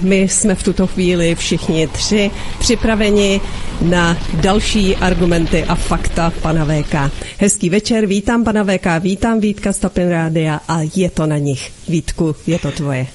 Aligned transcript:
My 0.00 0.20
jsme 0.20 0.54
v 0.54 0.62
tuto 0.62 0.86
chvíli 0.86 1.34
všichni 1.34 1.86
tři 1.86 2.30
připraveni 2.58 3.40
na 3.82 4.18
další 4.34 4.96
argumenty 4.96 5.64
a 5.64 5.74
fakta 5.74 6.32
pana 6.42 6.64
VK. 6.64 6.94
Hezký 7.38 7.70
večer, 7.70 8.06
vítám 8.06 8.44
pana 8.44 8.64
VK, 8.64 8.86
vítám 9.00 9.40
Vítka 9.40 9.72
Stapin 9.72 10.08
Rádia 10.08 10.60
a 10.68 10.78
je 10.96 11.10
to 11.10 11.26
na 11.26 11.38
nich. 11.38 11.72
Vítku, 11.88 12.36
je 12.46 12.58
to 12.58 12.70
tvoje. 12.72 13.06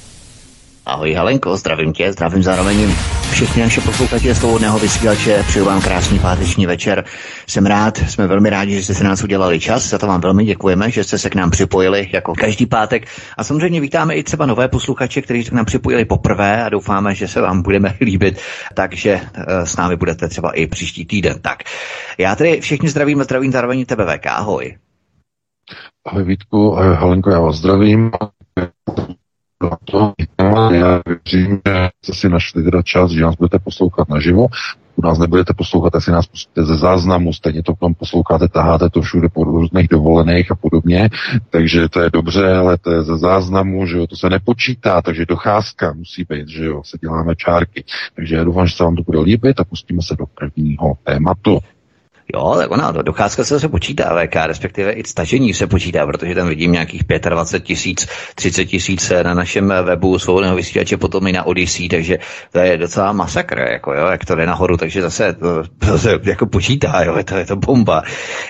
Ahoj 0.90 1.14
Helenko, 1.14 1.58
zdravím 1.58 1.94
tě, 1.94 2.14
zdravím 2.14 2.44
zároveň 2.44 2.94
všechny 3.32 3.62
naše 3.62 3.82
posluchače 3.82 4.36
svobodného 4.36 4.80
vysílače, 4.80 5.44
přeju 5.48 5.66
vám 5.66 5.82
krásný 5.82 6.20
páteční 6.20 6.66
večer. 6.66 7.06
Jsem 7.48 7.66
rád, 7.66 7.98
jsme 7.98 8.28
velmi 8.28 8.50
rádi, 8.50 8.74
že 8.74 8.84
jste 8.84 8.94
se 8.94 9.04
nás 9.04 9.24
udělali 9.24 9.60
čas, 9.60 9.90
za 9.90 9.98
to 9.98 10.08
vám 10.08 10.22
velmi 10.22 10.46
děkujeme, 10.46 10.92
že 10.92 11.04
jste 11.04 11.18
se 11.18 11.30
k 11.30 11.36
nám 11.36 11.50
připojili 11.50 12.10
jako 12.14 12.34
každý 12.34 12.66
pátek. 12.66 13.08
A 13.38 13.44
samozřejmě 13.44 13.82
vítáme 13.82 14.16
i 14.16 14.24
třeba 14.24 14.46
nové 14.46 14.68
posluchače, 14.68 15.22
kteří 15.22 15.44
se 15.44 15.50
k 15.50 15.54
nám 15.54 15.66
připojili 15.66 16.06
poprvé 16.06 16.64
a 16.64 16.70
doufáme, 16.70 17.16
že 17.16 17.28
se 17.28 17.42
vám 17.42 17.62
budeme 17.62 17.96
líbit, 18.02 18.42
takže 18.74 19.22
eh, 19.34 19.66
s 19.66 19.78
námi 19.78 19.96
budete 19.96 20.28
třeba 20.28 20.52
i 20.52 20.68
příští 20.68 21.06
týden. 21.06 21.42
Tak, 21.42 21.64
já 22.18 22.36
tedy 22.36 22.62
všichni 22.62 22.90
zdravím 22.90 23.22
a 23.22 23.24
zdravím 23.24 23.52
zároveň 23.52 23.86
tebe 23.86 24.18
VK, 24.18 24.28
ahoj. 24.28 24.78
Ahoj 26.08 26.24
Vítku, 26.24 26.78
ahoj 26.78 26.96
Helenko, 26.96 27.30
já 27.30 27.40
vás 27.40 27.56
zdravím 27.56 28.12
to. 29.86 30.14
Já 30.72 31.02
věřím, 31.06 31.62
že 31.66 31.90
jste 32.04 32.14
si 32.14 32.30
našli 32.30 32.64
teda 32.64 32.82
čas, 32.82 33.12
že 33.12 33.22
nás 33.22 33.36
budete 33.36 33.60
poslouchat 33.60 34.10
naživo. 34.10 34.48
U 34.96 35.02
nás 35.02 35.20
nebudete 35.20 35.54
poslouchat, 35.54 35.96
asi 35.96 36.12
nás 36.12 36.28
pustíte 36.28 36.64
ze 36.64 36.76
záznamu, 36.76 37.34
stejně 37.34 37.64
to 37.64 37.74
tam 37.80 37.94
posloucháte, 37.94 38.48
taháte 38.48 38.90
to 38.90 39.02
všude 39.02 39.30
po 39.30 39.44
různých 39.44 39.88
dovolených 39.88 40.52
a 40.52 40.56
podobně, 40.56 41.10
takže 41.50 41.90
to 41.90 42.02
je 42.02 42.10
dobře, 42.10 42.56
ale 42.56 42.78
to 42.78 42.92
je 42.92 43.04
ze 43.04 43.18
záznamu, 43.18 43.86
že 43.86 43.98
jo, 43.98 44.08
to 44.08 44.16
se 44.16 44.30
nepočítá, 44.30 45.02
takže 45.02 45.26
docházka 45.26 45.94
musí 45.94 46.26
být, 46.30 46.48
že 46.48 46.66
jo, 46.66 46.82
se 46.86 46.98
děláme 46.98 47.36
čárky. 47.36 47.84
Takže 48.16 48.36
já 48.36 48.44
doufám, 48.44 48.68
že 48.68 48.76
se 48.76 48.84
vám 48.84 48.96
to 48.96 49.04
bude 49.04 49.20
líbit 49.20 49.60
a 49.60 49.64
pustíme 49.64 50.02
se 50.02 50.16
do 50.16 50.26
prvního 50.26 50.94
tématu. 51.04 51.60
Jo, 52.36 52.56
tak 52.58 52.72
ona, 52.72 52.94
to 52.94 53.02
docházka 53.02 53.44
se 53.44 53.60
se 53.60 53.70
počítá, 53.70 54.16
VK, 54.16 54.36
respektive 54.36 54.92
i 54.92 55.04
stažení 55.04 55.54
se 55.54 55.68
počítá, 55.68 56.06
protože 56.06 56.36
tam 56.36 56.48
vidím 56.48 56.72
nějakých 56.72 57.04
25 57.30 57.64
tisíc, 57.66 58.08
30 58.36 58.66
tisíc 58.66 59.12
na 59.24 59.34
našem 59.34 59.74
webu 59.84 60.20
svobodného 60.20 60.56
vysílače, 60.56 60.98
potom 60.98 61.28
i 61.28 61.32
na 61.32 61.44
Odyssey, 61.44 61.90
takže 61.90 62.18
to 62.52 62.60
je 62.60 62.78
docela 62.78 63.14
masakr, 63.14 63.60
jako 63.72 63.94
jo, 63.94 64.08
jak 64.08 64.26
to 64.26 64.36
jde 64.36 64.46
nahoru, 64.46 64.78
takže 64.78 65.02
zase 65.02 65.34
to, 65.34 65.64
to 65.80 65.98
se 65.98 66.20
jako 66.24 66.46
počítá, 66.46 67.04
jo, 67.04 67.18
je 67.18 67.24
to, 67.24 67.36
je 67.36 67.46
to 67.46 67.56
bomba. 67.56 68.02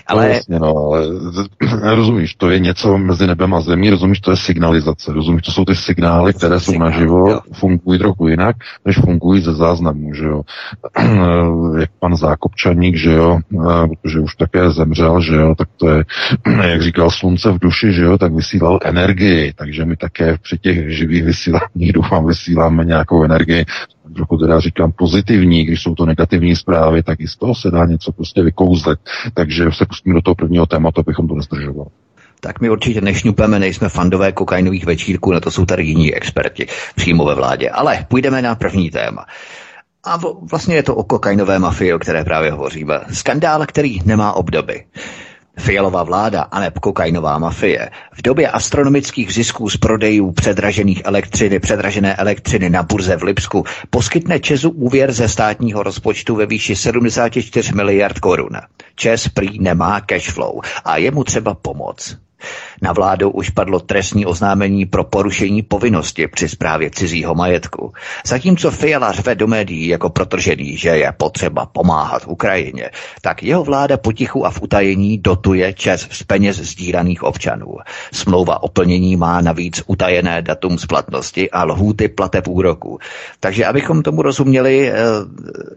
Ale... 0.08 0.28
No, 0.28 0.34
jasně, 0.34 0.60
no, 0.60 0.76
ale 0.76 1.08
rozumíš, 1.96 2.36
to 2.36 2.50
je 2.50 2.60
něco 2.60 2.98
mezi 2.98 3.28
nebem 3.28 3.54
a 3.54 3.62
zemí, 3.62 3.90
rozumíš, 3.90 4.20
to 4.20 4.32
je 4.32 4.38
signalizace, 4.38 5.14
rozumíš, 5.14 5.42
to 5.42 5.52
jsou 5.52 5.66
ty 5.66 5.76
signály, 5.76 6.34
které 6.34 6.60
jsou 6.60 6.72
Signál, 6.72 6.90
naživo, 6.90 7.30
jo. 7.30 7.40
fungují 7.54 8.00
trochu 8.00 8.28
jinak, 8.28 8.56
než 8.86 8.98
fungují 8.98 9.42
ze 9.42 9.54
záznamu, 9.54 10.14
že 10.14 10.26
jo. 10.26 10.42
jak 11.80 11.90
pan 12.00 12.16
Zákopčaník, 12.16 12.96
že 12.96 13.12
jo, 13.12 13.40
protože 13.88 14.20
už 14.20 14.36
také 14.36 14.72
zemřel, 14.72 15.22
že 15.22 15.36
jo, 15.36 15.56
tak 15.56 15.70
to 15.78 15.90
je, 15.90 16.04
jak 16.68 16.82
říkal 16.82 17.12
slunce 17.12 17.52
v 17.52 17.60
duši, 17.60 17.94
že 17.94 18.04
jo, 18.04 18.18
tak 18.18 18.34
vysílal 18.34 18.80
energii, 18.84 19.54
takže 19.56 19.86
my 19.86 19.98
také 19.98 20.38
při 20.42 20.58
těch 20.58 20.98
živých 20.98 21.24
vysíláních 21.24 21.94
doufám 21.94 22.28
vysíláme 22.28 22.86
nějakou 22.86 23.24
energii, 23.24 23.66
trochu 24.16 24.38
teda 24.38 24.60
říkám 24.60 24.92
pozitivní, 24.92 25.66
když 25.66 25.82
jsou 25.82 25.96
to 25.96 26.06
negativní 26.06 26.56
zprávy, 26.56 27.04
tak 27.04 27.20
i 27.20 27.28
z 27.28 27.36
toho 27.36 27.56
se 27.56 27.72
dá 27.72 27.86
něco 27.86 28.12
prostě 28.12 28.44
vykouzlet. 28.44 29.00
Takže 29.34 29.66
se 29.72 29.86
pustíme 29.86 30.16
do 30.16 30.22
toho 30.22 30.36
prvního 30.36 30.66
tématu, 30.66 31.02
abychom 31.02 31.28
to 31.28 31.36
nezdržovali. 31.36 31.90
Tak 32.42 32.62
my 32.62 32.70
určitě 32.70 33.02
nešňupeme, 33.02 33.60
nejsme 33.60 33.90
fandové 33.90 34.32
kokainových 34.32 34.86
večírků, 34.86 35.32
na 35.32 35.40
to 35.40 35.52
jsou 35.52 35.66
tady 35.66 35.84
jiní 35.84 36.16
experti 36.16 36.68
přímo 36.96 37.26
ve 37.26 37.36
vládě. 37.36 37.70
Ale 37.70 38.06
půjdeme 38.08 38.42
na 38.42 38.56
první 38.56 38.90
téma. 38.90 39.26
A 40.04 40.18
vlastně 40.52 40.76
je 40.76 40.84
to 40.84 40.96
o 40.96 41.04
kokainové 41.04 41.60
mafii, 41.60 41.94
o 41.94 42.00
které 42.00 42.24
právě 42.24 42.52
hovoříme. 42.52 43.00
Skandál, 43.14 43.66
který 43.66 44.00
nemá 44.06 44.34
obdoby. 44.34 44.86
Fialová 45.60 46.04
vláda 46.04 46.42
a 46.42 46.60
neb 46.60 46.80
kokainová 46.80 47.38
mafie 47.38 47.90
v 48.14 48.22
době 48.22 48.50
astronomických 48.50 49.34
zisků 49.34 49.70
z 49.70 49.78
prodejů 49.78 50.32
předražených 50.32 51.02
elektřiny, 51.06 51.60
předražené 51.60 52.16
elektřiny 52.16 52.70
na 52.70 52.84
burze 52.84 53.16
v 53.18 53.24
Lipsku 53.24 53.64
poskytne 53.90 54.40
Česu 54.40 54.70
úvěr 54.70 55.12
ze 55.12 55.28
státního 55.30 55.84
rozpočtu 55.84 56.36
ve 56.36 56.46
výši 56.46 56.76
74 56.76 57.74
miliard 57.76 58.20
korun. 58.20 58.50
Čes 58.96 59.28
prý 59.28 59.60
nemá 59.60 60.02
cash 60.02 60.30
flow 60.32 60.62
a 60.86 60.98
je 60.98 61.12
mu 61.12 61.24
třeba 61.24 61.54
pomoc. 61.54 62.18
Na 62.82 62.94
vládu 62.94 63.30
už 63.30 63.50
padlo 63.50 63.80
trestní 63.80 64.26
oznámení 64.26 64.86
pro 64.86 65.04
porušení 65.04 65.62
povinnosti 65.62 66.28
při 66.28 66.50
zprávě 66.50 66.90
cizího 66.90 67.36
majetku. 67.36 67.94
Zatímco 68.26 68.72
Fiala 68.72 69.12
řve 69.12 69.36
do 69.36 69.48
médií 69.48 69.88
jako 69.88 70.10
protržený, 70.10 70.78
že 70.78 70.90
je 70.90 71.14
potřeba 71.18 71.66
pomáhat 71.66 72.24
Ukrajině, 72.28 72.90
tak 73.22 73.44
jeho 73.44 73.64
vláda 73.64 73.98
potichu 73.98 74.46
a 74.46 74.50
v 74.50 74.62
utajení 74.62 75.18
dotuje 75.18 75.74
čes 75.74 76.08
z 76.12 76.24
peněz 76.24 76.58
sdíraných 76.58 77.24
občanů. 77.24 77.78
Smlouva 78.14 78.64
o 78.64 78.68
plnění 78.68 79.16
má 79.16 79.42
navíc 79.42 79.84
utajené 79.88 80.42
datum 80.42 80.78
splatnosti 80.78 81.52
a 81.52 81.64
lhůty 81.64 82.08
plateb 82.08 82.48
úroku. 82.48 83.00
Takže 83.40 83.66
abychom 83.66 84.04
tomu 84.04 84.22
rozuměli, 84.22 84.92
eh, 84.92 84.96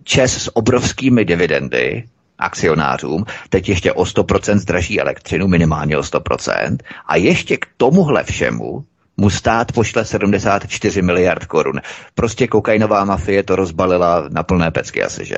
čes 0.04 0.42
s 0.42 0.56
obrovskými 0.56 1.24
dividendy, 1.24 2.04
akcionářům, 2.42 3.24
teď 3.48 3.68
ještě 3.68 3.92
o 3.92 4.02
100% 4.02 4.58
zdraží 4.58 5.00
elektřinu, 5.00 5.48
minimálně 5.48 5.98
o 5.98 6.00
100%, 6.00 6.76
a 7.06 7.16
ještě 7.16 7.56
k 7.56 7.66
tomuhle 7.76 8.24
všemu 8.24 8.84
mu 9.16 9.30
stát 9.30 9.72
pošle 9.72 10.04
74 10.04 11.02
miliard 11.02 11.44
korun. 11.44 11.80
Prostě 12.14 12.46
kokainová 12.46 13.04
mafie 13.04 13.42
to 13.42 13.56
rozbalila 13.56 14.28
na 14.30 14.42
plné 14.42 14.70
pecky 14.70 15.02
asi, 15.02 15.24
že? 15.24 15.36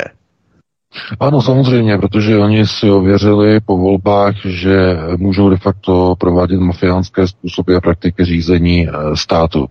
Ano, 1.21 1.43
samozřejmě, 1.43 1.99
protože 1.99 2.39
oni 2.39 2.67
si 2.67 2.91
ověřili 2.91 3.61
po 3.61 3.77
volbách, 3.77 4.35
že 4.45 4.99
můžou 5.17 5.51
de 5.51 5.57
facto 5.57 6.15
provádět 6.19 6.61
mafiánské 6.61 7.27
způsoby 7.27 7.77
a 7.77 7.81
praktiky 7.81 8.25
řízení 8.25 8.89
eh, 8.89 8.93
státu. 9.15 9.67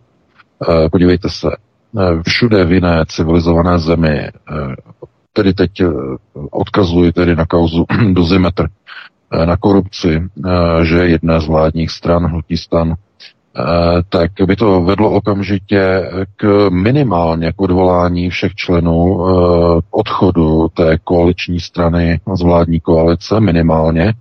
Eh, 0.69 0.89
podívejte 0.89 1.29
se, 1.29 1.47
eh, 1.49 2.21
všude 2.27 2.65
v 2.65 2.71
jiné 2.71 3.03
civilizované 3.07 3.79
zemi 3.79 4.29
tedy 5.33 5.53
teď 5.53 5.81
eh, 5.81 5.87
odkazuji 6.51 7.11
tedy 7.11 7.35
na 7.35 7.45
kauzu 7.45 7.85
dozimetr, 8.13 8.67
eh, 9.33 9.45
na 9.45 9.57
korupci, 9.57 10.21
eh, 10.45 10.85
že 10.85 10.97
jedné 10.97 11.41
z 11.41 11.47
vládních 11.47 11.91
stran, 11.91 12.25
hnutí 12.25 12.57
stan, 12.57 12.95
tak 14.09 14.31
by 14.45 14.55
to 14.55 14.81
vedlo 14.81 15.11
okamžitě 15.11 16.11
k 16.35 16.69
minimálně 16.69 17.51
k 17.51 17.61
odvolání 17.61 18.29
všech 18.29 18.55
členů 18.55 19.19
odchodu 19.91 20.67
té 20.73 20.97
koaliční 21.03 21.59
strany 21.59 22.19
z 22.33 22.41
vládní 22.41 22.79
koalice 22.79 23.39
minimálně. 23.39 24.13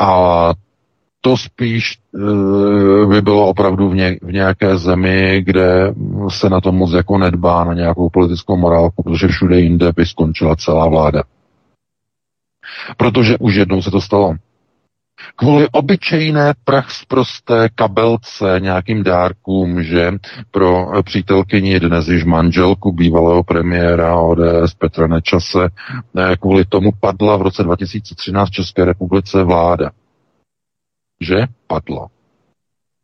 A 0.00 0.52
to 1.26 1.36
spíš 1.36 1.98
e, 2.14 3.06
by 3.06 3.22
bylo 3.22 3.48
opravdu 3.48 3.88
v, 3.88 3.94
ně, 3.94 4.16
v 4.22 4.32
nějaké 4.32 4.78
zemi, 4.78 5.42
kde 5.44 5.94
se 6.28 6.50
na 6.50 6.60
to 6.60 6.72
moc 6.72 6.92
jako 6.92 7.18
nedbá, 7.18 7.64
na 7.64 7.74
nějakou 7.74 8.10
politickou 8.10 8.56
morálku, 8.56 9.02
protože 9.02 9.28
všude 9.28 9.60
jinde 9.60 9.92
by 9.96 10.06
skončila 10.06 10.56
celá 10.56 10.88
vláda. 10.88 11.22
Protože 12.96 13.38
už 13.38 13.54
jednou 13.54 13.82
se 13.82 13.90
to 13.90 14.00
stalo. 14.00 14.34
Kvůli 15.36 15.68
obyčejné 15.72 16.54
prach 16.64 16.90
z 16.90 17.04
prosté 17.04 17.68
kabelce 17.74 18.56
nějakým 18.58 19.02
dárkům, 19.02 19.82
že 19.82 20.12
pro 20.50 20.86
přítelkyni 21.02 21.80
dnes 21.80 22.08
již 22.08 22.24
manželku 22.24 22.92
bývalého 22.92 23.44
premiéra 23.44 24.20
ODS 24.20 24.74
Petra 24.78 25.06
Nečase, 25.06 25.68
e, 26.18 26.36
kvůli 26.36 26.64
tomu 26.64 26.90
padla 27.00 27.36
v 27.36 27.42
roce 27.42 27.62
2013 27.62 28.48
v 28.48 28.52
České 28.52 28.84
republice 28.84 29.42
vláda 29.42 29.90
že 31.20 31.36
padlo. 31.66 32.06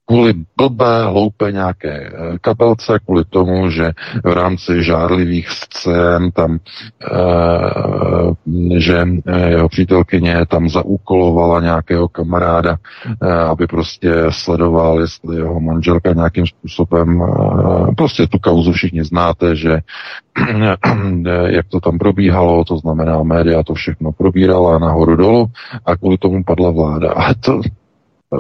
Kvůli 0.06 0.34
blbé, 0.56 1.04
hloupé 1.04 1.52
nějaké 1.52 1.90
eh, 1.90 2.38
kabelce, 2.40 2.98
kvůli 3.04 3.24
tomu, 3.24 3.70
že 3.70 3.92
v 4.24 4.32
rámci 4.32 4.84
žárlivých 4.84 5.48
scén 5.82 6.30
tam, 6.30 6.58
e, 6.58 6.58
že 8.78 9.06
jeho 9.48 9.68
přítelkyně 9.68 10.46
tam 10.48 10.68
zaúkolovala 10.68 11.60
nějakého 11.60 12.08
kamaráda, 12.08 12.76
e, 13.22 13.32
aby 13.32 13.66
prostě 13.66 14.12
sledoval, 14.30 15.00
jestli 15.00 15.36
jeho 15.36 15.60
manželka 15.60 16.12
nějakým 16.12 16.46
způsobem, 16.46 17.22
e, 17.22 17.94
prostě 17.94 18.26
tu 18.26 18.38
kauzu 18.38 18.72
všichni 18.72 19.04
znáte, 19.04 19.56
že 19.56 19.80
jak 21.46 21.66
to 21.68 21.80
tam 21.80 21.98
probíhalo, 21.98 22.64
to 22.64 22.78
znamená 22.78 23.22
média 23.22 23.62
to 23.62 23.74
všechno 23.74 24.12
probírala 24.12 24.78
nahoru 24.78 25.16
dolů 25.16 25.46
a 25.86 25.96
kvůli 25.96 26.18
tomu 26.18 26.44
padla 26.44 26.70
vláda. 26.70 27.12
A 27.12 27.34
to, 27.34 27.60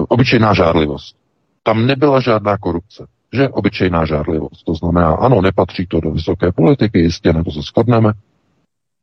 obyčejná 0.08 0.54
žárlivost. 0.54 1.16
Tam 1.62 1.86
nebyla 1.86 2.20
žádná 2.20 2.58
korupce, 2.58 3.06
že 3.32 3.48
obyčejná 3.48 4.04
žádlivost. 4.06 4.64
To 4.64 4.74
znamená, 4.74 5.14
ano, 5.14 5.40
nepatří 5.40 5.86
to 5.86 6.00
do 6.00 6.10
vysoké 6.10 6.52
politiky, 6.52 6.98
jistě, 6.98 7.32
nebo 7.32 7.50
se 7.50 7.60
shodneme, 7.62 8.12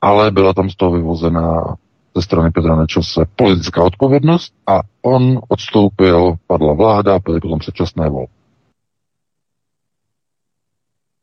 ale 0.02 0.32
byla 0.32 0.54
tam 0.54 0.70
z 0.70 0.76
toho 0.76 0.92
vyvozená 0.92 1.76
ze 2.16 2.22
strany 2.22 2.52
Petra 2.52 2.76
Nečase 2.76 3.22
politická 3.36 3.84
odpovědnost 3.84 4.54
a 4.68 4.80
on 5.02 5.40
odstoupil, 5.48 6.36
padla 6.48 6.74
vláda, 6.74 7.20
byly 7.20 7.40
potom 7.40 7.60
předčasné 7.60 8.10
volby. 8.10 8.34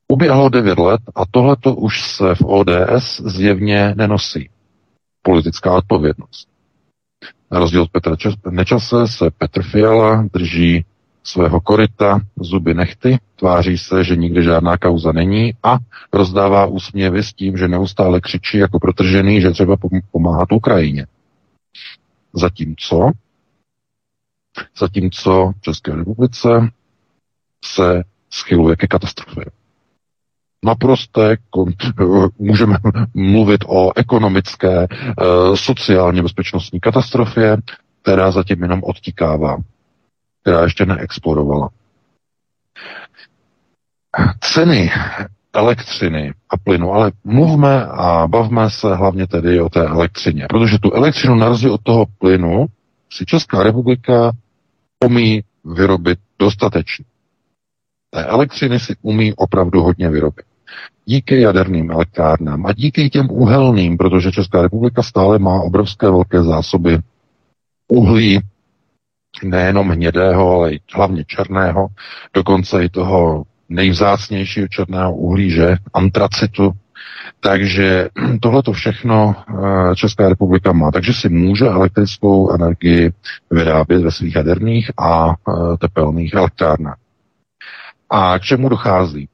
Uběhlo 0.09 0.49
devět 0.49 0.79
let 0.79 1.01
a 1.15 1.23
tohleto 1.31 1.75
už 1.75 2.11
se 2.11 2.35
v 2.35 2.43
ODS 2.45 3.21
zjevně 3.21 3.95
nenosí. 3.97 4.51
Politická 5.23 5.75
odpovědnost. 5.75 6.56
Na 7.50 7.58
rozdíl 7.58 7.82
od 7.82 7.90
Petra 7.90 8.16
Nečase 8.50 9.06
se 9.06 9.31
Petr 9.31 9.62
Fiala 9.62 10.25
drží 10.32 10.84
svého 11.25 11.60
koryta, 11.60 12.20
zuby 12.40 12.75
nechty, 12.75 13.19
tváří 13.37 13.78
se, 13.78 14.04
že 14.04 14.16
nikdy 14.16 14.43
žádná 14.43 14.76
kauza 14.76 15.12
není 15.12 15.54
a 15.62 15.78
rozdává 16.12 16.66
úsměvy 16.66 17.22
s 17.22 17.32
tím, 17.32 17.56
že 17.56 17.69
neustále 17.69 18.20
křičí 18.20 18.58
jako 18.58 18.78
protržený, 18.78 19.40
že 19.40 19.50
třeba 19.50 19.76
pomáhat 20.10 20.52
Ukrajině. 20.52 21.06
Zatímco, 22.32 23.10
zatímco 24.78 25.52
v 25.58 25.60
České 25.60 25.96
republice 25.96 26.48
se 27.64 28.02
schyluje 28.31 28.76
ke 28.76 28.87
katastrofě. 28.87 29.44
Naprosté, 30.64 31.37
můžeme 32.38 32.76
mluvit 33.14 33.64
o 33.67 33.93
ekonomické, 33.97 34.87
eh, 34.91 35.56
sociálně 35.56 36.23
bezpečnostní 36.23 36.81
katastrofě, 36.81 37.56
která 38.03 38.31
zatím 38.31 38.62
jenom 38.62 38.81
odtikává 38.85 39.56
která 40.47 40.62
ještě 40.62 40.87
neexplodovala. 40.87 41.69
Ceny 44.41 44.91
elektřiny 45.53 46.35
a 46.50 46.56
plynu, 46.56 46.93
ale 46.93 47.12
mluvme 47.25 47.87
a 47.87 48.26
bavme 48.26 48.70
se 48.70 48.94
hlavně 48.94 49.26
tedy 49.26 49.61
o 49.61 49.69
té 49.69 49.87
elektřině, 49.87 50.47
protože 50.49 50.79
tu 50.79 50.93
elektřinu 50.93 51.35
na 51.35 51.56
od 51.70 51.81
toho 51.82 52.06
plynu 52.19 52.67
si 53.12 53.26
Česká 53.26 53.62
republika 53.62 54.32
umí 55.05 55.43
vyrobit 55.64 56.19
dostatečně. 56.38 57.05
Té 58.17 58.25
elektřiny 58.25 58.81
si 58.81 58.97
umí 59.03 59.35
opravdu 59.35 59.83
hodně 59.83 60.11
vyrobit. 60.11 60.47
Díky 61.05 61.41
jaderným 61.41 61.91
elektrárnám 61.91 62.67
a 62.67 62.73
díky 62.73 63.11
těm 63.11 63.31
uhelným, 63.31 63.97
protože 63.97 64.33
Česká 64.33 64.63
republika 64.63 65.03
stále 65.03 65.39
má 65.39 65.61
obrovské 65.61 66.07
velké 66.07 66.43
zásoby 66.43 66.99
uhlí, 67.89 68.41
nejenom 69.45 69.89
hnědého, 69.89 70.53
ale 70.53 70.73
i 70.73 70.81
hlavně 70.95 71.25
černého, 71.25 71.89
dokonce 72.35 72.85
i 72.85 72.89
toho 72.89 73.45
nejvzácnějšího 73.69 74.69
černého 74.69 75.15
uhlíže, 75.15 75.77
antracitu. 75.95 76.73
Takže 77.41 78.09
tohle 78.43 78.63
to 78.63 78.73
všechno 78.73 79.35
eh, 79.39 79.95
Česká 79.95 80.29
republika 80.29 80.73
má. 80.73 80.91
Takže 80.91 81.13
si 81.13 81.29
může 81.29 81.65
elektrickou 81.67 82.53
energii 82.55 83.13
vyrábět 83.51 84.03
ve 84.03 84.11
svých 84.11 84.37
jaderných 84.37 84.91
a 84.99 85.31
eh, 85.31 85.53
tepelných 85.79 86.35
elektrárnách. 86.35 86.97
A 88.11 88.38
k 88.38 88.43
čemu 88.43 88.69
dochází? 88.69 89.29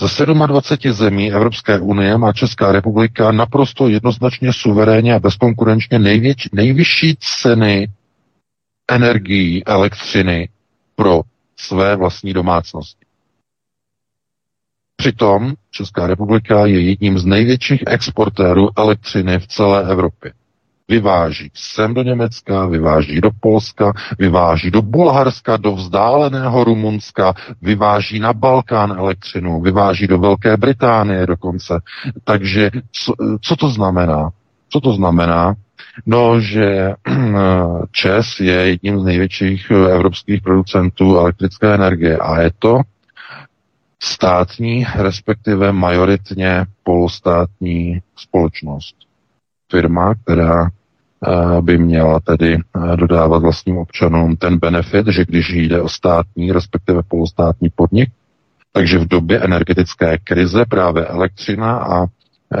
Ze 0.00 0.26
27 0.26 0.92
zemí 0.92 1.32
Evropské 1.32 1.80
unie 1.80 2.18
má 2.18 2.32
Česká 2.32 2.72
republika 2.72 3.32
naprosto 3.32 3.88
jednoznačně 3.88 4.52
suverénně 4.52 5.14
a 5.14 5.18
bezkonkurenčně 5.18 5.98
největší, 5.98 6.48
nejvyšší 6.52 7.16
ceny 7.42 7.88
energií, 8.90 9.64
elektřiny 9.64 10.48
pro 10.96 11.20
své 11.56 11.96
vlastní 11.96 12.32
domácnosti. 12.32 13.04
Přitom 14.96 15.54
Česká 15.70 16.06
republika 16.06 16.66
je 16.66 16.80
jedním 16.80 17.18
z 17.18 17.24
největších 17.24 17.82
exportérů 17.86 18.68
elektřiny 18.76 19.38
v 19.38 19.46
celé 19.46 19.90
Evropě. 19.90 20.32
Vyváží 20.88 21.50
sem 21.54 21.94
do 21.94 22.02
Německa, 22.02 22.66
vyváží 22.66 23.20
do 23.20 23.30
Polska, 23.40 23.92
vyváží 24.18 24.70
do 24.70 24.82
Bulharska, 24.82 25.56
do 25.56 25.72
vzdáleného 25.72 26.64
Rumunska, 26.64 27.34
vyváží 27.62 28.20
na 28.20 28.32
Balkán 28.32 28.90
elektřinu, 28.90 29.60
vyváží 29.60 30.06
do 30.06 30.18
Velké 30.18 30.56
Británie 30.56 31.26
dokonce. 31.26 31.80
Takže 32.24 32.70
co, 32.92 33.14
co 33.40 33.56
to 33.56 33.68
znamená? 33.68 34.30
Co 34.68 34.80
to 34.80 34.92
znamená? 34.92 35.54
No, 36.06 36.40
že 36.40 36.92
ČES 37.92 38.40
je 38.40 38.54
jedním 38.54 39.00
z 39.00 39.04
největších 39.04 39.70
evropských 39.70 40.42
producentů 40.42 41.16
elektrické 41.18 41.74
energie 41.74 42.18
a 42.18 42.40
je 42.40 42.50
to 42.58 42.80
státní, 44.02 44.86
respektive 44.94 45.72
majoritně 45.72 46.64
polostátní 46.82 48.02
společnost. 48.16 48.96
Firma, 49.74 50.14
která 50.14 50.66
eh, 50.68 51.62
by 51.62 51.78
měla 51.78 52.20
tedy 52.20 52.54
eh, 52.58 52.96
dodávat 52.96 53.42
vlastním 53.42 53.78
občanům 53.78 54.36
ten 54.36 54.58
benefit, 54.58 55.06
že 55.06 55.24
když 55.24 55.50
jde 55.52 55.80
o 55.82 55.88
státní, 55.88 56.52
respektive 56.52 57.02
polostátní 57.08 57.68
podnik, 57.74 58.10
takže 58.72 58.98
v 58.98 59.08
době 59.08 59.40
energetické 59.40 60.18
krize 60.18 60.64
právě 60.64 61.06
elektřina 61.06 61.78
a 61.78 62.06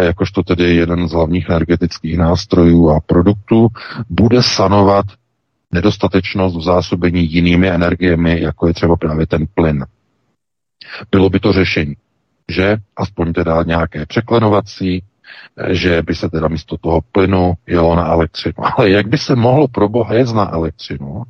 jakožto 0.02 0.42
tedy 0.42 0.74
jeden 0.74 1.08
z 1.08 1.12
hlavních 1.12 1.48
energetických 1.48 2.18
nástrojů 2.18 2.90
a 2.90 3.00
produktů, 3.00 3.68
bude 4.10 4.42
sanovat 4.42 5.06
nedostatečnost 5.72 6.56
v 6.56 6.62
zásobení 6.62 7.32
jinými 7.32 7.70
energiemi, 7.70 8.40
jako 8.40 8.66
je 8.66 8.74
třeba 8.74 8.96
právě 8.96 9.26
ten 9.26 9.46
plyn. 9.54 9.84
Bylo 11.10 11.30
by 11.30 11.40
to 11.40 11.52
řešení, 11.52 11.94
že 12.48 12.76
aspoň 12.96 13.32
teda 13.32 13.62
nějaké 13.62 14.06
překlenovací, 14.06 15.02
že 15.70 16.02
by 16.02 16.14
se 16.14 16.30
teda 16.30 16.48
místo 16.48 16.76
toho 16.76 17.00
plynu 17.12 17.54
jelo 17.66 17.96
na 17.96 18.06
elektřinu. 18.06 18.54
Ale 18.78 18.90
jak 18.90 19.06
by 19.06 19.18
se 19.18 19.36
mohlo 19.36 19.68
pro 19.68 19.88
boha 19.88 20.14
jet 20.14 20.32
na 20.32 20.52
elektřinu, 20.52 21.22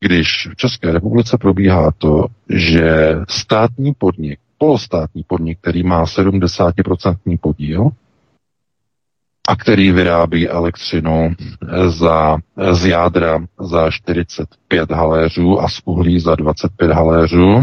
když 0.00 0.48
v 0.52 0.56
České 0.56 0.92
republice 0.92 1.38
probíhá 1.38 1.90
to, 1.98 2.26
že 2.48 3.14
státní 3.28 3.94
podnik 3.94 4.38
polostátní 4.58 5.22
podnik, 5.22 5.58
který 5.60 5.82
má 5.82 6.04
70% 6.04 7.38
podíl 7.40 7.88
a 9.48 9.56
který 9.56 9.92
vyrábí 9.92 10.48
elektřinu 10.48 11.34
za, 11.88 12.36
z 12.72 12.86
jádra 12.86 13.38
za 13.60 13.90
45 13.90 14.90
haléřů 14.90 15.60
a 15.60 15.68
z 15.68 15.80
uhlí 15.84 16.20
za 16.20 16.34
25 16.34 16.90
haléřů, 16.90 17.62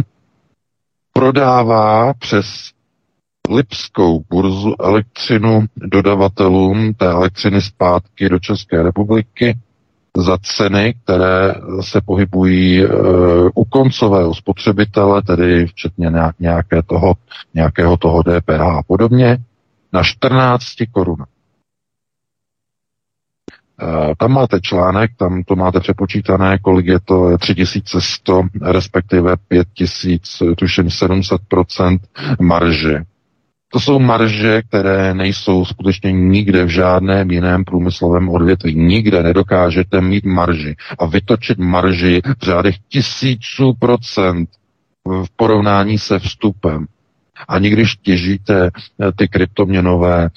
prodává 1.14 2.14
přes 2.14 2.72
Lipskou 3.50 4.24
burzu 4.30 4.76
elektřinu 4.80 5.66
dodavatelům 5.76 6.94
té 6.94 7.06
elektřiny 7.06 7.62
zpátky 7.62 8.30
do 8.30 8.40
České 8.40 8.84
republiky 8.84 9.58
za 10.18 10.38
ceny, 10.38 10.94
které 11.04 11.54
se 11.82 12.02
pohybují 12.02 12.84
e, 12.84 12.88
u 13.56 13.66
koncového 13.66 14.36
spotřebitele, 14.36 15.22
tedy 15.22 15.66
včetně 15.68 16.12
nějaké 16.40 16.84
toho, 16.84 17.14
nějakého 17.54 17.98
toho 17.98 18.24
DPH 18.24 18.62
a 18.62 18.84
podobně, 18.88 19.38
na 19.94 20.04
14 20.04 20.66
korun. 20.92 21.18
E, 21.22 21.26
tam 24.18 24.32
máte 24.32 24.60
článek, 24.62 25.12
tam 25.18 25.44
to 25.44 25.56
máte 25.56 25.80
přepočítané, 25.80 26.58
kolik 26.58 26.86
je 26.86 27.00
to 27.00 27.38
3100, 27.38 28.42
respektive 28.62 29.36
5000, 29.48 30.44
tuším 30.58 30.86
700% 30.88 32.00
marže. 32.42 33.04
To 33.74 33.80
jsou 33.80 34.00
marže, 34.00 34.62
které 34.62 35.14
nejsou 35.14 35.66
skutečně 35.66 36.12
nikde 36.12 36.66
v 36.66 36.70
žádném 36.70 37.32
jiném 37.32 37.64
průmyslovém 37.64 38.30
odvětví. 38.30 38.76
Nikde 38.76 39.24
nedokážete 39.24 40.02
mít 40.02 40.26
marži 40.26 40.76
a 41.00 41.06
vytočit 41.06 41.58
marži 41.58 42.22
v 42.40 42.44
řádech 42.46 42.76
tisíců 42.90 43.74
procent 43.80 44.50
v 45.06 45.26
porovnání 45.36 45.98
se 45.98 46.20
vstupem. 46.20 46.86
Ani 47.48 47.70
když 47.70 47.96
těžíte 47.96 48.70
eh, 48.70 49.12
ty 49.12 49.28
kryptoměnové, 49.28 50.26
e, 50.26 50.30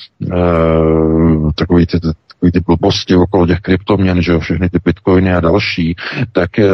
takový 1.55 1.87
ty, 1.87 1.99
takový 2.45 2.53
ty 2.53 2.61
blbosti 2.61 3.17
okolo 3.17 3.47
těch 3.47 3.61
kryptoměn, 3.61 4.23
že 4.23 4.33
jo, 4.33 4.41
všechny 4.41 4.71
ty 4.71 4.79
bitcoiny 4.85 5.35
a 5.35 5.41
další, 5.41 5.97
tak 6.33 6.59
e, 6.59 6.69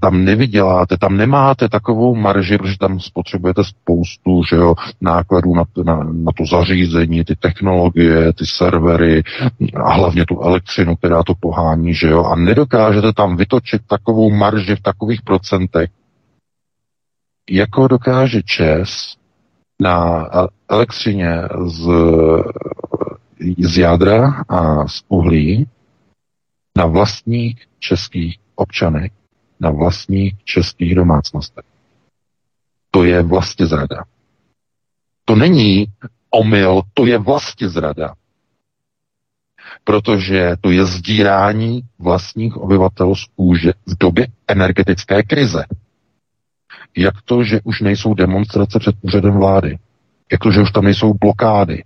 tam 0.00 0.24
nevyděláte, 0.24 0.96
tam 0.96 1.16
nemáte 1.16 1.68
takovou 1.68 2.14
marži, 2.14 2.58
protože 2.58 2.78
tam 2.78 3.00
spotřebujete 3.00 3.64
spoustu, 3.64 4.42
že 4.50 4.56
jo, 4.56 4.74
nákladů 5.00 5.54
na, 5.54 5.64
na, 5.84 5.96
na 5.96 6.32
to 6.38 6.44
zařízení, 6.46 7.24
ty 7.24 7.36
technologie, 7.36 8.32
ty 8.32 8.46
servery 8.46 9.22
a 9.74 9.92
hlavně 9.92 10.24
tu 10.26 10.40
elektřinu, 10.40 10.96
která 10.96 11.22
to 11.22 11.34
pohání, 11.40 11.94
že 11.94 12.08
jo, 12.08 12.24
a 12.24 12.36
nedokážete 12.36 13.12
tam 13.12 13.36
vytočit 13.36 13.82
takovou 13.86 14.30
marži 14.30 14.76
v 14.76 14.82
takových 14.82 15.22
procentech, 15.22 15.90
jako 17.50 17.88
dokáže 17.88 18.42
ČES 18.42 19.16
na 19.80 20.26
elektřině 20.68 21.42
z, 21.66 21.88
z 23.58 23.78
jádra 23.78 24.44
a 24.48 24.88
z 24.88 25.04
uhlí 25.08 25.68
na 26.76 26.86
vlastních 26.86 27.66
českých 27.78 28.38
občanech 28.54 29.12
na 29.62 29.70
vlastních 29.70 30.44
českých 30.44 30.94
domácnostech. 30.94 31.64
To 32.90 33.04
je 33.04 33.22
vlastně 33.22 33.66
zrada. 33.66 34.04
To 35.24 35.36
není 35.36 35.86
omyl, 36.30 36.82
to 36.94 37.06
je 37.06 37.18
vlastně 37.18 37.68
zrada. 37.68 38.14
Protože 39.84 40.56
to 40.60 40.70
je 40.70 40.84
zdírání 40.84 41.82
vlastních 41.98 42.56
obyvatel 42.56 43.14
z 43.14 43.24
kůže 43.24 43.72
v 43.86 43.98
době 43.98 44.26
energetické 44.48 45.22
krize. 45.22 45.64
Jak 46.96 47.22
to, 47.24 47.44
že 47.44 47.60
už 47.64 47.80
nejsou 47.80 48.14
demonstrace 48.14 48.78
před 48.78 48.94
úřadem 49.02 49.32
vlády? 49.32 49.78
Jak 50.32 50.40
to, 50.40 50.50
že 50.50 50.60
už 50.60 50.70
tam 50.70 50.84
nejsou 50.84 51.14
blokády? 51.14 51.84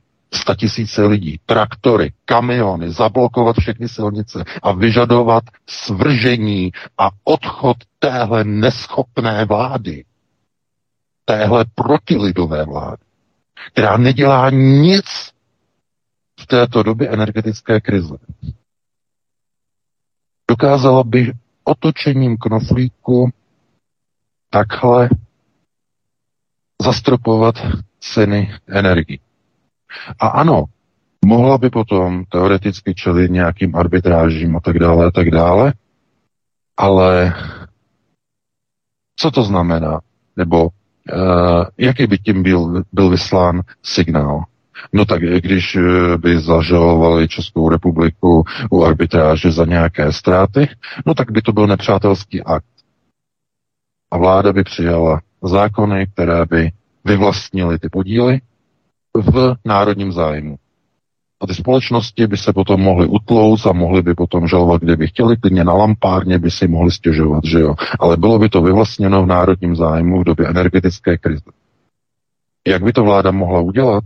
Tisíce 0.56 1.02
lidí, 1.04 1.40
traktory, 1.46 2.12
kamiony, 2.24 2.90
zablokovat 2.90 3.56
všechny 3.60 3.88
silnice 3.88 4.44
a 4.62 4.72
vyžadovat 4.72 5.44
svržení 5.66 6.72
a 6.98 7.10
odchod 7.24 7.76
téhle 7.98 8.44
neschopné 8.44 9.44
vlády, 9.44 10.04
téhle 11.24 11.64
protilidové 11.74 12.64
vlády, 12.64 13.02
která 13.72 13.96
nedělá 13.96 14.50
nic 14.50 15.04
v 16.40 16.46
této 16.46 16.82
době 16.82 17.08
energetické 17.08 17.80
krize. 17.80 18.14
Dokázala 20.50 21.04
by 21.04 21.32
otočením 21.64 22.36
knoflíku 22.36 23.30
takhle 24.50 25.08
zastropovat 26.82 27.54
ceny 28.00 28.54
energii. 28.66 29.25
A 30.18 30.26
ano, 30.26 30.64
mohla 31.24 31.58
by 31.58 31.70
potom 31.70 32.24
teoreticky 32.24 32.94
čelit 32.94 33.30
nějakým 33.30 33.76
arbitrážím 33.76 34.56
a 34.56 34.60
tak 34.60 34.78
dále 34.78 35.06
a 35.06 35.10
tak 35.10 35.30
dále, 35.30 35.72
ale 36.76 37.34
co 39.16 39.30
to 39.30 39.42
znamená? 39.42 40.00
Nebo 40.36 40.64
uh, 40.64 41.64
jaký 41.78 42.06
by 42.06 42.18
tím 42.18 42.42
byl, 42.42 42.82
byl 42.92 43.10
vyslán 43.10 43.62
signál? 43.82 44.44
No 44.92 45.04
tak 45.04 45.22
když 45.22 45.76
eh, 45.76 46.16
by 46.18 46.40
zažalovali 46.40 47.28
Českou 47.28 47.68
republiku 47.68 48.44
u 48.70 48.84
arbitráže 48.84 49.50
za 49.52 49.64
nějaké 49.64 50.12
ztráty, 50.12 50.68
no 51.06 51.14
tak 51.14 51.30
by 51.30 51.42
to 51.42 51.52
byl 51.52 51.66
nepřátelský 51.66 52.42
akt. 52.42 52.64
A 54.10 54.18
vláda 54.18 54.52
by 54.52 54.64
přijala 54.64 55.20
zákony, 55.42 56.06
které 56.06 56.44
by 56.46 56.70
vyvlastnily 57.04 57.78
ty 57.78 57.88
podíly 57.88 58.40
v 59.22 59.54
národním 59.64 60.12
zájmu. 60.12 60.56
A 61.40 61.46
ty 61.46 61.54
společnosti 61.54 62.26
by 62.26 62.36
se 62.36 62.52
potom 62.52 62.80
mohly 62.80 63.06
utlout 63.06 63.66
a 63.66 63.72
mohly 63.72 64.02
by 64.02 64.14
potom 64.14 64.48
žalovat, 64.48 64.82
kde 64.82 64.96
by 64.96 65.06
chtěli, 65.06 65.36
klidně 65.36 65.64
na 65.64 65.72
lampárně 65.72 66.38
by 66.38 66.50
si 66.50 66.68
mohli 66.68 66.90
stěžovat, 66.90 67.44
že 67.44 67.60
jo. 67.60 67.74
Ale 68.00 68.16
bylo 68.16 68.38
by 68.38 68.48
to 68.48 68.62
vyvlastněno 68.62 69.22
v 69.22 69.26
národním 69.26 69.76
zájmu 69.76 70.20
v 70.20 70.24
době 70.24 70.48
energetické 70.48 71.18
krize. 71.18 71.50
Jak 72.68 72.82
by 72.82 72.92
to 72.92 73.04
vláda 73.04 73.30
mohla 73.30 73.60
udělat? 73.60 74.04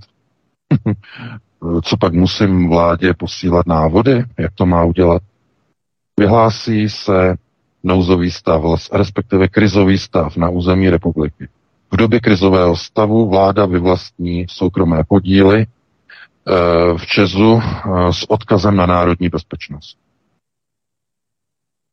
Co 1.83 1.97
pak 1.97 2.12
musím 2.12 2.69
vládě 2.69 3.14
posílat 3.14 3.67
návody, 3.67 4.25
jak 4.38 4.52
to 4.55 4.67
má 4.67 4.85
udělat? 4.85 5.23
Vyhlásí 6.21 6.88
se 6.88 7.37
nouzový 7.83 8.31
stav, 8.31 8.62
respektive 8.93 9.49
krizový 9.49 9.99
stav 9.99 10.37
na 10.37 10.49
území 10.49 10.90
republiky. 10.90 11.49
V 11.92 11.97
době 11.97 12.20
krizového 12.20 12.76
stavu 12.76 13.30
vláda 13.30 13.66
vyvlastní 13.66 14.47
soukromé 14.49 15.04
podíly 15.09 15.66
eh, 15.66 15.68
v 16.99 17.06
Česu 17.06 17.62
eh, 17.62 18.12
s 18.12 18.30
odkazem 18.30 18.76
na 18.76 18.87
národní 18.87 19.28
bezpečnost. 19.28 19.99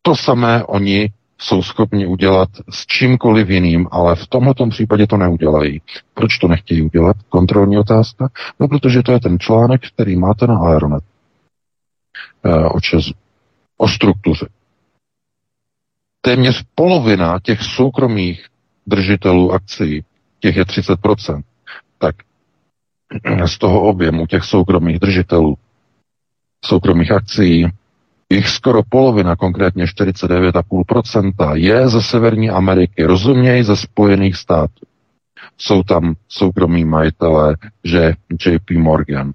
To 0.02 0.16
samé 0.16 0.64
oni 0.64 1.10
jsou 1.42 1.64
schopni 1.64 2.08
udělat 2.08 2.50
s 2.70 2.86
čímkoliv 2.86 3.50
jiným, 3.50 3.88
ale 3.92 4.16
v 4.16 4.28
tomto 4.28 4.68
případě 4.68 5.08
to 5.08 5.18
neudělají. 5.18 5.82
Proč 6.14 6.38
to 6.38 6.48
nechtějí 6.48 6.82
udělat? 6.82 7.16
Kontrolní 7.30 7.78
otázka. 7.78 8.30
No, 8.60 8.68
protože 8.68 9.04
to 9.04 9.12
je 9.12 9.20
ten 9.20 9.40
článek, 9.40 9.82
který 9.88 10.16
máte 10.16 10.48
na 10.48 10.60
Aeronet. 10.60 11.04
E, 12.44 12.66
o 12.66 12.82
Česu. 12.82 13.14
O 13.78 13.88
struktuře. 13.88 14.48
Téměř 16.22 16.64
polovina 16.76 17.40
těch 17.44 17.62
soukromých 17.62 18.46
držitelů 18.88 19.52
akcí, 19.52 20.04
těch 20.40 20.56
je 20.56 20.64
30%, 20.64 21.42
tak 21.98 22.16
z 23.46 23.58
toho 23.58 23.82
objemu 23.82 24.28
těch 24.28 24.44
soukromých 24.44 25.00
držitelů 25.00 25.58
soukromých 26.66 27.12
akcí 27.12 27.66
jich 28.30 28.50
skoro 28.50 28.84
polovina, 28.90 29.36
konkrétně 29.36 29.86
49,5%, 29.86 31.54
je 31.56 31.90
ze 31.90 32.02
Severní 32.02 32.50
Ameriky, 32.50 33.04
rozumějí 33.04 33.64
ze 33.64 33.76
Spojených 33.76 34.36
států. 34.36 34.86
Jsou 35.58 35.84
tam 35.84 36.16
soukromí 36.28 36.86
majitelé, 36.86 37.56
že 37.84 38.14
JP 38.46 38.72
Morgan, 38.72 39.32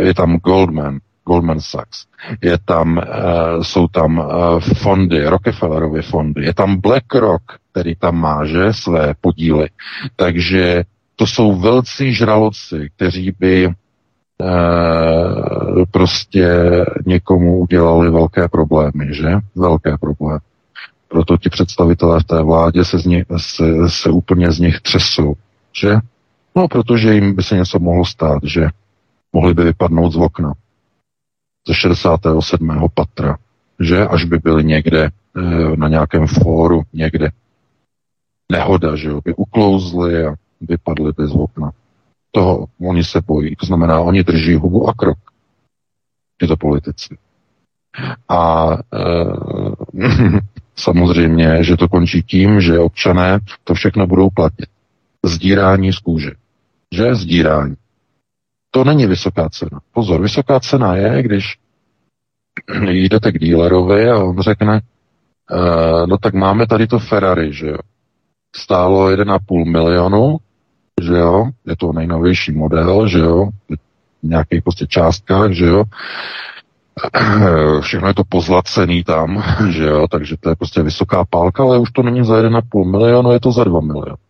je 0.00 0.14
tam 0.14 0.36
Goldman, 0.36 0.98
Goldman 1.26 1.60
Sachs, 1.60 2.06
je 2.42 2.58
tam, 2.64 2.96
uh, 2.96 3.62
jsou 3.62 3.88
tam 3.88 4.18
uh, 4.18 4.60
fondy, 4.60 5.26
Rockefellerovy 5.26 6.02
fondy, 6.02 6.44
je 6.44 6.54
tam 6.54 6.80
BlackRock, 6.80 7.42
který 7.70 7.94
tam 7.96 8.16
má, 8.16 8.44
že, 8.44 8.72
své 8.72 9.14
podíly. 9.20 9.68
Takže 10.16 10.84
to 11.16 11.26
jsou 11.26 11.56
velcí 11.56 12.14
žraloci, 12.14 12.90
kteří 12.96 13.32
by 13.38 13.66
uh, 13.66 13.74
prostě 15.90 16.48
někomu 17.06 17.58
udělali 17.58 18.10
velké 18.10 18.48
problémy, 18.48 19.14
že? 19.14 19.32
Velké 19.56 19.98
problémy. 19.98 20.40
Proto 21.08 21.36
ti 21.36 21.50
představitelé 21.50 22.20
v 22.20 22.24
té 22.24 22.42
vládě 22.42 22.84
se, 22.84 22.98
z 22.98 23.06
nich, 23.06 23.24
se, 23.36 23.88
se 23.88 24.10
úplně 24.10 24.52
z 24.52 24.58
nich 24.58 24.80
třesou, 24.80 25.34
že? 25.72 25.96
No, 26.56 26.68
protože 26.68 27.14
jim 27.14 27.34
by 27.34 27.42
se 27.42 27.56
něco 27.56 27.78
mohlo 27.78 28.04
stát, 28.04 28.38
že 28.42 28.68
mohli 29.32 29.54
by 29.54 29.64
vypadnout 29.64 30.12
z 30.12 30.16
okna 30.16 30.52
ze 31.68 31.74
67. 31.74 32.88
patra, 32.94 33.38
že 33.80 34.06
až 34.06 34.24
by 34.24 34.38
byli 34.38 34.64
někde 34.64 35.04
e, 35.04 35.10
na 35.76 35.88
nějakém 35.88 36.26
fóru, 36.26 36.82
někde 36.92 37.30
nehoda, 38.52 38.96
že 38.96 39.08
jo, 39.08 39.20
by 39.24 39.34
uklouzli 39.34 40.26
a 40.26 40.34
vypadli 40.60 41.12
by 41.12 41.26
z 41.26 41.34
okna. 41.34 41.72
Toho 42.30 42.66
oni 42.80 43.04
se 43.04 43.20
bojí. 43.20 43.56
To 43.56 43.66
znamená, 43.66 44.00
oni 44.00 44.24
drží 44.24 44.54
hubu 44.54 44.88
a 44.88 44.94
krok. 44.94 45.18
Tyto 46.36 46.56
politici. 46.56 47.16
A 48.28 48.72
e, 48.72 48.78
samozřejmě, 50.76 51.64
že 51.64 51.76
to 51.76 51.88
končí 51.88 52.22
tím, 52.22 52.60
že 52.60 52.78
občané 52.78 53.38
to 53.64 53.74
všechno 53.74 54.06
budou 54.06 54.30
platit. 54.30 54.66
Zdírání 55.24 55.92
z 55.92 55.98
kůže. 55.98 56.30
Že? 56.94 57.14
Zdírání. 57.14 57.74
To 58.74 58.84
není 58.84 59.06
vysoká 59.06 59.48
cena. 59.48 59.80
Pozor, 59.92 60.22
vysoká 60.22 60.60
cena 60.60 60.96
je, 60.96 61.22
když 61.22 61.44
jdete 62.82 63.32
k 63.32 63.38
dílerovi 63.38 64.10
a 64.10 64.18
on 64.18 64.40
řekne, 64.40 64.80
uh, 65.50 66.06
no 66.06 66.18
tak 66.18 66.34
máme 66.34 66.66
tady 66.66 66.86
to 66.86 66.98
Ferrari, 66.98 67.52
že 67.52 67.66
jo. 67.66 67.78
Stálo 68.56 69.10
1,5 69.10 69.72
milionu, 69.72 70.36
že 71.02 71.12
jo, 71.12 71.46
je 71.66 71.76
to 71.76 71.92
nejnovější 71.92 72.52
model, 72.52 73.08
že 73.08 73.18
jo, 73.18 73.48
v 74.22 74.28
nějakých 74.28 74.62
prostě 74.62 74.86
částkách, 74.86 75.52
že 75.52 75.66
jo. 75.66 75.84
Všechno 77.80 78.08
je 78.08 78.14
to 78.14 78.24
pozlacený 78.28 79.04
tam, 79.04 79.44
že 79.70 79.84
jo, 79.84 80.06
takže 80.10 80.36
to 80.40 80.48
je 80.48 80.56
prostě 80.56 80.82
vysoká 80.82 81.24
pálka, 81.30 81.62
ale 81.62 81.78
už 81.78 81.90
to 81.90 82.02
není 82.02 82.24
za 82.24 82.42
1,5 82.42 82.90
milionu, 82.90 83.32
je 83.32 83.40
to 83.40 83.52
za 83.52 83.64
2 83.64 83.80
miliony 83.80 84.23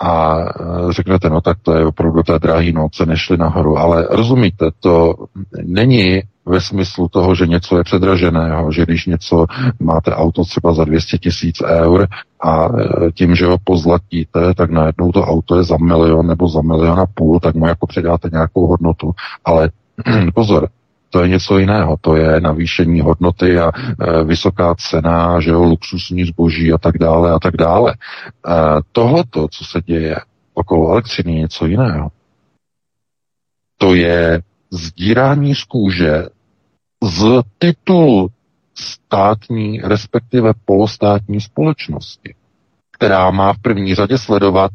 a 0.00 0.38
e, 0.38 0.92
řeknete, 0.92 1.30
no 1.30 1.40
tak 1.40 1.58
to 1.62 1.72
je 1.74 1.86
opravdu 1.86 2.22
té 2.22 2.38
drahý, 2.38 2.72
no, 2.72 2.88
ceny 2.92 3.16
šly 3.16 3.36
nahoru, 3.36 3.78
ale 3.78 4.08
rozumíte, 4.10 4.70
to 4.80 5.14
není 5.62 6.22
ve 6.46 6.60
smyslu 6.60 7.08
toho, 7.08 7.34
že 7.34 7.46
něco 7.46 7.76
je 7.76 7.84
předraženého, 7.84 8.72
že 8.72 8.82
když 8.82 9.06
něco 9.06 9.46
máte 9.80 10.14
auto 10.14 10.44
třeba 10.44 10.72
za 10.72 10.84
200 10.84 11.18
tisíc 11.18 11.62
eur 11.66 12.06
a 12.42 12.64
e, 12.64 13.12
tím, 13.12 13.34
že 13.34 13.46
ho 13.46 13.58
pozlatíte, 13.64 14.54
tak 14.54 14.70
najednou 14.70 15.12
to 15.12 15.22
auto 15.24 15.56
je 15.56 15.64
za 15.64 15.76
milion 15.76 16.26
nebo 16.26 16.48
za 16.48 16.62
milion 16.62 17.00
a 17.00 17.06
půl, 17.14 17.40
tak 17.40 17.54
mu 17.54 17.66
jako 17.66 17.86
předáte 17.86 18.28
nějakou 18.32 18.66
hodnotu. 18.66 19.12
Ale 19.44 19.70
pozor, 20.34 20.68
to 21.10 21.22
je 21.22 21.28
něco 21.28 21.58
jiného, 21.58 21.96
to 22.00 22.16
je 22.16 22.40
navýšení 22.40 23.00
hodnoty 23.00 23.58
a 23.58 23.70
e, 23.70 24.24
vysoká 24.24 24.74
cena, 24.74 25.40
že 25.40 25.50
jo, 25.50 25.62
luxusní 25.62 26.24
zboží 26.24 26.72
a 26.72 26.78
tak 26.78 26.98
dále 26.98 27.32
a 27.32 27.38
tak 27.38 27.56
dále. 27.56 27.92
E, 27.92 27.96
tohleto, 28.92 29.48
co 29.48 29.64
se 29.64 29.80
děje 29.84 30.16
okolo 30.54 30.92
elektřiny, 30.92 31.34
je 31.34 31.40
něco 31.40 31.66
jiného. 31.66 32.10
To 33.78 33.94
je 33.94 34.42
sdírání 34.70 35.54
z 35.54 35.64
kůže 35.64 36.26
z 37.02 37.42
titulu 37.58 38.28
státní, 38.74 39.80
respektive 39.80 40.52
polostátní 40.64 41.40
společnosti, 41.40 42.34
která 42.92 43.30
má 43.30 43.52
v 43.52 43.58
první 43.58 43.94
řadě 43.94 44.18
sledovat 44.18 44.70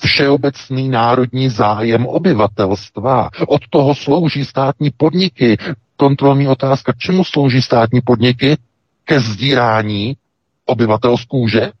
všeobecný 0.00 0.88
národní 0.88 1.48
zájem 1.48 2.06
obyvatelstva. 2.06 3.30
Od 3.46 3.60
toho 3.70 3.94
slouží 3.94 4.44
státní 4.44 4.90
podniky. 4.90 5.56
Kontrolní 5.96 6.48
otázka, 6.48 6.92
čemu 6.98 7.24
slouží 7.24 7.62
státní 7.62 8.00
podniky? 8.00 8.56
Ke 9.04 9.20
sdírání 9.20 10.16
obyvatel 10.64 11.16
z 11.16 11.24
kůže? 11.24 11.72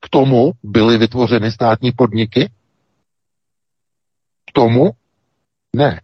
K 0.00 0.08
tomu 0.08 0.52
byly 0.62 0.98
vytvořeny 0.98 1.52
státní 1.52 1.92
podniky? 1.92 2.50
K 4.46 4.52
tomu? 4.52 4.90
Ne. 5.76 6.00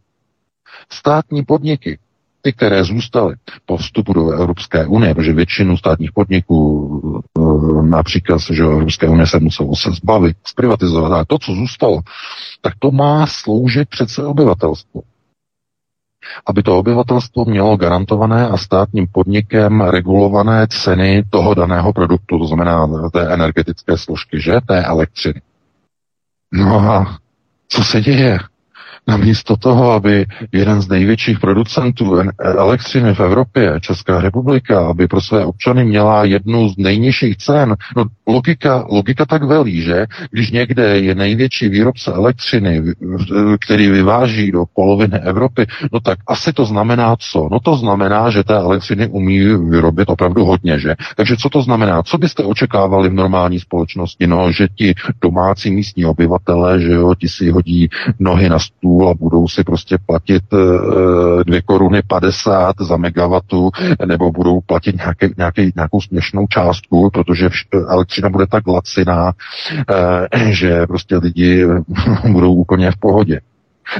Státní 0.92 1.44
podniky 1.44 1.98
ty, 2.42 2.52
které 2.52 2.84
zůstaly 2.84 3.34
po 3.66 3.76
vstupu 3.76 4.12
do 4.12 4.30
Evropské 4.30 4.86
unie, 4.86 5.14
protože 5.14 5.32
většinu 5.32 5.76
státních 5.76 6.12
podniků 6.12 7.22
eh, 7.38 7.82
například, 7.82 8.40
že 8.50 8.62
Evropské 8.62 9.08
unie 9.08 9.26
se 9.26 9.38
muselo 9.38 9.76
se 9.76 9.90
zbavit, 9.90 10.36
zprivatizovat, 10.44 11.12
ale 11.12 11.24
to, 11.26 11.38
co 11.38 11.52
zůstalo, 11.52 12.00
tak 12.60 12.74
to 12.78 12.90
má 12.90 13.26
sloužit 13.26 13.88
přece 13.88 14.24
obyvatelstvu. 14.24 15.02
Aby 16.46 16.62
to 16.62 16.78
obyvatelstvo 16.78 17.44
mělo 17.44 17.76
garantované 17.76 18.48
a 18.48 18.56
státním 18.56 19.06
podnikem 19.12 19.80
regulované 19.80 20.66
ceny 20.68 21.24
toho 21.30 21.54
daného 21.54 21.92
produktu, 21.92 22.38
to 22.38 22.46
znamená 22.46 22.88
té 23.12 23.34
energetické 23.34 23.98
složky, 23.98 24.40
že? 24.40 24.60
Té 24.66 24.84
elektřiny. 24.84 25.42
No 26.52 26.80
a 26.80 27.18
co 27.68 27.84
se 27.84 28.00
děje? 28.00 28.38
Namísto 29.08 29.56
toho, 29.56 29.92
aby 29.92 30.26
jeden 30.52 30.82
z 30.82 30.88
největších 30.88 31.40
producentů 31.40 32.16
elektřiny 32.38 33.14
v 33.14 33.20
Evropě, 33.20 33.80
Česká 33.80 34.20
republika, 34.20 34.88
aby 34.88 35.08
pro 35.08 35.20
své 35.20 35.44
občany 35.44 35.84
měla 35.84 36.24
jednu 36.24 36.68
z 36.68 36.76
nejnižších 36.76 37.36
cen, 37.36 37.76
no 37.96 38.04
logika, 38.26 38.84
logika 38.90 39.26
tak 39.26 39.42
velí, 39.42 39.82
že 39.82 40.06
když 40.30 40.50
někde 40.50 40.98
je 40.98 41.14
největší 41.14 41.68
výrobce 41.68 42.12
elektřiny, 42.12 42.82
který 43.64 43.88
vyváží 43.88 44.52
do 44.52 44.64
poloviny 44.74 45.18
Evropy, 45.18 45.66
no 45.92 46.00
tak 46.00 46.18
asi 46.26 46.52
to 46.52 46.64
znamená 46.64 47.16
co? 47.18 47.48
No 47.52 47.60
to 47.60 47.76
znamená, 47.76 48.30
že 48.30 48.44
té 48.44 48.54
elektřiny 48.54 49.08
umí 49.08 49.40
vyrobit 49.70 50.10
opravdu 50.10 50.44
hodně, 50.44 50.78
že? 50.78 50.94
Takže 51.16 51.36
co 51.36 51.48
to 51.48 51.62
znamená? 51.62 52.02
Co 52.02 52.18
byste 52.18 52.44
očekávali 52.44 53.08
v 53.08 53.14
normální 53.14 53.60
společnosti? 53.60 54.26
No, 54.26 54.52
že 54.52 54.68
ti 54.74 54.94
domácí 55.22 55.70
místní 55.70 56.04
obyvatele, 56.04 56.80
že 56.80 56.92
jo, 56.92 57.14
ti 57.14 57.28
si 57.28 57.50
hodí 57.50 57.88
nohy 58.18 58.48
na 58.48 58.58
stůl, 58.58 58.91
stůl 58.92 59.08
a 59.08 59.14
budou 59.14 59.48
si 59.48 59.64
prostě 59.64 59.98
platit 60.06 60.42
eh, 60.52 61.44
dvě 61.44 61.62
koruny 61.62 62.02
50 62.06 62.74
za 62.80 62.96
megawatu, 62.96 63.70
nebo 64.06 64.30
budou 64.30 64.60
platit 64.60 64.96
nějaké, 64.96 65.28
nějaké, 65.36 65.70
nějakou 65.76 66.00
směšnou 66.00 66.46
částku, 66.46 67.10
protože 67.10 67.48
elektřina 67.88 68.28
bude 68.28 68.46
tak 68.46 68.66
laciná, 68.66 69.32
eh, 69.90 70.52
že 70.52 70.86
prostě 70.86 71.16
lidi 71.16 71.66
budou 72.32 72.54
úplně 72.54 72.90
v 72.90 72.96
pohodě. 72.96 73.40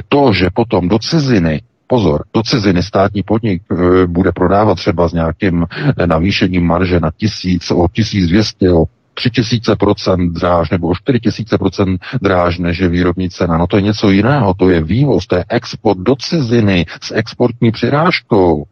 To, 0.09 0.33
že 0.33 0.49
potom 0.53 0.87
do 0.87 0.99
ciziny 0.99 1.61
pozor, 1.87 2.23
do 2.33 2.43
ciziny 2.43 2.83
státní 2.83 3.23
podnik 3.23 3.61
bude 4.07 4.31
prodávat 4.31 4.75
třeba 4.75 5.09
s 5.09 5.13
nějakým 5.13 5.65
navýšením 6.05 6.65
marže 6.65 6.99
na 6.99 7.11
tisíc, 7.17 7.71
o 7.71 7.87
1200, 7.87 8.71
o 8.71 8.85
3000% 9.13 10.31
dráž 10.31 10.69
nebo 10.69 10.87
o 10.87 10.93
4000% 10.93 11.97
dráž 12.21 12.57
než 12.57 12.79
je 12.79 12.87
výrobní 12.87 13.29
cena. 13.29 13.57
No 13.57 13.67
to 13.67 13.75
je 13.75 13.81
něco 13.81 14.09
jiného, 14.09 14.53
to 14.53 14.69
je 14.69 14.83
vývoz, 14.83 15.27
to 15.27 15.35
je 15.35 15.45
export 15.49 15.99
do 15.99 16.15
ciziny 16.15 16.85
s 17.01 17.11
exportní 17.15 17.71
přirážkou. 17.71 18.63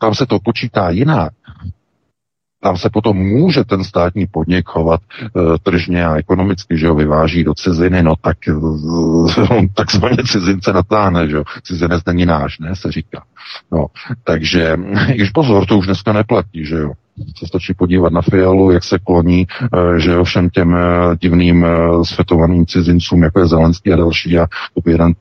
Tam 0.00 0.14
se 0.14 0.26
to 0.26 0.38
počítá 0.44 0.90
jinak. 0.90 1.32
Tam 2.60 2.76
se 2.76 2.90
potom 2.90 3.16
může 3.16 3.64
ten 3.64 3.84
státní 3.84 4.26
podnik 4.26 4.68
chovat 4.68 5.00
e, 5.24 5.28
tržně 5.62 6.06
a 6.06 6.16
ekonomicky, 6.16 6.78
že 6.78 6.88
ho 6.88 6.94
vyváží 6.94 7.44
do 7.44 7.54
ciziny, 7.54 8.02
no 8.02 8.14
tak 8.20 8.36
e, 8.48 8.52
takzvaně 9.74 10.16
cizince 10.26 10.72
natáhne, 10.72 11.28
že 11.28 11.36
jo. 11.36 11.44
Cizinec 11.62 12.04
není 12.06 12.26
náš, 12.26 12.58
ne, 12.58 12.76
se 12.76 12.92
říká. 12.92 13.24
No, 13.72 13.86
takže, 14.24 14.76
když 15.14 15.30
pozor, 15.30 15.66
to 15.66 15.78
už 15.78 15.86
dneska 15.86 16.12
neplatí, 16.12 16.64
že 16.64 16.76
jo 16.76 16.92
se 17.36 17.46
stačí 17.46 17.74
podívat 17.74 18.12
na 18.12 18.22
Fialu, 18.22 18.70
jak 18.70 18.84
se 18.84 18.98
kloní, 18.98 19.46
eh, 19.62 20.00
že 20.00 20.22
všem 20.22 20.50
těm 20.50 20.76
eh, 20.76 21.16
divným 21.20 21.64
eh, 21.64 22.04
světovaným 22.04 22.66
cizincům, 22.66 23.22
jako 23.22 23.40
je 23.40 23.46
Zelenský 23.46 23.92
a 23.92 23.96
další, 23.96 24.38
a 24.38 24.46
to 24.74 24.80
by 24.84 24.90
jeden 24.90 25.12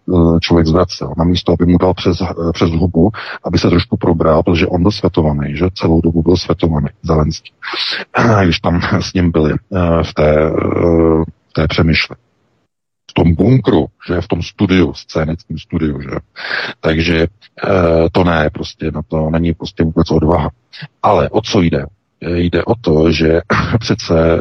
člověk 0.42 0.68
zvracel. 0.68 1.14
Namísto, 1.18 1.54
aby 1.54 1.66
mu 1.66 1.78
dal 1.78 1.94
přes, 1.94 2.18
přes 2.54 2.70
hubu, 2.70 3.10
aby 3.44 3.58
se 3.60 3.70
trošku 3.70 3.98
probral, 3.98 4.44
protože 4.44 4.68
on 4.68 4.82
byl 4.82 4.92
světovaný, 4.92 5.56
že 5.56 5.66
celou 5.74 6.02
dobu 6.02 6.24
byl 6.24 6.38
světovaný 6.38 6.88
Zelenský. 7.04 7.52
Když 8.44 8.60
tam 8.60 8.82
s 9.00 9.14
ním 9.14 9.32
byli 9.32 9.54
v 10.04 10.14
té, 10.14 10.52
v 11.50 11.54
té 11.54 11.68
přemýšle 11.68 12.16
tom 13.18 13.34
bunkru, 13.34 13.86
že 14.08 14.22
v 14.22 14.28
tom 14.28 14.42
studiu, 14.42 14.94
scénickém 14.94 15.58
studiu, 15.58 16.02
že. 16.02 16.10
Takže 16.82 17.18
e, 17.24 17.28
to 18.12 18.24
ne, 18.24 18.50
prostě 18.50 18.92
na 18.92 19.02
to 19.02 19.30
není 19.30 19.54
prostě 19.54 19.84
vůbec 19.84 20.12
odvaha. 20.12 20.50
Ale 21.04 21.30
o 21.30 21.42
co 21.42 21.62
jde? 21.62 21.86
Jde 22.22 22.64
o 22.64 22.76
to, 22.76 23.12
že 23.12 23.42
přece 23.80 24.36
e, 24.36 24.38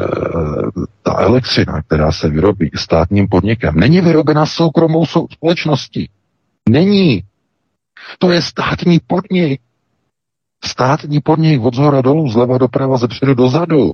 ta 1.03 1.19
elektřina, 1.19 1.81
která 1.81 2.11
se 2.11 2.29
vyrobí 2.29 2.69
státním 2.75 3.27
podnikem, 3.27 3.75
není 3.75 4.01
vyrobena 4.01 4.45
soukromou 4.45 5.05
společností. 5.31 6.09
Není. 6.69 7.23
To 8.19 8.31
je 8.31 8.41
státní 8.41 8.99
podnik. 9.07 9.61
Státní 10.65 11.21
podnik 11.21 11.61
od 11.61 11.75
zhora 11.75 12.01
dolů, 12.01 12.29
zleva 12.29 12.57
doprava, 12.57 12.97
ze 12.97 13.07
předu 13.07 13.33
dozadu 13.33 13.91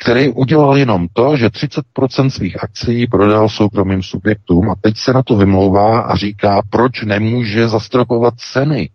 který 0.00 0.28
udělal 0.28 0.76
jenom 0.76 1.08
to, 1.12 1.36
že 1.36 1.46
30% 1.46 2.28
svých 2.28 2.64
akcí 2.64 3.06
prodal 3.06 3.48
soukromým 3.48 4.02
subjektům 4.02 4.70
a 4.70 4.74
teď 4.80 4.96
se 4.96 5.12
na 5.12 5.22
to 5.22 5.36
vymlouvá 5.36 6.00
a 6.00 6.16
říká, 6.16 6.62
proč 6.70 7.02
nemůže 7.02 7.68
zastropovat 7.68 8.34
ceny. 8.52 8.90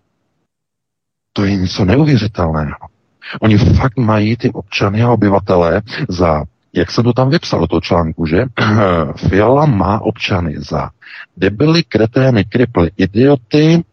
To 1.33 1.45
je 1.45 1.55
něco 1.55 1.85
neuvěřitelného. 1.85 2.77
Oni 3.41 3.57
fakt 3.57 3.97
mají 3.97 4.37
ty 4.37 4.51
občany 4.51 5.03
a 5.03 5.11
obyvatele 5.11 5.81
za, 6.09 6.43
jak 6.73 6.91
jsem 6.91 7.03
to 7.03 7.13
tam 7.13 7.29
vypsal 7.29 7.59
do 7.59 7.67
toho 7.67 7.81
článku, 7.81 8.25
že 8.25 8.45
Fiala 9.29 9.65
má 9.65 10.01
občany 10.01 10.55
za 10.57 10.89
debily, 11.37 11.83
kretény, 11.83 12.45
kriply, 12.45 12.91
idioty, 12.97 13.83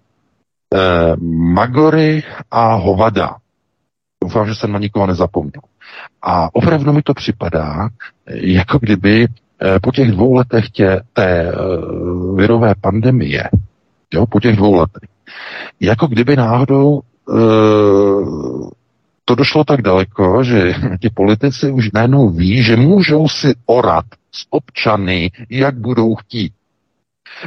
eh, 0.75 1.17
magory 1.53 2.23
a 2.51 2.75
hovada. 2.75 3.37
Doufám, 4.23 4.47
že 4.47 4.55
jsem 4.55 4.73
na 4.73 4.79
nikoho 4.79 5.07
nezapomněl. 5.07 5.63
A 6.23 6.55
opravdu 6.55 6.93
mi 6.93 7.03
to 7.03 7.15
připadá, 7.15 7.89
jako 8.27 8.79
kdyby 8.79 9.29
eh, 9.63 9.81
po 9.83 9.93
těch 9.93 10.11
dvou 10.11 10.35
letech 10.35 10.71
tě, 10.71 11.01
té 11.13 11.49
eh, 11.49 11.55
virové 12.37 12.75
pandemie, 12.81 13.43
jo, 14.15 14.27
po 14.27 14.41
těch 14.41 14.57
dvou 14.57 14.75
letech, 14.75 15.09
jako 15.81 16.07
kdyby 16.07 16.37
náhodou 16.37 17.01
e, 17.01 17.03
to 19.25 19.35
došlo 19.35 19.65
tak 19.65 19.83
daleko, 19.83 20.45
že 20.45 20.75
ti 21.01 21.11
politici 21.11 21.71
už 21.71 21.91
najednou 21.93 22.29
ví, 22.29 22.63
že 22.63 22.77
můžou 22.77 23.29
si 23.29 23.55
orat 23.67 24.05
s 24.33 24.47
občany, 24.51 25.31
jak 25.51 25.79
budou 25.79 26.15
chtít. 26.15 26.53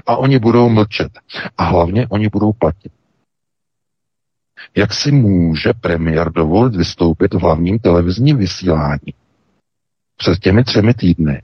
A 0.08 0.16
oni 0.16 0.40
budou 0.40 0.70
mlčet. 0.70 1.12
A 1.58 1.64
hlavně 1.64 2.08
oni 2.10 2.30
budou 2.30 2.54
platit. 2.54 2.92
Jak 4.76 4.94
si 4.94 5.12
může 5.12 5.74
premiér 5.74 6.32
dovolit 6.32 6.76
vystoupit 6.76 7.34
v 7.34 7.40
hlavním 7.42 7.80
televizním 7.80 8.38
vysílání 8.38 9.14
před 10.18 10.40
těmi 10.40 10.64
třemi 10.64 10.94
týdny 10.94 11.42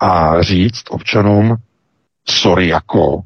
a 0.00 0.42
říct 0.42 0.82
občanům, 0.90 1.56
sorry 2.28 2.68
jako, 2.68 3.22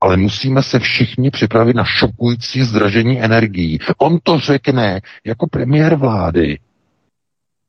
ale 0.00 0.16
musíme 0.16 0.62
se 0.62 0.78
všichni 0.78 1.30
připravit 1.30 1.76
na 1.76 1.84
šokující 1.84 2.62
zdražení 2.62 3.22
energií. 3.22 3.78
On 3.98 4.18
to 4.22 4.38
řekne 4.38 5.00
jako 5.24 5.46
premiér 5.46 5.94
vlády, 5.94 6.58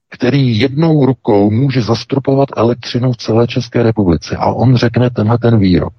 který 0.09 0.59
jednou 0.59 1.05
rukou 1.05 1.51
může 1.51 1.81
zastropovat 1.81 2.49
elektřinu 2.57 3.11
v 3.11 3.17
celé 3.17 3.47
České 3.47 3.83
republice. 3.83 4.35
A 4.37 4.45
on 4.45 4.75
řekne 4.75 5.09
tenhle 5.09 5.37
ten 5.37 5.59
výrok. 5.59 5.93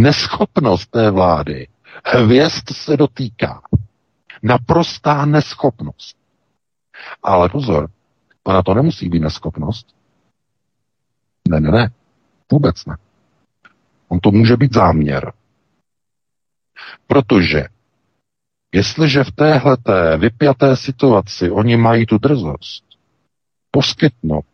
Neschopnost 0.00 0.90
té 0.90 1.10
vlády 1.10 1.66
Hvězd 2.04 2.70
se 2.72 2.96
dotýká. 2.96 3.62
Naprostá 4.42 5.24
neschopnost. 5.24 6.16
Ale 7.22 7.48
pozor, 7.48 7.90
ona 8.44 8.62
to 8.62 8.74
nemusí 8.74 9.08
být 9.08 9.20
neschopnost. 9.20 9.86
Ne, 11.48 11.60
ne, 11.60 11.70
ne. 11.70 11.90
Vůbec 12.52 12.86
ne. 12.86 12.96
On 14.08 14.20
to 14.20 14.30
může 14.30 14.56
být 14.56 14.74
záměr. 14.74 15.32
Protože 17.06 17.64
jestliže 18.72 19.24
v 19.24 19.32
téhleté 19.32 20.16
vypjaté 20.16 20.76
situaci 20.76 21.50
oni 21.50 21.76
mají 21.76 22.06
tu 22.06 22.18
drzost 22.18 22.84
poskytnout 23.70 24.44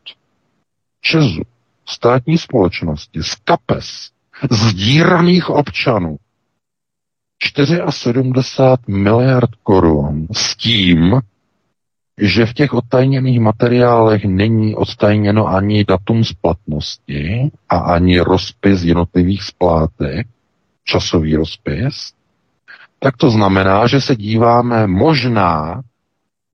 Česu, 1.00 1.42
státní 1.88 2.38
společnosti 2.38 3.22
z 3.22 3.35
kapes 3.35 4.11
zdíraných 4.50 5.50
občanů 5.50 6.16
74 7.44 8.22
miliard 8.88 9.51
korun 9.62 10.27
s 10.33 10.57
tím, 10.57 11.20
že 12.20 12.46
v 12.46 12.55
těch 12.55 12.75
odtajněných 12.75 13.40
materiálech 13.40 14.25
není 14.25 14.75
odtajněno 14.75 15.46
ani 15.46 15.85
datum 15.85 16.25
splatnosti 16.25 17.51
a 17.68 17.79
ani 17.79 18.20
rozpis 18.20 18.83
jednotlivých 18.83 19.42
splátek, 19.42 20.27
časový 20.85 21.37
rozpis, 21.37 22.12
tak 22.99 23.16
to 23.16 23.31
znamená, 23.31 23.87
že 23.87 24.01
se 24.01 24.16
díváme 24.16 24.87
možná 24.87 25.83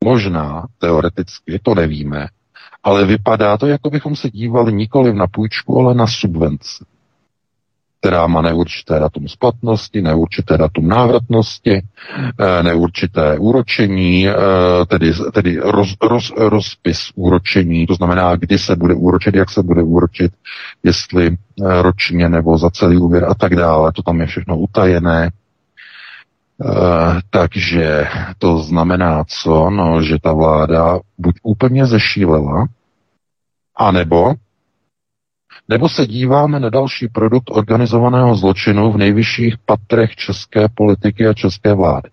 Možná, 0.04 0.66
teoreticky, 0.78 1.58
to 1.62 1.74
nevíme, 1.74 2.28
ale 2.82 3.04
vypadá 3.04 3.56
to, 3.58 3.66
jako 3.66 3.90
bychom 3.90 4.16
se 4.16 4.30
dívali 4.30 4.72
nikoli 4.72 5.14
na 5.14 5.26
půjčku, 5.26 5.78
ale 5.78 5.94
na 5.94 6.06
subvenci 6.06 6.84
která 8.02 8.26
má 8.26 8.42
neurčité 8.42 8.98
datum 8.98 9.28
splatnosti, 9.28 10.02
neurčité 10.02 10.58
datum 10.58 10.88
návratnosti, 10.88 11.82
eh, 12.40 12.62
neurčité 12.62 13.38
úročení, 13.38 14.28
eh, 14.28 14.34
tedy, 14.86 15.12
tedy 15.32 15.58
roz, 15.62 15.96
roz, 16.02 16.32
rozpis 16.36 17.10
úročení, 17.14 17.86
to 17.86 17.94
znamená, 17.94 18.36
kdy 18.36 18.58
se 18.58 18.76
bude 18.76 18.94
úročit, 18.94 19.34
jak 19.34 19.50
se 19.50 19.62
bude 19.62 19.82
úročit, 19.82 20.32
jestli 20.82 21.26
eh, 21.30 21.82
ročně 21.82 22.28
nebo 22.28 22.58
za 22.58 22.70
celý 22.70 22.96
úvěr 22.96 23.24
a 23.28 23.34
tak 23.34 23.56
dále. 23.56 23.92
To 23.92 24.02
tam 24.02 24.20
je 24.20 24.26
všechno 24.26 24.58
utajené. 24.58 25.30
takže 27.30 28.06
to 28.38 28.58
znamená 28.58 29.24
co? 29.28 29.70
No, 29.70 30.02
že 30.02 30.18
ta 30.22 30.32
vláda 30.32 30.98
buď 31.18 31.34
úplně 31.42 31.86
zešílela, 31.86 32.66
anebo 33.76 34.34
nebo 35.72 35.88
se 35.88 36.06
díváme 36.06 36.60
na 36.60 36.70
další 36.70 37.08
produkt 37.08 37.50
organizovaného 37.50 38.34
zločinu 38.34 38.92
v 38.92 38.96
nejvyšších 38.96 39.54
patrech 39.66 40.16
české 40.16 40.68
politiky 40.68 41.26
a 41.26 41.34
české 41.34 41.74
vlády. 41.74 42.10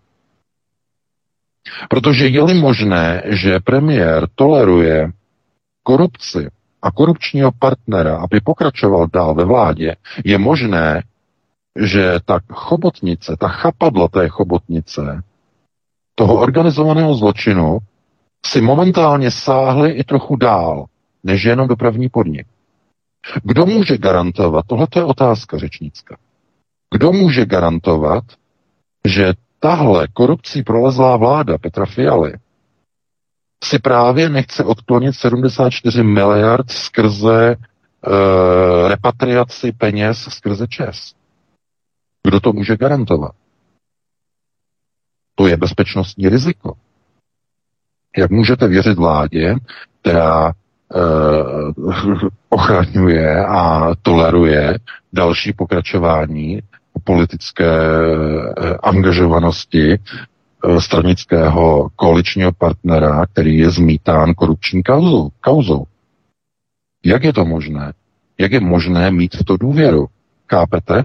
Protože 1.89 2.27
je-li 2.27 2.53
možné, 2.53 3.23
že 3.25 3.59
premiér 3.59 4.27
toleruje 4.35 5.11
korupci 5.83 6.49
a 6.81 6.91
korupčního 6.91 7.51
partnera, 7.59 8.17
aby 8.17 8.39
pokračoval 8.39 9.07
dál 9.13 9.35
ve 9.35 9.45
vládě, 9.45 9.95
je 10.25 10.37
možné, 10.37 11.03
že 11.79 12.19
ta 12.25 12.39
chobotnice, 12.49 13.35
ta 13.39 13.47
chapadla 13.47 14.07
té 14.07 14.27
chobotnice, 14.27 15.23
toho 16.15 16.35
organizovaného 16.35 17.15
zločinu, 17.15 17.77
si 18.45 18.61
momentálně 18.61 19.31
sáhly 19.31 19.91
i 19.91 20.03
trochu 20.03 20.35
dál, 20.35 20.85
než 21.23 21.43
jenom 21.43 21.67
dopravní 21.67 22.09
podnik. 22.09 22.47
Kdo 23.43 23.65
může 23.65 23.97
garantovat, 23.97 24.65
tohle 24.67 24.88
je 24.95 25.03
otázka 25.03 25.58
řečnická, 25.58 26.17
kdo 26.93 27.12
může 27.12 27.45
garantovat, 27.45 28.23
že 29.05 29.34
tahle 29.60 30.08
korupcí 30.08 30.63
prolezlá 30.63 31.17
vláda 31.17 31.58
Petra 31.58 31.86
Fialy 31.86 32.34
si 33.63 33.79
právě 33.79 34.29
nechce 34.29 34.63
odklonit 34.63 35.15
74 35.15 36.03
miliard 36.03 36.71
skrze 36.71 37.51
e, 37.51 37.58
repatriaci 38.88 39.71
peněz 39.71 40.17
skrze 40.17 40.67
ČES. 40.67 41.13
Kdo 42.23 42.39
to 42.39 42.53
může 42.53 42.77
garantovat? 42.77 43.32
To 45.36 45.47
je 45.47 45.58
bezpečnostní 45.58 46.29
riziko. 46.29 46.77
Jak 48.17 48.32
můžete 48.32 48.67
věřit 48.67 48.97
vládě, 48.97 49.55
která 50.01 50.53
ochraňuje 52.49 53.45
a 53.45 53.91
toleruje 54.02 54.80
další 55.13 55.54
pokračování 55.54 56.62
politické 57.04 57.65
eh, 57.65 58.78
angažovanosti 58.84 59.93
eh, 59.93 60.82
stranického 60.82 61.89
koaličního 61.95 62.52
partnera, 62.52 63.25
který 63.25 63.58
je 63.58 63.69
zmítán 63.69 64.34
korupční 64.34 64.84
kauzou. 64.84 65.30
kauzou. 65.41 65.84
Jak 67.06 67.23
je 67.23 67.34
to 67.34 67.45
možné? 67.45 67.93
Jak 68.38 68.52
je 68.52 68.60
možné 68.60 69.12
mít 69.12 69.36
v 69.36 69.43
to 69.43 69.58
důvěru? 69.58 70.08
Kápete? 70.45 71.04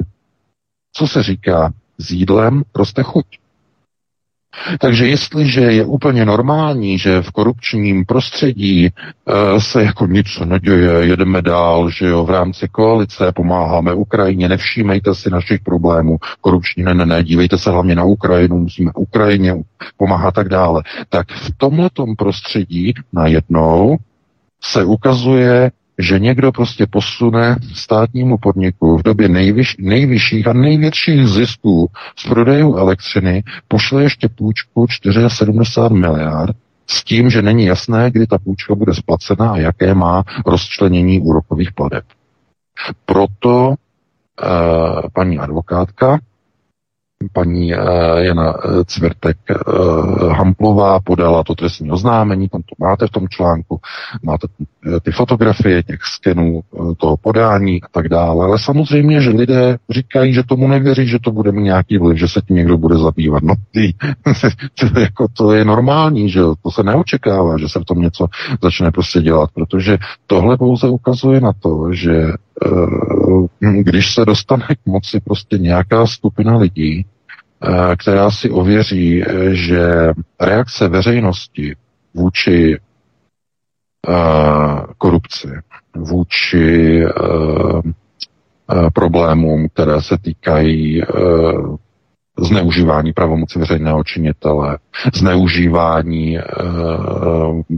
Co 0.92 1.08
se 1.08 1.22
říká? 1.22 1.72
S 1.98 2.10
jídlem 2.10 2.62
roste 2.74 3.02
chuť. 3.02 3.26
Takže 4.80 5.06
jestliže 5.06 5.60
je 5.60 5.84
úplně 5.84 6.24
normální, 6.24 6.98
že 6.98 7.22
v 7.22 7.30
korupčním 7.30 8.04
prostředí 8.04 8.86
e, 8.86 8.90
se 9.60 9.84
jako 9.84 10.06
nic 10.06 10.26
neděje, 10.44 10.90
jedeme 11.06 11.42
dál, 11.42 11.90
že 11.90 12.06
jo, 12.06 12.24
v 12.24 12.30
rámci 12.30 12.68
koalice 12.68 13.32
pomáháme 13.32 13.94
Ukrajině, 13.94 14.48
nevšímejte 14.48 15.14
si 15.14 15.30
našich 15.30 15.60
problémů, 15.60 16.16
korupční 16.40 16.82
ne, 16.84 16.94
ne, 16.94 17.06
ne, 17.06 17.24
dívejte 17.24 17.58
se 17.58 17.70
hlavně 17.70 17.94
na 17.94 18.04
Ukrajinu, 18.04 18.58
musíme 18.58 18.90
Ukrajině 18.94 19.54
pomáhat 19.96 20.34
tak 20.34 20.48
dále. 20.48 20.82
Tak 21.08 21.32
v 21.32 21.50
tomhletom 21.56 22.16
prostředí 22.16 22.94
najednou 23.12 23.96
se 24.62 24.84
ukazuje, 24.84 25.70
že 25.98 26.18
někdo 26.18 26.52
prostě 26.52 26.86
posune 26.86 27.56
státnímu 27.74 28.38
podniku 28.38 28.98
v 28.98 29.02
době 29.02 29.28
nejvyš, 29.28 29.76
nejvyšších 29.78 30.46
a 30.46 30.52
největších 30.52 31.28
zisků 31.28 31.90
z 32.16 32.28
prodejů 32.28 32.76
elektřiny, 32.76 33.42
pošle 33.68 34.02
ještě 34.02 34.28
půjčku 34.28 34.86
470 34.88 35.92
miliard 35.92 36.56
s 36.86 37.04
tím, 37.04 37.30
že 37.30 37.42
není 37.42 37.64
jasné, 37.64 38.10
kdy 38.10 38.26
ta 38.26 38.38
půjčka 38.38 38.74
bude 38.74 38.94
splacena 38.94 39.50
a 39.50 39.56
jaké 39.56 39.94
má 39.94 40.24
rozčlenění 40.46 41.20
úrokových 41.20 41.72
pladeb. 41.72 42.04
Proto 43.06 43.74
e, 43.74 43.74
paní 45.12 45.38
advokátka 45.38 46.18
paní 47.32 47.74
eh, 47.74 47.78
Jana 48.16 48.54
eh, 48.54 48.84
Cvrtek 48.84 49.36
eh, 49.50 49.54
Hamplová 50.32 51.00
podala 51.00 51.42
to 51.44 51.54
trestní 51.54 51.90
oznámení, 51.90 52.48
tam 52.48 52.62
to 52.62 52.74
máte 52.78 53.06
v 53.06 53.10
tom 53.10 53.28
článku, 53.28 53.80
máte 54.22 54.46
ty 55.02 55.12
fotografie 55.12 55.82
těch 55.82 56.00
skenů 56.02 56.60
toho 56.96 57.16
podání 57.16 57.82
a 57.82 57.86
tak 57.92 58.08
dále, 58.08 58.44
ale 58.44 58.58
samozřejmě, 58.58 59.20
že 59.20 59.30
lidé 59.30 59.78
říkají, 59.90 60.34
že 60.34 60.42
tomu 60.42 60.68
nevěří, 60.68 61.06
že 61.06 61.18
to 61.18 61.32
bude 61.32 61.52
mít 61.52 61.62
nějaký 61.62 61.98
vliv, 61.98 62.18
že 62.18 62.28
se 62.28 62.40
tím 62.40 62.56
někdo 62.56 62.78
bude 62.78 62.98
zabývat. 62.98 63.42
No 63.42 63.54
ty, 63.72 63.94
to, 64.92 65.00
jako, 65.00 65.26
to 65.32 65.52
je 65.52 65.64
normální, 65.64 66.30
že 66.30 66.40
to 66.62 66.70
se 66.70 66.82
neočekává, 66.82 67.58
že 67.58 67.68
se 67.68 67.80
v 67.80 67.84
tom 67.84 68.00
něco 68.00 68.26
začne 68.62 68.90
prostě 68.90 69.20
dělat, 69.20 69.50
protože 69.54 69.98
tohle 70.26 70.56
pouze 70.56 70.88
ukazuje 70.88 71.40
na 71.40 71.52
to, 71.52 71.88
že 71.92 72.32
když 73.60 74.14
se 74.14 74.24
dostane 74.24 74.66
k 74.66 74.86
moci 74.86 75.20
prostě 75.20 75.58
nějaká 75.58 76.06
skupina 76.06 76.56
lidí, 76.56 77.06
která 77.98 78.30
si 78.30 78.50
ověří, 78.50 79.22
eh, 79.22 79.54
že 79.54 79.86
reakce 80.40 80.88
veřejnosti 80.88 81.76
vůči 82.14 82.78
uh, 84.08 84.80
korupci, 84.98 85.48
vůči 85.96 87.00
problémům, 88.94 89.68
které 89.68 90.02
se 90.02 90.18
týkají 90.18 91.02
zneužívání 92.38 93.12
pravomoci 93.12 93.58
veřejného 93.58 94.04
činitele, 94.04 94.78
zneužívání 95.14 96.38
e, 96.38 96.42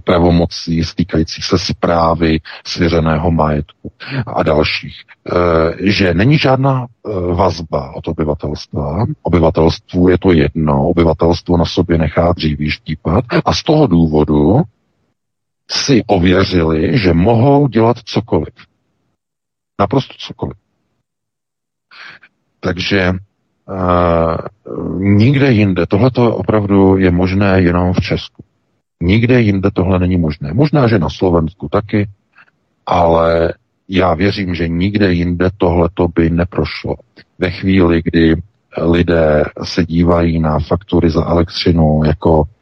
pravomocí 0.04 0.84
stýkajících 0.84 1.44
se 1.44 1.58
zprávy 1.58 2.40
svěřeného 2.66 3.30
majetku 3.30 3.92
a 4.26 4.42
dalších. 4.42 4.96
E, 5.00 5.90
že 5.90 6.14
není 6.14 6.38
žádná 6.38 6.86
e, 6.86 7.10
vazba 7.34 7.96
od 7.96 8.08
obyvatelstva. 8.08 9.04
Obyvatelstvu 9.22 10.08
je 10.08 10.18
to 10.18 10.32
jedno, 10.32 10.88
obyvatelstvo 10.88 11.56
na 11.56 11.64
sobě 11.64 11.98
nechá 11.98 12.32
dříví 12.32 12.70
štípat 12.70 13.24
a 13.44 13.54
z 13.54 13.62
toho 13.62 13.86
důvodu 13.86 14.62
si 15.70 16.04
ověřili, 16.06 16.98
že 16.98 17.12
mohou 17.12 17.68
dělat 17.68 17.96
cokoliv. 18.04 18.54
Naprosto 19.80 20.14
cokoliv. 20.18 20.56
Takže 22.60 23.12
nikde 24.98 25.52
jinde. 25.52 25.86
Tohle 25.86 26.10
opravdu 26.16 26.96
je 26.96 27.10
možné 27.10 27.60
jenom 27.60 27.92
v 27.92 28.00
Česku. 28.00 28.44
Nikde 29.02 29.40
jinde 29.40 29.70
tohle 29.74 29.98
není 29.98 30.16
možné. 30.16 30.54
Možná, 30.54 30.88
že 30.88 30.98
na 30.98 31.08
Slovensku 31.10 31.68
taky, 31.68 32.08
ale 32.86 33.52
já 33.88 34.14
věřím, 34.14 34.54
že 34.54 34.68
nikde 34.68 35.12
jinde 35.12 35.50
tohle 35.56 35.88
by 36.14 36.30
neprošlo. 36.30 36.94
Ve 37.38 37.50
chvíli, 37.50 38.02
kdy 38.04 38.36
lidé 38.78 39.44
se 39.62 39.84
dívají 39.84 40.40
na 40.40 40.58
faktury 40.58 41.10
za 41.10 41.26
elektřinu 41.26 42.02
jako 42.06 42.44
Eh, 42.44 42.55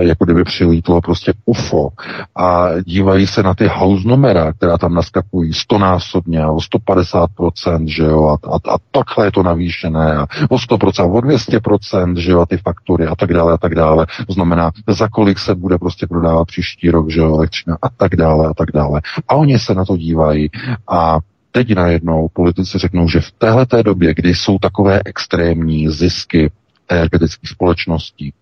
jako 0.00 0.24
kdyby 0.24 0.44
přilítlo 0.44 1.00
prostě 1.00 1.32
UFO 1.44 1.88
a 2.36 2.68
dívají 2.86 3.26
se 3.26 3.42
na 3.42 3.54
ty 3.54 3.68
house 3.68 4.08
numera, 4.08 4.52
která 4.52 4.78
tam 4.78 4.94
naskakují 4.94 5.52
stonásobně 5.52 6.46
o 6.46 6.56
150%, 6.56 7.84
že 7.86 8.02
jo, 8.02 8.26
a, 8.28 8.48
a, 8.48 8.74
a 8.74 8.78
takhle 8.90 9.26
je 9.26 9.32
to 9.32 9.42
navýšené 9.42 10.16
a 10.16 10.26
o 10.48 10.56
100%, 10.56 11.16
o 11.16 11.20
200%, 11.20 12.16
že 12.16 12.30
jo, 12.30 12.40
a 12.40 12.46
ty 12.46 12.56
faktury 12.56 13.06
a 13.06 13.16
tak 13.16 13.34
dále 13.34 13.52
a 13.52 13.58
tak 13.58 13.74
dále. 13.74 14.06
To 14.26 14.32
znamená, 14.32 14.70
za 14.88 15.08
kolik 15.08 15.38
se 15.38 15.54
bude 15.54 15.78
prostě 15.78 16.06
prodávat 16.06 16.46
příští 16.46 16.90
rok, 16.90 17.10
že 17.10 17.20
jo, 17.20 17.36
elektřina 17.36 17.78
a 17.82 17.88
tak 17.88 18.16
dále 18.16 18.48
a 18.48 18.54
tak 18.54 18.68
dále. 18.74 19.00
A 19.28 19.34
oni 19.34 19.58
se 19.58 19.74
na 19.74 19.84
to 19.84 19.96
dívají 19.96 20.50
a 20.88 21.18
teď 21.52 21.74
najednou 21.74 22.28
politici 22.32 22.78
řeknou, 22.78 23.08
že 23.08 23.20
v 23.20 23.32
téhleté 23.32 23.82
době, 23.82 24.14
kdy 24.14 24.34
jsou 24.34 24.58
takové 24.58 25.00
extrémní 25.04 25.88
zisky 25.88 26.50
energetických 26.88 27.50
společností, 27.50 28.32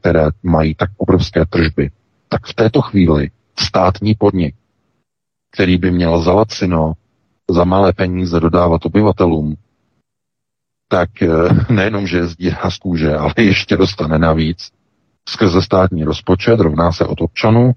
které 0.00 0.26
mají 0.42 0.74
tak 0.74 0.90
obrovské 0.96 1.46
tržby, 1.46 1.90
tak 2.28 2.46
v 2.46 2.54
této 2.54 2.82
chvíli 2.82 3.30
státní 3.58 4.14
podnik, 4.14 4.54
který 5.52 5.78
by 5.78 5.90
měl 5.90 6.22
za 6.22 6.32
lacino, 6.32 6.92
za 7.50 7.64
malé 7.64 7.92
peníze 7.92 8.40
dodávat 8.40 8.86
obyvatelům, 8.86 9.56
tak 10.88 11.22
eh, 11.22 11.28
nejenom, 11.72 12.06
že 12.06 12.18
je 12.38 12.56
z 12.68 12.78
kůže, 12.78 13.16
ale 13.16 13.34
ještě 13.38 13.76
dostane 13.76 14.18
navíc 14.18 14.70
skrze 15.28 15.62
státní 15.62 16.04
rozpočet, 16.04 16.60
rovná 16.60 16.92
se 16.92 17.04
od 17.04 17.20
občanů, 17.20 17.72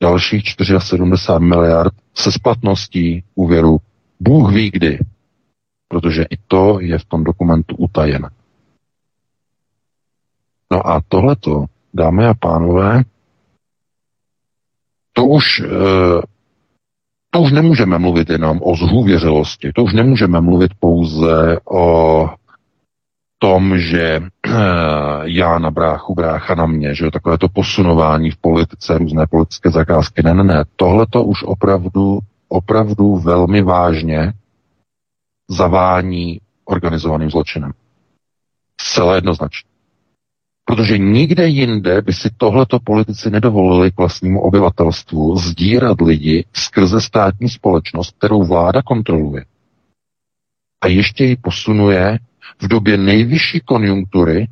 dalších 0.00 0.44
74 0.50 1.38
miliard 1.38 1.94
se 2.14 2.32
splatností 2.32 3.24
úvěru 3.34 3.78
Bůh 4.20 4.52
ví 4.52 4.70
kdy, 4.70 4.98
protože 5.88 6.22
i 6.22 6.36
to 6.48 6.80
je 6.80 6.98
v 6.98 7.04
tom 7.04 7.24
dokumentu 7.24 7.76
utajené. 7.76 8.28
No 10.72 10.86
a 10.86 11.00
tohleto, 11.08 11.64
dámy 11.94 12.26
a 12.26 12.34
pánové, 12.34 13.02
to 15.12 15.24
už, 15.24 15.60
eh, 15.60 16.22
to 17.30 17.40
už 17.40 17.52
nemůžeme 17.52 17.98
mluvit 17.98 18.30
jenom 18.30 18.60
o 18.62 18.76
zhůvěřilosti, 18.76 19.72
to 19.74 19.82
už 19.82 19.92
nemůžeme 19.92 20.40
mluvit 20.40 20.72
pouze 20.80 21.58
o 21.70 22.28
tom, 23.38 23.78
že 23.78 24.20
eh, 24.46 24.50
já 25.22 25.58
na 25.58 25.70
bráchu, 25.70 26.14
brácha 26.14 26.54
na 26.54 26.66
mě, 26.66 26.94
že 26.94 27.10
takové 27.10 27.38
to 27.38 27.48
posunování 27.48 28.30
v 28.30 28.36
politice, 28.36 28.98
různé 28.98 29.26
politické 29.26 29.70
zakázky. 29.70 30.22
Ne, 30.22 30.34
ne, 30.34 30.44
ne. 30.44 30.64
Tohle 30.76 31.06
to 31.10 31.24
už 31.24 31.42
opravdu, 31.42 32.18
opravdu 32.48 33.16
velmi 33.16 33.62
vážně 33.62 34.32
zavání 35.50 36.40
organizovaným 36.64 37.30
zločinem. 37.30 37.72
Celé 38.76 39.16
jednoznačně. 39.16 39.71
Protože 40.64 40.98
nikde 40.98 41.48
jinde 41.48 42.02
by 42.02 42.12
si 42.12 42.30
tohleto 42.36 42.78
politici 42.80 43.30
nedovolili 43.30 43.90
k 43.90 43.96
vlastnímu 43.96 44.40
obyvatelstvu 44.40 45.36
zdírat 45.36 46.00
lidi 46.00 46.44
skrze 46.52 47.00
státní 47.00 47.48
společnost, 47.48 48.16
kterou 48.18 48.44
vláda 48.44 48.82
kontroluje. 48.82 49.44
A 50.82 50.86
ještě 50.86 51.24
ji 51.24 51.36
posunuje 51.36 52.18
v 52.62 52.68
době 52.68 52.96
nejvyšší 52.96 53.60
konjunktury 53.60 54.48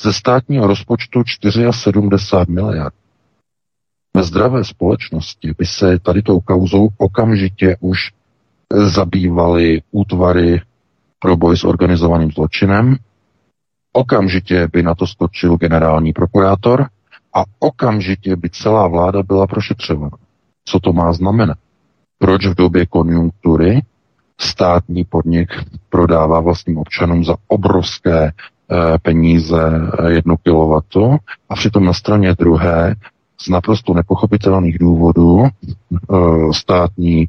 ze 0.00 0.12
státního 0.12 0.66
rozpočtu 0.66 1.22
74 1.24 2.36
miliard. 2.48 2.94
Ve 4.16 4.22
zdravé 4.22 4.64
společnosti 4.64 5.54
by 5.58 5.66
se 5.66 5.98
tady 5.98 6.22
tou 6.22 6.40
kauzou 6.40 6.88
okamžitě 6.98 7.76
už 7.80 7.98
zabývaly 8.74 9.82
útvary 9.90 10.60
pro 11.18 11.36
boj 11.36 11.56
s 11.56 11.64
organizovaným 11.64 12.30
zločinem, 12.30 12.96
okamžitě 13.96 14.68
by 14.72 14.82
na 14.82 14.94
to 14.94 15.06
skočil 15.06 15.56
generální 15.56 16.12
prokurátor 16.12 16.86
a 17.34 17.42
okamžitě 17.58 18.36
by 18.36 18.50
celá 18.50 18.88
vláda 18.88 19.22
byla 19.22 19.46
prošetřována. 19.46 20.16
Co 20.64 20.80
to 20.80 20.92
má 20.92 21.12
znamenat? 21.12 21.58
Proč 22.18 22.46
v 22.46 22.54
době 22.54 22.86
konjunktury 22.86 23.82
státní 24.40 25.04
podnik 25.04 25.48
prodává 25.88 26.40
vlastním 26.40 26.78
občanům 26.78 27.24
za 27.24 27.36
obrovské 27.48 28.24
eh, 28.26 28.98
peníze 29.02 29.70
eh, 29.98 30.12
jednu 30.12 30.36
kilowattu 30.36 31.16
a 31.48 31.54
přitom 31.54 31.84
na 31.84 31.92
straně 31.92 32.34
druhé 32.34 32.94
z 33.40 33.48
naprosto 33.48 33.94
nepochopitelných 33.94 34.78
důvodů 34.78 35.44
eh, 35.44 36.16
státní, 36.52 37.28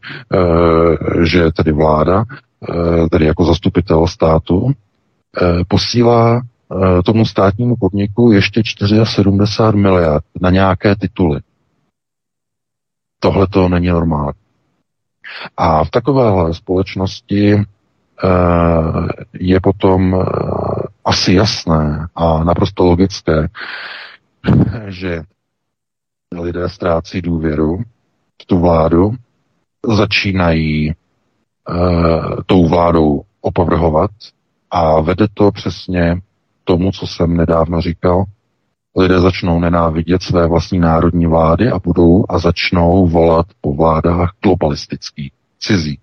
že 1.24 1.52
tedy 1.52 1.72
vláda, 1.72 2.24
tedy 3.12 3.26
jako 3.26 3.46
zastupitel 3.46 4.08
státu, 4.08 4.72
posílá 5.68 6.42
tomu 7.06 7.26
státnímu 7.26 7.76
podniku 7.76 8.32
ještě 8.32 8.62
74 9.06 9.78
miliard 9.78 10.24
na 10.42 10.50
nějaké 10.50 10.96
tituly. 10.96 11.40
Tohle 13.20 13.48
to 13.48 13.70
není 13.70 13.88
normální. 13.88 14.40
A 15.58 15.84
v 15.84 15.90
takovéhle 15.90 16.54
společnosti 16.54 17.54
eh, 17.54 17.64
je 19.34 19.60
potom 19.60 20.16
eh, 20.16 20.26
asi 21.06 21.34
jasné 21.34 22.08
a 22.16 22.44
naprosto 22.44 22.84
logické, 22.84 23.48
že 24.88 25.22
lidé 26.42 26.70
ztrácí 26.70 27.22
důvěru 27.22 27.84
v 28.42 28.46
tu 28.46 28.60
vládu, 28.60 29.16
začínají 29.96 30.94
tou 32.46 32.68
vládou 32.68 33.22
opovrhovat 33.42 34.12
a 34.72 35.02
vede 35.02 35.28
to 35.34 35.52
přesně 35.52 36.22
tomu, 36.66 36.92
co 36.92 37.08
jsem 37.08 37.38
nedávno 37.38 37.82
říkal, 37.82 38.24
lidé 38.98 39.20
začnou 39.20 39.60
nenávidět 39.60 40.24
své 40.24 40.48
vlastní 40.48 40.80
národní 40.80 41.26
vlády 41.26 41.70
a 41.70 41.80
budou 41.80 42.26
a 42.30 42.40
začnou 42.40 43.08
volat 43.08 43.46
po 43.62 43.74
vládách 43.74 44.32
globalistických, 44.44 45.32
cizí. 45.60 46.00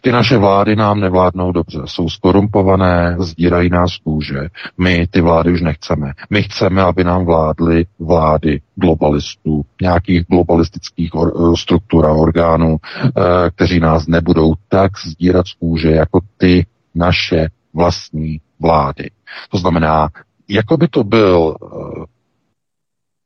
Ty 0.00 0.12
naše 0.12 0.38
vlády 0.38 0.76
nám 0.76 1.00
nevládnou 1.00 1.52
dobře, 1.52 1.78
jsou 1.84 2.08
skorumpované, 2.08 3.16
zdírají 3.18 3.70
nás 3.70 3.96
kůže. 3.96 4.48
My 4.78 5.06
ty 5.06 5.20
vlády 5.20 5.52
už 5.52 5.60
nechceme. 5.60 6.12
My 6.30 6.42
chceme, 6.42 6.82
aby 6.82 7.04
nám 7.04 7.24
vládly 7.24 7.86
vlády 7.98 8.60
globalistů, 8.74 9.64
nějakých 9.82 10.26
globalistických 10.30 11.14
or- 11.14 11.56
struktur 11.56 12.06
a 12.06 12.12
orgánů, 12.12 12.76
e, 12.76 13.10
kteří 13.50 13.80
nás 13.80 14.06
nebudou 14.06 14.54
tak 14.68 14.92
zdírat 15.06 15.46
z 15.46 15.54
kůže, 15.54 15.90
jako 15.90 16.20
ty 16.36 16.66
naše 16.94 17.48
vlastní 17.74 18.40
vlády. 18.60 19.10
To 19.50 19.58
znamená, 19.58 20.08
jako 20.48 20.76
by 20.76 20.88
to 20.88 21.04
byl 21.04 21.56
eh, 21.62 22.04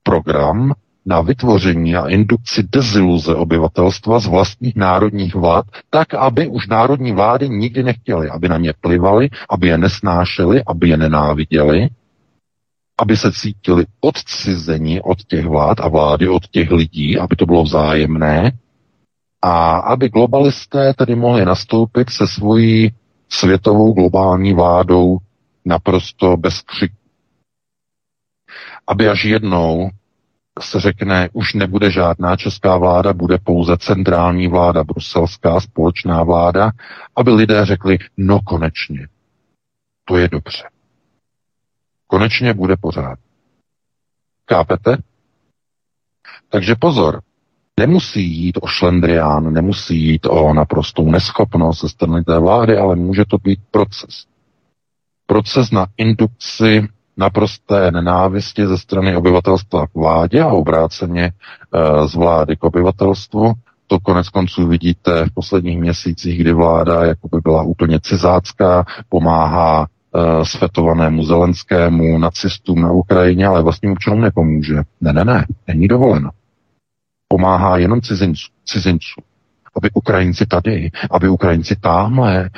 program 0.02 0.72
na 1.06 1.20
vytvoření 1.20 1.96
a 1.96 2.08
indukci 2.08 2.62
deziluze 2.62 3.34
obyvatelstva 3.34 4.18
z 4.20 4.26
vlastních 4.26 4.76
národních 4.76 5.34
vlád, 5.34 5.64
tak, 5.90 6.14
aby 6.14 6.46
už 6.46 6.68
národní 6.68 7.12
vlády 7.12 7.48
nikdy 7.48 7.82
nechtěly, 7.82 8.30
aby 8.30 8.48
na 8.48 8.58
ně 8.58 8.72
plivali, 8.80 9.28
aby 9.50 9.68
je 9.68 9.78
nesnášeli, 9.78 10.62
aby 10.66 10.88
je 10.88 10.96
nenáviděli, 10.96 11.88
aby 13.00 13.16
se 13.16 13.32
cítili 13.32 13.86
odcizeni 14.00 15.00
od 15.02 15.24
těch 15.24 15.46
vlád 15.46 15.80
a 15.80 15.88
vlády 15.88 16.28
od 16.28 16.46
těch 16.46 16.70
lidí, 16.70 17.18
aby 17.18 17.36
to 17.36 17.46
bylo 17.46 17.62
vzájemné, 17.62 18.52
a 19.42 19.76
aby 19.76 20.08
globalisté 20.08 20.94
tedy 20.94 21.14
mohli 21.16 21.44
nastoupit 21.44 22.10
se 22.10 22.26
svojí 22.26 22.92
světovou 23.28 23.92
globální 23.92 24.54
vládou 24.54 25.18
naprosto 25.64 26.36
bez 26.36 26.60
křiku. 26.62 26.96
Aby 28.86 29.08
až 29.08 29.24
jednou 29.24 29.90
se 30.60 30.80
řekne, 30.80 31.28
už 31.32 31.54
nebude 31.54 31.90
žádná 31.90 32.36
česká 32.36 32.76
vláda, 32.76 33.12
bude 33.12 33.38
pouze 33.38 33.76
centrální 33.76 34.48
vláda, 34.48 34.84
bruselská 34.84 35.60
společná 35.60 36.22
vláda, 36.22 36.70
aby 37.16 37.30
lidé 37.30 37.66
řekli, 37.66 37.98
no 38.16 38.40
konečně, 38.40 39.08
to 40.04 40.16
je 40.16 40.28
dobře. 40.28 40.68
Konečně 42.06 42.54
bude 42.54 42.76
pořád. 42.76 43.18
Kápete? 44.44 44.96
Takže 46.48 46.74
pozor, 46.74 47.22
nemusí 47.80 48.22
jít 48.22 48.58
o 48.62 48.66
šlendrián, 48.66 49.52
nemusí 49.52 50.04
jít 50.06 50.26
o 50.26 50.54
naprostou 50.54 51.10
neschopnost 51.10 51.80
ze 51.80 51.88
strany 51.88 52.24
té 52.24 52.38
vlády, 52.38 52.76
ale 52.76 52.96
může 52.96 53.24
to 53.24 53.38
být 53.38 53.60
proces 53.70 54.29
proces 55.30 55.70
na 55.70 55.86
indukci 55.96 56.88
naprosté 57.16 57.90
nenávisti 57.90 58.66
ze 58.66 58.78
strany 58.78 59.16
obyvatelstva 59.16 59.86
k 59.86 59.94
vládě 59.94 60.42
a 60.42 60.46
obráceně 60.46 61.24
e, 61.24 61.32
z 62.08 62.14
vlády 62.14 62.56
k 62.56 62.64
obyvatelstvu. 62.64 63.52
To 63.86 63.98
konec 63.98 64.28
konců 64.28 64.66
vidíte 64.66 65.24
v 65.24 65.34
posledních 65.34 65.78
měsících, 65.78 66.40
kdy 66.40 66.52
vláda 66.52 67.04
jakoby 67.04 67.40
byla 67.44 67.62
úplně 67.62 68.00
cizácká, 68.02 68.84
pomáhá 69.08 69.86
e, 69.86 70.44
svetovanému 70.44 71.24
Zelenskému, 71.24 72.18
nacistům 72.18 72.82
na 72.82 72.92
Ukrajině, 72.92 73.46
ale 73.46 73.62
vlastním 73.62 73.92
občanům 73.92 74.20
nepomůže. 74.20 74.82
Ne, 75.00 75.12
ne, 75.12 75.24
ne, 75.24 75.46
není 75.66 75.88
dovoleno. 75.88 76.30
Pomáhá 77.28 77.76
jenom 77.76 78.00
cizincům. 78.00 78.54
cizinců 78.64 79.29
aby 79.76 79.90
Ukrajinci 79.94 80.46
tady, 80.46 80.90
aby 81.10 81.28
Ukrajinci 81.28 81.76
tamhle, 81.80 82.50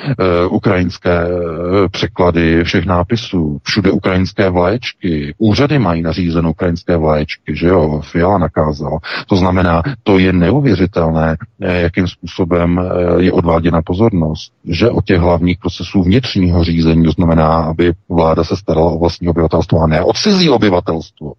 uh, 0.47 0.55
ukrajinské 0.55 1.25
uh, 1.25 1.87
překlady 1.91 2.63
všech 2.63 2.85
nápisů, 2.85 3.59
všude 3.63 3.91
ukrajinské 3.91 4.49
vlaječky, 4.49 5.35
úřady 5.37 5.79
mají 5.79 6.01
nařízené 6.01 6.49
ukrajinské 6.49 6.97
vlaječky, 6.97 7.55
že 7.55 7.67
jo, 7.67 8.01
Fiala 8.03 8.37
nakázal. 8.37 8.99
To 9.27 9.35
znamená, 9.35 9.81
to 10.03 10.19
je 10.19 10.33
neuvěřitelné, 10.33 11.37
eh, 11.61 11.81
jakým 11.81 12.07
způsobem 12.07 12.81
je 13.19 13.31
odváděna 13.31 13.81
pozornost, 13.81 14.53
že 14.65 14.89
o 14.89 15.01
těch 15.01 15.19
hlavních 15.19 15.57
procesů 15.57 16.03
vnitřního 16.03 16.63
řízení, 16.63 17.03
to 17.05 17.11
znamená, 17.11 17.47
aby 17.47 17.93
vláda 18.09 18.43
se 18.43 18.57
starala 18.57 18.91
o 18.91 18.99
vlastní 18.99 19.27
obyvatelstvo 19.27 19.79
a 19.79 19.87
ne 19.87 20.01
o 20.01 20.13
cizí 20.13 20.49
obyvatelstvo 20.49 21.33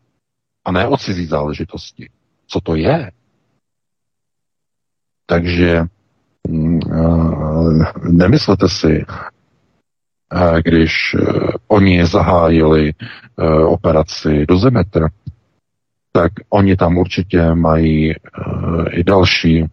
a 0.65 0.73
ne 0.73 0.89
o 0.89 0.97
cizí 0.97 1.27
záležitosti. 1.27 2.09
Co 2.47 2.61
to 2.61 2.75
je? 2.75 3.11
Takže 5.27 5.85
mm, 6.49 6.81
nemyslete 8.11 8.69
si, 8.69 9.05
když 10.65 10.93
eh, 11.15 11.51
oni 11.69 12.07
zahájili 12.07 12.93
operaci 13.67 14.47
do 14.49 14.59
Zemetr, 14.59 15.09
tak 16.13 16.33
oni 16.51 16.77
tam 16.77 16.99
určitě 16.99 17.55
mají 17.55 18.15
i 18.91 19.05
další, 19.05 19.67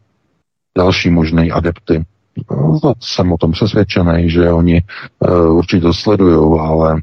další 0.77 1.09
možné 1.09 1.49
adepty. 1.49 2.05
No, 2.51 2.93
jsem 2.99 3.31
o 3.31 3.37
tom 3.37 3.51
přesvědčený, 3.51 4.29
že 4.29 4.51
oni 4.51 4.83
určitě 5.49 5.87
sledují, 5.91 6.59
ale 6.59 7.01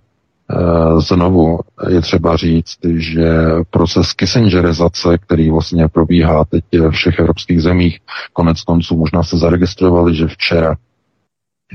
znovu 0.99 1.59
je 1.89 2.01
třeba 2.01 2.37
říct, 2.37 2.79
že 2.97 3.29
proces 3.71 4.13
Kissingerizace, 4.13 5.19
který 5.19 5.51
vlastně 5.51 5.89
probíhá 5.89 6.45
teď 6.45 6.65
v 6.73 6.91
všech 6.91 7.19
evropských 7.19 7.63
zemích, 7.63 7.99
konec 8.33 8.63
konců 8.63 8.97
možná 8.97 9.23
se 9.23 9.39
zaregistrovali, 9.39 10.15
že 10.15 10.27
včera 10.27 10.77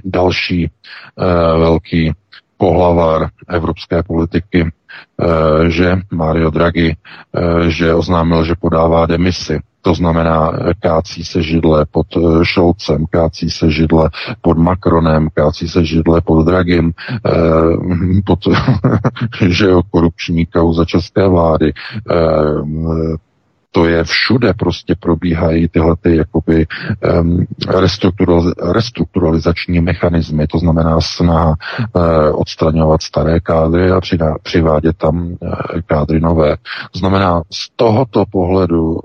další 0.05 0.69
velký 1.57 2.11
pohlavár 2.63 3.27
evropské 3.43 4.03
politiky, 4.03 4.71
že 5.67 5.99
Mario 6.11 6.49
Draghi, 6.49 6.95
že 7.67 7.93
oznámil, 7.93 8.43
že 8.43 8.55
podává 8.55 9.05
demisi 9.05 9.59
to 9.83 9.93
znamená, 9.93 10.51
kácí 10.79 11.23
se 11.23 11.43
židle 11.43 11.85
pod 11.91 12.07
Šolcem, 12.43 13.03
eh, 13.03 13.07
kácí 13.09 13.49
se 13.49 13.71
židle 13.71 14.09
pod 14.41 14.57
Macronem, 14.57 15.27
kácí 15.33 15.67
se 15.67 15.85
židle 15.85 16.21
pod 16.21 16.43
Dragim, 16.43 16.93
eh, 17.25 17.31
pod 18.25 18.39
že 19.47 19.65
jo, 19.65 19.81
korupční 19.91 20.45
kauza 20.45 20.85
české 20.85 21.27
vlády. 21.27 21.73
To 23.75 23.85
je 23.85 24.03
všude, 24.03 24.53
prostě 24.53 24.95
probíhají 24.99 25.67
tyhle 25.67 25.95
ty 26.01 26.15
jakoby 26.15 26.67
um, 27.21 27.45
restrukturalizační 28.73 29.81
mechanismy, 29.81 30.47
to 30.47 30.59
znamená 30.59 31.01
snaha 31.01 31.47
uh, 31.49 32.03
odstraňovat 32.41 33.01
staré 33.01 33.39
kádry 33.39 33.91
a 33.91 34.01
přidá, 34.01 34.35
přivádět 34.43 34.97
tam 34.97 35.23
uh, 35.25 35.53
kádry 35.85 36.19
nové. 36.19 36.55
To 36.91 36.99
znamená, 36.99 37.41
z 37.51 37.69
tohoto 37.75 38.25
pohledu 38.31 38.91
uh, 38.91 38.99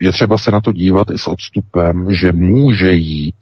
je 0.00 0.12
třeba 0.12 0.38
se 0.38 0.50
na 0.50 0.60
to 0.60 0.72
dívat 0.72 1.10
i 1.10 1.18
s 1.18 1.26
odstupem, 1.26 2.14
že 2.14 2.32
může 2.32 2.92
jít 2.92 3.36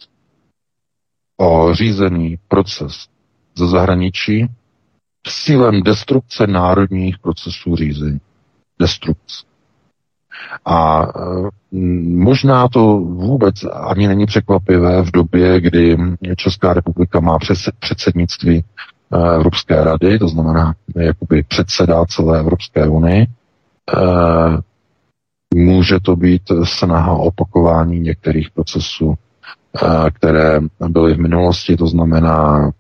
o 1.37 1.75
řízený 1.75 2.39
proces 2.49 3.07
ze 3.59 3.67
zahraničí 3.69 4.47
cílem 5.29 5.83
destrukce 5.83 6.47
národních 6.47 7.19
procesů 7.19 7.77
řízení. 7.77 8.21
Destrukce. 8.81 9.56
A 10.65 11.03
e, 11.03 11.77
možná 12.17 12.69
to 12.69 12.81
vůbec 12.99 13.55
ani 13.73 14.09
není 14.09 14.27
překvapivé 14.27 15.03
v 15.03 15.11
době, 15.11 15.61
kdy 15.61 15.97
Česká 16.37 16.73
republika 16.73 17.21
má 17.21 17.39
předsednictví 17.81 18.57
e, 18.59 19.35
Evropské 19.35 19.85
rady, 19.85 20.19
to 20.19 20.29
znamená, 20.29 20.75
jakoby 20.97 21.43
předsedá 21.43 22.05
celé 22.07 22.39
Evropské 22.41 22.89
unii. 22.89 23.23
E, 23.23 23.27
může 25.55 26.01
to 26.01 26.17
být 26.17 26.43
snaha 26.65 27.13
opakování 27.13 28.01
některých 28.01 28.51
procesů, 28.51 29.15
které 30.13 30.61
byly 30.89 31.15
v 31.15 31.19
minulosti, 31.19 31.77
to 31.77 31.87
znamená 31.87 32.71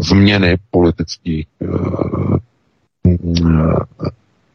změny 0.00 0.56
politických 0.70 1.46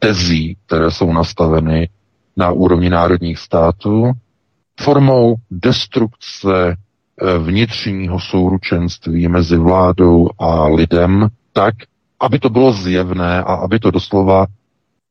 tezí, 0.02 0.56
které 0.66 0.90
jsou 0.90 1.12
nastaveny 1.12 1.88
na 2.36 2.50
úrovni 2.50 2.90
národních 2.90 3.38
států, 3.38 4.12
formou 4.80 5.34
destrukce 5.50 6.76
eh, 6.76 7.38
vnitřního 7.38 8.20
souručenství 8.20 9.28
mezi 9.28 9.56
vládou 9.56 10.28
a 10.38 10.66
lidem 10.66 11.28
tak, 11.52 11.74
aby 12.20 12.38
to 12.38 12.50
bylo 12.50 12.72
zjevné 12.72 13.42
a 13.42 13.54
aby 13.54 13.78
to 13.78 13.90
doslova 13.90 14.46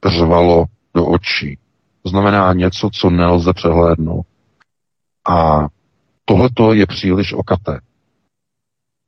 řvalo 0.05 0.65
do 0.93 1.05
očí. 1.05 1.57
To 2.03 2.09
znamená 2.09 2.53
něco, 2.53 2.89
co 2.93 3.09
nelze 3.09 3.53
přehlédnout. 3.53 4.25
A 5.29 5.67
tohleto 6.25 6.73
je 6.73 6.85
příliš 6.87 7.33
okaté. 7.33 7.79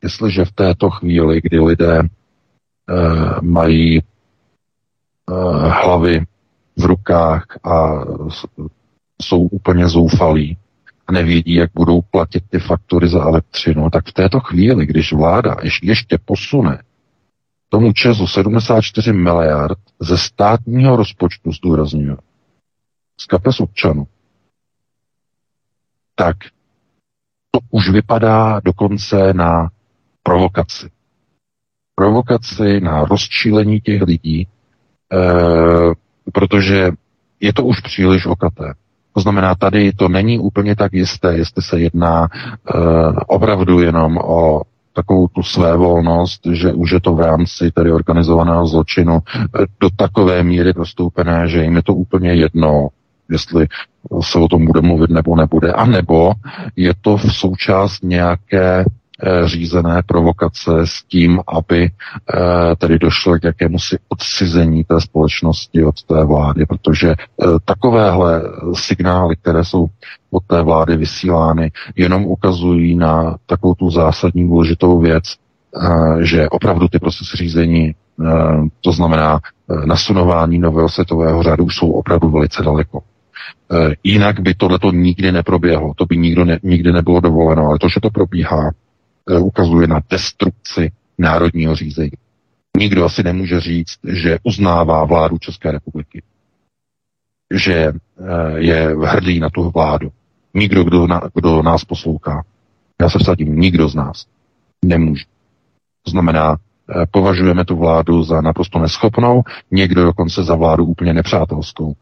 Jestliže 0.04 0.46
v 0.46 0.52
této 0.52 0.89
chvíli, 0.89 1.41
kdy 1.43 1.60
lidé 1.60 2.00
e, 2.00 2.06
mají 3.41 4.02
hlavy 5.69 6.25
v 6.77 6.86
rukách 6.86 7.45
a 7.63 8.05
jsou 9.21 9.41
úplně 9.41 9.88
zoufalí 9.88 10.57
a 11.07 11.12
nevědí, 11.12 11.53
jak 11.53 11.71
budou 11.73 12.01
platit 12.01 12.43
ty 12.49 12.59
faktory 12.59 13.07
za 13.09 13.23
elektřinu, 13.23 13.89
tak 13.89 14.07
v 14.07 14.13
této 14.13 14.39
chvíli, 14.39 14.86
když 14.86 15.13
vláda 15.13 15.55
ještě 15.83 16.17
posune 16.25 16.83
tomu 17.69 17.93
Česu 17.93 18.27
74 18.27 19.13
miliard 19.13 19.77
ze 19.99 20.17
státního 20.17 20.95
rozpočtu, 20.95 21.51
zdůrazňuji, 21.51 22.17
z 23.19 23.25
kapes 23.25 23.59
občanů, 23.59 24.07
tak 26.15 26.38
to 27.51 27.59
už 27.71 27.89
vypadá 27.89 28.59
dokonce 28.59 29.33
na 29.33 29.69
provokaci. 30.23 30.89
Provokaci 31.95 32.81
na 32.81 33.05
rozčílení 33.05 33.81
těch 33.81 34.01
lidí, 34.01 34.47
Eh, 34.47 34.62
protože 36.34 36.91
je 37.39 37.54
to 37.54 37.65
už 37.65 37.80
příliš 37.80 38.26
okaté. 38.26 38.73
To 39.13 39.21
znamená, 39.21 39.56
tady 39.56 39.93
to 39.93 40.10
není 40.10 40.39
úplně 40.39 40.76
tak 40.76 40.93
jisté, 40.93 41.38
jestli 41.38 41.63
se 41.63 41.80
jedná 41.80 42.21
uh, 42.21 43.17
opravdu 43.28 43.80
jenom 43.80 44.17
o 44.17 44.62
takovou 44.93 45.28
tu 45.28 45.43
své 45.43 45.78
volnost, 45.78 46.41
že 46.52 46.73
už 46.73 46.91
je 46.91 46.99
to 47.02 47.13
v 47.13 47.19
rámci 47.19 47.71
tedy 47.71 47.91
organizovaného 47.91 48.67
zločinu 48.67 49.19
eh, 49.19 49.65
do 49.80 49.89
takové 49.95 50.43
míry 50.43 50.73
prostoupené, 50.73 51.47
že 51.47 51.63
jim 51.63 51.76
je 51.76 51.84
to 51.84 51.93
úplně 51.93 52.34
jedno, 52.34 52.88
jestli 53.30 53.67
se 54.21 54.39
o 54.39 54.47
tom 54.47 54.65
bude 54.65 54.82
mluvit 54.82 55.10
nebo 55.10 55.36
nebude, 55.36 55.71
a 55.73 55.86
nebo 55.86 56.32
je 56.76 56.93
to 57.02 57.17
v 57.17 57.34
součást 57.34 58.04
nějaké 58.04 58.86
Eh, 58.86 59.02
řízené 59.45 60.01
provokace 60.05 60.71
s 60.83 61.03
tím, 61.03 61.39
aby 61.47 61.83
eh, 61.86 62.75
tedy 62.75 62.99
došlo 62.99 63.39
k 63.39 63.43
jakému 63.43 63.79
si 63.79 63.97
odcizení 64.09 64.83
té 64.83 65.01
společnosti 65.01 65.83
od 65.83 66.03
té 66.03 66.25
vlády, 66.25 66.65
protože 66.65 67.09
eh, 67.12 67.45
takovéhle 67.65 68.41
signály, 68.73 69.36
které 69.36 69.65
jsou 69.65 69.88
od 70.31 70.43
té 70.47 70.62
vlády 70.62 70.97
vysílány, 70.97 71.71
jenom 71.95 72.25
ukazují 72.25 72.95
na 72.95 73.38
takovou 73.45 73.75
tu 73.75 73.89
zásadní 73.89 74.47
důležitou 74.47 74.99
věc, 74.99 75.23
že 76.21 76.49
opravdu 76.49 76.88
ty 76.88 76.99
procesy 76.99 77.38
řízení, 77.38 77.95
to 78.81 78.91
znamená 78.91 79.39
nasunování 79.86 80.59
nového 80.59 80.89
světového 80.89 81.43
řádu, 81.43 81.69
jsou 81.69 81.91
opravdu 81.91 82.29
velice 82.29 82.63
daleko. 82.63 83.01
Jinak 84.03 84.39
by 84.39 84.53
tohleto 84.53 84.91
nikdy 84.91 85.31
neproběhlo, 85.31 85.93
to 85.95 86.05
by 86.05 86.17
nikdo 86.17 86.45
ne, 86.45 86.59
nikdy 86.63 86.91
nebylo 86.91 87.19
dovoleno, 87.19 87.65
ale 87.65 87.79
to, 87.79 87.89
že 87.89 87.99
to 88.01 88.09
probíhá, 88.09 88.71
Eh, 88.71 88.83
ukazuje 89.41 89.88
na 89.88 90.01
destrukci 90.09 90.91
národního 91.17 91.75
řízení. 91.75 92.12
Nikdo 92.77 93.05
asi 93.05 93.23
nemůže 93.23 93.59
říct, 93.59 93.97
že 94.07 94.38
uznává 94.43 95.05
vládu 95.05 95.38
České 95.38 95.71
republiky, 95.71 96.23
že 97.53 97.73
eh, 97.73 97.93
je 98.55 98.95
hrdý 99.05 99.39
na 99.39 99.49
tu 99.49 99.69
vládu. 99.69 100.12
Nikdo, 100.53 100.83
kdo, 100.83 101.07
na, 101.07 101.21
kdo 101.36 101.62
nás 101.62 101.86
poslouchá. 101.86 102.43
Já 103.01 103.09
se 103.09 103.19
vsadím, 103.19 103.59
nikdo 103.59 103.89
z 103.89 103.95
nás 103.95 104.25
nemůže. 104.86 105.25
To 106.03 106.12
znamená, 106.12 106.55
eh, 106.55 107.05
považujeme 107.12 107.65
tu 107.65 107.75
vládu 107.75 108.23
za 108.23 108.41
naprosto 108.41 108.79
neschopnou, 108.79 109.43
někdo 109.71 110.03
dokonce 110.03 110.43
za 110.43 110.55
vládu 110.55 110.86
úplně 110.86 111.13
nepřátelskou 111.13 111.93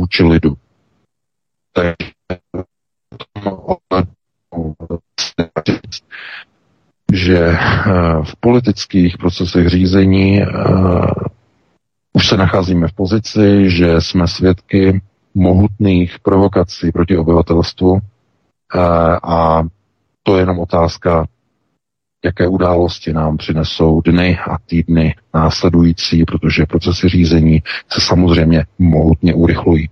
vůči 0.00 0.22
lidu. 0.22 0.56
Takže 1.72 1.94
že 7.12 7.38
eh, 7.38 7.58
v 8.24 8.36
politických 8.40 9.18
procesech 9.18 9.68
řízení 9.68 10.42
eh, 10.42 10.46
už 12.12 12.28
se 12.28 12.36
nacházíme 12.36 12.88
v 12.88 12.92
pozici, 12.92 13.70
že 13.70 14.00
jsme 14.00 14.28
svědky 14.28 15.00
mohutných 15.34 16.18
provokací 16.22 16.92
proti 16.92 17.16
obyvatelstvu 17.16 17.98
eh, 17.98 18.78
a 19.22 19.62
to 20.22 20.36
je 20.36 20.42
jenom 20.42 20.58
otázka, 20.58 21.26
jaké 22.24 22.48
události 22.48 23.12
nám 23.12 23.36
přinesou 23.36 24.00
dny 24.00 24.38
a 24.38 24.58
týdny 24.66 25.14
následující, 25.34 26.24
protože 26.24 26.66
procesy 26.66 27.08
řízení 27.08 27.62
se 27.92 28.00
samozřejmě 28.00 28.64
mohutně 28.78 29.34
urychlují. 29.34 29.88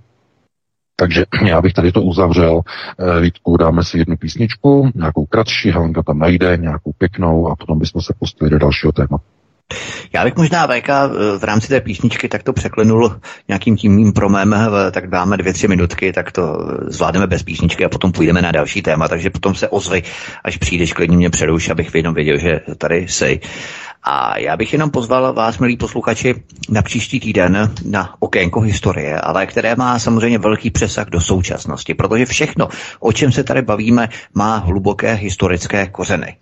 Takže 0.97 1.25
já 1.47 1.63
bych 1.63 1.73
tady 1.73 1.93
to 1.93 2.03
uzavřel. 2.03 2.61
Eh, 2.99 3.21
Vítku, 3.21 3.57
dáme 3.57 3.85
si 3.85 3.99
jednu 3.99 4.17
písničku, 4.17 4.91
nějakou 4.95 5.27
kratší, 5.27 5.71
Helenka 5.71 6.03
tam 6.03 6.19
najde, 6.19 6.57
nějakou 6.57 6.93
pěknou 6.99 7.49
a 7.49 7.57
potom 7.57 7.79
bychom 7.79 8.03
se 8.03 8.15
pustili 8.19 8.51
do 8.51 8.59
dalšího 8.59 8.93
tématu. 8.93 9.36
Já 10.13 10.25
bych 10.25 10.37
možná 10.37 10.67
VK 10.67 10.89
v 11.39 11.45
rámci 11.45 11.69
té 11.69 11.81
písničky 11.81 12.29
tak 12.29 12.43
to 12.43 12.53
překlenul 12.53 13.21
nějakým 13.49 13.77
tím 13.77 13.95
mým 13.95 14.13
promem, 14.13 14.57
tak 14.91 15.11
dáme 15.11 15.37
dvě, 15.37 15.53
tři 15.53 15.69
minutky, 15.69 16.13
tak 16.13 16.33
to 16.33 16.59
zvládneme 16.87 17.27
bez 17.27 17.43
písničky 17.43 17.85
a 17.85 17.89
potom 17.89 18.13
půjdeme 18.13 18.43
na 18.43 18.53
další 18.53 18.83
téma, 18.83 19.09
takže 19.09 19.31
potom 19.31 19.55
se 19.55 19.69
ozvi, 19.69 20.03
až 20.45 20.57
přijdeš, 20.57 20.93
klidně 20.93 21.17
mě 21.17 21.31
přeruš, 21.31 21.69
abych 21.69 21.95
jenom 21.95 22.15
věděl, 22.15 22.39
že 22.39 22.61
tady 22.79 22.97
jsi. 23.09 23.41
A 24.09 24.39
já 24.39 24.57
bych 24.57 24.73
jenom 24.73 24.91
pozval 24.91 25.33
vás, 25.33 25.59
milí 25.59 25.77
posluchači, 25.77 26.35
na 26.69 26.83
příští 26.83 27.21
týden 27.21 27.73
na 27.85 28.15
okénko 28.19 28.61
historie, 28.61 29.21
ale 29.21 29.47
které 29.47 29.77
má 29.77 29.99
samozřejmě 29.99 30.39
velký 30.39 30.71
přesah 30.71 31.07
do 31.07 31.21
současnosti, 31.21 31.95
protože 31.95 32.27
všechno, 32.27 32.69
o 33.01 33.13
čem 33.13 33.33
se 33.33 33.45
tady 33.45 33.63
bavíme, 33.63 34.09
má 34.35 34.57
hluboké 34.57 35.15
historické 35.15 35.87
kořeny. 35.87 36.37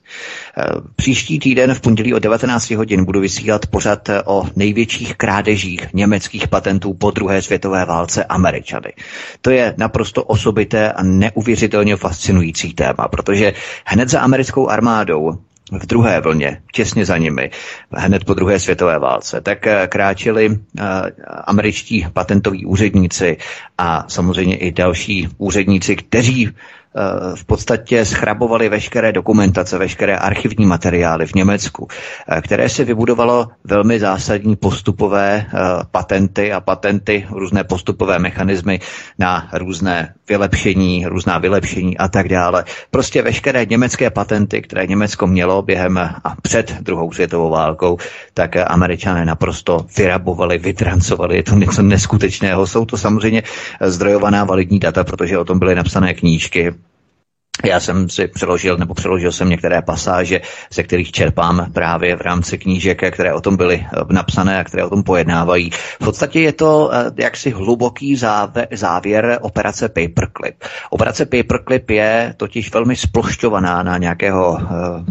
Příští 0.97 1.39
týden 1.39 1.75
v 1.75 1.81
pondělí 1.81 2.15
o 2.15 2.19
19 2.19 2.71
hodin 2.71 3.05
budu 3.05 3.14
vysílat 3.21 3.67
pořad 3.67 4.09
o 4.25 4.45
největších 4.57 5.17
krádežích 5.17 5.87
německých 5.95 6.49
patentů 6.49 6.95
po 6.95 7.11
druhé 7.11 7.43
světové 7.43 7.85
válce 7.85 8.25
Američany. 8.25 8.93
To 9.41 9.51
je 9.51 9.75
naprosto 9.77 10.25
osobité 10.25 10.93
a 10.93 11.03
neuvěřitelně 11.03 11.97
fascinující 11.97 12.75
téma, 12.75 13.09
protože 13.11 13.53
hned 13.87 14.09
za 14.09 14.21
americkou 14.21 14.69
armádou 14.69 15.39
v 15.73 15.87
druhé 15.87 16.21
vlně, 16.21 16.61
těsně 16.73 17.07
za 17.07 17.17
nimi, 17.19 17.51
hned 17.93 18.25
po 18.25 18.35
druhé 18.35 18.61
světové 18.61 18.99
válce, 18.99 19.41
tak 19.41 19.67
eh, 19.67 19.87
kráčeli 19.87 20.49
uh, 20.49 20.57
američtí 21.45 22.07
patentoví 22.13 22.67
úředníci 22.67 23.37
a 23.79 24.05
samozřejmě 24.09 24.57
i 24.57 24.73
další 24.73 25.29
úředníci, 25.39 25.97
kteří 25.97 26.49
Eh, 26.49 26.53
v 27.35 27.45
podstatě 27.45 28.05
schrabovali 28.05 28.69
veškeré 28.69 29.13
dokumentace, 29.13 29.79
veškeré 29.79 30.17
archivní 30.17 30.67
materiály 30.67 31.27
v 31.27 31.35
Německu, 31.35 31.89
eh, 32.29 32.41
které 32.41 32.69
si 32.69 32.85
vybudovalo 32.85 33.49
velmi 33.65 34.01
zásadní 34.01 34.57
postupové 34.57 35.47
eh, 35.47 35.59
patenty 35.91 36.53
a 36.53 36.61
patenty, 36.61 37.27
různé 37.31 37.65
postupové 37.65 38.19
mechanismy 38.19 38.81
na 39.19 39.49
různé 39.53 40.15
vylepšení, 40.29 41.07
různá 41.07 41.39
vylepšení 41.39 41.99
a 41.99 42.09
tak 42.09 42.29
dále. 42.29 42.65
Prostě 42.91 43.23
veškeré 43.23 43.67
německé 43.67 44.11
patenty, 44.11 44.63
které 44.63 44.87
Německo 44.87 45.27
mělo 45.27 45.63
během 45.63 45.99
a 45.99 46.35
před 46.43 46.77
druhou 46.81 47.13
světovou 47.13 47.51
válkou, 47.51 47.99
tak 48.35 48.57
američané 48.57 49.25
naprosto 49.25 49.87
vyrabovali, 49.99 50.59
vytrancovali. 50.59 51.37
Je 51.37 51.43
to 51.43 51.55
něco 51.55 51.83
neskutečného. 51.83 52.67
Jsou 52.67 52.85
to 52.85 52.97
samozřejmě 52.97 53.43
zdrojovaná 53.81 54.45
validní 54.45 54.79
data, 54.79 55.05
protože 55.05 55.39
o 55.39 55.45
tom 55.45 55.59
byly 55.59 55.75
napsané 55.75 56.15
knížky, 56.15 56.75
já 57.65 57.81
jsem 57.81 58.09
si 58.09 58.29
přeložil, 58.29 58.77
nebo 58.77 58.95
přeložil 58.95 59.33
jsem 59.33 59.49
některé 59.49 59.83
pasáže, 59.83 60.41
ze 60.73 60.83
kterých 60.83 61.13
čerpám 61.13 61.73
právě 61.73 62.17
v 62.17 62.21
rámci 62.21 62.59
knížek, 62.59 63.15
které 63.15 63.35
o 63.35 63.41
tom 63.41 63.57
byly 63.57 63.87
eh, 63.87 64.01
napsané 64.09 64.61
a 64.61 64.65
které 64.65 64.85
o 64.85 64.91
tom 64.91 65.03
pojednávají. 65.03 65.71
V 65.71 66.05
podstatě 66.05 66.41
je 66.41 66.53
to 66.53 66.91
eh, 66.93 67.11
jaksi 67.17 67.51
hluboký 67.51 68.17
závěr 68.73 69.39
operace 69.43 69.89
Paperclip. 69.89 70.65
Operace 70.91 71.27
Paperclip 71.27 71.91
je 71.91 72.35
totiž 72.37 72.73
velmi 72.73 72.97
splošťovaná 72.97 73.83
na 73.83 73.99
nějakého 73.99 74.59
eh, 74.61 74.65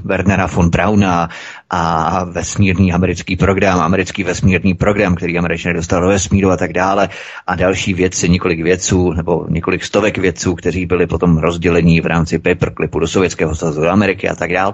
Wernera 0.04 0.46
von 0.46 0.70
Brauna 0.70 1.30
a 1.76 2.24
vesmírný 2.24 2.94
americký 2.94 3.36
program, 3.36 3.80
americký 3.80 4.24
vesmírný 4.24 4.74
program, 4.74 5.16
který 5.16 5.38
američané 5.38 5.74
dostal 5.74 6.02
do 6.02 6.08
vesmíru 6.08 6.52
a 6.52 6.58
tak 6.58 6.74
dále 6.74 7.10
a 7.48 7.56
další 7.56 7.94
věci, 7.94 8.30
několik 8.30 8.62
vědců 8.62 9.14
nebo 9.14 9.46
několik 9.50 9.84
stovek 9.84 10.18
vědců, 10.18 10.56
kteří 10.56 10.86
byli 10.86 11.08
potom 11.08 11.38
rozdělení 11.38 12.02
v 12.02 12.06
rámci 12.06 12.40
paperclipu 12.40 13.00
do 13.00 13.08
Sovětského 13.08 13.56
svazu, 13.56 13.82
do 13.82 13.90
Ameriky 13.90 14.30
a 14.30 14.36
tak 14.36 14.52
dále. 14.54 14.74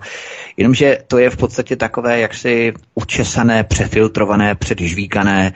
Jenomže 0.57 0.97
to 1.07 1.17
je 1.17 1.29
v 1.29 1.37
podstatě 1.37 1.75
takové 1.75 2.19
jaksi 2.19 2.73
učesané, 2.95 3.63
přefiltrované, 3.63 4.55
předžvíkané 4.55 5.53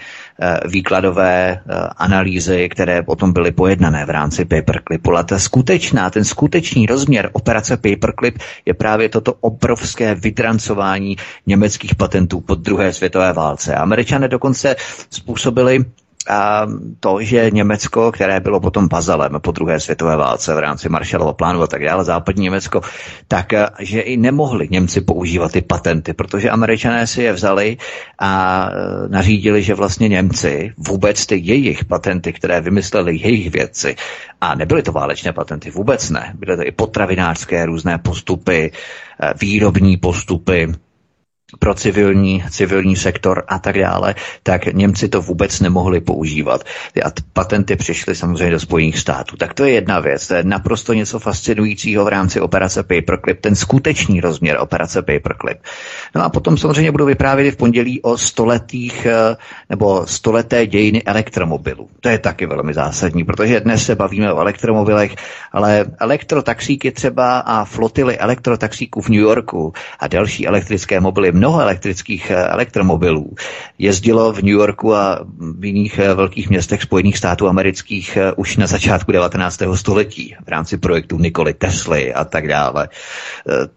výkladové 0.66 1.52
eh, 1.52 1.60
analýzy, 1.98 2.70
které 2.70 3.04
potom 3.04 3.34
byly 3.34 3.52
pojednané 3.52 4.06
v 4.06 4.10
rámci 4.10 4.46
Paperclipu. 4.46 5.16
A 5.18 5.24
ta 5.24 5.40
skutečná, 5.40 6.10
ten 6.10 6.24
skutečný 6.26 6.86
rozměr 6.86 7.30
operace 7.34 7.78
Paperclip 7.78 8.38
je 8.66 8.74
právě 8.74 9.10
toto 9.10 9.34
obrovské 9.34 10.16
vytrancování 10.16 11.18
německých 11.48 11.96
patentů 11.96 12.42
po 12.42 12.56
druhé 12.56 12.94
světové 12.94 13.34
válce. 13.34 13.76
Američané 13.76 14.28
dokonce 14.28 14.76
způsobili 15.10 15.86
a 16.30 16.68
to, 17.00 17.22
že 17.22 17.52
Německo, 17.52 18.12
které 18.12 18.40
bylo 18.40 18.60
potom 18.60 18.88
bazalem 18.88 19.32
po 19.42 19.52
druhé 19.52 19.80
světové 19.80 20.16
válce 20.18 20.56
v 20.56 20.60
rámci 20.60 20.90
Marshallova 20.90 21.34
plánu 21.34 21.62
a 21.62 21.68
tak 21.68 21.84
dále, 21.84 22.04
západní 22.04 22.44
Německo, 22.44 22.82
tak 23.28 23.54
eh, 23.54 23.68
že 23.80 24.00
i 24.02 24.18
nemohli 24.18 24.68
Němci 24.72 25.02
používat 25.02 25.52
ty 25.52 25.62
patenty, 25.62 26.14
protože 26.14 26.50
američané 26.50 27.08
si 27.08 27.24
je 27.24 27.34
vzali 27.34 27.78
a 28.20 28.70
eh, 28.72 29.08
nařídili, 29.08 29.64
že 29.64 29.74
vlastně 29.76 30.08
Němci 30.08 30.74
vůbec 30.78 31.26
ty 31.26 31.36
jejich 31.44 31.86
patenty, 31.86 32.34
které 32.34 32.62
vymysleli 32.62 33.18
jejich 33.18 33.50
vědci, 33.52 33.96
a 34.42 34.56
nebyly 34.56 34.84
to 34.84 34.92
válečné 34.92 35.34
patenty, 35.34 35.72
vůbec 35.72 36.10
ne, 36.10 36.34
byly 36.36 36.58
to 36.58 36.64
i 36.68 36.72
potravinářské 36.72 37.66
různé 37.66 37.98
postupy, 37.98 38.72
eh, 39.22 39.34
výrobní 39.42 39.98
postupy, 39.98 40.68
pro 41.60 41.74
civilní, 41.74 42.44
civilní 42.50 42.96
sektor 42.96 43.44
a 43.48 43.60
tak 43.60 43.80
dále, 43.80 44.16
tak 44.44 44.66
Němci 44.66 45.10
to 45.10 45.22
vůbec 45.22 45.60
nemohli 45.60 46.02
používat. 46.02 46.64
A 47.06 47.12
patenty 47.34 47.76
přišly 47.76 48.16
samozřejmě 48.16 48.52
do 48.52 48.60
Spojených 48.60 49.00
států. 49.00 49.38
Tak 49.38 49.54
to 49.54 49.66
je 49.66 49.74
jedna 49.74 50.00
věc. 50.00 50.28
To 50.28 50.34
je 50.36 50.44
naprosto 50.44 50.94
něco 50.94 51.20
fascinujícího 51.20 52.06
v 52.06 52.08
rámci 52.08 52.42
operace 52.42 52.84
Paperclip, 52.84 53.42
ten 53.42 53.56
skutečný 53.56 54.22
rozměr 54.22 54.58
operace 54.60 55.02
Paperclip. 55.02 55.58
No 56.16 56.24
a 56.24 56.30
potom 56.30 56.58
samozřejmě 56.58 56.92
budu 56.92 57.06
vyprávět 57.06 57.54
v 57.54 57.58
pondělí 57.58 58.02
o 58.02 58.18
stoletých 58.18 59.06
eh, 59.06 59.36
nebo 59.70 60.06
stoleté 60.08 60.68
dějiny 60.68 61.04
elektromobilů. 61.04 61.90
To 62.02 62.10
je 62.10 62.18
taky 62.20 62.46
velmi 62.46 62.74
zásadní, 62.74 63.24
protože 63.24 63.60
dnes 63.60 63.86
se 63.86 63.96
bavíme 63.96 64.34
o 64.34 64.40
elektromobilech, 64.40 65.16
ale 65.52 65.86
elektrotaxíky 66.00 66.92
třeba 66.92 67.40
a 67.40 67.66
flotily 67.66 68.18
elektrotaxíků 68.18 69.02
v 69.02 69.10
New 69.10 69.20
Yorku 69.20 69.74
a 70.00 70.08
další 70.08 70.48
elektrické 70.48 71.00
mobily 71.00 71.32
mnoho 71.44 71.60
elektrických 71.60 72.32
eh, 72.32 72.36
elektromobilů 72.56 73.36
jezdilo 73.80 74.34
v 74.34 74.38
New 74.48 74.56
Yorku 74.56 74.96
a 74.96 75.20
v 75.60 75.66
jiných 75.66 76.00
eh, 76.00 76.14
velkých 76.14 76.50
městech 76.50 76.82
Spojených 76.82 77.18
států 77.18 77.48
amerických 77.48 78.18
eh, 78.18 78.32
už 78.34 78.58
na 78.58 78.68
začátku 78.68 79.12
19. 79.12 79.60
století 79.76 80.36
v 80.46 80.48
rámci 80.48 80.78
projektu 80.78 81.18
Nikoli 81.20 81.54
Tesly 81.54 82.14
a 82.14 82.24
tak 82.24 82.48
dále. 82.48 82.88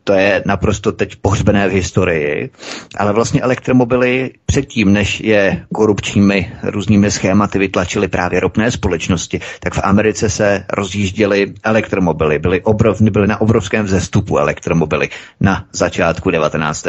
To 0.05 0.13
je 0.13 0.43
naprosto 0.47 0.93
teď 0.93 1.17
pohřbené 1.17 1.69
v 1.69 1.73
historii, 1.73 2.51
ale 2.99 3.13
vlastně 3.13 3.41
elektromobily 3.41 4.31
předtím, 4.47 4.93
než 4.93 5.21
je 5.21 5.67
korupčními 5.75 6.53
různými 6.63 7.11
schématy 7.11 7.59
vytlačily 7.59 8.09
právě 8.09 8.41
ropné 8.41 8.71
společnosti, 8.71 9.41
tak 9.61 9.75
v 9.75 9.81
Americe 9.83 10.31
se 10.31 10.65
rozjížděly 10.73 11.55
elektromobily, 11.63 12.39
byly, 12.39 12.63
obrov, 12.63 13.01
byly 13.01 13.27
na 13.27 13.41
obrovském 13.41 13.85
vzestupu 13.85 14.39
elektromobily 14.39 15.09
na 15.41 15.65
začátku 15.73 16.31
19. 16.31 16.87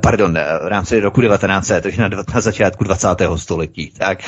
Pardon, 0.00 0.17
pardon, 0.18 0.42
v 0.64 0.66
rámci 0.66 1.00
roku 1.00 1.20
1900, 1.20 1.82
takže 1.82 2.02
na, 2.02 2.08
na 2.34 2.40
začátku 2.40 2.84
20. 2.84 3.08
století, 3.36 3.92
tak 3.98 4.18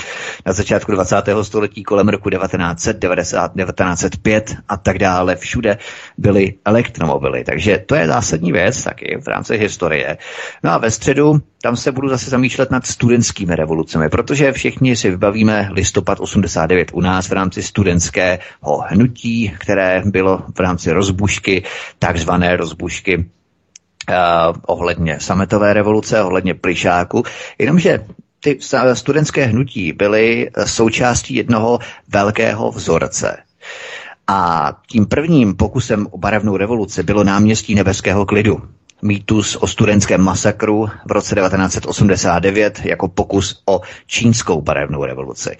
na 0.47 0.53
začátku 0.53 0.93
20. 0.93 1.17
století 1.43 1.83
kolem 1.83 2.09
roku 2.09 2.31
1990, 2.31 3.53
1905 3.57 4.57
a 4.69 4.77
tak 4.77 4.99
dále, 4.99 5.37
všude 5.37 5.79
byly 6.19 6.55
elektromobily, 6.65 7.45
takže 7.45 7.79
to 7.87 7.95
je 7.95 8.07
zásadní 8.07 8.53
věc 8.53 8.83
taky 8.83 9.19
v 9.21 9.29
rámci 9.29 9.59
historie. 9.59 10.19
No 10.63 10.71
a 10.71 10.79
ve 10.79 10.91
středu 10.91 11.41
tam 11.63 11.77
se 11.77 11.93
budu 11.93 12.09
zase 12.09 12.31
zamýšlet 12.31 12.71
nad 12.71 12.87
studentskými 12.87 13.57
revolucemi, 13.57 14.09
protože 14.09 14.53
všichni 14.53 14.97
si 14.97 15.11
vybavíme 15.11 15.69
listopad 15.73 16.21
89 16.21 16.91
u 16.93 17.01
nás 17.01 17.29
v 17.29 17.33
rámci 17.33 17.63
studentského 17.63 18.85
hnutí, 18.89 19.53
které 19.59 20.03
bylo 20.05 20.43
v 20.57 20.61
rámci 20.61 20.93
rozbušky, 20.93 21.63
takzvané 21.99 22.57
rozbušky 22.57 23.31
uh, 24.09 24.15
ohledně 24.67 25.21
sametové 25.21 25.73
revoluce, 25.73 26.23
ohledně 26.23 26.55
plišáku, 26.55 27.23
jenomže 27.59 28.05
ty 28.41 28.59
studentské 28.95 29.45
hnutí 29.45 29.93
byly 29.93 30.51
součástí 30.65 31.35
jednoho 31.35 31.79
velkého 32.09 32.71
vzorce. 32.73 33.37
A 34.27 34.73
tím 34.87 35.07
prvním 35.07 35.55
pokusem 35.55 36.07
o 36.11 36.19
barevnou 36.19 36.57
revoluci 36.57 37.03
bylo 37.03 37.25
náměstí 37.25 37.75
nebeského 37.75 38.27
klidu. 38.27 38.63
Mýtus 39.03 39.57
o 39.57 39.67
studentském 39.67 40.21
masakru 40.21 40.89
v 41.07 41.13
roce 41.13 41.35
1989 41.35 42.81
jako 42.85 43.09
pokus 43.09 43.63
o 43.69 43.81
čínskou 44.07 44.61
barevnou 44.61 45.05
revoluci. 45.05 45.57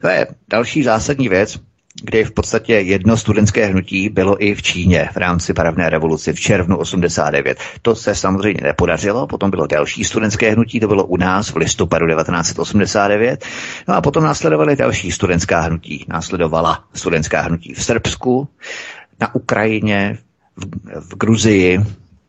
To 0.00 0.08
je 0.08 0.26
další 0.50 0.82
zásadní 0.82 1.28
věc, 1.28 1.58
kdy 2.02 2.24
v 2.24 2.30
podstatě 2.32 2.74
jedno 2.74 3.16
studentské 3.16 3.66
hnutí 3.66 4.08
bylo 4.08 4.44
i 4.44 4.54
v 4.54 4.62
Číně 4.62 5.08
v 5.12 5.16
rámci 5.16 5.52
barevné 5.52 5.90
revoluci 5.90 6.32
v 6.32 6.40
červnu 6.40 6.76
89. 6.76 7.58
To 7.82 7.94
se 7.94 8.14
samozřejmě 8.14 8.60
nepodařilo, 8.62 9.26
potom 9.26 9.50
bylo 9.50 9.66
další 9.66 10.04
studentské 10.04 10.50
hnutí, 10.50 10.80
to 10.80 10.88
bylo 10.88 11.04
u 11.04 11.16
nás 11.16 11.48
v 11.50 11.56
listopadu 11.56 12.06
1989. 12.06 13.44
No 13.88 13.94
a 13.94 14.00
potom 14.00 14.24
následovaly 14.24 14.76
další 14.76 15.12
studentská 15.12 15.60
hnutí. 15.60 16.04
Následovala 16.08 16.84
studentská 16.94 17.40
hnutí 17.40 17.74
v 17.74 17.84
Srbsku, 17.84 18.48
na 19.20 19.34
Ukrajině, 19.34 20.18
v, 20.56 20.66
v 21.00 21.16
Gruzii, 21.16 21.80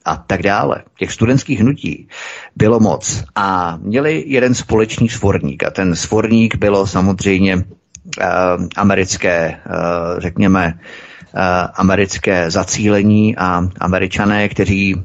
a 0.05 0.15
tak 0.17 0.41
dále. 0.43 0.83
Těch 0.99 1.11
studentských 1.11 1.59
hnutí 1.59 2.07
bylo 2.55 2.79
moc 2.79 3.23
a 3.35 3.77
měli 3.81 4.23
jeden 4.27 4.55
společný 4.55 5.09
svorník 5.09 5.63
a 5.63 5.69
ten 5.69 5.95
svorník 5.95 6.55
bylo 6.55 6.87
samozřejmě 6.87 7.63
americké, 8.75 9.35
eh, 9.49 9.59
řekněme, 10.17 10.73
eh, 11.35 11.67
americké 11.75 12.51
zacílení 12.51 13.37
a 13.37 13.67
američané, 13.79 14.49
kteří 14.49 14.95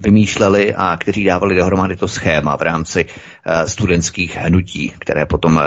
vymýšleli 0.00 0.74
a 0.74 0.96
kteří 0.96 1.24
dávali 1.24 1.56
dohromady 1.56 1.96
to 1.96 2.08
schéma 2.08 2.56
v 2.56 2.62
rámci 2.62 3.04
uh, 3.04 3.62
studentských 3.66 4.36
hnutí, 4.36 4.92
které 4.98 5.26
potom 5.26 5.56
uh, 5.56 5.62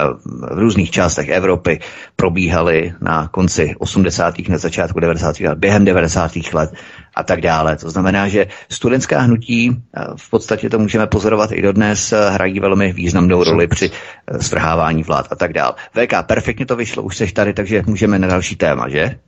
v 0.56 0.60
různých 0.60 0.92
částech 0.92 1.30
Evropy 1.30 1.80
probíhaly 2.16 2.94
na 3.02 3.28
konci 3.28 3.76
80. 3.80 4.36
na 4.50 4.58
začátku 4.58 5.00
90. 5.00 5.40
let, 5.40 5.58
během 5.58 5.86
90. 5.86 6.32
let 6.54 6.74
a 7.16 7.24
tak 7.24 7.42
dále. 7.42 7.76
To 7.78 7.90
znamená, 7.90 8.28
že 8.28 8.48
studentská 8.70 9.20
hnutí, 9.20 9.84
v 10.16 10.30
podstatě 10.30 10.70
to 10.70 10.80
můžeme 10.80 11.08
pozorovat 11.08 11.52
i 11.52 11.62
dodnes, 11.62 12.14
hrají 12.30 12.60
velmi 12.60 12.94
významnou 12.94 13.44
roli 13.44 13.68
při 13.68 13.92
svrhávání 14.40 15.04
vlád 15.04 15.28
a 15.32 15.36
tak 15.36 15.54
dále. 15.54 15.74
VK, 15.94 16.14
perfektně 16.28 16.66
to 16.66 16.76
vyšlo, 16.76 17.04
už 17.04 17.18
seš 17.18 17.34
tady, 17.34 17.54
takže 17.54 17.84
můžeme 17.86 18.20
na 18.20 18.28
další 18.28 18.56
téma, 18.56 18.90
že? 18.90 19.20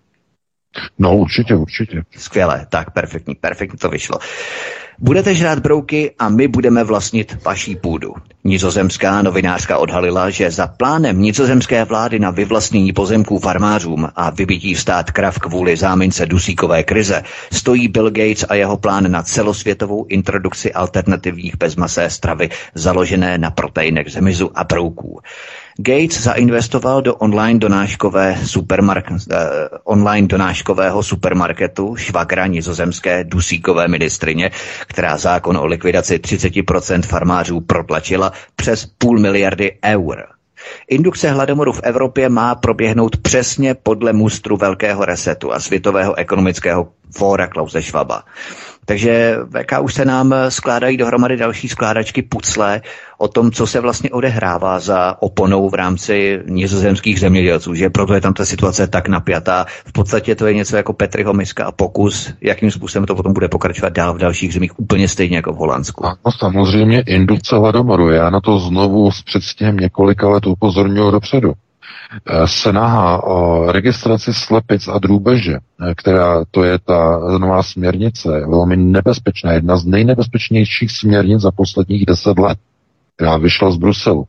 No 0.99 1.17
určitě, 1.17 1.55
určitě. 1.55 2.03
Skvěle, 2.17 2.67
tak 2.69 2.91
perfektní, 2.91 3.35
perfektně 3.35 3.79
to 3.79 3.89
vyšlo. 3.89 4.19
Budete 4.99 5.35
žrát 5.35 5.59
brouky 5.59 6.11
a 6.19 6.29
my 6.29 6.47
budeme 6.47 6.83
vlastnit 6.83 7.37
vaší 7.45 7.75
půdu. 7.75 8.13
Nizozemská 8.43 9.21
novinářka 9.21 9.77
odhalila, 9.77 10.29
že 10.29 10.51
za 10.51 10.67
plánem 10.67 11.21
nizozemské 11.21 11.85
vlády 11.85 12.19
na 12.19 12.31
vyvlastnění 12.31 12.93
pozemků 12.93 13.39
farmářům 13.39 14.09
a 14.15 14.29
vybití 14.29 14.75
stát 14.75 15.11
krav 15.11 15.39
kvůli 15.39 15.77
zámince 15.77 16.25
dusíkové 16.25 16.83
krize 16.83 17.23
stojí 17.51 17.87
Bill 17.87 18.09
Gates 18.11 18.45
a 18.49 18.55
jeho 18.55 18.77
plán 18.77 19.11
na 19.11 19.23
celosvětovou 19.23 20.05
introdukci 20.09 20.73
alternativních 20.73 21.57
bezmasé 21.57 22.09
stravy 22.09 22.49
založené 22.73 23.37
na 23.37 23.51
proteinech 23.51 24.11
z 24.11 24.15
hmyzu 24.15 24.51
a 24.55 24.63
brouků. 24.63 25.21
Gates 25.79 26.21
zainvestoval 26.21 27.01
do 27.01 27.15
online, 27.15 27.59
donáškové 27.59 28.37
supermark- 28.43 29.27
eh, 29.31 29.37
online 29.83 30.27
donáškového 30.27 31.03
supermarketu 31.03 31.95
švagra 31.95 32.47
nizozemské 32.47 33.23
dusíkové 33.23 33.87
ministrině, 33.87 34.51
která 34.87 35.17
zákon 35.17 35.57
o 35.57 35.65
likvidaci 35.65 36.19
30% 36.19 37.05
farmářů 37.05 37.61
protlačila 37.61 38.31
přes 38.55 38.85
půl 38.85 39.19
miliardy 39.19 39.77
eur. 39.85 40.23
Indukce 40.87 41.31
hladomoru 41.31 41.71
v 41.73 41.79
Evropě 41.83 42.29
má 42.29 42.55
proběhnout 42.55 43.17
přesně 43.17 43.73
podle 43.73 44.13
mustru 44.13 44.57
Velkého 44.57 45.05
resetu 45.05 45.53
a 45.53 45.59
Světového 45.59 46.15
ekonomického 46.15 46.87
fóra 47.17 47.47
Klause 47.47 47.81
Schwaba. 47.81 48.23
Takže 48.87 49.37
VK 49.49 49.81
už 49.81 49.93
se 49.93 50.05
nám 50.05 50.35
skládají 50.49 50.97
dohromady 50.97 51.37
další 51.37 51.67
skládačky 51.67 52.21
pucle 52.21 52.81
o 53.17 53.27
tom, 53.27 53.51
co 53.51 53.67
se 53.67 53.79
vlastně 53.79 54.09
odehrává 54.09 54.79
za 54.79 55.15
oponou 55.19 55.69
v 55.69 55.73
rámci 55.73 56.39
nizozemských 56.45 57.19
zemědělců, 57.19 57.73
že 57.73 57.89
proto 57.89 58.13
je 58.13 58.21
tam 58.21 58.33
ta 58.33 58.45
situace 58.45 58.87
tak 58.87 59.07
napjatá. 59.07 59.65
V 59.85 59.91
podstatě 59.91 60.35
to 60.35 60.47
je 60.47 60.53
něco 60.53 60.77
jako 60.77 60.93
Petriho 60.93 61.33
miska 61.33 61.65
a 61.65 61.71
pokus, 61.71 62.33
jakým 62.41 62.71
způsobem 62.71 63.05
to 63.05 63.15
potom 63.15 63.33
bude 63.33 63.47
pokračovat 63.47 63.93
dál 63.93 64.13
v 64.13 64.17
dalších 64.17 64.53
zemích, 64.53 64.79
úplně 64.79 65.07
stejně 65.07 65.35
jako 65.35 65.53
v 65.53 65.57
Holandsku. 65.57 66.03
No 66.25 66.31
samozřejmě 66.31 67.01
indukce 67.01 67.55
hladomoru. 67.55 68.09
Já 68.09 68.29
na 68.29 68.41
to 68.41 68.59
znovu 68.59 69.11
s 69.11 69.21
předstihem 69.21 69.77
několika 69.77 70.29
let 70.29 70.45
upozorňuji 70.47 71.11
dopředu. 71.11 71.53
Eh, 72.11 72.47
snaha 72.47 73.23
o 73.23 73.71
registraci 73.71 74.33
slepic 74.33 74.87
a 74.87 74.99
drůbeže, 74.99 75.55
eh, 75.55 75.95
která 75.95 76.43
to 76.51 76.63
je 76.63 76.79
ta 76.79 77.19
nová 77.37 77.63
směrnice, 77.63 78.29
velmi 78.49 78.77
nebezpečná, 78.77 79.51
jedna 79.51 79.77
z 79.77 79.85
nejnebezpečnějších 79.85 80.91
směrnic 80.91 81.41
za 81.41 81.51
posledních 81.51 82.05
deset 82.05 82.39
let, 82.39 82.57
která 83.15 83.37
vyšla 83.37 83.71
z 83.71 83.77
Bruselu. 83.77 84.25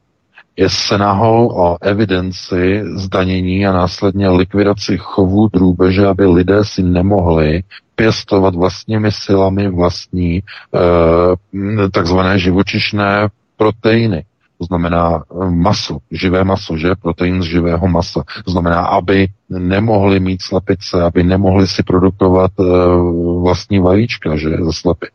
Je 0.56 0.68
snahou 0.70 1.48
o 1.48 1.76
evidenci 1.80 2.82
zdanění 2.96 3.66
a 3.66 3.72
následně 3.72 4.28
likvidaci 4.28 4.98
chovu 4.98 5.48
drůbeže, 5.48 6.06
aby 6.06 6.26
lidé 6.26 6.64
si 6.64 6.82
nemohli 6.82 7.62
pěstovat 7.94 8.54
vlastními 8.54 9.12
silami 9.12 9.70
vlastní 9.70 10.42
eh, 10.42 11.88
takzvané 11.90 12.38
živočišné 12.38 13.28
proteiny. 13.56 14.24
To 14.59 14.64
znamená 14.64 15.22
eh, 15.22 15.50
maso, 15.50 15.98
živé 16.11 16.44
maso, 16.44 16.76
že? 16.76 16.94
Protein 16.94 17.42
z 17.42 17.46
živého 17.46 17.88
masa. 17.88 18.24
To 18.44 18.50
znamená, 18.50 18.80
aby 18.98 19.28
nemohli 19.48 20.20
mít 20.20 20.42
slepice, 20.42 21.02
aby 21.02 21.24
nemohli 21.24 21.66
si 21.66 21.82
produkovat 21.82 22.52
uh, 22.59 23.42
vlastní 23.42 23.78
vajíčka, 23.78 24.36
že? 24.36 24.50
Ze 24.61 24.72
slepic. 24.72 25.14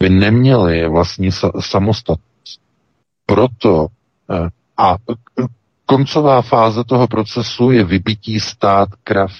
By 0.00 0.10
neměli 0.10 0.88
vlastní 0.88 1.32
sa- 1.32 1.52
samostatnost. 1.60 2.60
Proto 3.26 3.86
uh, 3.86 4.48
a 4.76 4.96
koncová 5.86 6.42
fáze 6.42 6.84
toho 6.84 7.06
procesu 7.08 7.70
je 7.70 7.84
vybití 7.84 8.40
stát 8.40 8.88
krav, 9.04 9.32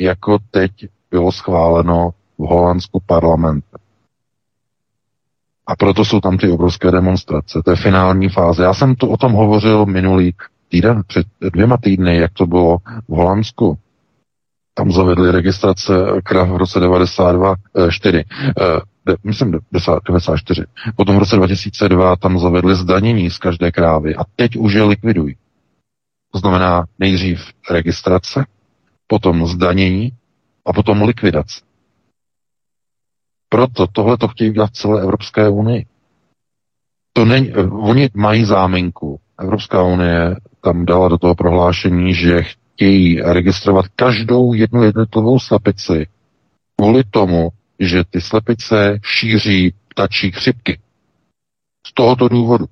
jako 0.00 0.38
teď 0.50 0.72
bylo 1.10 1.32
schváleno 1.32 2.10
v 2.38 2.42
Holandsku 2.46 3.00
parlamentem. 3.06 3.80
A 5.66 5.76
proto 5.76 6.04
jsou 6.04 6.20
tam 6.20 6.38
ty 6.38 6.50
obrovské 6.50 6.90
demonstrace. 6.90 7.62
To 7.64 7.70
je 7.70 7.76
finální 7.76 8.28
fáze. 8.28 8.62
Já 8.62 8.74
jsem 8.74 8.94
to 8.94 9.08
o 9.08 9.16
tom 9.16 9.32
hovořil 9.32 9.86
minulý 9.86 10.34
týden, 10.68 11.02
před 11.06 11.26
dvěma 11.52 11.76
týdny, 11.76 12.16
jak 12.16 12.32
to 12.32 12.46
bylo 12.46 12.78
v 13.08 13.16
Holandsku. 13.16 13.78
Tam 14.74 14.92
zavedli 14.92 15.30
registrace 15.30 15.92
krav 16.24 16.48
v 16.48 16.56
roce 16.56 16.80
92, 16.80 17.54
4, 17.90 18.24
eh, 18.60 19.14
myslím 19.24 19.50
94. 19.50 20.64
Potom 20.96 21.16
v 21.16 21.18
roce 21.18 21.36
2002 21.36 22.16
tam 22.16 22.38
zavedli 22.38 22.74
zdanění 22.74 23.30
z 23.30 23.38
každé 23.38 23.72
krávy 23.72 24.16
a 24.16 24.20
teď 24.36 24.56
už 24.56 24.72
je 24.72 24.82
likvidují. 24.82 25.36
To 26.32 26.38
znamená 26.38 26.84
nejdřív 26.98 27.40
registrace, 27.70 28.44
potom 29.06 29.46
zdanění 29.46 30.12
a 30.66 30.72
potom 30.72 31.02
likvidace. 31.02 31.65
Proto 33.48 33.86
tohle 33.86 34.16
to 34.18 34.28
chtějí 34.28 34.52
dělat 34.52 34.70
v 34.70 34.72
celé 34.72 35.02
Evropské 35.02 35.48
unii. 35.48 35.86
To 37.12 37.24
není, 37.24 37.52
oni 37.70 38.10
mají 38.14 38.44
záminku. 38.44 39.20
Evropská 39.40 39.82
unie 39.82 40.36
tam 40.60 40.86
dala 40.86 41.08
do 41.08 41.18
toho 41.18 41.34
prohlášení, 41.34 42.14
že 42.14 42.42
chtějí 42.42 43.20
registrovat 43.22 43.88
každou 43.96 44.52
jednu 44.54 44.82
jednotlivou 44.82 45.38
slepici 45.38 46.06
kvůli 46.76 47.04
tomu, 47.04 47.48
že 47.78 48.04
ty 48.10 48.20
slepice 48.20 48.98
šíří 49.04 49.74
ptačí 49.88 50.30
chřipky. 50.32 50.78
Z 51.86 51.92
tohoto 51.94 52.28
důvodu. 52.28 52.66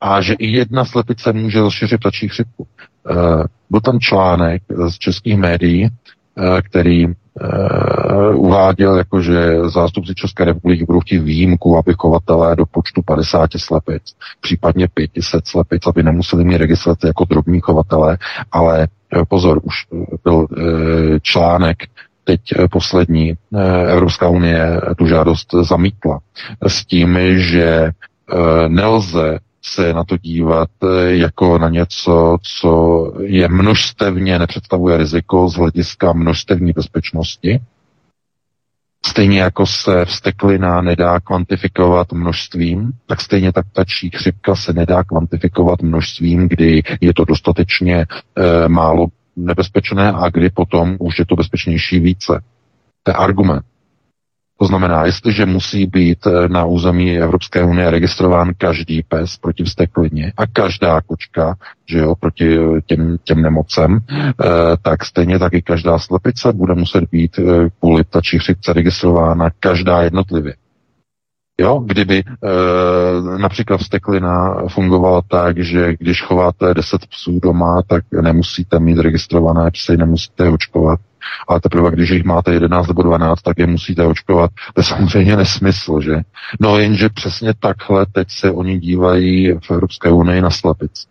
A 0.00 0.20
že 0.20 0.34
i 0.34 0.46
jedna 0.46 0.84
slepice 0.84 1.32
může 1.32 1.60
rozšířit 1.60 2.00
ptačí 2.00 2.28
chřipku. 2.28 2.66
Uh, 3.10 3.44
byl 3.70 3.80
tam 3.80 4.00
článek 4.00 4.62
z 4.88 4.98
českých 4.98 5.36
médií, 5.36 5.84
uh, 5.88 6.60
který 6.60 7.06
uh, 7.40 8.46
uváděl, 8.46 8.96
jako 8.96 9.20
že 9.20 9.60
zástupci 9.68 10.14
České 10.14 10.44
republiky 10.44 10.84
budou 10.84 11.00
chtít 11.00 11.18
výjimku, 11.18 11.76
aby 11.76 11.94
chovatelé 11.98 12.56
do 12.56 12.66
počtu 12.66 13.02
50 13.02 13.50
slepic, 13.56 14.02
případně 14.40 14.88
500 14.94 15.46
slepic, 15.46 15.82
aby 15.86 16.02
nemuseli 16.02 16.44
mít 16.44 16.56
registraci 16.56 17.06
jako 17.06 17.24
drobní 17.24 17.60
chovatelé, 17.60 18.18
ale 18.52 18.88
uh, 19.16 19.22
pozor, 19.28 19.60
už 19.62 19.74
byl 20.24 20.34
uh, 20.34 20.46
článek 21.22 21.78
teď 22.24 22.40
poslední 22.70 23.34
Evropská 23.88 24.28
unie 24.28 24.80
tu 24.98 25.06
žádost 25.06 25.48
zamítla 25.62 26.18
s 26.66 26.86
tím, 26.86 27.18
že 27.36 27.90
nelze 28.68 29.38
se 29.64 29.94
na 29.94 30.04
to 30.04 30.16
dívat 30.16 30.70
eh, 30.82 31.16
jako 31.16 31.58
na 31.58 31.68
něco, 31.68 32.38
co 32.42 33.12
je 33.20 33.48
množstevně, 33.48 34.38
nepředstavuje 34.38 34.96
riziko 34.96 35.48
z 35.48 35.54
hlediska 35.54 36.12
množstevní 36.12 36.72
bezpečnosti. 36.72 37.60
Stejně 39.06 39.40
jako 39.40 39.66
se 39.66 40.04
vsteklina 40.04 40.82
nedá 40.82 41.20
kvantifikovat 41.20 42.12
množstvím, 42.12 42.92
tak 43.06 43.20
stejně 43.20 43.52
tak 43.52 43.66
tačí 43.72 44.10
chřipka 44.10 44.54
se 44.56 44.72
nedá 44.72 45.04
kvantifikovat 45.04 45.82
množstvím, 45.82 46.48
kdy 46.48 46.82
je 47.00 47.14
to 47.14 47.24
dostatečně 47.24 48.06
e, 48.36 48.68
málo 48.68 49.06
nebezpečné 49.36 50.12
a 50.12 50.30
kdy 50.30 50.50
potom 50.50 50.96
už 51.00 51.18
je 51.18 51.26
to 51.26 51.36
bezpečnější 51.36 52.00
více. 52.00 52.42
To 53.02 53.10
je 53.10 53.14
argument. 53.14 53.64
To 54.62 54.66
znamená, 54.66 55.04
jestliže 55.04 55.46
musí 55.46 55.86
být 55.86 56.26
eh, 56.26 56.48
na 56.48 56.64
území 56.64 57.18
Evropské 57.18 57.64
unie 57.64 57.90
registrován 57.90 58.52
každý 58.58 59.02
pes 59.02 59.36
proti 59.36 59.64
vsteklině 59.64 60.32
a 60.36 60.46
každá 60.46 61.00
kočka, 61.00 61.54
že 61.86 61.98
jo, 61.98 62.14
proti 62.14 62.58
eh, 62.58 62.80
těm, 62.86 63.16
těm 63.24 63.42
nemocem, 63.42 63.98
eh, 64.10 64.24
tak 64.82 65.04
stejně 65.04 65.38
taky 65.38 65.62
každá 65.62 65.98
slepice 65.98 66.52
bude 66.52 66.74
muset 66.74 67.04
být 67.12 67.40
kvůli 67.80 68.04
ptačí 68.04 68.38
chřipce 68.38 68.72
registrována 68.72 69.50
každá 69.60 70.02
jednotlivě. 70.02 70.54
Jo, 71.60 71.82
kdyby 71.86 72.18
e, 72.18 73.38
například 73.38 73.76
vsteklina 73.76 74.54
fungovala 74.68 75.22
tak, 75.28 75.58
že 75.58 75.94
když 75.98 76.22
chováte 76.22 76.74
10 76.74 77.06
psů 77.06 77.40
doma, 77.42 77.82
tak 77.86 78.04
nemusíte 78.22 78.78
mít 78.78 78.98
registrované 78.98 79.70
psy, 79.70 79.96
nemusíte 79.96 80.48
očkovat 80.48 81.00
ale 81.48 81.60
teprve 81.60 81.90
když 81.90 82.10
jich 82.10 82.24
máte 82.24 82.52
11 82.52 82.88
nebo 82.88 83.02
12, 83.02 83.42
tak 83.42 83.58
je 83.58 83.66
musíte 83.66 84.06
očkovat. 84.06 84.50
To 84.74 84.80
je 84.80 84.84
samozřejmě 84.84 85.36
nesmysl, 85.36 86.00
že? 86.00 86.16
No 86.60 86.78
jenže 86.78 87.08
přesně 87.08 87.54
takhle 87.60 88.06
teď 88.12 88.28
se 88.30 88.50
oni 88.50 88.78
dívají 88.78 89.52
v 89.52 89.70
Evropské 89.70 90.10
unii 90.10 90.40
na 90.40 90.50
slepic. 90.50 91.06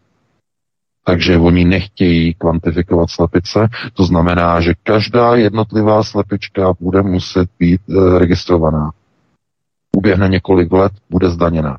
Takže 1.05 1.37
oni 1.37 1.65
nechtějí 1.65 2.33
kvantifikovat 2.33 3.09
slepice, 3.09 3.67
to 3.93 4.03
znamená, 4.03 4.61
že 4.61 4.73
každá 4.83 5.35
jednotlivá 5.35 6.03
slepička 6.03 6.73
bude 6.79 7.01
muset 7.01 7.49
být 7.59 7.81
e, 7.89 8.19
registrovaná. 8.19 8.91
Uběhne 9.97 10.29
několik 10.29 10.71
let, 10.71 10.91
bude 11.09 11.29
zdaněna. 11.29 11.77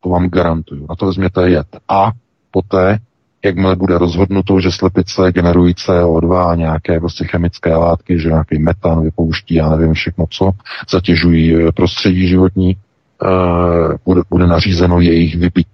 To 0.00 0.08
vám 0.08 0.28
garantuju. 0.28 0.86
Na 0.88 0.94
to 0.96 1.06
vezměte 1.06 1.50
jet. 1.50 1.66
A 1.88 2.12
poté, 2.50 2.98
jakmile 3.44 3.76
bude 3.76 3.98
rozhodnuto, 3.98 4.60
že 4.60 4.72
slepice 4.72 5.32
generují 5.32 5.74
CO2 5.74 6.48
a 6.48 6.54
nějaké 6.54 7.00
prostě 7.00 7.24
chemické 7.24 7.76
látky, 7.76 8.18
že 8.18 8.28
nějaký 8.28 8.58
metan 8.58 9.02
vypouští, 9.02 9.54
já 9.54 9.68
nevím 9.68 9.94
všechno 9.94 10.26
co, 10.30 10.50
zatěžují 10.90 11.54
eh, 11.54 11.72
prostředí 11.72 12.28
životní, 12.28 12.76
uh, 13.22 13.94
bude, 14.04 14.20
bude 14.30 14.46
nařízeno 14.46 15.00
jejich 15.00 15.36
vypití. 15.36 15.70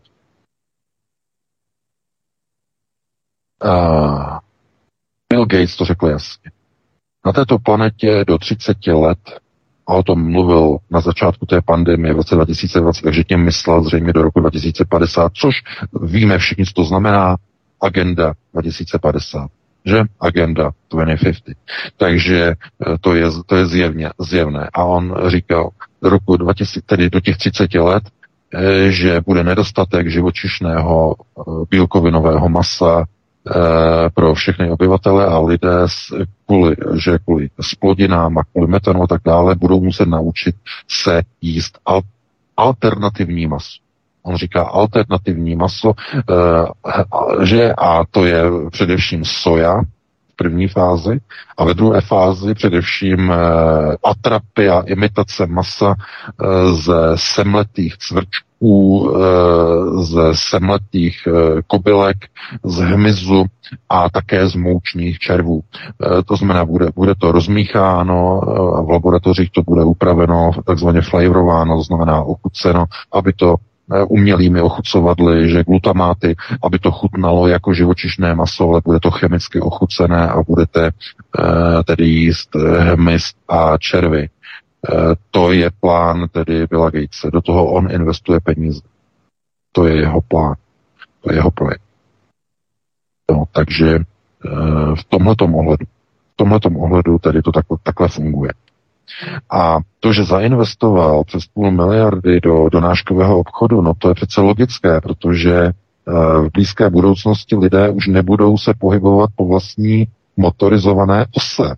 Uh, 3.64 4.38
Bill 5.28 5.46
Gates 5.46 5.76
to 5.76 5.84
řekl 5.84 6.06
jasně. 6.06 6.50
Na 7.26 7.32
této 7.32 7.58
planetě 7.58 8.24
do 8.26 8.38
30 8.38 8.86
let, 8.86 9.18
a 9.90 9.94
o 9.94 10.02
tom 10.02 10.30
mluvil 10.30 10.76
na 10.90 11.00
začátku 11.00 11.46
té 11.46 11.62
pandemie 11.62 12.14
v 12.14 12.16
roce 12.16 12.34
2020, 12.34 13.02
takže 13.02 13.24
tím 13.24 13.44
myslel 13.44 13.84
zřejmě 13.84 14.12
do 14.12 14.22
roku 14.22 14.40
2050, 14.40 15.32
což 15.34 15.62
víme 16.02 16.38
všichni, 16.38 16.66
co 16.66 16.72
to 16.72 16.84
znamená, 16.84 17.36
agenda 17.80 18.34
2050 18.52 19.50
že? 19.84 20.04
Agenda 20.20 20.72
2050. 20.90 21.56
Takže 21.96 22.54
eh, 22.54 22.96
to 23.00 23.14
je, 23.14 23.26
to 23.46 23.56
je 23.56 23.66
zjevně, 23.66 24.10
zjevné. 24.18 24.68
A 24.74 24.84
on 24.84 25.16
říkal 25.26 25.70
do 26.02 26.08
roku 26.08 26.36
2000, 26.36 26.80
tedy 26.86 27.10
do 27.10 27.20
těch 27.20 27.36
30 27.36 27.74
let, 27.74 28.02
eh, 28.54 28.90
že 28.90 29.20
bude 29.26 29.44
nedostatek 29.44 30.10
živočišného 30.10 31.14
eh, 31.16 31.42
bílkovinového 31.70 32.48
masa 32.48 33.04
pro 34.14 34.34
všechny 34.34 34.70
obyvatele 34.70 35.26
a 35.26 35.38
lidé 35.38 35.86
kvůli, 36.46 36.76
že 36.94 37.18
kvůli 37.18 37.48
splodinám 37.60 38.38
a 38.38 38.44
kvůli 38.44 38.68
metanu 38.68 39.02
a 39.02 39.06
tak 39.06 39.20
dále 39.24 39.54
budou 39.54 39.80
muset 39.80 40.08
naučit 40.08 40.56
se 40.88 41.22
jíst 41.40 41.78
al- 41.86 42.02
alternativní 42.56 43.46
maso. 43.46 43.89
On 44.22 44.36
říká 44.36 44.62
alternativní 44.62 45.56
maso, 45.56 45.92
eh, 46.18 47.44
že 47.44 47.72
a 47.78 48.04
to 48.10 48.24
je 48.24 48.42
především 48.70 49.24
soja 49.24 49.80
v 50.32 50.36
první 50.36 50.68
fázi 50.68 51.20
a 51.58 51.64
ve 51.64 51.74
druhé 51.74 52.00
fázi 52.00 52.54
především 52.54 53.32
eh, 53.32 53.36
atrapy 54.04 54.68
a 54.68 54.80
imitace 54.86 55.46
masa 55.46 55.94
eh, 55.94 56.44
ze 56.72 57.12
semletých 57.14 57.96
cvrčků, 57.98 58.50
ze 60.00 60.34
semletých 60.34 61.28
kobylek, 61.66 62.16
z 62.64 62.76
hmyzu 62.78 63.44
a 63.88 64.10
také 64.10 64.48
z 64.48 64.54
moučních 64.54 65.18
červů. 65.18 65.60
To 66.26 66.36
znamená, 66.36 66.64
bude, 66.64 66.86
bude 66.94 67.14
to 67.14 67.32
rozmícháno 67.32 68.40
a 68.76 68.82
v 68.82 68.90
laboratořích 68.90 69.50
to 69.50 69.62
bude 69.62 69.84
upraveno, 69.84 70.50
takzvaně 70.66 71.00
flavorováno, 71.00 71.76
to 71.76 71.82
znamená 71.82 72.22
ochuceno, 72.22 72.84
aby 73.12 73.32
to 73.32 73.56
umělými 74.08 74.60
ochucovadly, 74.60 75.50
že 75.50 75.64
glutamáty, 75.64 76.36
aby 76.62 76.78
to 76.78 76.90
chutnalo 76.90 77.46
jako 77.48 77.74
živočišné 77.74 78.34
maso, 78.34 78.68
ale 78.68 78.80
bude 78.84 79.00
to 79.00 79.10
chemicky 79.10 79.60
ochucené 79.60 80.28
a 80.28 80.42
budete 80.42 80.90
uh, 80.90 81.82
tedy 81.82 82.04
jíst 82.04 82.56
eh, 82.56 82.80
hmyz 82.80 83.32
a 83.48 83.78
červy. 83.78 84.28
To 85.30 85.52
je 85.52 85.70
plán 85.80 86.28
tedy 86.32 86.66
Billa 86.66 86.90
Gatese. 86.90 87.30
Do 87.30 87.40
toho 87.40 87.66
on 87.72 87.90
investuje 87.90 88.40
peníze. 88.40 88.80
To 89.72 89.86
je 89.86 89.96
jeho 89.96 90.20
plán. 90.20 90.54
To 91.20 91.32
je 91.32 91.36
jeho 91.36 91.50
projekt. 91.50 91.82
No, 93.30 93.44
takže 93.52 93.98
v 94.94 95.04
tomhletom 95.08 95.54
ohledu, 95.54 95.84
v 96.32 96.36
tomhletom 96.36 96.76
ohledu 96.76 97.18
tedy 97.18 97.42
to 97.42 97.52
takhle, 97.52 97.76
takhle 97.82 98.08
funguje. 98.08 98.52
A 99.50 99.78
to, 100.00 100.12
že 100.12 100.24
zainvestoval 100.24 101.24
přes 101.24 101.46
půl 101.46 101.70
miliardy 101.70 102.40
do 102.40 102.68
donáškového 102.68 103.38
obchodu, 103.38 103.80
no 103.80 103.92
to 103.98 104.08
je 104.08 104.14
přece 104.14 104.40
logické, 104.40 105.00
protože 105.00 105.54
eh, 105.56 105.72
v 106.40 106.48
blízké 106.52 106.90
budoucnosti 106.90 107.56
lidé 107.56 107.90
už 107.90 108.06
nebudou 108.06 108.58
se 108.58 108.74
pohybovat 108.78 109.30
po 109.36 109.46
vlastní 109.46 110.06
motorizované 110.36 111.26
ose. 111.36 111.76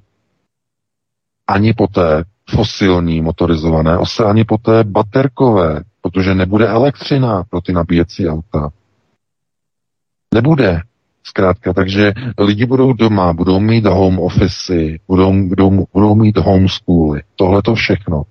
Ani 1.46 1.74
po 1.74 1.86
té 1.86 2.24
fosilní 2.50 3.20
motorizované 3.20 3.98
ose, 3.98 4.24
ani 4.24 4.44
po 4.44 4.58
té 4.58 4.84
baterkové, 4.84 5.80
protože 6.00 6.34
nebude 6.34 6.68
elektřina 6.68 7.44
pro 7.50 7.60
ty 7.60 7.72
nabíjecí 7.72 8.28
auta. 8.28 8.70
Nebude. 10.34 10.80
Zkrátka, 11.24 11.72
takže 11.72 12.12
lidi 12.38 12.66
budou 12.66 12.92
doma, 12.92 13.32
budou 13.32 13.60
mít 13.60 13.86
home 13.86 14.18
office, 14.18 14.74
budou, 15.08 15.48
budou, 15.48 15.86
budou 15.92 16.14
mít 16.14 16.36
homeschooly, 16.36 17.22
tohle 17.36 17.62
to 17.62 17.74
všechno. 17.74 18.22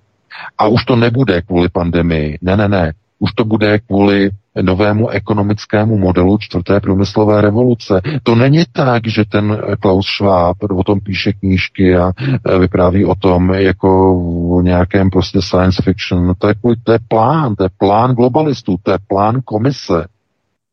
A 0.58 0.66
už 0.66 0.84
to 0.84 0.96
nebude 0.96 1.42
kvůli 1.42 1.68
pandemii, 1.68 2.38
ne, 2.42 2.56
ne, 2.56 2.68
ne, 2.68 2.92
už 3.18 3.32
to 3.32 3.44
bude 3.44 3.78
kvůli 3.78 4.30
novému 4.62 5.08
ekonomickému 5.08 5.98
modelu 5.98 6.38
čtvrté 6.38 6.80
průmyslové 6.80 7.40
revoluce. 7.40 8.00
To 8.22 8.34
není 8.34 8.64
tak, 8.72 9.06
že 9.06 9.24
ten 9.24 9.58
Klaus 9.80 10.06
Schwab 10.06 10.56
o 10.62 10.84
tom 10.84 11.00
píše 11.00 11.32
knížky 11.32 11.96
a 11.96 12.12
e, 12.46 12.58
vypráví 12.58 13.04
o 13.04 13.14
tom 13.14 13.50
jako 13.50 14.18
o 14.56 14.62
nějakém 14.62 15.10
prostě 15.10 15.42
science 15.42 15.82
fiction. 15.82 16.34
To 16.38 16.48
je, 16.48 16.54
to 16.84 16.92
je 16.92 16.98
plán, 17.08 17.54
to 17.54 17.62
je 17.64 17.70
plán 17.78 18.14
globalistů, 18.14 18.76
to 18.82 18.90
je 18.90 18.98
plán 19.08 19.40
komise, 19.44 20.06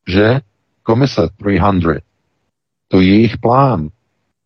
že 0.08 0.40
komise 0.84 1.30
300 1.46 1.72
to 2.92 3.02
je 3.02 3.08
jejich 3.08 3.38
plán. 3.38 3.90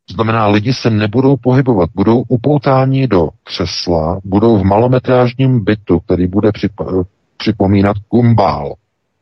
To 0.07 0.13
znamená, 0.13 0.47
lidi 0.47 0.73
se 0.73 0.89
nebudou 0.89 1.37
pohybovat, 1.37 1.89
budou 1.95 2.23
upoutáni 2.27 3.07
do 3.07 3.29
křesla, 3.43 4.19
budou 4.23 4.57
v 4.57 4.63
malometrážním 4.63 5.63
bytu, 5.63 5.99
který 5.99 6.27
bude 6.27 6.49
přip- 6.49 7.05
připomínat 7.37 7.97
kumbál, 8.07 8.73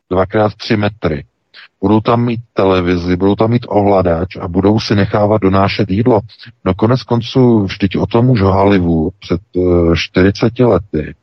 dvakrát 0.10 0.54
tři 0.56 0.78
metry. 0.78 1.26
Budou 1.82 2.00
tam 2.00 2.26
mít 2.26 2.40
televizi, 2.54 3.16
budou 3.16 3.36
tam 3.36 3.52
mít 3.52 3.66
ovladač 3.70 4.36
a 4.36 4.48
budou 4.48 4.80
si 4.80 4.96
nechávat 4.96 5.42
donášet 5.42 5.92
jídlo. 5.92 6.22
No 6.66 6.74
konec 6.74 7.04
konců, 7.04 7.64
vždyť 7.64 7.98
o 7.98 8.06
tom 8.06 8.30
už 8.30 8.42
Hollywood 8.42 9.14
před 9.20 9.42
uh, 9.56 9.96
40 9.96 10.60
lety, 10.60 11.16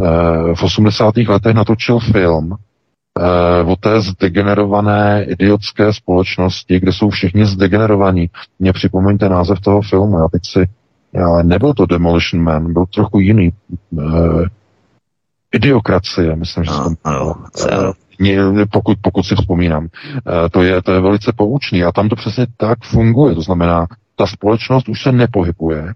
uh, 0.00 0.54
v 0.54 0.62
80. 0.62 1.16
letech 1.16 1.54
natočil 1.54 1.98
film, 1.98 2.56
uh, 3.16 3.70
o 3.70 3.76
té 3.76 4.00
zdegenerované 4.00 5.24
idiotské 5.28 5.92
společnosti, 5.92 6.80
kde 6.80 6.92
jsou 6.92 7.10
všichni 7.10 7.46
zdegenerovaní. 7.46 8.30
Mně 8.58 8.72
připomeňte 8.72 9.28
název 9.28 9.60
toho 9.60 9.82
filmu, 9.82 10.18
já 10.18 10.28
teď 10.32 10.42
si, 10.44 10.68
já, 11.12 11.42
nebyl 11.42 11.74
to 11.74 11.86
Demolition 11.86 12.42
Man, 12.42 12.72
byl 12.72 12.84
trochu 12.94 13.18
jiný. 13.18 13.52
Uh, 13.90 14.44
idiokracie, 15.52 16.36
myslím, 16.36 16.64
že 16.64 16.70
no, 16.70 16.94
ano, 17.04 17.34
uh, 17.60 17.92
pokud, 18.70 18.98
pokud 19.00 19.22
si 19.22 19.34
vzpomínám. 19.34 19.88
To, 20.50 20.62
je, 20.62 20.82
to 20.82 20.92
je 20.92 21.00
velice 21.00 21.32
poučný 21.36 21.84
a 21.84 21.92
tam 21.92 22.08
to 22.08 22.16
přesně 22.16 22.46
tak 22.56 22.78
funguje. 22.84 23.34
To 23.34 23.42
znamená, 23.42 23.86
ta 24.16 24.26
společnost 24.26 24.88
už 24.88 25.02
se 25.02 25.12
nepohybuje, 25.12 25.94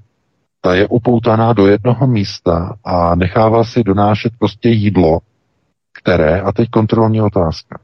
ta 0.61 0.75
je 0.75 0.89
upoutaná 0.89 1.53
do 1.53 1.67
jednoho 1.67 2.07
místa 2.07 2.75
a 2.85 3.15
nechává 3.15 3.65
si 3.65 3.85
donášet 3.85 4.33
prostě 4.39 4.69
jídlo, 4.69 5.19
které, 6.03 6.41
a 6.41 6.53
teď 6.53 6.69
kontrolní 6.71 7.23
otázka. 7.23 7.81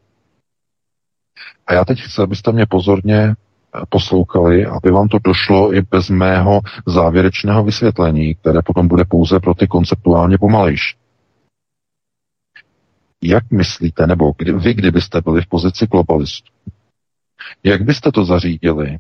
A 1.67 1.75
já 1.75 1.85
teď 1.85 2.01
chci, 2.01 2.23
abyste 2.23 2.53
mě 2.53 2.67
pozorně 2.67 3.17
eh, 3.17 3.81
poslouchali, 3.89 4.67
aby 4.67 4.91
vám 4.91 5.09
to 5.09 5.19
došlo 5.25 5.75
i 5.75 5.83
bez 5.83 6.11
mého 6.11 6.61
závěrečného 6.87 7.65
vysvětlení, 7.65 8.35
které 8.35 8.63
potom 8.63 8.89
bude 8.89 9.05
pouze 9.05 9.41
pro 9.41 9.55
ty 9.55 9.67
konceptuálně 9.67 10.39
pomalejší. 10.39 10.97
Jak 13.23 13.51
myslíte, 13.51 14.07
nebo 14.07 14.33
kdy, 14.39 14.53
vy, 14.53 14.75
kdybyste 14.75 15.21
byli 15.21 15.43
v 15.43 15.47
pozici 15.47 15.87
globalistů, 15.87 16.53
jak 17.65 17.83
byste 17.83 18.13
to 18.13 18.25
zařídili, 18.25 18.99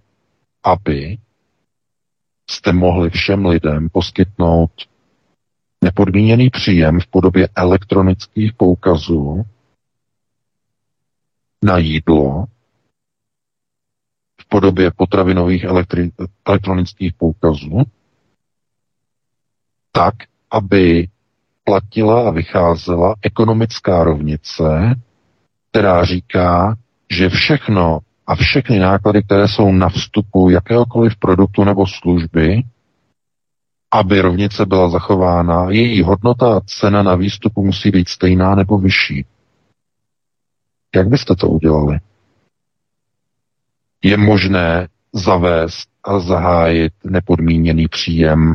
aby 0.64 1.19
jste 2.51 2.73
mohli 2.73 3.11
všem 3.11 3.47
lidem 3.47 3.89
poskytnout 3.89 4.71
nepodmíněný 5.87 6.51
příjem 6.51 7.01
v 7.01 7.07
podobě 7.07 7.49
elektronických 7.57 8.53
poukazů 8.53 9.43
na 11.62 11.78
jídlo, 11.78 12.45
v 14.41 14.49
podobě 14.49 14.91
potravinových 14.97 15.64
elektri- 15.64 16.11
elektronických 16.47 17.12
poukazů, 17.14 17.82
tak, 19.93 20.14
aby 20.51 21.09
platila 21.64 22.28
a 22.28 22.30
vycházela 22.30 23.14
ekonomická 23.22 24.05
rovnice, 24.05 24.95
která 25.70 26.05
říká, 26.05 26.76
že 27.11 27.28
všechno 27.28 27.99
a 28.26 28.34
všechny 28.34 28.78
náklady, 28.78 29.22
které 29.22 29.49
jsou 29.49 29.72
na 29.72 29.89
vstupu 29.89 30.51
jakéhokoliv 30.51 31.16
produktu 31.16 31.64
nebo 31.64 31.87
služby, 31.87 32.62
aby 33.99 34.20
rovnice 34.20 34.66
byla 34.66 34.88
zachována, 34.88 35.70
její 35.70 36.03
hodnota 36.03 36.57
a 36.57 36.61
cena 36.61 37.03
na 37.03 37.14
výstupu 37.14 37.64
musí 37.64 37.90
být 37.90 38.09
stejná 38.09 38.55
nebo 38.55 38.78
vyšší. 38.78 39.26
Jak 40.94 41.09
byste 41.09 41.36
to 41.36 41.49
udělali? 41.49 41.99
Je 44.03 44.16
možné 44.16 44.88
zavést 45.12 45.88
a 46.05 46.18
zahájit 46.18 46.92
nepodmíněný 47.05 47.88
příjem 47.88 48.55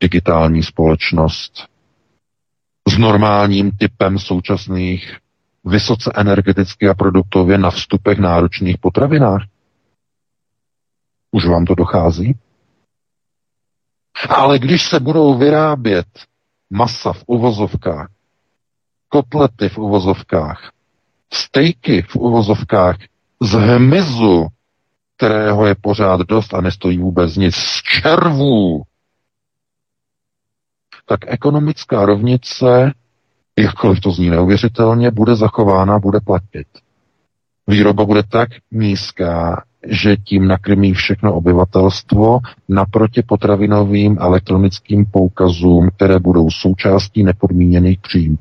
digitální 0.00 0.62
společnost 0.62 1.52
s 2.88 2.98
normálním 2.98 3.70
typem 3.70 4.18
současných 4.18 5.16
vysoce 5.64 6.12
energeticky 6.16 6.88
a 6.88 6.94
produktově 6.94 7.58
na 7.58 7.70
vstupech 7.70 8.18
náročných 8.18 8.78
potravinách. 8.78 9.42
Už 11.30 11.46
vám 11.46 11.64
to 11.64 11.74
dochází? 11.74 12.34
Ale 14.28 14.58
když 14.58 14.88
se 14.88 15.00
budou 15.00 15.38
vyrábět 15.38 16.06
masa 16.70 17.12
v 17.12 17.24
uvozovkách, 17.26 18.08
kotlety 19.08 19.68
v 19.68 19.78
uvozovkách, 19.78 20.72
stejky 21.32 22.02
v 22.02 22.16
uvozovkách 22.16 22.96
z 23.42 23.52
hmyzu, 23.52 24.46
kterého 25.16 25.66
je 25.66 25.74
pořád 25.74 26.20
dost 26.20 26.54
a 26.54 26.60
nestojí 26.60 26.98
vůbec 26.98 27.36
nic, 27.36 27.54
z 27.56 27.82
červů, 27.82 28.82
tak 31.06 31.20
ekonomická 31.26 32.06
rovnice, 32.06 32.92
jakkoliv 33.58 34.00
to 34.00 34.10
zní 34.10 34.30
neuvěřitelně, 34.30 35.10
bude 35.10 35.36
zachována, 35.36 35.98
bude 35.98 36.20
platit. 36.20 36.66
Výroba 37.66 38.04
bude 38.04 38.22
tak 38.22 38.48
nízká, 38.70 39.64
že 39.86 40.16
tím 40.16 40.48
nakrmí 40.48 40.94
všechno 40.94 41.34
obyvatelstvo 41.34 42.38
naproti 42.68 43.22
potravinovým 43.22 44.18
elektronickým 44.20 45.06
poukazům, 45.06 45.90
které 45.96 46.18
budou 46.18 46.50
součástí 46.50 47.22
nepodmíněných 47.22 48.00
příjmů. 48.00 48.38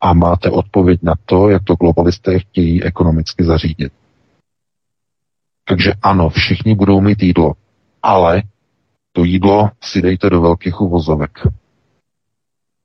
A 0.00 0.14
máte 0.14 0.50
odpověď 0.50 1.00
na 1.02 1.14
to, 1.24 1.48
jak 1.48 1.64
to 1.64 1.74
globalisté 1.74 2.38
chtějí 2.38 2.84
ekonomicky 2.84 3.44
zařídit. 3.44 3.92
Takže 5.64 5.92
ano, 6.02 6.28
všichni 6.28 6.74
budou 6.74 7.00
mít 7.00 7.22
jídlo, 7.22 7.52
ale 8.02 8.42
to 9.12 9.24
jídlo 9.24 9.70
si 9.82 10.02
dejte 10.02 10.30
do 10.30 10.40
velkých 10.40 10.80
uvozovek. 10.80 11.38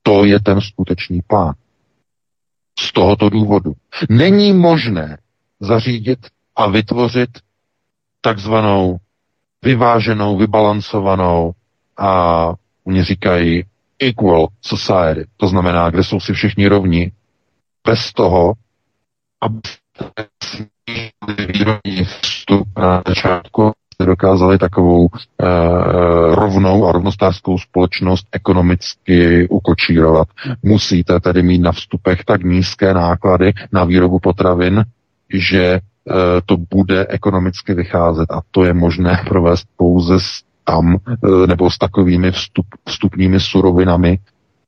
To 0.02 0.24
je 0.24 0.40
ten 0.40 0.60
skutečný 0.60 1.20
plán. 1.26 1.54
Z 2.78 2.92
tohoto 2.92 3.28
důvodu. 3.28 3.72
Není 4.10 4.52
možné 4.52 5.18
zařídit 5.60 6.18
a 6.56 6.66
vytvořit 6.66 7.30
takzvanou 8.20 8.96
vyváženou, 9.64 10.36
vybalancovanou 10.36 11.52
a 11.98 12.46
oni 12.84 13.02
říkají 13.04 13.64
equal 13.98 14.46
society, 14.60 15.24
to 15.36 15.48
znamená, 15.48 15.90
kde 15.90 16.04
jsou 16.04 16.20
si 16.20 16.32
všichni 16.32 16.68
rovni, 16.68 17.12
bez 17.86 18.12
toho, 18.12 18.52
aby 19.40 19.60
výrobní 21.52 22.04
vstup 22.04 22.68
na 22.78 23.02
začátku 23.08 23.72
dokázali 24.04 24.58
takovou 24.58 25.08
e, 25.08 25.46
rovnou 26.34 26.86
a 26.86 26.92
rovnostářskou 26.92 27.58
společnost 27.58 28.26
ekonomicky 28.32 29.48
ukočírovat. 29.48 30.28
Musíte 30.62 31.20
tedy 31.20 31.42
mít 31.42 31.58
na 31.58 31.72
vstupech 31.72 32.24
tak 32.24 32.42
nízké 32.42 32.94
náklady 32.94 33.52
na 33.72 33.84
výrobu 33.84 34.18
potravin, 34.18 34.84
že 35.34 35.80
to 36.46 36.56
bude 36.56 37.06
ekonomicky 37.06 37.74
vycházet 37.74 38.30
a 38.30 38.40
to 38.50 38.64
je 38.64 38.74
možné 38.74 39.24
provést 39.28 39.66
pouze 39.76 40.20
s 40.20 40.42
tam 40.64 40.96
e, 40.96 41.46
nebo 41.46 41.70
s 41.70 41.78
takovými 41.78 42.32
vstup, 42.32 42.66
vstupními 42.88 43.40
surovinami, 43.40 44.18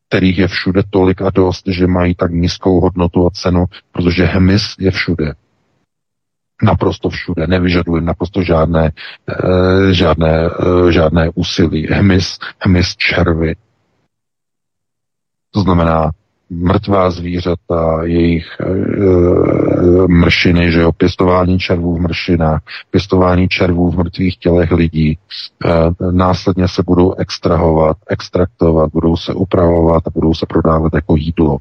kterých 0.09 0.39
je 0.39 0.49
všude 0.49 0.83
tolik 0.91 1.23
a 1.23 1.31
dost, 1.31 1.67
že 1.67 1.87
mají 1.87 2.15
tak 2.15 2.31
nízkou 2.31 2.81
hodnotu 2.81 3.27
a 3.27 3.31
cenu, 3.31 3.65
protože 3.93 4.25
hmyz 4.25 4.77
je 4.79 4.91
všude 4.91 5.35
naprosto 6.63 7.09
všude, 7.09 7.47
nevyžaduje 7.47 8.03
naprosto 8.03 8.43
žádné, 8.43 8.93
e, 9.29 9.95
žádné, 9.95 10.51
žádné 10.91 11.31
úsilí. 11.35 11.87
Hmyz, 11.87 12.39
hmyz 12.59 12.97
červy. 12.97 13.55
To 15.55 15.61
znamená 15.61 16.11
mrtvá 16.51 17.11
zvířata, 17.11 18.05
jejich 18.05 18.47
e, 18.61 18.65
mršiny, 20.09 20.73
že 20.73 20.81
jo, 20.81 20.93
pěstování 20.93 21.59
červů 21.59 21.97
v 21.97 22.01
mršinách, 22.01 22.63
pěstování 22.91 23.49
červů 23.49 23.91
v 23.91 23.97
mrtvých 23.97 24.37
tělech 24.37 24.73
lidí. 24.73 25.11
E, 25.13 25.69
následně 26.13 26.69
se 26.69 26.83
budou 26.83 27.15
extrahovat, 27.15 27.97
extraktovat, 28.09 28.91
budou 28.93 29.17
se 29.17 29.35
upravovat 29.35 30.07
a 30.07 30.11
budou 30.11 30.35
se 30.35 30.47
prodávat 30.47 30.95
jako 30.95 31.17
jídlo. 31.17 31.59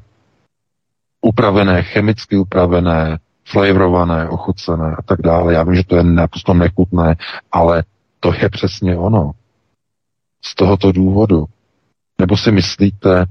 Upravené, 1.20 1.82
chemicky 1.82 2.36
upravené, 2.36 3.18
flavorované, 3.44 4.28
ochucené 4.28 4.96
a 4.98 5.02
tak 5.02 5.22
dále. 5.22 5.54
Já 5.54 5.62
vím, 5.62 5.74
že 5.74 5.84
to 5.84 5.96
je 5.96 6.02
naprosto 6.02 6.54
nechutné, 6.54 7.16
ale 7.52 7.84
to 8.20 8.32
je 8.42 8.48
přesně 8.48 8.96
ono. 8.96 9.30
Z 10.44 10.54
tohoto 10.54 10.92
důvodu. 10.92 11.44
Nebo 12.18 12.36
si 12.36 12.52
myslíte, 12.52 13.24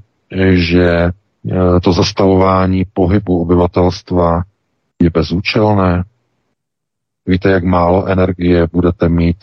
že 0.54 1.12
to 1.84 1.94
zastavování 1.94 2.86
pohybu 2.94 3.42
obyvatelstva 3.42 4.44
je 5.04 5.10
bezúčelné? 5.10 6.04
Víte, 7.26 7.50
jak 7.50 7.64
málo 7.64 8.06
energie 8.06 8.68
budete 8.72 9.10
mít 9.10 9.38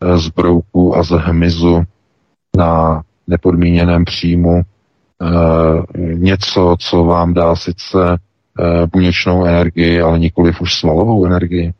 e, 0.00 0.18
z 0.18 0.28
brouku 0.28 0.96
a 0.96 1.02
z 1.02 1.10
hmyzu 1.10 1.82
na 2.56 3.02
nepodmíněném 3.26 4.04
příjmu? 4.04 4.60
E, 4.60 4.64
něco, 6.14 6.76
co 6.78 7.04
vám 7.04 7.34
dá 7.34 7.56
sice 7.56 8.18
Eh, 8.58 8.86
buněčnou 8.86 9.44
energii, 9.44 10.00
ale 10.00 10.18
nikoliv 10.18 10.60
už 10.60 10.74
svalovou 10.74 11.26
energii. 11.26 11.74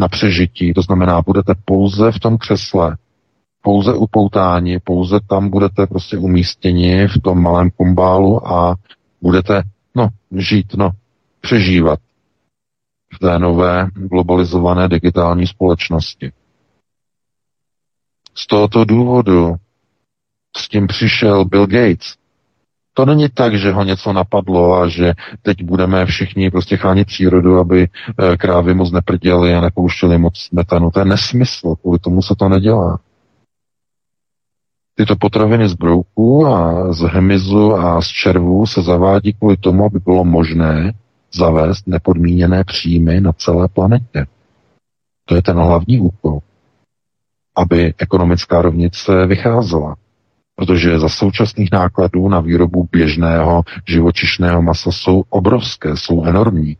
Na 0.00 0.08
přežití, 0.08 0.74
to 0.74 0.82
znamená, 0.82 1.22
budete 1.22 1.54
pouze 1.64 2.12
v 2.12 2.18
tom 2.18 2.38
křesle, 2.38 2.96
pouze 3.64 3.94
upoutáni, 3.94 4.78
pouze 4.80 5.20
tam 5.28 5.50
budete 5.50 5.86
prostě 5.86 6.18
umístěni 6.18 7.08
v 7.08 7.20
tom 7.22 7.42
malém 7.42 7.70
kumbálu 7.70 8.48
a 8.48 8.76
budete, 9.22 9.62
no, 9.94 10.08
žít, 10.36 10.74
no, 10.74 10.90
přežívat 11.40 11.98
v 13.14 13.18
té 13.18 13.38
nové 13.38 13.88
globalizované 13.94 14.88
digitální 14.88 15.46
společnosti. 15.46 16.32
Z 18.34 18.46
tohoto 18.46 18.84
důvodu 18.84 19.54
s 20.56 20.68
tím 20.68 20.86
přišel 20.86 21.44
Bill 21.44 21.66
Gates 21.66 22.14
to 22.94 23.04
není 23.06 23.28
tak, 23.28 23.58
že 23.58 23.72
ho 23.72 23.84
něco 23.84 24.12
napadlo 24.12 24.74
a 24.74 24.88
že 24.88 25.12
teď 25.42 25.62
budeme 25.62 26.06
všichni 26.06 26.50
prostě 26.50 26.76
chránit 26.76 27.06
přírodu, 27.06 27.58
aby 27.58 27.88
eh, 27.88 28.36
krávy 28.36 28.74
moc 28.74 28.92
neprděly 28.92 29.54
a 29.54 29.60
nepouštěly 29.60 30.18
moc 30.18 30.48
metanu. 30.52 30.90
To 30.90 30.98
je 30.98 31.04
nesmysl, 31.04 31.74
kvůli 31.80 31.98
tomu 31.98 32.22
se 32.22 32.34
to 32.38 32.48
nedělá. 32.48 32.98
Tyto 34.96 35.16
potraviny 35.16 35.68
z 35.68 35.74
brouku 35.74 36.46
a 36.46 36.92
z 36.92 37.00
hmyzu 37.00 37.74
a 37.74 38.02
z 38.02 38.06
červů 38.06 38.66
se 38.66 38.82
zavádí 38.82 39.32
kvůli 39.32 39.56
tomu, 39.56 39.84
aby 39.84 39.98
bylo 39.98 40.24
možné 40.24 40.92
zavést 41.34 41.86
nepodmíněné 41.86 42.64
příjmy 42.64 43.20
na 43.20 43.32
celé 43.32 43.68
planetě. 43.68 44.26
To 45.24 45.34
je 45.34 45.42
ten 45.42 45.56
hlavní 45.56 46.00
úkol, 46.00 46.38
aby 47.56 47.94
ekonomická 47.98 48.62
rovnice 48.62 49.26
vycházela. 49.26 49.96
Protože 50.56 50.98
za 50.98 51.08
současných 51.08 51.72
nákladů 51.72 52.28
na 52.28 52.40
výrobu 52.40 52.88
běžného 52.92 53.62
živočišného 53.88 54.62
masa 54.62 54.92
jsou 54.92 55.24
obrovské, 55.28 55.96
jsou 55.96 56.24
enormní. 56.24 56.76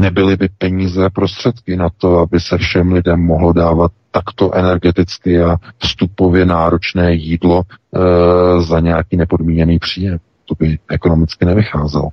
Nebyly 0.00 0.36
by 0.36 0.48
peníze 0.58 1.04
a 1.04 1.10
prostředky 1.10 1.76
na 1.76 1.88
to, 1.98 2.18
aby 2.18 2.40
se 2.40 2.58
všem 2.58 2.92
lidem 2.92 3.20
mohlo 3.20 3.52
dávat 3.52 3.92
takto 4.10 4.54
energeticky 4.54 5.42
a 5.42 5.56
vstupově 5.78 6.46
náročné 6.46 7.14
jídlo 7.14 7.62
e, 7.62 8.62
za 8.62 8.80
nějaký 8.80 9.16
nepodmíněný 9.16 9.78
příjem. 9.78 10.18
To 10.44 10.54
by 10.58 10.78
ekonomicky 10.88 11.44
nevycházelo. 11.44 12.08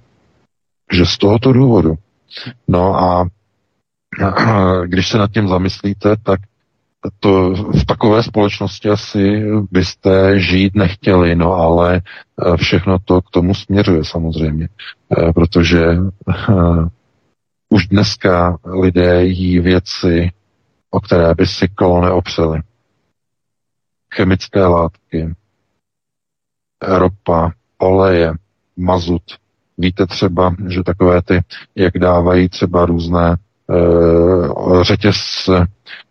Že 0.94 1.06
z 1.06 1.18
tohoto 1.18 1.54
důvodu. 1.54 1.96
No 2.68 2.96
a, 2.96 3.28
a 4.24 4.76
když 4.86 5.08
se 5.08 5.18
nad 5.18 5.32
tím 5.32 5.48
zamyslíte, 5.48 6.16
tak 6.24 6.40
to 7.20 7.54
v 7.54 7.86
takové 7.86 8.24
společnosti 8.24 8.90
asi 8.90 9.44
byste 9.72 10.40
žít 10.40 10.76
nechtěli, 10.76 11.36
no 11.36 11.54
ale 11.54 12.02
eh, 12.02 12.58
všechno 12.58 12.98
to 13.06 13.22
k 13.22 13.30
tomu 13.30 13.54
směřuje 13.54 14.06
samozřejmě, 14.06 14.70
eh, 15.18 15.34
protože 15.34 15.98
už 17.70 17.88
dneska 17.88 18.58
lidé 18.66 19.26
jí 19.26 19.60
věci, 19.60 20.32
o 20.90 21.00
které 21.00 21.36
by 21.36 21.48
si 21.48 21.68
kolo 21.68 22.02
neopřeli. 22.02 22.62
Chemické 24.16 24.66
látky, 24.66 25.36
ropa, 26.82 27.52
oleje, 27.78 28.34
mazut. 28.78 29.24
Víte 29.78 30.06
třeba, 30.08 30.56
že 30.68 30.84
takové 30.84 31.22
ty, 31.22 31.42
jak 31.76 32.00
dávají 32.00 32.50
třeba 32.50 32.86
různé 32.86 33.38
Eh, 33.72 34.84
řetězce 34.84 35.68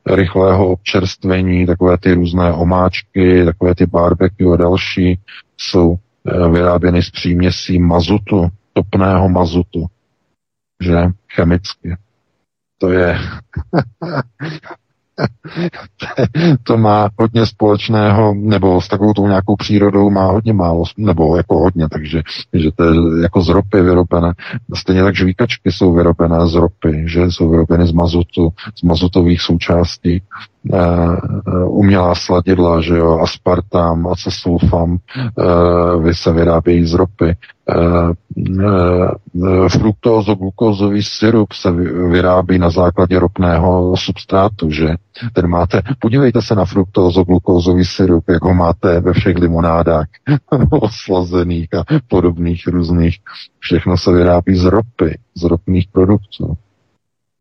rychlého 0.07 0.69
občerstvení, 0.69 1.67
takové 1.67 1.99
ty 1.99 2.15
různé 2.15 2.53
omáčky, 2.53 3.45
takové 3.45 3.75
ty 3.75 3.87
barbecue 3.87 4.55
a 4.55 4.57
další 4.57 5.19
jsou 5.57 5.97
eh, 5.97 6.49
vyráběny 6.49 7.03
z 7.03 7.11
příměsí 7.11 7.79
mazutu, 7.79 8.49
topného 8.73 9.29
mazutu, 9.29 9.87
že 10.81 10.97
chemicky. 11.35 11.97
To 12.79 12.91
je 12.91 13.17
to 16.63 16.77
má 16.77 17.09
hodně 17.19 17.47
společného, 17.47 18.35
nebo 18.35 18.81
s 18.81 18.89
takovou 18.89 19.13
tou 19.13 19.29
nějakou 19.29 19.57
přírodou 19.57 20.11
má 20.11 20.27
hodně 20.27 20.53
málo, 20.53 20.85
nebo 20.97 21.37
jako 21.37 21.59
hodně, 21.59 21.89
takže 21.89 22.23
že 22.53 22.71
to 22.75 22.85
je 22.85 23.23
jako 23.23 23.41
z 23.41 23.49
ropy 23.49 23.81
vyrobené. 23.81 24.33
Stejně 24.75 25.03
tak 25.03 25.17
žvíkačky 25.17 25.73
jsou 25.73 25.95
vyrobené 25.95 26.49
z 26.49 26.55
ropy, 26.55 27.05
že 27.07 27.23
jsou 27.23 27.51
vyrobeny 27.51 27.87
z 27.87 27.93
mazutu, 27.93 28.49
z 28.75 28.83
mazutových 28.83 29.41
součástí 29.41 30.23
uh, 30.73 31.79
umělá 31.79 32.15
sladidla, 32.15 32.81
že 32.81 32.97
jo, 32.97 33.19
aspartam, 33.19 34.07
acesulfam, 34.07 34.99
uh, 36.01 36.11
se 36.13 36.33
vyrábějí 36.33 36.85
z 36.85 36.95
ropy. 36.95 37.37
Uh, 37.77 38.13
uh, 39.35 39.69
fruktózo-glukózový 39.69 41.03
syrup 41.03 41.53
se 41.53 41.73
vyrábí 42.11 42.59
na 42.59 42.71
základě 42.71 43.19
ropného 43.19 43.95
substrátu, 43.97 44.71
že? 44.71 44.95
Ten 45.33 45.47
máte, 45.47 45.83
podívejte 45.99 46.43
se 46.43 46.55
na 46.55 46.65
fruktózo-glukózový 46.65 47.85
syrup, 47.85 48.25
jak 48.29 48.45
ho 48.45 48.55
máte 48.55 49.01
ve 49.01 49.13
všech 49.13 49.37
limonádách 49.37 50.07
oslazených 50.71 51.75
a 51.75 51.85
podobných 52.09 52.67
různých. 52.67 53.19
Všechno 53.59 53.97
se 53.97 54.13
vyrábí 54.13 54.55
z 54.55 54.65
ropy, 54.65 55.19
z 55.35 55.43
ropných 55.43 55.89
produktů. 55.93 56.57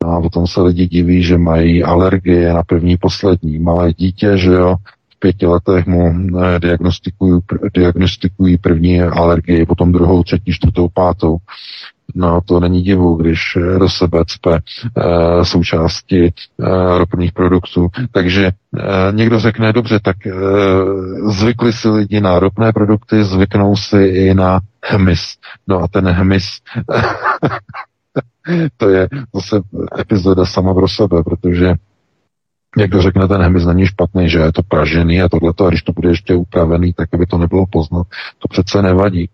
No 0.04 0.12
a 0.12 0.22
potom 0.22 0.48
se 0.48 0.62
lidi 0.62 0.88
diví, 0.88 1.24
že 1.24 1.38
mají 1.38 1.84
alergie 1.84 2.54
na 2.54 2.64
první 2.64 2.98
poslední. 2.98 3.60
Malé 3.60 3.94
dítě, 3.94 4.38
že 4.38 4.52
jo, 4.52 4.76
v 5.16 5.20
pěti 5.20 5.46
letech 5.46 5.86
mu 5.86 6.14
eh, 6.40 6.60
diagnostikují, 6.60 7.42
diagnostikují 7.74 8.58
první 8.58 9.02
alergii, 9.02 9.66
potom 9.66 9.92
druhou, 9.92 10.24
třetí, 10.24 10.54
čtvrtou, 10.54 10.88
pátou. 10.94 11.38
No 12.16 12.42
to 12.42 12.60
není 12.60 12.82
divu, 12.82 13.16
když 13.16 13.58
do 13.80 13.90
sebe 13.90 14.20
cpe 14.28 14.56
e, 14.56 15.46
součásti 15.46 16.26
e, 16.26 16.32
ropných 16.98 17.32
produktů. 17.32 17.88
Takže 18.12 18.46
e, 18.46 18.52
někdo 19.12 19.40
řekne, 19.40 19.74
dobře, 19.74 20.00
tak 20.00 20.28
e, 20.28 20.32
zvykli 21.32 21.74
si 21.74 21.90
lidi 21.90 22.22
na 22.22 22.40
ropné 22.40 22.74
produkty, 22.74 23.24
zvyknou 23.24 23.76
si 23.76 23.98
i 23.98 24.34
na 24.34 24.60
hmyz. 24.84 25.36
No 25.68 25.84
a 25.84 25.88
ten 25.88 26.10
hmyz 26.10 26.44
to 28.78 28.90
je 28.90 29.08
zase 29.36 29.62
epizoda 30.00 30.46
sama 30.46 30.74
pro 30.74 30.88
sebe, 30.88 31.24
protože 31.24 31.74
jak 32.78 32.92
to 32.92 33.02
řekne, 33.02 33.28
ten 33.28 33.42
hmyz 33.42 33.66
není 33.66 33.86
špatný, 33.86 34.30
že 34.30 34.40
je 34.40 34.52
to 34.52 34.64
pražený 34.64 35.22
a 35.22 35.30
tohleto, 35.30 35.66
a 35.66 35.70
když 35.70 35.84
to 35.84 35.94
bude 35.94 36.10
ještě 36.10 36.36
upravený, 36.36 36.94
tak 36.94 37.10
aby 37.14 37.26
to 37.26 37.38
nebylo 37.38 37.66
poznat, 37.72 38.08
to 38.40 38.48
přece 38.48 38.82
nevadí. 38.82 39.30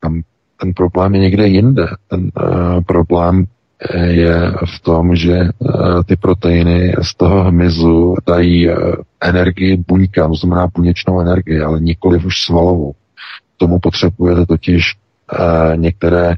Tam 0.00 0.22
ten 0.60 0.74
problém 0.74 1.14
je 1.14 1.20
někde 1.20 1.46
jinde. 1.48 1.86
Ten 2.08 2.20
uh, 2.20 2.82
problém 2.86 3.44
eh, 3.90 4.06
je 4.06 4.52
v 4.76 4.80
tom, 4.82 5.16
že 5.16 5.38
uh, 5.58 6.02
ty 6.02 6.16
proteiny 6.16 6.94
z 7.02 7.14
toho 7.14 7.44
hmyzu 7.44 8.14
dají 8.26 8.68
uh, 8.68 8.76
energii 9.20 9.84
buňkám, 9.88 10.30
to 10.30 10.36
znamená 10.36 10.68
buněčnou 10.74 11.20
energii, 11.20 11.60
ale 11.60 11.80
nikoli 11.80 12.18
už 12.24 12.42
svalovou. 12.42 12.92
K 12.92 13.56
tomu 13.56 13.78
potřebujete 13.78 14.46
totiž 14.46 14.82
uh, 14.94 15.76
některé 15.76 16.34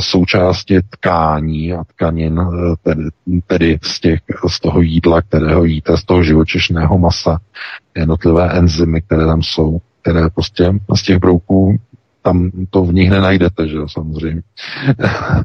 součásti 0.00 0.80
tkání 0.90 1.72
a 1.72 1.84
tkanin, 1.84 2.40
eh, 2.40 2.74
tedy, 2.82 3.04
tedy 3.46 3.78
z, 3.82 4.00
těch, 4.00 4.20
z 4.48 4.60
toho 4.60 4.80
jídla, 4.80 5.22
kterého 5.22 5.64
jíte, 5.64 5.96
z 5.96 6.04
toho 6.04 6.22
živočišného 6.22 6.98
masa, 6.98 7.38
jednotlivé 7.96 8.50
enzymy, 8.50 9.02
které 9.02 9.26
tam 9.26 9.42
jsou, 9.42 9.78
které 10.02 10.30
prostě 10.30 10.72
z 10.94 11.02
těch 11.02 11.18
brouků 11.18 11.78
tam 12.26 12.50
to 12.70 12.84
v 12.84 12.94
nich 12.94 13.10
nenajdete, 13.10 13.68
že 13.68 13.76
jo, 13.76 13.88
samozřejmě. 13.88 14.42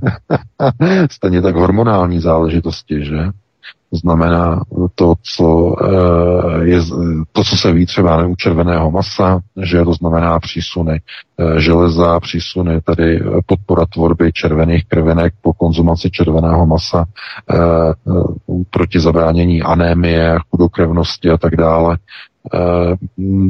Stejně 1.11 1.41
tak 1.41 1.55
hormonální 1.55 2.19
záležitosti, 2.19 3.05
že? 3.05 3.17
To 3.91 3.97
znamená 3.97 4.63
to, 4.95 5.13
co, 5.35 5.75
eh, 5.85 6.65
je, 6.65 6.79
to, 7.31 7.43
co 7.43 7.57
se 7.57 7.71
ví 7.71 7.85
třeba 7.85 8.25
u 8.27 8.35
červeného 8.35 8.91
masa, 8.91 9.39
že 9.61 9.83
to 9.83 9.93
znamená 9.93 10.39
přísuny 10.39 11.01
eh, 11.39 11.59
železa, 11.59 12.19
přísuny, 12.19 12.81
tedy 12.81 13.19
podpora 13.45 13.85
tvorby 13.85 14.31
červených 14.33 14.85
krvinek 14.87 15.33
po 15.41 15.53
konzumaci 15.53 16.11
červeného 16.11 16.65
masa 16.65 17.05
eh, 17.51 17.55
proti 18.69 18.99
zabránění 18.99 19.61
anémie, 19.61 20.37
chudokrevnosti 20.49 21.29
a 21.29 21.37
tak 21.37 21.55
dále. 21.55 21.97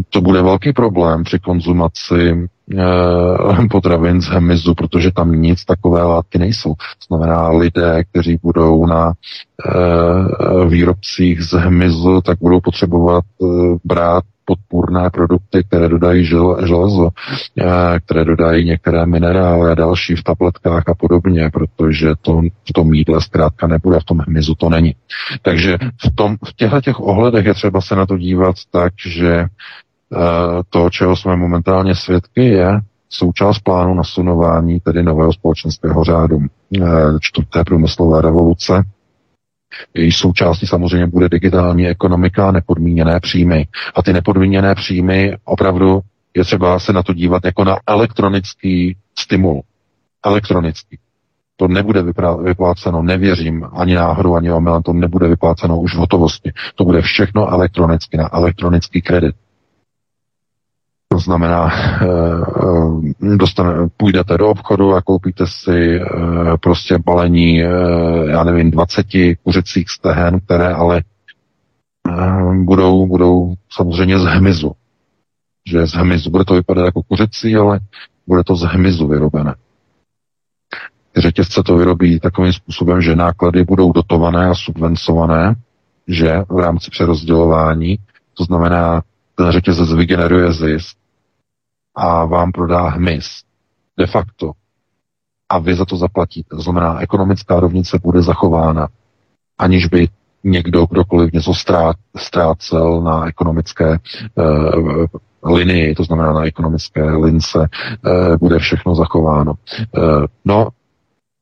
To 0.10 0.22
bude 0.22 0.42
velký 0.42 0.74
problém 0.74 1.24
při 1.24 1.40
konzumaci 1.40 2.48
Eh, 2.61 2.61
potravin 3.72 4.22
z 4.22 4.26
hmyzu, 4.26 4.76
protože 4.76 5.12
tam 5.12 5.32
nic 5.32 5.66
takové 5.66 6.04
látky 6.04 6.38
nejsou. 6.38 6.74
To 6.74 7.16
znamená, 7.16 7.50
lidé, 7.50 8.04
kteří 8.04 8.40
budou 8.44 8.86
na 8.86 9.14
eh, 9.14 10.66
výrobcích 10.66 11.42
z 11.42 11.52
hmyzu, 11.54 12.22
tak 12.22 12.38
budou 12.42 12.60
potřebovat 12.62 13.24
eh, 13.44 13.46
brát 13.84 14.24
podpůrné 14.46 15.10
produkty, 15.10 15.64
které 15.64 15.90
dodají 15.90 16.26
železo, 16.26 17.10
které 18.06 18.26
dodají 18.26 18.66
některé 18.66 19.06
minerály 19.06 19.72
a 19.72 19.76
další 19.76 20.16
v 20.16 20.24
tabletkách 20.24 20.84
a 20.90 20.94
podobně, 20.94 21.50
protože 21.54 22.14
to 22.22 22.42
v 22.70 22.74
tom 22.74 22.94
jídle 22.94 23.22
zkrátka 23.22 23.68
nebude, 23.68 24.00
v 24.00 24.04
tom 24.04 24.20
hmyzu 24.28 24.56
to 24.56 24.70
není. 24.70 24.96
Takže 25.42 25.78
v, 25.78 26.16
tom, 26.16 26.38
v 26.46 26.54
těchto 26.56 26.82
těch 26.82 27.00
ohledech 27.00 27.46
je 27.46 27.54
třeba 27.54 27.82
se 27.82 27.96
na 27.96 28.06
to 28.06 28.18
dívat 28.18 28.56
tak, 28.72 28.94
že 29.08 29.46
Eh, 29.46 29.91
to, 30.70 30.90
čeho 30.90 31.16
jsme 31.16 31.36
momentálně 31.36 31.96
svědky, 31.96 32.46
je 32.46 32.82
součást 33.10 33.60
plánu 33.60 33.94
nasunování 33.94 34.80
tedy 34.80 35.04
nového 35.04 35.34
společenského 35.34 36.04
řádu 36.04 36.40
eh, 36.42 36.82
čtvrté 37.20 37.64
průmyslové 37.64 38.22
revoluce. 38.22 38.84
Její 39.94 40.12
součástí 40.12 40.68
samozřejmě 40.68 41.08
bude 41.08 41.30
digitální 41.30 41.88
ekonomika 41.88 42.48
a 42.48 42.52
nepodmíněné 42.52 43.20
příjmy. 43.20 43.68
A 43.96 44.04
ty 44.04 44.14
nepodmíněné 44.14 44.76
příjmy 44.76 45.38
opravdu 45.46 46.02
je 46.34 46.44
třeba 46.44 46.80
se 46.80 46.94
na 46.94 47.04
to 47.04 47.14
dívat 47.14 47.46
jako 47.46 47.64
na 47.64 47.78
elektronický 47.88 48.98
stimul. 49.20 49.62
Elektronický. 50.26 50.98
To 51.56 51.68
nebude 51.68 52.04
vypláceno, 52.44 53.04
nevěřím 53.04 53.68
ani 53.74 53.96
náhodou, 53.96 54.36
ani 54.36 54.52
omylem, 54.52 54.84
to 54.84 54.94
nebude 54.94 55.28
vypláceno 55.28 55.80
už 55.80 55.96
v 55.96 55.98
hotovosti. 55.98 56.52
To 56.76 56.86
bude 56.86 57.02
všechno 57.02 57.48
elektronicky, 57.50 58.18
na 58.18 58.30
elektronický 58.34 59.02
kredit. 59.02 59.36
To 61.12 61.20
znamená, 61.20 61.72
eh, 62.02 62.08
eh, 63.32 63.38
dostane, 63.38 63.90
půjdete 63.98 64.38
do 64.38 64.50
obchodu 64.50 64.94
a 64.94 65.02
koupíte 65.02 65.48
si 65.48 66.00
eh, 66.02 66.06
prostě 66.62 66.98
balení, 66.98 67.56
já 68.28 68.44
nevím, 68.44 68.72
20 68.72 69.06
kuřecích 69.44 69.90
stehen, 69.90 70.40
které 70.40 70.74
ale 70.74 71.04
budou, 72.64 73.08
budou 73.08 73.54
samozřejmě 73.72 74.20
z 74.20 74.24
hmyzu. 74.24 74.72
Že 75.70 75.88
z 75.88 75.94
hmyzu. 75.94 76.30
Bude 76.30 76.46
to 76.46 76.54
vypadat 76.54 76.86
jako 76.86 77.04
kuřecí, 77.04 77.56
ale 77.56 77.80
bude 78.28 78.44
to 78.44 78.56
z 78.56 78.62
hmyzu 78.64 79.08
vyrobené. 79.08 79.56
Řetězce 81.18 81.64
to 81.64 81.78
vyrobí 81.78 82.20
takovým 82.20 82.54
způsobem, 82.54 83.02
že 83.02 83.16
náklady 83.16 83.64
budou 83.64 83.92
dotované 83.92 84.48
a 84.48 84.56
subvencované, 84.56 85.56
že 86.08 86.44
v 86.50 86.60
rámci 86.60 86.92
přerozdělování, 86.92 88.00
to 88.34 88.44
znamená, 88.44 89.02
ten 89.36 89.52
řetězec 89.52 89.94
vygeneruje 89.94 90.54
zisk, 90.54 91.01
a 91.96 92.26
vám 92.26 92.52
prodá 92.52 92.90
hmyz. 92.90 93.44
De 93.98 94.08
facto. 94.08 94.52
A 95.50 95.60
vy 95.60 95.76
za 95.76 95.86
to 95.86 95.98
zaplatíte. 95.98 96.56
To 96.56 96.62
znamená, 96.62 97.00
ekonomická 97.00 97.60
rovnice 97.60 98.00
bude 98.04 98.22
zachována, 98.22 98.88
aniž 99.58 99.86
by 99.88 100.08
někdo, 100.44 100.86
kdokoliv 100.86 101.34
něco 101.34 101.54
ztrácel 102.18 103.02
na 103.02 103.28
ekonomické 103.28 104.00
uh, 104.36 105.06
linii, 105.54 105.96
to 105.96 106.04
znamená 106.04 106.34
na 106.34 106.46
ekonomické 106.46 107.12
lince, 107.12 107.60
uh, 107.60 108.38
bude 108.38 108.60
všechno 108.60 108.96
zachováno. 108.96 109.54
Uh, 109.98 110.26
no, 110.46 110.68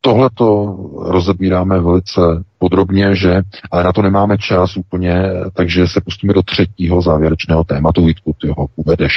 Tohle 0.01 0.29
to 0.33 0.77
rozebíráme 0.97 1.79
velice 1.79 2.21
podrobně, 2.57 3.15
že, 3.15 3.41
ale 3.71 3.83
na 3.83 3.93
to 3.93 4.01
nemáme 4.01 4.37
čas 4.37 4.77
úplně, 4.77 5.23
takže 5.53 5.87
se 5.87 6.01
pustíme 6.01 6.33
do 6.33 6.43
třetího 6.43 7.01
závěrečného 7.01 7.63
tématu. 7.63 8.05
Vítku, 8.05 8.35
ty 8.41 8.47
ho 8.57 8.67
uvedeš. 8.75 9.13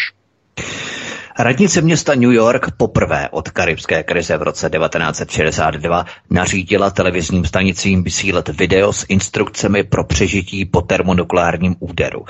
Radnice 1.39 1.81
města 1.81 2.15
New 2.15 2.33
York 2.33 2.71
poprvé 2.77 3.29
od 3.31 3.51
karibské 3.51 4.03
krize 4.03 4.37
v 4.37 4.43
roce 4.43 4.71
1962 4.71 6.07
nařídila 6.31 6.91
televizním 6.91 7.45
stanicím 7.45 8.05
vysílat 8.05 8.49
video 8.49 8.93
s 8.93 9.07
instrukcemi 9.09 9.85
pro 9.85 10.05
přežití 10.05 10.65
po 10.65 10.81
termonukleárním 10.81 11.77
úderu. 11.81 12.25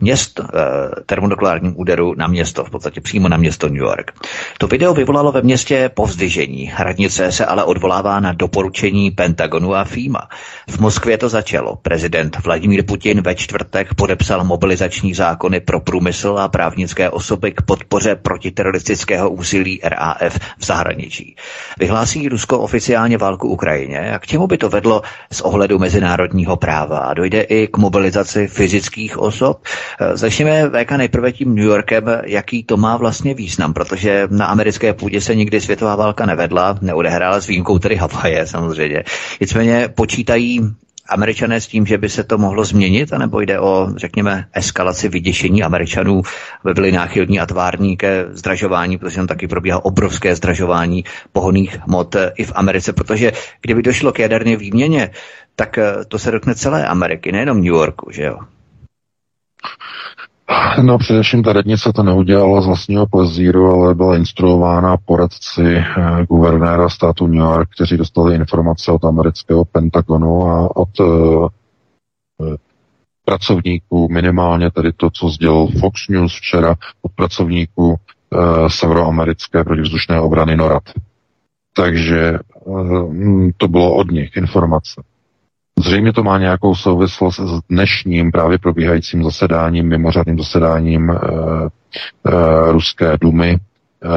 Měst, 0.00 0.40
eh, 0.40 0.46
termonukleárním 1.06 1.80
úderu 1.80 2.14
na 2.16 2.26
město, 2.26 2.64
v 2.64 2.70
podstatě 2.70 3.00
přímo 3.00 3.28
na 3.28 3.36
město 3.36 3.68
New 3.68 3.76
York. 3.76 4.12
To 4.58 4.66
video 4.66 4.94
vyvolalo 4.94 5.32
ve 5.32 5.42
městě 5.42 5.90
povzdyžení. 5.94 6.72
Radnice 6.78 7.32
se 7.32 7.46
ale 7.46 7.64
odvolává 7.64 8.20
na 8.20 8.32
doporučení 8.32 9.10
Pentagonu 9.10 9.74
a 9.74 9.84
FEMA. 9.84 10.28
V 10.70 10.80
Moskvě 10.80 11.18
to 11.18 11.28
začalo. 11.28 11.76
Prezident 11.76 12.36
Vladimír 12.44 12.84
Putin 12.84 13.20
ve 13.20 13.34
čtvrtek 13.34 13.94
podepsal 13.94 14.44
mobilizační 14.44 15.14
zákony 15.14 15.60
pro 15.60 15.80
průmysl 15.80 16.36
a 16.38 16.48
právnické 16.48 17.10
osoby 17.10 17.52
k 17.52 17.62
podpoře 17.62 18.14
proti 18.14 18.45
protiteroristického 18.50 19.30
úsilí 19.30 19.80
RAF 19.84 20.38
v 20.58 20.64
zahraničí. 20.66 21.36
Vyhlásí 21.78 22.28
Rusko 22.28 22.58
oficiálně 22.58 23.18
válku 23.18 23.48
Ukrajině 23.48 24.12
a 24.14 24.18
k 24.18 24.26
čemu 24.26 24.46
by 24.46 24.58
to 24.58 24.68
vedlo 24.68 25.02
z 25.32 25.40
ohledu 25.40 25.78
mezinárodního 25.78 26.56
práva? 26.56 26.98
A 26.98 27.14
dojde 27.14 27.40
i 27.40 27.66
k 27.66 27.76
mobilizaci 27.76 28.46
fyzických 28.48 29.18
osob? 29.18 29.62
Začněme 30.14 30.70
VK 30.70 30.90
nejprve 30.90 31.32
tím 31.32 31.54
New 31.54 31.64
Yorkem, 31.64 32.04
jaký 32.24 32.64
to 32.64 32.76
má 32.76 32.96
vlastně 32.96 33.34
význam, 33.34 33.72
protože 33.74 34.28
na 34.30 34.46
americké 34.46 34.92
půdě 34.92 35.20
se 35.20 35.34
nikdy 35.34 35.60
světová 35.60 35.96
válka 35.96 36.26
nevedla, 36.26 36.78
neodehrála 36.80 37.40
s 37.40 37.46
výjimkou 37.46 37.78
tedy 37.78 37.96
Havaje 37.96 38.46
samozřejmě. 38.46 39.04
Nicméně 39.40 39.88
počítají 39.94 40.60
američané 41.08 41.60
s 41.60 41.66
tím, 41.66 41.86
že 41.86 41.98
by 41.98 42.08
se 42.08 42.24
to 42.24 42.38
mohlo 42.38 42.64
změnit, 42.64 43.12
anebo 43.12 43.40
jde 43.40 43.60
o, 43.60 43.88
řekněme, 43.96 44.48
eskalaci 44.52 45.08
vyděšení 45.08 45.62
američanů, 45.62 46.22
aby 46.64 46.74
byli 46.74 46.92
náchylní 46.92 47.40
a 47.40 47.46
tvární 47.46 47.96
ke 47.96 48.26
zdražování, 48.30 48.98
protože 48.98 49.16
tam 49.16 49.26
taky 49.26 49.48
probíhá 49.48 49.84
obrovské 49.84 50.36
zdražování 50.36 51.04
pohoných 51.32 51.78
hmot 51.86 52.16
i 52.36 52.44
v 52.44 52.52
Americe, 52.54 52.92
protože 52.92 53.32
kdyby 53.60 53.82
došlo 53.82 54.12
k 54.12 54.18
jaderné 54.18 54.56
výměně, 54.56 55.10
tak 55.56 55.78
eh, 55.78 56.04
to 56.08 56.18
se 56.18 56.30
dotkne 56.30 56.54
celé 56.54 56.86
Ameriky, 56.86 57.32
nejenom 57.32 57.56
New 57.56 57.74
Yorku, 57.74 58.10
že 58.12 58.22
jo? 58.22 58.38
No 60.82 60.98
především 60.98 61.42
ta 61.42 61.52
radnice 61.52 61.92
to 61.92 62.02
neudělala 62.02 62.60
z 62.60 62.66
vlastního 62.66 63.06
plezíru, 63.06 63.70
ale 63.70 63.94
byla 63.94 64.16
instruována 64.16 64.96
poradci 64.96 65.76
eh, 65.76 65.84
guvernéra 66.28 66.88
státu 66.88 67.26
New 67.26 67.40
York, 67.44 67.68
kteří 67.74 67.96
dostali 67.96 68.34
informace 68.34 68.92
od 68.92 69.04
amerického 69.04 69.64
Pentagonu 69.64 70.42
a 70.46 70.76
od 70.76 70.88
eh, 71.00 72.56
pracovníků, 73.24 74.08
minimálně 74.08 74.70
tedy 74.70 74.92
to, 74.92 75.10
co 75.10 75.28
sdělil 75.28 75.66
Fox 75.80 76.08
News 76.08 76.36
včera, 76.36 76.74
od 77.02 77.12
pracovníků 77.12 77.96
eh, 77.96 78.38
severoamerické 78.70 79.64
protivzdušné 79.64 80.20
obrany 80.20 80.56
NORAD. 80.56 80.82
Takže 81.76 82.20
eh, 82.20 82.40
to 83.56 83.68
bylo 83.68 83.94
od 83.94 84.10
nich 84.10 84.36
informace. 84.36 85.02
Zřejmě 85.84 86.12
to 86.12 86.22
má 86.22 86.38
nějakou 86.38 86.74
souvislost 86.74 87.40
s 87.40 87.60
dnešním 87.70 88.32
právě 88.32 88.58
probíhajícím 88.58 89.24
zasedáním, 89.24 89.88
mimořádným 89.88 90.38
zasedáním 90.38 91.10
e, 91.10 91.14
e, 91.14 92.72
Ruské 92.72 93.16
dumy, 93.20 93.58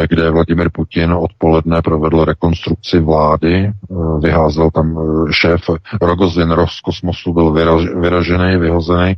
e, 0.03 0.07
kde 0.07 0.31
Vladimir 0.31 0.69
Putin 0.73 1.13
odpoledne 1.13 1.81
provedl 1.81 2.25
rekonstrukci 2.25 2.99
vlády, 2.99 3.55
e, 3.55 3.73
vyházel 4.19 4.71
tam 4.71 4.97
šéf 5.31 5.61
Rogozin 6.01 6.51
Roskosmosu, 6.51 7.33
byl 7.33 7.51
vyraž, 7.51 7.83
vyražený, 7.95 8.57
vyhozený, 8.57 9.11
e, 9.11 9.15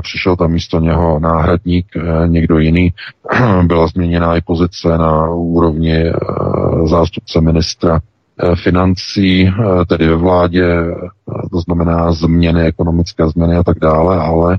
přišel 0.00 0.36
tam 0.36 0.52
místo 0.52 0.80
něho 0.80 1.18
náhradník, 1.18 1.86
e, 1.96 2.28
někdo 2.28 2.58
jiný, 2.58 2.92
byla 3.62 3.86
změněna 3.86 4.36
i 4.36 4.40
pozice 4.40 4.98
na 4.98 5.30
úrovni 5.30 5.94
e, 5.94 6.12
zástupce 6.84 7.40
ministra 7.40 8.00
financí, 8.54 9.48
eh, 9.48 9.84
tedy 9.84 10.08
ve 10.08 10.16
vládě, 10.16 10.64
eh, 10.64 11.48
to 11.50 11.60
znamená 11.60 12.12
změny, 12.12 12.62
ekonomické 12.62 13.28
změny 13.28 13.56
a 13.56 13.62
tak 13.62 13.78
dále, 13.78 14.18
ale 14.18 14.58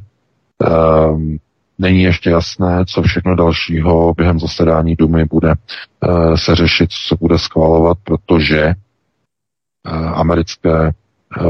um, 1.12 1.38
není 1.80 2.04
ještě 2.04 2.30
jasné, 2.30 2.86
co 2.88 3.02
všechno 3.02 3.36
dalšího 3.36 4.14
během 4.14 4.40
zasedání 4.40 4.96
Dumy 4.96 5.26
bude 5.26 5.54
se 6.36 6.56
řešit, 6.56 6.92
co 6.92 7.08
se 7.08 7.16
bude 7.20 7.40
schvalovat, 7.40 7.98
protože 8.04 8.74
americké 10.14 10.92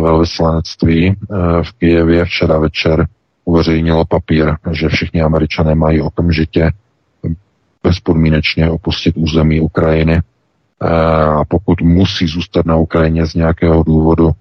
velvyslanectví 0.02 1.16
v 1.64 1.72
Kijevě 1.80 2.26
včera 2.26 2.58
večer 2.60 3.08
uveřejnilo 3.46 4.06
papír, 4.06 4.56
že 4.72 4.90
všichni 4.90 5.22
američané 5.22 5.76
mají 5.76 6.02
okamžitě 6.02 6.72
bezpodmínečně 7.84 8.70
opustit 8.70 9.18
území 9.18 9.62
Ukrajiny 9.62 10.22
a 10.82 11.46
pokud 11.46 11.82
musí 11.82 12.28
zůstat 12.28 12.66
na 12.66 12.76
Ukrajině 12.76 13.26
z 13.26 13.34
nějakého 13.34 13.84
důvodu, 13.84 14.32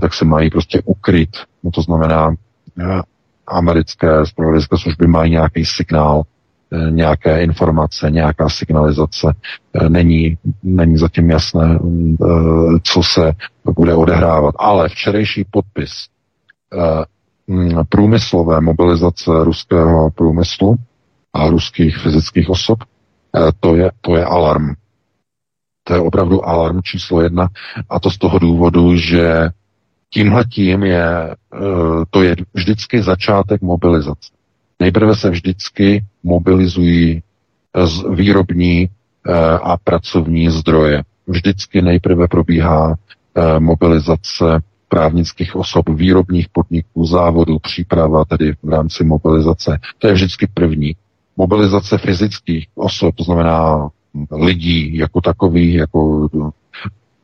tak 0.00 0.14
se 0.14 0.24
mají 0.24 0.50
prostě 0.50 0.82
ukryt. 0.84 1.36
No 1.62 1.70
to 1.70 1.82
znamená, 1.82 2.34
americké 3.46 4.26
zpravodajské 4.26 4.78
služby 4.78 5.06
mají 5.06 5.30
nějaký 5.30 5.64
signál, 5.64 6.22
nějaké 6.90 7.42
informace, 7.42 8.10
nějaká 8.10 8.48
signalizace. 8.48 9.34
Není, 9.88 10.38
není 10.62 10.96
zatím 10.96 11.30
jasné, 11.30 11.78
co 12.82 13.02
se 13.02 13.32
bude 13.74 13.94
odehrávat. 13.94 14.54
Ale 14.58 14.88
včerejší 14.88 15.44
podpis 15.50 15.90
průmyslové 17.88 18.60
mobilizace 18.60 19.30
ruského 19.44 20.10
průmyslu 20.10 20.76
a 21.32 21.48
ruských 21.48 21.98
fyzických 21.98 22.50
osob, 22.50 22.78
to 23.60 23.76
je, 23.76 23.90
to 24.00 24.16
je 24.16 24.24
alarm. 24.24 24.74
To 25.86 25.94
je 25.94 26.00
opravdu 26.00 26.48
alarm 26.48 26.82
číslo 26.82 27.20
jedna. 27.22 27.48
A 27.90 28.00
to 28.00 28.10
z 28.10 28.18
toho 28.18 28.38
důvodu, 28.38 28.96
že 28.96 29.48
tímhletím 30.10 30.82
je, 30.82 31.06
eh, 31.30 31.58
to 32.10 32.22
je 32.22 32.36
vždycky 32.54 33.02
začátek 33.02 33.62
mobilizace. 33.62 34.30
Nejprve 34.80 35.16
se 35.16 35.30
vždycky 35.30 36.04
mobilizují 36.22 37.22
eh, 37.22 38.14
výrobní 38.14 38.88
eh, 38.88 39.32
a 39.62 39.76
pracovní 39.84 40.50
zdroje. 40.50 41.02
Vždycky 41.26 41.82
nejprve 41.82 42.28
probíhá 42.28 42.94
mobilizace 43.58 44.62
právnických 44.88 45.56
osob, 45.56 45.88
výrobních 45.88 46.48
podniků, 46.48 47.06
závodů, 47.06 47.58
příprava 47.58 48.24
tedy 48.24 48.52
v 48.62 48.68
rámci 48.68 49.04
mobilizace. 49.04 49.78
To 49.98 50.06
je 50.06 50.12
vždycky 50.12 50.46
první. 50.54 50.96
Mobilizace 51.36 51.98
fyzických 51.98 52.66
osob, 52.74 53.14
to 53.14 53.24
znamená 53.24 53.88
lidí 54.32 54.96
jako 54.96 55.20
takových, 55.20 55.74
jako 55.74 56.28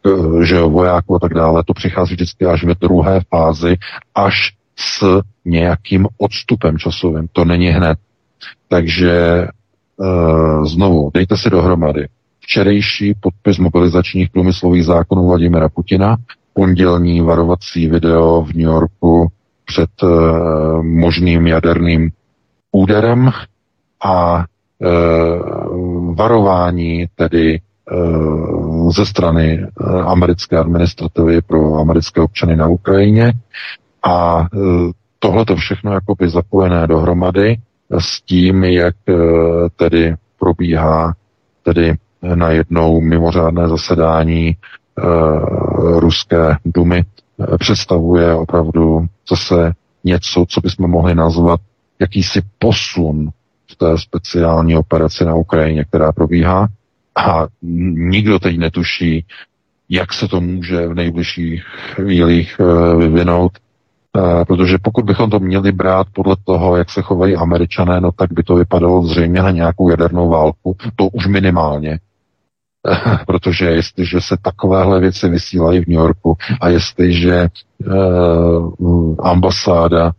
eh, 0.07 0.45
že 0.45 0.61
vojáků 0.61 1.17
a 1.17 1.19
tak 1.19 1.35
dále, 1.35 1.65
to 1.67 1.75
přichází 1.75 2.15
vždycky 2.15 2.47
až 2.47 2.65
ve 2.65 2.75
druhé 2.75 3.21
fázi, 3.31 3.77
až 4.15 4.53
s 4.77 5.23
nějakým 5.45 6.07
odstupem 6.19 6.79
časovým. 6.79 7.29
To 7.33 7.45
není 7.45 7.67
hned. 7.67 7.99
Takže 8.69 9.13
e, 9.13 9.49
znovu, 10.67 11.11
dejte 11.15 11.37
si 11.37 11.51
dohromady. 11.51 12.09
Včerejší 12.41 13.15
podpis 13.21 13.59
mobilizačních 13.59 14.31
průmyslových 14.31 14.85
zákonů 14.85 15.27
Vladimira 15.27 15.69
Putina, 15.69 16.17
pondělní 16.55 17.21
varovací 17.21 17.89
video 17.89 18.43
v 18.43 18.49
New 18.49 18.67
Yorku 18.67 19.29
před 19.65 19.91
e, 20.03 20.07
možným 20.83 21.47
jaderným 21.47 22.11
úderem 22.73 23.31
a 24.05 24.45
Eh, 24.45 24.47
varování 26.15 27.07
tedy 27.15 27.61
eh, 27.61 27.95
ze 28.97 29.07
strany 29.07 29.59
eh, 29.63 30.01
americké 30.03 30.59
administrativy 30.59 31.43
pro 31.43 31.75
americké 31.75 32.21
občany 32.21 32.57
na 32.57 32.69
Ukrajině. 32.69 33.33
A 34.05 34.47
tohle 35.19 35.45
to 35.45 35.57
všechno 35.57 35.93
jakoby 35.93 36.29
zapojené 36.29 36.87
dohromady 36.87 37.57
s 37.99 38.21
tím, 38.23 38.65
jak 38.65 38.95
tedy 39.77 40.15
probíhá 40.39 41.15
tedy 41.63 41.95
najednou 42.35 43.01
mimořádné 43.01 43.69
zasedání 43.69 44.57
ruské 45.99 46.57
dumy. 46.65 47.05
Představuje 47.59 48.35
opravdu 48.35 49.07
zase 49.31 49.73
něco, 50.05 50.45
co 50.49 50.61
bychom 50.61 50.91
mohli 50.91 51.15
nazvat 51.15 51.61
jakýsi 52.01 52.43
posun 52.59 53.31
v 53.71 53.77
té 53.77 53.99
speciální 53.99 54.77
operaci 54.77 55.25
na 55.25 55.35
Ukrajině, 55.35 55.85
která 55.85 56.13
probíhá. 56.13 56.69
A 57.17 57.47
nikdo 57.93 58.39
teď 58.39 58.59
netuší, 58.59 59.27
jak 59.89 60.13
se 60.13 60.29
to 60.29 60.41
může 60.41 60.87
v 60.87 60.95
nejbližších 60.95 61.65
chvílích 61.95 62.61
eh, 62.61 62.97
vyvinout, 62.97 63.53
eh, 64.17 64.45
protože 64.45 64.79
pokud 64.83 65.05
bychom 65.05 65.31
to 65.31 65.41
měli 65.41 65.73
brát 65.73 66.07
podle 66.13 66.37
toho, 66.45 66.77
jak 66.77 66.91
se 66.91 67.03
chovají 67.03 67.37
američané, 67.37 68.01
no 68.01 68.13
tak 68.13 68.33
by 68.33 68.43
to 68.43 68.55
vypadalo 68.55 69.07
zřejmě 69.07 69.43
na 69.43 69.51
nějakou 69.51 69.89
jadernou 69.89 70.29
válku, 70.29 70.77
to 70.97 71.09
už 71.09 71.27
minimálně. 71.27 71.99
protože 73.27 73.65
jestliže 73.65 74.21
se 74.21 74.37
takovéhle 74.43 75.01
věci 75.01 75.29
vysílají 75.29 75.81
v 75.81 75.87
New 75.87 75.99
Yorku 75.99 76.37
a 76.61 76.69
jestliže 76.69 77.49
uh, 77.87 79.17
ambasáda 79.19 80.13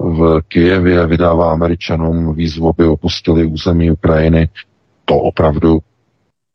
v 0.00 0.40
Kijevě 0.48 1.06
vydává 1.06 1.52
američanům 1.52 2.34
výzvu, 2.34 2.68
aby 2.68 2.84
opustili 2.84 3.46
území 3.46 3.90
Ukrajiny, 3.90 4.48
to 5.04 5.16
opravdu 5.16 5.78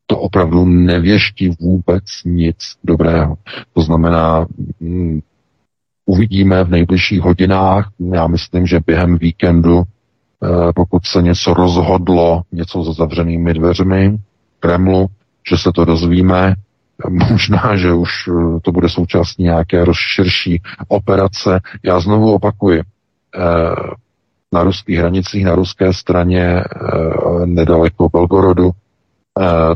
to 0.07 0.17
opravdu 0.17 0.65
nevěští 0.65 1.49
vůbec 1.59 2.03
nic 2.25 2.57
dobrého. 2.83 3.35
To 3.73 3.81
znamená, 3.81 4.45
um, 4.79 5.21
uvidíme 6.05 6.63
v 6.63 6.69
nejbližších 6.69 7.21
hodinách, 7.21 7.89
já 8.13 8.27
myslím, 8.27 8.67
že 8.67 8.79
během 8.85 9.17
víkendu, 9.17 9.77
uh, 9.77 9.83
pokud 10.75 11.05
se 11.05 11.21
něco 11.21 11.53
rozhodlo, 11.53 12.41
něco 12.51 12.83
za 12.83 12.93
zavřenými 12.93 13.53
dveřmi 13.53 14.17
Kremlu, 14.59 15.07
že 15.49 15.57
se 15.57 15.71
to 15.71 15.85
dozvíme, 15.85 16.55
možná, 17.31 17.75
že 17.75 17.93
už 17.93 18.11
eh, 18.27 18.59
to 18.61 18.71
bude 18.71 18.89
součástí 18.89 19.43
nějaké 19.43 19.85
rozširší 19.85 20.61
operace. 20.87 21.59
Já 21.83 21.99
znovu 21.99 22.33
opakuji, 22.33 22.79
eh, 22.79 22.83
na 24.53 24.63
ruských 24.63 24.97
hranicích, 24.97 25.45
na 25.45 25.55
ruské 25.55 25.93
straně 25.93 26.63
nedaleko 27.45 28.09
Belgorodu, 28.09 28.71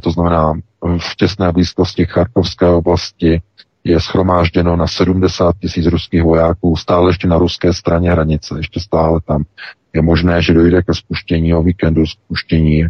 to 0.02 0.12
znamená 0.12 0.54
v 0.82 1.16
těsné 1.16 1.52
blízkosti 1.52 2.06
Charkovské 2.06 2.68
oblasti, 2.68 3.42
je 3.84 4.00
schromážděno 4.00 4.76
na 4.76 4.88
70 4.88 5.56
tisíc 5.62 5.86
ruských 5.86 6.24
vojáků, 6.24 6.76
stále 6.76 7.10
ještě 7.10 7.28
na 7.28 7.38
ruské 7.38 7.74
straně 7.74 8.12
hranice, 8.12 8.56
ještě 8.58 8.80
stále 8.80 9.20
tam. 9.28 9.44
Je 9.94 10.02
možné, 10.02 10.42
že 10.42 10.54
dojde 10.54 10.84
ke 10.84 10.94
spuštění 10.94 11.54
o 11.54 11.64
víkendu, 11.64 12.06
spuštění 12.06 12.84
e, 12.84 12.88
e, 12.88 12.90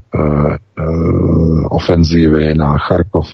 ofenzívy 1.69 2.55
na 2.55 2.77
Charkov. 2.77 3.27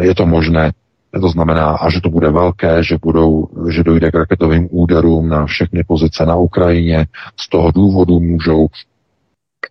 Je 0.00 0.14
to 0.14 0.26
možné. 0.26 0.72
To 1.20 1.28
znamená, 1.28 1.70
a 1.70 1.90
že 1.90 2.00
to 2.00 2.10
bude 2.10 2.30
velké, 2.30 2.82
že, 2.82 2.98
budou, 3.02 3.48
že 3.70 3.84
dojde 3.84 4.10
k 4.10 4.14
raketovým 4.14 4.68
úderům 4.70 5.28
na 5.28 5.46
všechny 5.46 5.84
pozice 5.84 6.26
na 6.26 6.36
Ukrajině. 6.36 7.06
Z 7.40 7.48
toho 7.48 7.70
důvodu 7.70 8.20
můžou 8.20 8.66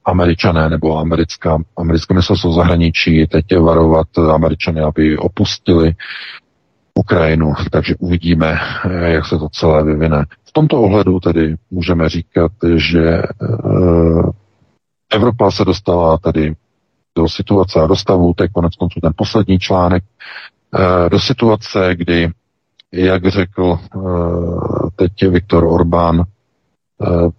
američané 0.05 0.69
nebo 0.69 0.97
americká, 0.97 1.57
americké 1.77 2.13
ministerstvo 2.13 2.53
zahraničí 2.53 3.27
teď 3.27 3.45
varovat 3.57 4.07
američany, 4.17 4.81
aby 4.81 5.17
opustili 5.17 5.95
Ukrajinu, 6.99 7.53
takže 7.71 7.95
uvidíme, 7.99 8.59
jak 9.05 9.25
se 9.25 9.37
to 9.37 9.49
celé 9.49 9.83
vyvine. 9.83 10.25
V 10.43 10.51
tomto 10.51 10.81
ohledu 10.81 11.19
tedy 11.19 11.55
můžeme 11.71 12.09
říkat, 12.09 12.51
že 12.75 13.03
eh, 13.09 13.23
Evropa 15.13 15.51
se 15.51 15.65
dostala 15.65 16.17
tedy 16.17 16.55
do 17.17 17.29
situace 17.29 17.81
a 17.81 17.87
do 17.87 17.95
stavu, 17.95 18.33
to 18.33 18.43
je 18.43 18.49
konec 18.49 18.75
konců 18.75 18.99
ten 19.01 19.11
poslední 19.15 19.59
článek, 19.59 20.03
do 21.11 21.19
situace, 21.19 21.95
kdy, 21.95 22.29
jak 22.91 23.27
řekl 23.27 23.79
eh, 23.79 23.99
teď 24.95 25.11
Viktor 25.29 25.63
Orbán 25.63 26.23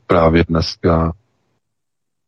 právě 0.07 0.45
dneska, 0.49 1.13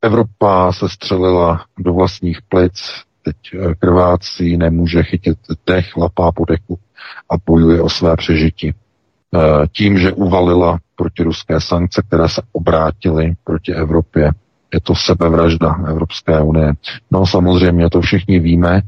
Evropa 0.03 0.73
se 0.73 0.89
střelila 0.89 1.65
do 1.79 1.93
vlastních 1.95 2.39
plic, 2.49 2.83
teď 3.23 3.37
krvácí, 3.79 4.57
nemůže 4.57 5.03
chytit 5.03 5.39
dech, 5.67 5.97
lapá 5.97 6.33
po 6.33 6.45
dechu 6.45 6.79
a 7.31 7.35
bojuje 7.47 7.83
o 7.83 7.89
své 7.89 8.17
přežití. 8.17 8.75
Tím, 9.73 9.99
že 9.99 10.13
uvalila 10.13 10.79
protiruské 10.97 11.61
sankce, 11.61 12.03
které 12.03 12.29
se 12.29 12.43
obrátily 12.53 13.35
proti 13.45 13.75
Evropě, 13.75 14.31
je 14.75 14.81
to 14.81 14.95
sebevražda 14.95 15.77
Evropské 15.89 16.41
unie. 16.41 16.73
No 17.11 17.27
samozřejmě 17.27 17.91
to 17.91 18.01
všichni 18.01 18.41
víme 18.41 18.83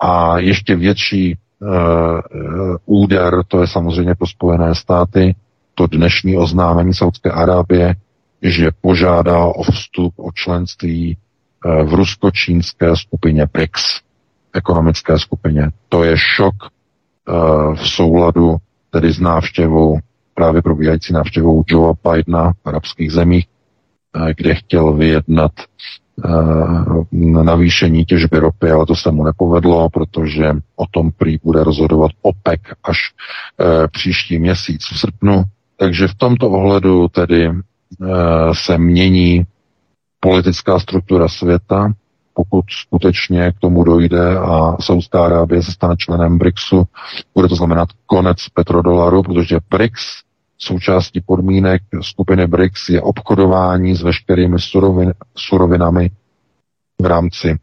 a 0.00 0.38
ještě 0.38 0.76
větší 0.76 1.38
úder, 2.86 3.44
to 3.48 3.60
je 3.60 3.66
samozřejmě 3.66 4.14
pro 4.14 4.26
Spojené 4.26 4.74
státy, 4.74 5.34
to 5.74 5.86
dnešní 5.86 6.36
oznámení 6.36 6.94
Saudské 6.94 7.30
Arábie, 7.30 7.94
že 8.42 8.70
požádá 8.80 9.44
o 9.44 9.62
vstup, 9.62 10.14
o 10.16 10.32
členství 10.32 11.16
uh, 11.64 11.90
v 11.90 11.94
rusko-čínské 11.94 12.96
skupině 12.96 13.46
BRICS, 13.52 14.00
ekonomické 14.52 15.18
skupině. 15.18 15.70
To 15.88 16.04
je 16.04 16.16
šok 16.16 16.54
Eh, 17.30 17.74
v 17.74 17.88
souladu 17.88 18.56
tedy 18.90 19.12
s 19.12 19.20
návštěvou, 19.20 19.98
právě 20.34 20.62
probíhající 20.62 21.12
návštěvou 21.12 21.64
Joea 21.66 21.92
Bidena 22.04 22.52
v 22.52 22.68
arabských 22.68 23.12
zemích, 23.12 23.46
eh, 24.16 24.34
kde 24.36 24.54
chtěl 24.54 24.92
vyjednat 24.92 25.52
eh, 25.58 25.64
navýšení 27.42 28.04
těžby 28.04 28.38
ropy, 28.38 28.70
ale 28.70 28.86
to 28.86 28.96
se 28.96 29.10
mu 29.10 29.24
nepovedlo, 29.24 29.88
protože 29.90 30.56
o 30.76 30.84
tom 30.90 31.10
prý 31.12 31.38
bude 31.44 31.64
rozhodovat 31.64 32.10
OPEC 32.22 32.60
až 32.84 32.98
příští 33.92 34.38
měsíc 34.38 34.82
v 34.92 34.98
srpnu. 34.98 35.42
Takže 35.76 36.08
v 36.08 36.14
tomto 36.14 36.50
ohledu 36.50 37.08
tedy 37.08 37.50
se 38.52 38.78
mění 38.78 39.46
politická 40.20 40.78
struktura 40.78 41.28
světa, 41.28 41.92
pokud 42.34 42.64
skutečně 42.70 43.52
k 43.52 43.58
tomu 43.58 43.84
dojde 43.84 44.38
a 44.38 44.76
Saudská 44.80 45.24
Arábie 45.24 45.62
se 45.62 45.72
stane 45.72 45.94
členem 45.98 46.38
BRICSu, 46.38 46.84
bude 47.34 47.48
to 47.48 47.56
znamenat 47.56 47.88
konec 48.06 48.48
petrodolaru, 48.54 49.22
protože 49.22 49.58
BRICS 49.70 50.22
součástí 50.62 51.20
podmínek 51.20 51.82
skupiny 52.00 52.46
BRICS 52.46 52.88
je 52.88 53.02
obchodování 53.02 53.94
s 53.94 54.02
veškerými 54.02 54.58
surovin, 54.58 55.12
surovinami 55.36 56.10
v 57.02 57.06
rámci 57.06 57.58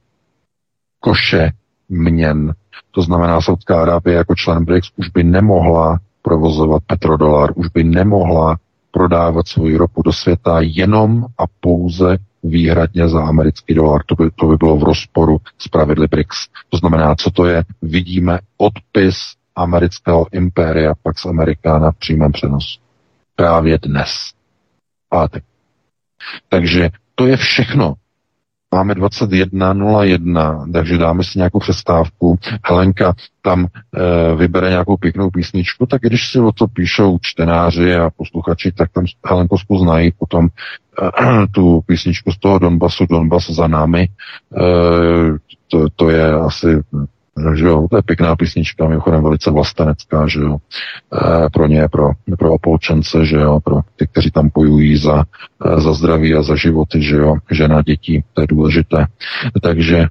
koše 0.99 1.51
měn. 1.89 2.53
To 2.91 3.01
znamená, 3.01 3.41
Saudská 3.41 3.81
Arábie 3.81 4.15
jako 4.15 4.35
člen 4.35 4.65
BRICS 4.65 4.91
už 4.95 5.09
by 5.09 5.23
nemohla 5.23 5.99
provozovat 6.21 6.83
petrodolar, 6.87 7.49
už 7.55 7.67
by 7.67 7.83
nemohla 7.83 8.57
prodávat 8.91 9.47
svoji 9.47 9.77
ropu 9.77 10.01
do 10.01 10.13
světa 10.13 10.59
jenom 10.61 11.25
a 11.37 11.43
pouze 11.59 12.17
výhradně 12.43 13.09
za 13.09 13.23
americký 13.23 13.73
dolar. 13.73 14.01
To 14.05 14.15
by, 14.15 14.31
to 14.35 14.45
by 14.45 14.55
bylo 14.55 14.77
v 14.77 14.83
rozporu 14.83 15.37
s 15.57 15.67
pravidly 15.67 16.07
BRICS. 16.07 16.47
To 16.69 16.77
znamená, 16.77 17.15
co 17.15 17.31
to 17.31 17.45
je? 17.45 17.63
Vidíme 17.81 18.39
odpis 18.57 19.17
amerického 19.55 20.27
impéria 20.31 20.93
Pax 21.03 21.25
Americana 21.25 21.79
na 21.79 21.91
přímém 21.91 22.31
přenosu. 22.31 22.86
Právě 23.37 23.77
dnes. 23.81 24.09
Pátek. 25.09 25.43
Takže 26.49 26.89
to 27.15 27.27
je 27.27 27.37
všechno. 27.37 27.93
Máme 28.75 28.93
21.01, 28.93 30.71
takže 30.71 30.97
dáme 30.97 31.23
si 31.23 31.39
nějakou 31.39 31.59
přestávku. 31.59 32.39
Helenka 32.65 33.13
tam 33.41 33.65
e, 33.65 34.35
vybere 34.35 34.69
nějakou 34.69 34.97
pěknou 34.97 35.29
písničku, 35.29 35.85
tak 35.85 36.01
když 36.01 36.31
si 36.31 36.39
o 36.39 36.51
to 36.51 36.67
píšou 36.67 37.17
čtenáři 37.21 37.95
a 37.95 38.09
posluchači, 38.09 38.71
tak 38.71 38.91
tam 38.91 39.05
Helenko 39.25 39.55
znají 39.79 40.11
potom 40.11 40.47
e, 40.47 41.47
tu 41.51 41.81
písničku 41.85 42.31
z 42.31 42.37
toho 42.37 42.59
Donbasu, 42.59 43.05
Donbas 43.09 43.49
za 43.49 43.67
námi. 43.67 44.01
E, 44.01 44.09
to, 45.67 45.89
to 45.95 46.09
je 46.09 46.33
asi 46.33 46.67
že 47.55 47.65
jo, 47.65 47.87
to 47.89 47.97
je 47.97 48.01
pěkná 48.01 48.35
písnička, 48.35 48.87
mimochodem 48.87 49.23
velice 49.23 49.51
vlastenecká, 49.51 50.27
že 50.27 50.39
jo, 50.39 50.57
e, 50.57 51.49
pro 51.49 51.67
ně, 51.67 51.87
pro, 51.91 52.11
pro 52.39 52.53
opolčence, 52.53 53.25
že 53.25 53.35
jo, 53.35 53.59
pro 53.63 53.79
ty, 53.95 54.07
kteří 54.07 54.31
tam 54.31 54.49
pojují 54.49 54.97
za, 54.97 55.23
e, 55.65 55.81
za 55.81 55.93
zdraví 55.93 56.33
a 56.33 56.41
za 56.41 56.55
životy, 56.55 57.01
že 57.01 57.15
jo, 57.15 57.35
žena, 57.51 57.81
dětí, 57.81 58.23
to 58.33 58.41
je 58.41 58.47
důležité. 58.47 59.05
Takže 59.61 59.97
e, 59.97 60.07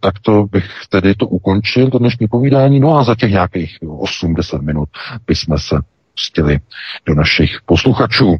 takto 0.00 0.46
bych 0.52 0.66
tedy 0.88 1.14
to 1.14 1.26
ukončil, 1.26 1.90
to 1.90 1.98
dnešní 1.98 2.28
povídání, 2.28 2.80
no 2.80 2.98
a 2.98 3.04
za 3.04 3.14
těch 3.14 3.30
nějakých 3.30 3.78
8-10 3.82 4.62
minut 4.62 4.88
bychom 5.26 5.58
se 5.58 5.76
pustili 6.14 6.58
do 7.06 7.14
našich 7.14 7.58
posluchačů. 7.66 8.36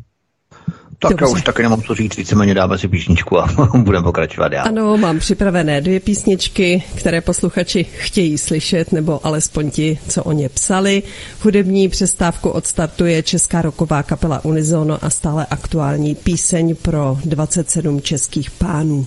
Tak 1.03 1.11
Dobře. 1.11 1.25
já 1.25 1.29
už 1.29 1.43
taky 1.43 1.63
nemám 1.63 1.83
co 1.83 1.95
říct, 1.95 2.17
víceméně 2.17 2.55
dáme 2.55 2.79
si 2.79 2.89
písničku 2.89 3.39
a 3.39 3.49
budeme 3.77 4.05
pokračovat 4.05 4.49
dál. 4.49 4.67
Ano, 4.69 4.97
mám 4.97 5.19
připravené 5.19 5.81
dvě 5.81 6.01
písničky, 6.01 6.83
které 6.95 7.21
posluchači 7.21 7.85
chtějí 7.85 8.39
slyšet, 8.39 8.93
nebo 8.93 9.27
alespoň 9.27 9.71
ti, 9.71 9.99
co 10.09 10.25
o 10.25 10.33
ně 10.33 10.49
psali. 10.49 11.03
Hudební 11.41 11.89
přestávku 11.89 12.51
odstartuje 12.51 13.23
česká 13.23 13.63
roková 13.63 14.03
kapela 14.03 14.45
Unizono 14.45 14.99
a 15.05 15.11
stále 15.11 15.47
aktuální 15.51 16.15
píseň 16.15 16.77
pro 16.83 17.19
27 17.25 18.01
českých 18.01 18.51
pánů. 18.51 19.07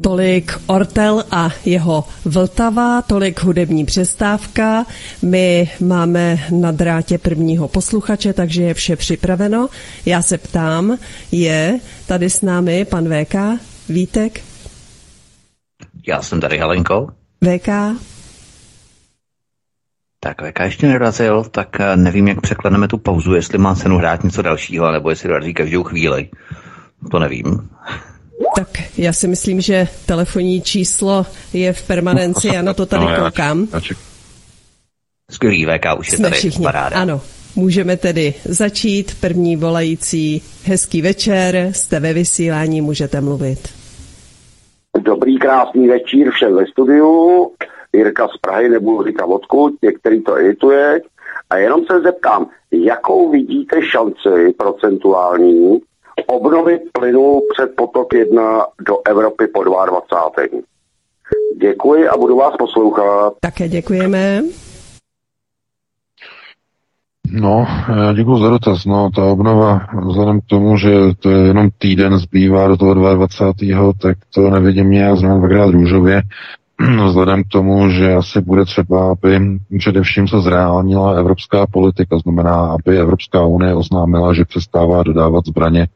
Tolik 0.00 0.52
Ortel 0.66 1.24
a 1.30 1.50
jeho 1.64 2.04
Vltava, 2.24 3.02
tolik 3.02 3.42
hudební 3.42 3.84
přestávka. 3.84 4.86
My 5.22 5.70
máme 5.80 6.38
na 6.50 6.70
drátě 6.70 7.18
prvního 7.18 7.68
posluchače, 7.68 8.32
takže 8.32 8.62
je 8.62 8.74
vše 8.74 8.96
připraveno. 8.96 9.68
Já 10.06 10.22
se 10.22 10.38
ptám, 10.38 10.98
je 11.32 11.80
tady 12.06 12.30
s 12.30 12.42
námi 12.42 12.84
pan 12.84 13.08
VK 13.08 13.34
Vítek? 13.88 14.40
Já 16.06 16.22
jsem 16.22 16.40
tady 16.40 16.58
Helenko. 16.58 17.08
VK? 17.44 17.68
Tak 20.20 20.42
VK 20.42 20.60
ještě 20.60 20.88
nerazil, 20.88 21.44
tak 21.44 21.80
eh, 21.80 21.96
nevím, 21.96 22.28
jak 22.28 22.40
překleneme 22.40 22.88
tu 22.88 22.98
pauzu, 22.98 23.34
jestli 23.34 23.58
má 23.58 23.74
cenu 23.74 23.98
hrát 23.98 24.24
něco 24.24 24.42
dalšího, 24.42 24.92
nebo 24.92 25.10
jestli 25.10 25.28
dorazí 25.28 25.54
každou 25.54 25.82
chvíli. 25.82 26.28
To 27.10 27.18
nevím. 27.18 27.68
Tak 28.56 28.68
já 28.98 29.12
si 29.12 29.28
myslím, 29.28 29.60
že 29.60 29.88
telefonní 30.06 30.62
číslo 30.62 31.26
je 31.52 31.72
v 31.72 31.86
permanenci, 31.86 32.48
já 32.54 32.62
na 32.62 32.74
to 32.74 32.86
tady 32.86 33.04
no, 33.04 33.24
koukám. 33.24 33.68
Skvělý, 35.30 35.66
VK 35.66 35.98
už 35.98 36.12
je 36.12 36.16
Jsme 36.16 36.28
tady, 36.28 36.36
všichni. 36.36 36.64
paráda. 36.64 36.96
Ano, 36.96 37.20
můžeme 37.56 37.96
tedy 37.96 38.34
začít. 38.44 39.20
První 39.20 39.56
volající, 39.56 40.42
hezký 40.64 41.02
večer, 41.02 41.68
jste 41.72 42.00
ve 42.00 42.12
vysílání, 42.12 42.80
můžete 42.80 43.20
mluvit. 43.20 43.68
Dobrý, 45.00 45.38
krásný 45.38 45.88
večír 45.88 46.30
všem 46.30 46.56
ve 46.56 46.66
studiu. 46.66 47.50
Jirka 47.92 48.28
z 48.28 48.38
Prahy, 48.40 48.68
nebudu 48.68 49.04
říkat 49.06 49.24
odkud, 49.24 49.74
některý 49.82 50.22
to 50.22 50.36
edituje. 50.38 51.00
A 51.50 51.56
jenom 51.56 51.80
se 51.90 52.00
zeptám, 52.00 52.46
jakou 52.72 53.30
vidíte 53.30 53.76
šanci 53.82 54.54
procentuální 54.58 55.80
obnovit 56.30 56.82
plynu 56.92 57.40
před 57.52 57.76
potok 57.76 58.14
1 58.14 58.66
do 58.86 58.96
Evropy 59.06 59.46
po 59.46 59.64
22. 59.64 60.60
Děkuji 61.60 62.08
a 62.08 62.16
budu 62.16 62.36
vás 62.36 62.54
poslouchat. 62.58 63.32
Také 63.40 63.68
děkujeme. 63.68 64.42
No, 67.32 67.66
děkuji 68.14 68.38
za 68.38 68.50
dotaz. 68.50 68.84
No, 68.84 69.10
ta 69.14 69.24
obnova, 69.24 69.80
vzhledem 70.06 70.40
k 70.40 70.44
tomu, 70.46 70.76
že 70.76 70.90
to 71.18 71.30
je 71.30 71.46
jenom 71.46 71.68
týden 71.78 72.18
zbývá 72.18 72.68
do 72.68 72.76
toho 72.76 72.94
22. 72.94 73.92
tak 74.02 74.18
to 74.34 74.50
nevidím 74.50 74.90
nějak 74.90 75.16
zrovna 75.16 75.38
dvakrát 75.38 75.70
růžově. 75.70 76.22
Vzhledem 77.06 77.44
k 77.44 77.48
tomu, 77.48 77.90
že 77.90 78.14
asi 78.14 78.40
bude 78.40 78.64
třeba, 78.64 79.12
aby 79.12 79.40
především 79.78 80.28
se 80.28 80.40
zreálnila 80.40 81.12
evropská 81.18 81.66
politika, 81.66 82.18
znamená, 82.18 82.54
aby 82.54 82.98
Evropská 82.98 83.44
unie 83.44 83.74
oznámila, 83.74 84.34
že 84.34 84.44
přestává 84.44 85.02
dodávat 85.02 85.46
zbraně 85.46 85.88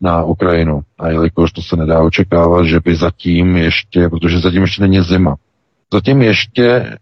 na 0.00 0.24
Ukrajinu. 0.24 0.80
A 0.98 1.08
jelikož 1.08 1.52
to 1.52 1.62
se 1.62 1.76
nedá 1.76 2.02
očekávat, 2.02 2.64
že 2.66 2.80
by 2.80 2.96
zatím 2.96 3.56
ještě, 3.56 4.08
protože 4.08 4.40
zatím 4.40 4.62
ještě 4.62 4.82
není 4.82 5.00
zima, 5.00 5.36
zatím 5.92 6.22
ještě 6.22 6.96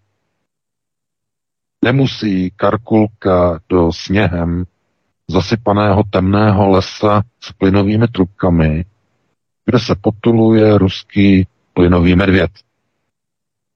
nemusí 1.84 2.50
karkulka 2.56 3.60
do 3.68 3.92
sněhem 3.92 4.64
zasypaného 5.30 6.02
temného 6.10 6.70
lesa 6.70 7.22
s 7.40 7.52
plynovými 7.52 8.08
trubkami, 8.08 8.84
kde 9.64 9.78
se 9.78 9.94
potuluje 10.00 10.78
ruský 10.78 11.46
plynový 11.74 12.16
medvěd. 12.16 12.50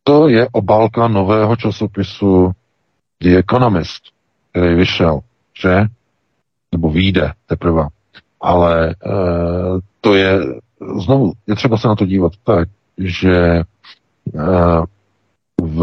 To 0.04 0.28
je 0.28 0.48
obálka 0.52 1.08
nového 1.08 1.56
časopisu 1.56 2.52
The 3.22 3.38
Economist, 3.38 4.02
který 4.50 4.74
vyšel, 4.74 5.20
že? 5.60 5.86
Nebo 6.72 6.90
výjde 6.90 7.32
teprve. 7.46 7.88
Ale 8.40 8.90
e, 8.90 8.94
to 10.00 10.14
je, 10.14 10.40
znovu, 11.04 11.32
je 11.46 11.54
třeba 11.54 11.76
se 11.76 11.88
na 11.88 11.94
to 11.94 12.06
dívat 12.06 12.32
tak, 12.44 12.68
že 12.98 13.36
e, 13.36 13.64
v 15.62 15.80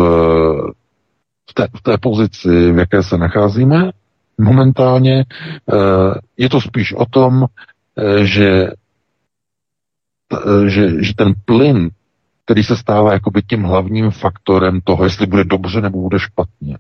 v 1.49 1.53
té, 1.53 1.67
v 1.77 1.81
té 1.81 1.97
pozici, 1.97 2.71
v 2.71 2.77
jaké 2.77 3.03
se 3.03 3.17
nacházíme 3.17 3.91
momentálně, 4.37 5.25
eh, 5.25 6.13
je 6.37 6.49
to 6.49 6.61
spíš 6.61 6.93
o 6.93 7.05
tom, 7.05 7.45
eh, 7.97 8.25
že, 8.25 8.71
eh, 10.33 10.69
že, 10.69 11.03
že 11.03 11.15
ten 11.15 11.33
plyn, 11.45 11.89
který 12.47 12.63
se 12.63 12.77
stává 12.77 13.13
jakoby 13.13 13.41
tím 13.41 13.63
hlavním 13.63 14.11
faktorem 14.11 14.81
toho, 14.83 15.03
jestli 15.03 15.25
bude 15.25 15.43
dobře 15.43 15.81
nebo 15.81 16.01
bude 16.01 16.19
špatně, 16.19 16.77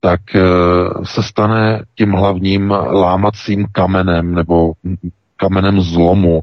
tak 0.00 0.20
se 1.04 1.22
stane 1.22 1.82
tím 1.94 2.12
hlavním 2.12 2.70
lámacím 2.90 3.66
kamenem 3.72 4.34
nebo 4.34 4.72
kamenem 5.36 5.80
zlomu 5.80 6.40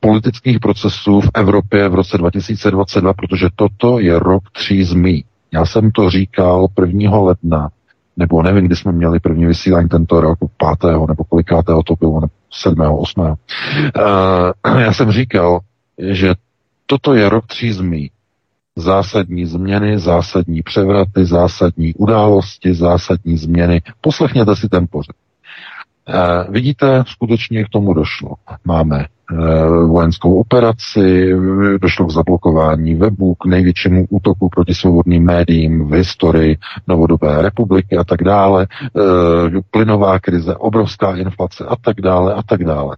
politických 0.00 0.60
procesů 0.60 1.20
v 1.20 1.30
Evropě 1.34 1.88
v 1.88 1.94
roce 1.94 2.18
2022, 2.18 3.12
protože 3.12 3.46
toto 3.56 3.98
je 3.98 4.18
rok 4.18 4.42
tří 4.52 4.84
zmí. 4.84 5.24
Já 5.52 5.66
jsem 5.66 5.90
to 5.90 6.10
říkal 6.10 6.66
1. 6.80 7.18
ledna, 7.18 7.68
nebo 8.16 8.42
nevím, 8.42 8.66
kdy 8.66 8.76
jsme 8.76 8.92
měli 8.92 9.20
první 9.20 9.46
vysílání 9.46 9.88
tento 9.88 10.20
rok, 10.20 10.38
5. 10.80 10.92
nebo 11.08 11.24
kolikátého 11.24 11.82
to 11.82 11.94
bylo, 12.00 12.14
nebo 12.20 12.32
7. 12.52 12.80
8. 12.80 13.20
Uh, 13.20 14.78
já 14.80 14.92
jsem 14.92 15.10
říkal, 15.10 15.60
že 15.98 16.34
toto 16.86 17.14
je 17.14 17.28
rok 17.28 17.46
tří 17.46 17.72
zmí. 17.72 18.10
Zásadní 18.76 19.46
změny, 19.46 19.98
zásadní 19.98 20.62
převraty, 20.62 21.24
zásadní 21.24 21.94
události, 21.94 22.74
zásadní 22.74 23.36
změny. 23.36 23.82
Poslechněte 24.00 24.56
si 24.56 24.68
ten 24.68 24.86
pořad. 24.90 25.16
Uh, 26.08 26.52
vidíte, 26.52 27.04
skutečně 27.06 27.64
k 27.64 27.68
tomu 27.68 27.94
došlo. 27.94 28.34
Máme 28.64 29.06
Eh, 29.32 29.86
vojenskou 29.86 30.40
operaci, 30.40 31.34
došlo 31.80 32.06
k 32.06 32.10
zablokování 32.10 32.94
webu, 32.94 33.34
k 33.34 33.46
největšímu 33.46 34.06
útoku 34.10 34.48
proti 34.48 34.74
svobodným 34.74 35.24
médiím 35.24 35.88
v 35.88 35.92
historii 35.92 36.56
novodobé 36.88 37.42
republiky 37.42 37.96
a 37.96 38.04
tak 38.04 38.22
dále, 38.22 38.66
eh, 38.70 39.60
plynová 39.70 40.18
krize, 40.18 40.56
obrovská 40.56 41.16
inflace 41.16 41.64
a 41.64 41.76
tak 41.76 42.00
dále 42.00 42.34
a 42.34 42.42
tak 42.42 42.64
dále. 42.64 42.96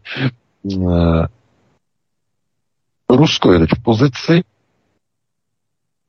Rusko 3.11 3.53
je 3.53 3.59
teď 3.59 3.70
v 3.78 3.83
pozici, 3.83 4.43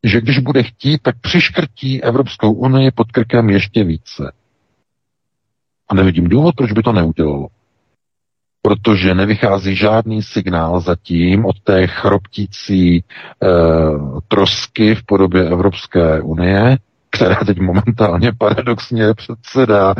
že 0.03 0.21
když 0.21 0.39
bude 0.39 0.63
chtít, 0.63 1.01
tak 1.01 1.19
přiškrtí 1.21 2.03
Evropskou 2.03 2.51
unii 2.51 2.91
pod 2.91 3.11
krkem 3.11 3.49
ještě 3.49 3.83
více. 3.83 4.31
A 5.89 5.95
nevidím 5.95 6.29
důvod, 6.29 6.55
proč 6.55 6.71
by 6.71 6.83
to 6.83 6.91
neudělalo 6.91 7.47
protože 8.67 9.15
nevychází 9.15 9.75
žádný 9.75 10.23
signál 10.23 10.79
zatím 10.79 11.45
od 11.45 11.59
té 11.63 11.87
chroptící 11.87 12.95
e, 12.97 13.03
trosky 14.27 14.95
v 14.95 15.03
podobě 15.05 15.47
Evropské 15.49 16.21
unie, 16.21 16.77
která 17.09 17.35
teď 17.35 17.59
momentálně 17.59 18.31
paradoxně 18.37 19.13
předsedá 19.13 19.93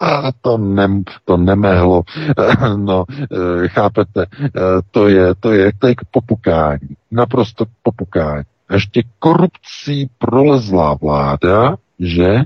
a 0.00 0.32
to, 0.40 0.58
ne, 0.58 1.02
to 1.24 1.36
nemehlo, 1.36 2.02
no, 2.76 3.04
e, 3.10 3.68
chápete, 3.68 4.22
e, 4.22 4.48
to 4.90 5.08
je, 5.08 5.34
to 5.40 5.52
je, 5.52 5.72
to 5.78 5.86
je 5.86 5.94
k 5.94 6.00
popukání, 6.10 6.88
naprosto 7.10 7.66
k 7.66 7.68
popukání. 7.82 8.44
Ještě 8.72 9.02
korupcí 9.18 10.10
prolezlá 10.18 10.94
vláda, 10.94 11.76
že 11.98 12.42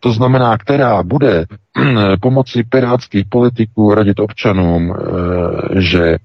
to 0.00 0.12
znamená, 0.12 0.58
která 0.58 1.02
bude 1.02 1.44
pomocí 2.20 2.62
pirátských 2.62 3.24
politiků 3.28 3.94
radit 3.94 4.20
občanům, 4.20 4.94
eh, 4.94 5.80
že 5.80 6.16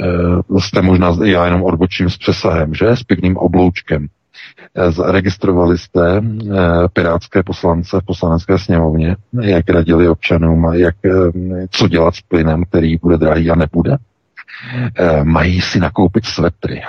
eh, 0.00 0.60
jste 0.60 0.82
možná, 0.82 1.16
já 1.24 1.44
jenom 1.44 1.62
odbočím 1.62 2.10
s 2.10 2.18
přesahem, 2.18 2.74
že, 2.74 2.88
s 2.88 3.02
pěkným 3.02 3.36
obloučkem. 3.36 4.06
Eh, 4.74 4.92
zaregistrovali 4.92 5.78
jste 5.78 6.22
pirátské 6.92 7.42
poslance 7.42 8.00
v 8.00 8.04
poslanecké 8.04 8.58
sněmovně, 8.58 9.16
jak 9.40 9.70
radili 9.70 10.08
občanům, 10.08 10.72
jak, 10.74 10.94
co 11.70 11.88
dělat 11.88 12.14
s 12.14 12.20
plynem, 12.20 12.64
který 12.64 12.96
bude 12.96 13.18
drahý 13.18 13.50
a 13.50 13.54
nebude? 13.54 13.96
Eh, 14.96 15.24
mají 15.24 15.60
si 15.60 15.80
nakoupit 15.80 16.24
svetry, 16.24 16.82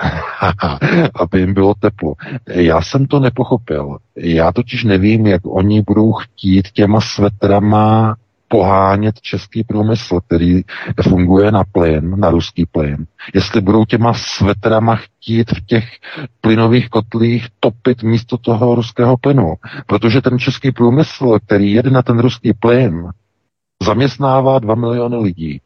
aby 1.16 1.40
jim 1.40 1.54
bylo 1.54 1.74
teplo. 1.74 2.14
Já 2.48 2.82
jsem 2.82 3.06
to 3.08 3.20
nepochopil. 3.20 3.98
Já 4.16 4.52
totiž 4.52 4.84
nevím, 4.84 5.28
jak 5.28 5.42
oni 5.46 5.82
budou 5.82 6.14
chtít 6.14 6.68
těma 6.72 7.02
svetrama 7.02 8.16
pohánět 8.54 9.22
český 9.22 9.64
průmysl, 9.64 10.20
který 10.28 10.62
funguje 11.02 11.52
na 11.52 11.64
plyn, 11.72 12.20
na 12.20 12.30
ruský 12.30 12.66
plyn. 12.66 13.06
Jestli 13.34 13.62
budou 13.62 13.86
těma 13.86 14.14
svetrama 14.14 14.96
chtít 14.96 15.52
v 15.52 15.66
těch 15.66 15.86
plynových 16.42 16.90
kotlích 16.90 17.48
topit 17.60 18.04
místo 18.04 18.38
toho 18.38 18.76
ruského 18.76 19.18
plynu. 19.18 19.54
Protože 19.88 20.22
ten 20.22 20.40
český 20.40 20.72
průmysl, 20.72 21.40
který 21.46 21.72
jede 21.72 21.90
na 21.90 22.02
ten 22.02 22.20
ruský 22.20 22.54
plyn, 22.54 23.10
zaměstnává 23.84 24.60
2 24.60 24.76
miliony 24.76 25.18
lidí. 25.18 25.62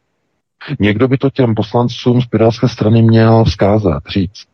Někdo 0.80 1.08
by 1.08 1.18
to 1.18 1.30
těm 1.30 1.56
poslancům 1.56 2.22
z 2.22 2.28
Pirátské 2.28 2.68
strany 2.68 3.02
měl 3.02 3.44
vzkázat, 3.44 4.04
říct, 4.10 4.46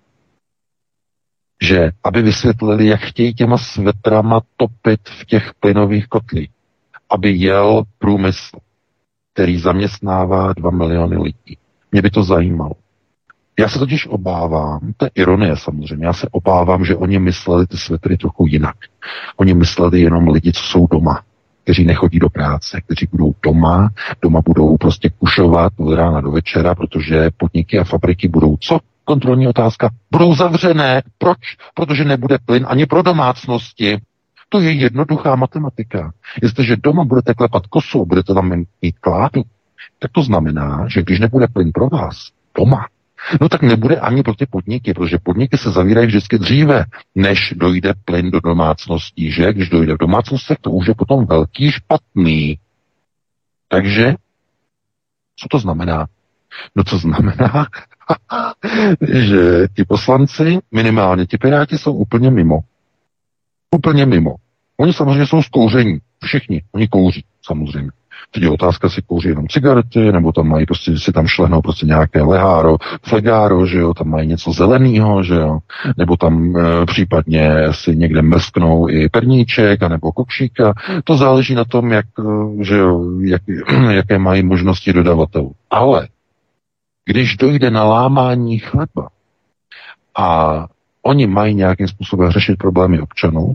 že 1.61 1.91
aby 2.03 2.21
vysvětlili, 2.21 2.87
jak 2.87 3.01
chtějí 3.01 3.33
těma 3.33 3.57
svetrama 3.57 4.41
topit 4.57 4.99
v 5.21 5.25
těch 5.25 5.51
plynových 5.59 6.07
kotlích, 6.07 6.49
aby 7.13 7.31
jel 7.31 7.83
průmysl, 7.99 8.57
který 9.33 9.59
zaměstnává 9.59 10.53
2 10.53 10.71
miliony 10.71 11.17
lidí. 11.17 11.57
Mě 11.91 12.01
by 12.01 12.09
to 12.09 12.23
zajímalo. 12.23 12.71
Já 13.59 13.69
se 13.69 13.79
totiž 13.79 14.07
obávám, 14.07 14.79
to 14.97 15.05
je 15.05 15.11
ironie 15.15 15.57
samozřejmě, 15.57 16.05
já 16.05 16.13
se 16.13 16.27
obávám, 16.31 16.85
že 16.85 16.95
oni 16.95 17.19
mysleli 17.19 17.67
ty 17.67 17.77
svetry 17.77 18.17
trochu 18.17 18.47
jinak. 18.47 18.75
Oni 19.37 19.53
mysleli 19.53 20.01
jenom 20.01 20.27
lidi, 20.27 20.51
co 20.53 20.63
jsou 20.63 20.87
doma 20.87 21.23
kteří 21.63 21.85
nechodí 21.85 22.19
do 22.19 22.29
práce, 22.29 22.81
kteří 22.81 23.07
budou 23.11 23.33
doma, 23.43 23.89
doma 24.21 24.41
budou 24.45 24.77
prostě 24.77 25.09
kušovat 25.09 25.73
od 25.77 25.95
rána 25.95 26.21
do 26.21 26.31
večera, 26.31 26.75
protože 26.75 27.29
podniky 27.37 27.79
a 27.79 27.83
fabriky 27.83 28.27
budou 28.27 28.57
co? 28.57 28.79
Kontrolní 29.05 29.47
otázka. 29.47 29.89
Budou 30.11 30.35
zavřené. 30.35 31.01
Proč? 31.17 31.37
Protože 31.73 32.05
nebude 32.05 32.37
plyn 32.45 32.65
ani 32.69 32.85
pro 32.85 33.01
domácnosti. 33.01 33.97
To 34.53 34.61
je 34.61 34.71
jednoduchá 34.71 35.35
matematika. 35.35 36.13
Jestliže 36.41 36.75
doma 36.75 37.03
budete 37.03 37.33
klepat 37.33 37.67
kosu, 37.67 38.05
budete 38.05 38.33
tam 38.33 38.49
mít 38.81 38.99
kládu, 38.99 39.41
tak 39.99 40.11
to 40.11 40.23
znamená, 40.23 40.85
že 40.87 41.01
když 41.01 41.19
nebude 41.19 41.47
plyn 41.47 41.71
pro 41.71 41.89
vás 41.89 42.29
doma, 42.57 42.87
No 43.41 43.49
tak 43.49 43.61
nebude 43.61 43.99
ani 43.99 44.23
pro 44.23 44.35
ty 44.35 44.45
podniky, 44.45 44.93
protože 44.93 45.17
podniky 45.23 45.57
se 45.57 45.71
zavírají 45.71 46.07
vždycky 46.07 46.37
dříve, 46.37 46.85
než 47.15 47.53
dojde 47.57 47.93
plyn 48.05 48.31
do 48.31 48.39
domácností, 48.39 49.31
že? 49.31 49.53
Když 49.53 49.69
dojde 49.69 49.93
v 49.93 49.97
domácnostech, 49.97 50.57
to 50.61 50.71
už 50.71 50.87
je 50.87 50.95
potom 50.95 51.25
velký 51.25 51.71
špatný. 51.71 52.59
Takže, 53.67 54.15
co 55.35 55.47
to 55.49 55.59
znamená? 55.59 56.07
No 56.75 56.83
to 56.83 56.97
znamená, 56.97 57.67
že 59.09 59.67
ti 59.75 59.83
poslanci, 59.85 60.59
minimálně 60.71 61.25
ti 61.25 61.37
piráti, 61.37 61.77
jsou 61.77 61.93
úplně 61.93 62.31
mimo. 62.31 62.59
Úplně 63.71 64.05
mimo. 64.05 64.35
Oni 64.77 64.93
samozřejmě 64.93 65.27
jsou 65.27 65.41
zkouření. 65.41 65.99
Všichni. 66.23 66.63
Oni 66.71 66.87
kouří, 66.87 67.23
samozřejmě. 67.45 67.91
Teď 68.31 68.43
je 68.43 68.49
otázka, 68.49 68.89
si 68.89 69.01
kouří 69.01 69.29
jenom 69.29 69.47
cigarety, 69.47 70.11
nebo 70.11 70.31
tam 70.31 70.47
mají 70.47 70.65
prostě, 70.65 70.99
si 70.99 71.11
tam 71.11 71.27
šlehnou 71.27 71.61
prostě 71.61 71.85
nějaké 71.85 72.21
leháro, 72.21 72.77
flegáro, 73.03 73.65
že 73.65 73.77
jo, 73.77 73.93
tam 73.93 74.09
mají 74.09 74.27
něco 74.27 74.51
zeleného, 74.51 75.23
že 75.23 75.35
jo, 75.35 75.59
nebo 75.97 76.17
tam 76.17 76.57
e, 76.57 76.85
případně 76.85 77.51
si 77.71 77.95
někde 77.95 78.21
mrsknou 78.21 78.89
i 78.89 79.09
perníček, 79.09 79.81
nebo 79.81 80.11
kokšíka. 80.11 80.73
To 81.03 81.17
záleží 81.17 81.55
na 81.55 81.65
tom, 81.65 81.91
jak, 81.91 82.05
e, 82.05 82.63
že 82.63 82.77
jo, 82.77 83.19
jak, 83.21 83.41
jaké 83.91 84.17
mají 84.17 84.43
možnosti 84.43 84.93
dodavatelů. 84.93 85.51
Ale 85.69 86.07
když 87.05 87.37
dojde 87.37 87.71
na 87.71 87.83
lámání 87.83 88.59
chleba 88.59 89.09
a 90.17 90.57
oni 91.01 91.27
mají 91.27 91.55
nějakým 91.55 91.87
způsobem 91.87 92.31
řešit 92.31 92.57
problémy 92.57 93.01
občanů, 93.01 93.53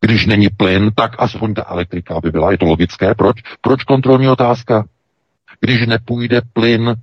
když 0.00 0.26
není 0.26 0.48
plyn, 0.48 0.90
tak 0.94 1.12
aspoň 1.18 1.54
ta 1.54 1.64
elektrika 1.68 2.20
by 2.20 2.30
byla. 2.30 2.52
Je 2.52 2.58
to 2.58 2.64
logické. 2.66 3.14
Proč? 3.14 3.36
Proč 3.60 3.84
kontrolní 3.84 4.28
otázka? 4.28 4.84
Když 5.60 5.86
nepůjde 5.86 6.40
plyn 6.52 6.94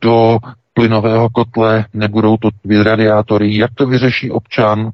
do 0.00 0.38
plynového 0.74 1.30
kotle, 1.30 1.84
nebudou 1.92 2.36
to 2.36 2.50
radiátory, 2.82 3.56
jak 3.56 3.74
to 3.74 3.86
vyřeší 3.86 4.30
občan? 4.30 4.90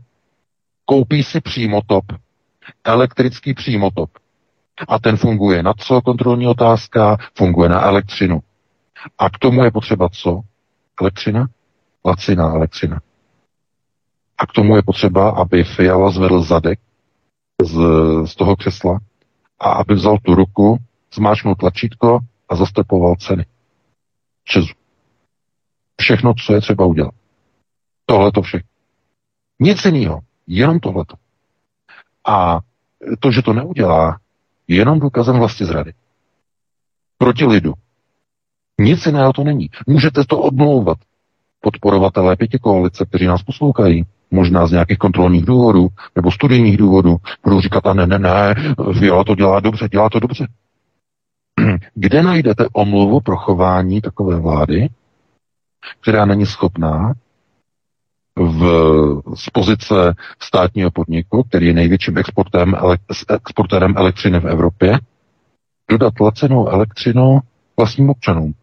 Koupí 0.84 1.22
si 1.22 1.40
přímotop, 1.40 2.04
elektrický 2.84 3.54
přímotop. 3.54 4.10
A 4.88 4.98
ten 4.98 5.16
funguje 5.16 5.62
na 5.62 5.72
co? 5.78 6.02
Kontrolní 6.02 6.46
otázka, 6.46 7.16
funguje 7.34 7.68
na 7.68 7.82
elektřinu. 7.82 8.40
A 9.18 9.30
k 9.30 9.38
tomu 9.38 9.64
je 9.64 9.70
potřeba 9.70 10.08
co? 10.08 10.40
Elektřina? 11.00 11.46
Laciná 12.04 12.50
elektřina. 12.50 13.00
A 14.38 14.46
k 14.46 14.52
tomu 14.52 14.76
je 14.76 14.82
potřeba, 14.82 15.30
aby 15.30 15.64
Fiala 15.64 16.10
zvedl 16.10 16.42
zadek 16.42 16.78
z, 17.64 17.76
z 18.26 18.34
toho 18.34 18.56
křesla 18.56 18.98
a 19.58 19.72
aby 19.72 19.94
vzal 19.94 20.18
tu 20.18 20.34
ruku, 20.34 20.78
zmáčknul 21.14 21.54
tlačítko 21.54 22.18
a 22.48 22.56
zastepoval 22.56 23.16
ceny. 23.16 23.46
Česu. 24.44 24.74
Všechno, 26.00 26.34
co 26.46 26.54
je 26.54 26.60
třeba 26.60 26.86
udělat. 26.86 27.14
Tohle 28.06 28.32
to 28.32 28.42
všechno. 28.42 28.68
Nic 29.60 29.84
jiného. 29.84 30.20
Jenom 30.46 30.80
tohleto. 30.80 31.16
A 32.26 32.60
to, 33.20 33.30
že 33.30 33.42
to 33.42 33.52
neudělá, 33.52 34.18
je 34.68 34.76
jenom 34.76 35.00
důkazem 35.00 35.38
vlastně 35.38 35.66
zrady. 35.66 35.92
Proti 37.18 37.44
lidu. 37.44 37.72
Nic 38.78 39.06
jiného 39.06 39.32
to 39.32 39.44
není. 39.44 39.70
Můžete 39.86 40.24
to 40.24 40.40
odmlouvat. 40.40 40.98
Podporovatelé 41.60 42.36
pěti 42.36 42.58
koalice, 42.58 43.06
kteří 43.06 43.26
nás 43.26 43.42
poslouchají, 43.42 44.04
možná 44.32 44.66
z 44.66 44.72
nějakých 44.72 44.98
kontrolních 44.98 45.44
důvodů 45.44 45.88
nebo 46.16 46.30
studijních 46.30 46.76
důvodů, 46.76 47.16
budou 47.44 47.60
říkat, 47.60 47.86
a 47.86 47.94
ne, 47.94 48.06
ne, 48.06 48.18
ne, 48.18 48.54
Viola 49.00 49.24
to 49.24 49.34
dělá 49.34 49.60
dobře, 49.60 49.88
dělá 49.88 50.08
to 50.10 50.20
dobře. 50.20 50.46
Kde 51.94 52.22
najdete 52.22 52.66
omluvu 52.72 53.20
pro 53.20 53.36
chování 53.36 54.00
takové 54.00 54.40
vlády, 54.40 54.88
která 56.00 56.24
není 56.24 56.46
schopná 56.46 57.12
v, 58.36 58.62
z 59.34 59.50
pozice 59.50 60.14
státního 60.42 60.90
podniku, 60.90 61.42
který 61.42 61.66
je 61.66 61.72
největším 61.72 62.18
exportem, 62.18 62.76
exportérem 63.28 63.94
elektřiny 63.96 64.40
v 64.40 64.46
Evropě, 64.46 64.98
dodat 65.90 66.20
lacenou 66.20 66.68
elektřinu 66.68 67.38
vlastním 67.76 68.10
občanům 68.10 68.54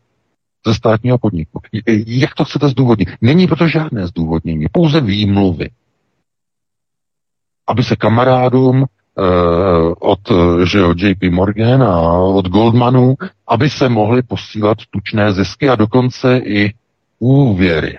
ze 0.68 0.74
státního 0.74 1.18
podniku. 1.18 1.62
Jak 2.08 2.36
to 2.36 2.46
chcete 2.46 2.68
zdůvodnit? 2.68 3.10
Není 3.22 3.48
proto 3.48 3.68
žádné 3.68 4.08
zdůvodnění, 4.08 4.66
pouze 4.72 5.02
výmluvy. 5.02 5.70
Aby 7.68 7.84
se 7.84 7.96
kamarádům 7.96 8.86
eh, 8.86 9.22
od 10.00 10.20
že 10.64 10.80
jo, 10.80 10.94
JP 10.98 11.24
Morgan 11.24 11.84
a 11.84 12.12
od 12.20 12.48
Goldmanu, 12.48 13.16
aby 13.48 13.70
se 13.70 13.90
mohli 13.90 14.22
posílat 14.22 14.78
tučné 14.90 15.34
zisky 15.34 15.70
a 15.70 15.76
dokonce 15.76 16.38
i 16.38 16.74
úvěry 17.20 17.98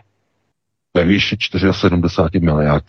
ve 0.95 1.05
výši 1.05 1.37
74 1.73 2.45
miliard. 2.45 2.85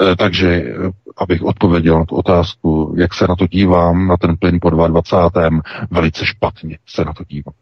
Eh, 0.00 0.16
takže, 0.16 0.48
eh, 0.48 0.90
abych 1.16 1.42
odpověděl 1.42 1.98
na 1.98 2.04
tu 2.04 2.16
otázku, 2.16 2.94
jak 2.98 3.14
se 3.14 3.26
na 3.26 3.36
to 3.36 3.46
dívám, 3.46 4.06
na 4.06 4.16
ten 4.16 4.36
plyn 4.36 4.58
po 4.62 4.70
22. 4.70 5.60
velice 5.90 6.26
špatně 6.26 6.78
se 6.86 7.04
na 7.04 7.12
to 7.12 7.24
dívám 7.24 7.54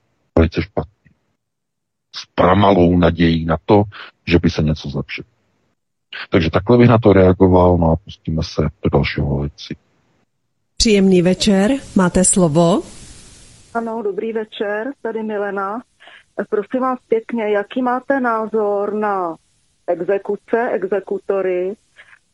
velice 0.42 0.62
špatně. 0.62 1.10
S 2.16 2.26
pramalou 2.34 2.98
nadějí 2.98 3.44
na 3.44 3.56
to, 3.64 3.82
že 4.26 4.38
by 4.38 4.50
se 4.50 4.62
něco 4.62 4.88
zlepšilo. 4.88 5.28
Takže 6.30 6.50
takhle 6.50 6.78
bych 6.78 6.88
na 6.88 6.98
to 6.98 7.12
reagoval, 7.12 7.78
no 7.78 7.92
a 7.92 7.96
pustíme 7.96 8.42
se 8.42 8.62
do 8.62 8.90
dalšího 8.92 9.26
volici. 9.26 9.76
Příjemný 10.76 11.22
večer, 11.22 11.70
máte 11.96 12.24
slovo. 12.24 12.82
Ano, 13.74 14.02
dobrý 14.02 14.32
večer, 14.32 14.92
tady 15.02 15.22
Milena. 15.22 15.82
Prosím 16.50 16.80
vás 16.80 16.98
pěkně, 17.08 17.50
jaký 17.50 17.82
máte 17.82 18.20
názor 18.20 18.94
na 18.94 19.36
exekuce, 19.86 20.70
exekutory, 20.72 21.74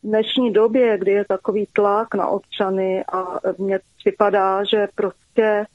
v 0.03 0.07
dnešní 0.07 0.53
době, 0.53 0.97
kdy 0.97 1.11
je 1.11 1.25
takový 1.25 1.67
tlak 1.73 2.15
na 2.15 2.27
občany 2.27 3.03
a 3.13 3.39
mně 3.57 3.79
připadá, 3.97 4.63
že 4.63 4.87
prostě 4.95 5.65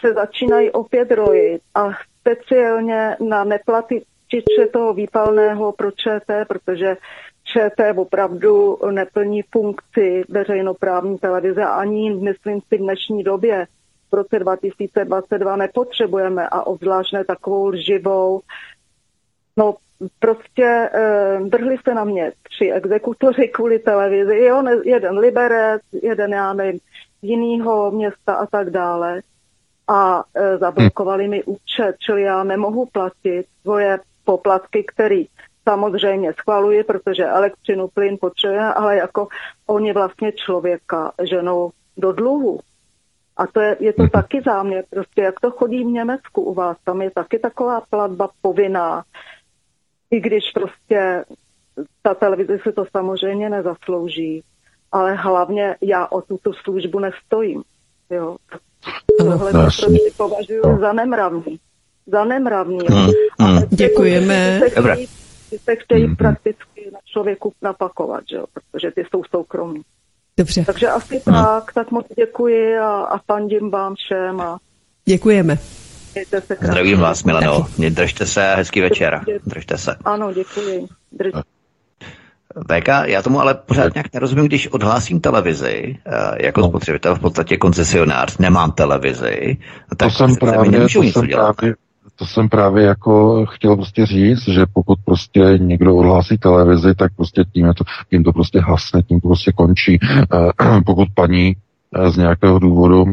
se 0.00 0.12
začínají 0.12 0.70
opět 0.70 1.10
rojit 1.10 1.62
a 1.74 1.90
speciálně 2.20 3.16
na 3.28 3.44
neplatiče 3.44 4.66
toho 4.72 4.94
výpalného 4.94 5.72
pro 5.72 5.90
ČT, 5.90 6.48
protože 6.48 6.96
ČT 7.44 7.98
opravdu 7.98 8.78
neplní 8.90 9.42
funkci 9.42 10.24
veřejnoprávní 10.28 11.18
televize 11.18 11.64
ani, 11.64 12.14
myslím 12.14 12.60
si, 12.60 12.76
v 12.76 12.80
dnešní 12.80 13.22
době. 13.22 13.66
V 14.10 14.14
roce 14.14 14.38
2022 14.38 15.56
nepotřebujeme 15.56 16.48
a 16.48 16.62
obzvlášť 16.62 17.14
takovou 17.26 17.66
lživou. 17.66 18.40
No 19.56 19.74
prostě 20.18 20.90
eh, 20.92 21.38
drhli 21.44 21.76
se 21.88 21.94
na 21.94 22.04
mě 22.04 22.32
tři 22.42 22.72
exekutoři 22.72 23.48
kvůli 23.48 23.78
televizi, 23.78 24.38
jo, 24.38 24.62
jeden 24.84 25.18
Liberec, 25.18 25.82
jeden, 26.02 26.32
já 26.32 26.52
nevím, 26.52 26.80
jinýho 27.22 27.90
města 27.90 28.34
a 28.34 28.46
tak 28.46 28.70
dále 28.70 29.20
a 29.88 30.24
e, 30.34 30.58
zablokovali 30.58 31.28
mi 31.28 31.44
účet, 31.44 31.96
čili 31.98 32.22
já 32.22 32.44
nemohu 32.44 32.86
platit 32.86 33.46
svoje 33.62 33.98
poplatky, 34.24 34.84
které 34.84 35.22
samozřejmě 35.68 36.32
schvaluji, 36.32 36.84
protože 36.84 37.24
elektřinu, 37.24 37.88
plyn 37.88 38.16
potřebuje, 38.20 38.60
ale 38.60 38.96
jako 38.96 39.28
oni 39.66 39.92
vlastně 39.92 40.32
člověka 40.32 41.12
ženou 41.22 41.70
do 41.96 42.12
dluhu. 42.12 42.60
A 43.36 43.46
to 43.46 43.60
je, 43.60 43.76
je 43.80 43.92
to 43.92 44.02
mhm. 44.02 44.10
taky 44.10 44.42
záměr, 44.42 44.84
prostě 44.90 45.22
jak 45.22 45.40
to 45.40 45.50
chodí 45.50 45.84
v 45.84 45.86
Německu 45.86 46.42
u 46.42 46.54
vás, 46.54 46.76
tam 46.84 47.02
je 47.02 47.10
taky 47.10 47.38
taková 47.38 47.80
platba 47.80 48.28
povinná, 48.42 49.04
i 50.10 50.20
když 50.20 50.50
prostě 50.54 51.24
ta 52.02 52.14
televize 52.14 52.58
si 52.58 52.72
to 52.72 52.84
samozřejmě 52.96 53.50
nezaslouží, 53.50 54.42
ale 54.92 55.14
hlavně 55.14 55.76
já 55.82 56.06
o 56.06 56.22
tuto 56.22 56.52
službu 56.52 56.98
nestojím. 56.98 57.62
Jo. 58.10 58.36
Tohle 59.18 59.52
to 59.52 59.58
prostě 59.58 59.86
považuji 60.16 60.60
no. 60.64 60.78
za 60.80 60.92
nemravný. 60.92 61.58
Za 62.06 62.24
nemravný. 62.24 62.78
Hmm. 62.88 63.10
Hmm. 63.40 63.62
Děkujeme. 63.70 64.60
Ty 65.50 65.58
se 65.58 65.76
chtějí 65.76 66.04
hmm. 66.04 66.16
prakticky 66.16 66.90
na 66.92 66.98
člověku 67.04 67.52
napakovat, 67.62 68.24
že 68.30 68.36
jo? 68.36 68.44
protože 68.52 68.90
ty 68.90 69.04
jsou 69.10 69.22
soukromí. 69.30 69.82
Dobře. 70.38 70.64
Takže 70.64 70.88
asi 70.88 71.22
hmm. 71.26 71.34
tak, 71.34 71.72
tak 71.72 71.90
moc 71.90 72.06
děkuji 72.16 72.78
a, 72.78 72.90
a 72.90 73.18
fandím 73.18 73.70
vám 73.70 73.94
všem. 73.94 74.40
A... 74.40 74.58
Děkujeme. 75.04 75.58
Zdravím 76.60 76.98
vás, 76.98 77.24
Milano. 77.24 77.66
Držte 77.90 78.26
se, 78.26 78.54
hezký 78.54 78.80
večer. 78.80 79.20
Držte 79.46 79.78
se. 79.78 79.96
Ano, 80.04 80.32
děkuji. 80.32 80.86
Držte. 81.12 81.55
VK, 82.64 82.88
já 83.04 83.22
tomu 83.22 83.40
ale 83.40 83.54
pořád 83.54 83.94
nějak 83.94 84.14
nerozumím, 84.14 84.46
když 84.46 84.68
odhlásím 84.68 85.20
televizi, 85.20 85.98
eh, 86.06 86.46
jako 86.46 86.60
no. 86.60 86.68
spotřebitel 86.68 87.14
v 87.14 87.20
podstatě 87.20 87.56
koncesionář, 87.56 88.38
nemám 88.38 88.72
televizi, 88.72 89.56
tak 89.96 90.08
to 90.08 90.10
jsem 90.10 90.36
právě, 90.36 90.80
to 90.80 90.88
jsem 90.88 91.28
právě, 91.28 91.74
to 92.16 92.26
jsem 92.26 92.48
právě 92.48 92.84
jako 92.84 93.46
chtěl 93.46 93.76
prostě 93.76 94.06
říct, 94.06 94.48
že 94.48 94.66
pokud 94.72 94.98
prostě 95.04 95.40
někdo 95.58 95.96
odhlásí 95.96 96.38
televizi, 96.38 96.94
tak 96.94 97.12
prostě 97.16 97.44
tím, 97.52 97.72
to, 97.74 97.84
tím 98.10 98.24
to 98.24 98.32
prostě 98.32 98.60
hasne, 98.60 99.02
tím 99.02 99.20
to 99.20 99.28
prostě 99.28 99.52
končí. 99.52 99.98
Eh, 100.02 100.80
pokud 100.86 101.08
paní 101.14 101.56
z 102.08 102.16
nějakého 102.16 102.58
důvodu, 102.58 103.04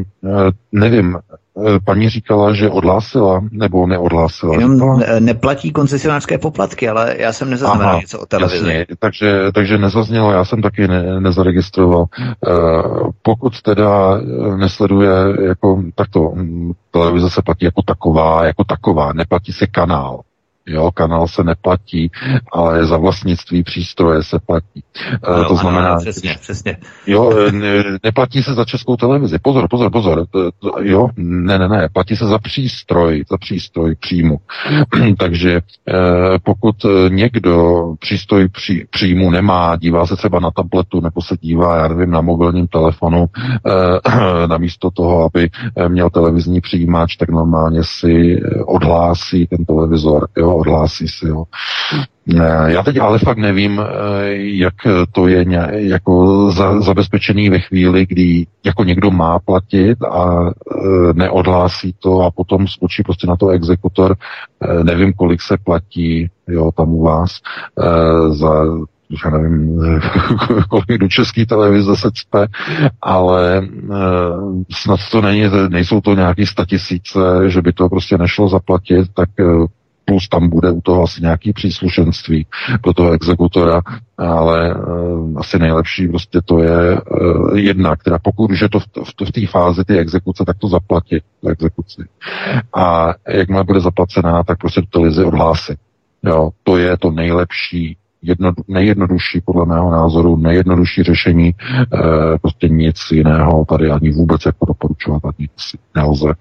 nevím, 0.72 1.18
Eh, 1.62 1.78
paní 1.84 2.08
říkala, 2.08 2.52
že 2.54 2.70
odhlásila 2.70 3.40
nebo 3.50 3.86
neodhlásila. 3.86 4.60
Jenom 4.60 5.02
neplatí 5.18 5.72
koncesionářské 5.72 6.38
poplatky, 6.38 6.88
ale 6.88 7.14
já 7.18 7.32
jsem 7.32 7.50
nezaznamenal 7.50 7.90
Aha, 7.90 8.00
něco 8.00 8.20
o 8.20 8.26
televizi. 8.26 8.56
Jasně, 8.56 8.86
takže, 8.98 9.52
takže 9.54 9.78
nezaznělo, 9.78 10.32
já 10.32 10.44
jsem 10.44 10.62
taky 10.62 10.88
ne, 10.88 11.20
nezaregistroval. 11.20 12.04
Pokud 13.22 13.62
teda 13.62 14.18
eh, 14.18 14.56
nesleduje 14.56 15.10
jako 15.42 15.82
takto, 15.94 16.20
hm, 16.20 16.72
televize 16.90 17.30
se 17.30 17.42
platí 17.42 17.64
jako 17.64 17.82
taková, 17.82 18.46
jako 18.46 18.64
taková, 18.64 19.12
neplatí 19.12 19.52
se 19.52 19.66
kanál. 19.66 20.20
Jo, 20.66 20.90
kanál 20.94 21.28
se 21.28 21.44
neplatí, 21.44 22.10
ale 22.52 22.86
za 22.86 22.96
vlastnictví 22.96 23.62
přístroje 23.62 24.22
se 24.22 24.38
platí. 24.38 24.82
Ano, 25.22 25.48
to 25.48 25.56
znamená, 25.56 25.88
ano, 25.88 26.00
přesně, 26.00 26.36
přesně. 26.40 26.76
Jo, 27.06 27.50
ne, 27.50 27.84
neplatí 28.04 28.42
se 28.42 28.54
za 28.54 28.64
českou 28.64 28.96
televizi. 28.96 29.38
Pozor, 29.38 29.68
pozor, 29.70 29.90
pozor. 29.90 30.26
Jo, 30.80 31.08
ne, 31.16 31.58
ne, 31.58 31.68
ne, 31.68 31.88
platí 31.92 32.16
se 32.16 32.26
za 32.26 32.38
přístroj, 32.38 33.24
za 33.30 33.38
přístroj 33.38 33.94
příjmu. 33.94 34.38
Takže 35.18 35.60
pokud 36.42 36.76
někdo 37.08 37.84
přístroj 37.98 38.48
pří, 38.48 38.84
příjmu 38.90 39.30
nemá, 39.30 39.76
dívá 39.76 40.06
se 40.06 40.16
třeba 40.16 40.40
na 40.40 40.50
tabletu 40.50 41.00
nebo 41.00 41.22
se 41.22 41.36
dívá, 41.40 41.76
já 41.76 41.88
nevím, 41.88 42.10
na 42.10 42.20
mobilním 42.20 42.66
telefonu, 42.66 43.26
namísto 44.46 44.90
toho, 44.90 45.24
aby 45.24 45.50
měl 45.88 46.10
televizní 46.10 46.60
přijímač, 46.60 47.16
tak 47.16 47.28
normálně 47.28 47.80
si 47.82 48.40
odhlásí 48.66 49.46
ten 49.46 49.64
televizor, 49.64 50.28
jo, 50.36 50.53
odhlásí 50.54 51.08
si 51.08 51.28
ho. 51.28 51.46
Já 52.66 52.82
teď 52.82 52.98
ale 52.98 53.18
fakt 53.18 53.38
nevím, 53.38 53.80
eh, 53.80 53.86
jak 54.36 54.74
to 55.12 55.28
je 55.28 55.44
jako 55.70 56.50
za, 56.50 56.80
zabezpečený 56.80 57.50
ve 57.50 57.58
chvíli, 57.58 58.06
kdy 58.06 58.46
jako 58.64 58.84
někdo 58.84 59.10
má 59.10 59.38
platit 59.38 60.02
a 60.02 60.50
eh, 60.50 61.12
neodhlásí 61.12 61.94
to 61.98 62.20
a 62.20 62.30
potom 62.30 62.68
skočí 62.68 63.02
prostě 63.02 63.26
na 63.26 63.36
to 63.36 63.48
exekutor. 63.48 64.16
Eh, 64.62 64.84
nevím, 64.84 65.12
kolik 65.12 65.42
se 65.42 65.56
platí 65.64 66.30
jo, 66.48 66.70
tam 66.76 66.94
u 66.94 67.02
vás 67.02 67.30
za 68.28 68.64
já 69.24 69.30
nevím, 69.30 69.80
kolik 70.68 71.00
do 71.00 71.08
české 71.08 71.46
televize 71.46 71.96
se 71.96 72.10
cpe, 72.10 72.46
ale 73.02 73.68
snad 74.72 75.00
to 75.12 75.22
není, 75.22 75.44
nejsou 75.68 76.00
to 76.00 76.14
nějaký 76.14 76.46
statisíce, 76.46 77.20
že 77.46 77.62
by 77.62 77.72
to 77.72 77.88
prostě 77.88 78.18
nešlo 78.18 78.48
zaplatit, 78.48 79.08
tak 79.14 79.28
plus 80.04 80.28
tam 80.28 80.48
bude 80.48 80.70
u 80.70 80.80
toho 80.80 81.02
asi 81.02 81.22
nějaký 81.22 81.52
příslušenství 81.52 82.46
pro 82.82 82.92
toho 82.92 83.12
exekutora, 83.12 83.82
ale 84.18 84.74
uh, 84.74 85.38
asi 85.38 85.58
nejlepší 85.58 86.08
prostě 86.08 86.40
to 86.44 86.62
je 86.62 87.00
uh, 87.00 87.58
jedna, 87.58 87.96
která 87.96 88.18
pokud 88.18 88.50
už 88.50 88.60
je 88.60 88.68
to 88.68 88.80
v, 88.80 88.84
v, 88.84 89.28
v 89.28 89.32
té 89.32 89.46
fázi 89.46 89.84
ty 89.84 89.98
exekuce, 89.98 90.44
tak 90.44 90.58
to 90.58 90.68
zaplatit, 90.68 91.22
tu 91.40 91.48
exekuci. 91.48 92.02
A 92.76 93.14
jakmile 93.28 93.64
bude 93.64 93.80
zaplacená, 93.80 94.42
tak 94.42 94.58
prostě 94.58 94.80
tu 94.80 94.86
televizi 94.86 95.24
odhlásit. 95.24 95.78
Jo, 96.26 96.50
to 96.62 96.76
je 96.76 96.96
to 96.96 97.10
nejlepší 97.10 97.96
jedno, 98.24 98.52
nejjednodušší, 98.68 99.40
podle 99.44 99.66
mého 99.66 99.90
názoru, 99.90 100.36
nejjednodušší 100.36 101.02
řešení, 101.02 101.48
e, 101.48 101.54
prostě 102.42 102.68
nic 102.68 102.96
jiného 103.12 103.64
tady 103.64 103.90
ani 103.90 104.10
vůbec 104.10 104.40
jako 104.46 104.66
doporučovat 104.66 105.22
ani 105.24 105.48
nelze. 105.94 106.32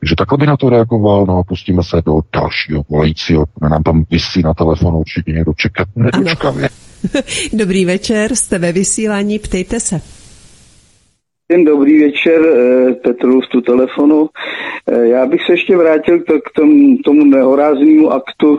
Takže 0.00 0.14
takhle 0.18 0.38
by 0.38 0.46
na 0.46 0.56
to 0.56 0.70
reagoval, 0.70 1.26
no 1.26 1.38
a 1.38 1.42
pustíme 1.42 1.82
se 1.82 2.02
do 2.06 2.20
dalšího 2.34 2.82
volajícího, 2.88 3.44
nám 3.70 3.82
tam 3.82 4.04
vysí 4.10 4.42
na 4.42 4.54
telefonu 4.54 4.98
určitě 4.98 5.32
někdo 5.32 5.52
čekat 5.56 5.88
nedočkavě. 5.96 6.68
Dobrý 7.52 7.84
večer, 7.84 8.34
jste 8.34 8.58
ve 8.58 8.72
vysílání, 8.72 9.38
ptejte 9.38 9.80
se. 9.80 10.00
Dobrý 11.66 12.02
večer, 12.02 12.42
eh, 12.42 12.92
Petru 12.94 13.42
z 13.42 13.48
tu 13.48 13.60
telefonu. 13.60 14.28
Eh, 14.92 15.06
já 15.06 15.26
bych 15.26 15.40
se 15.46 15.52
ještě 15.52 15.76
vrátil 15.76 16.18
k 16.20 16.50
tomu, 16.56 16.98
tomu 17.04 17.24
nehoráznému 17.24 18.12
aktu 18.12 18.58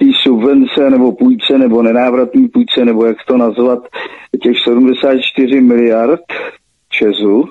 té 0.00 0.06
subvence 0.22 0.90
nebo 0.90 1.12
půjce 1.12 1.58
nebo 1.58 1.82
nenávratný 1.82 2.48
půjce 2.48 2.84
nebo 2.84 3.06
jak 3.06 3.16
to 3.26 3.36
nazvat, 3.36 3.78
těch 4.42 4.56
74 4.64 5.60
miliard 5.60 6.20
Česu. 6.88 7.44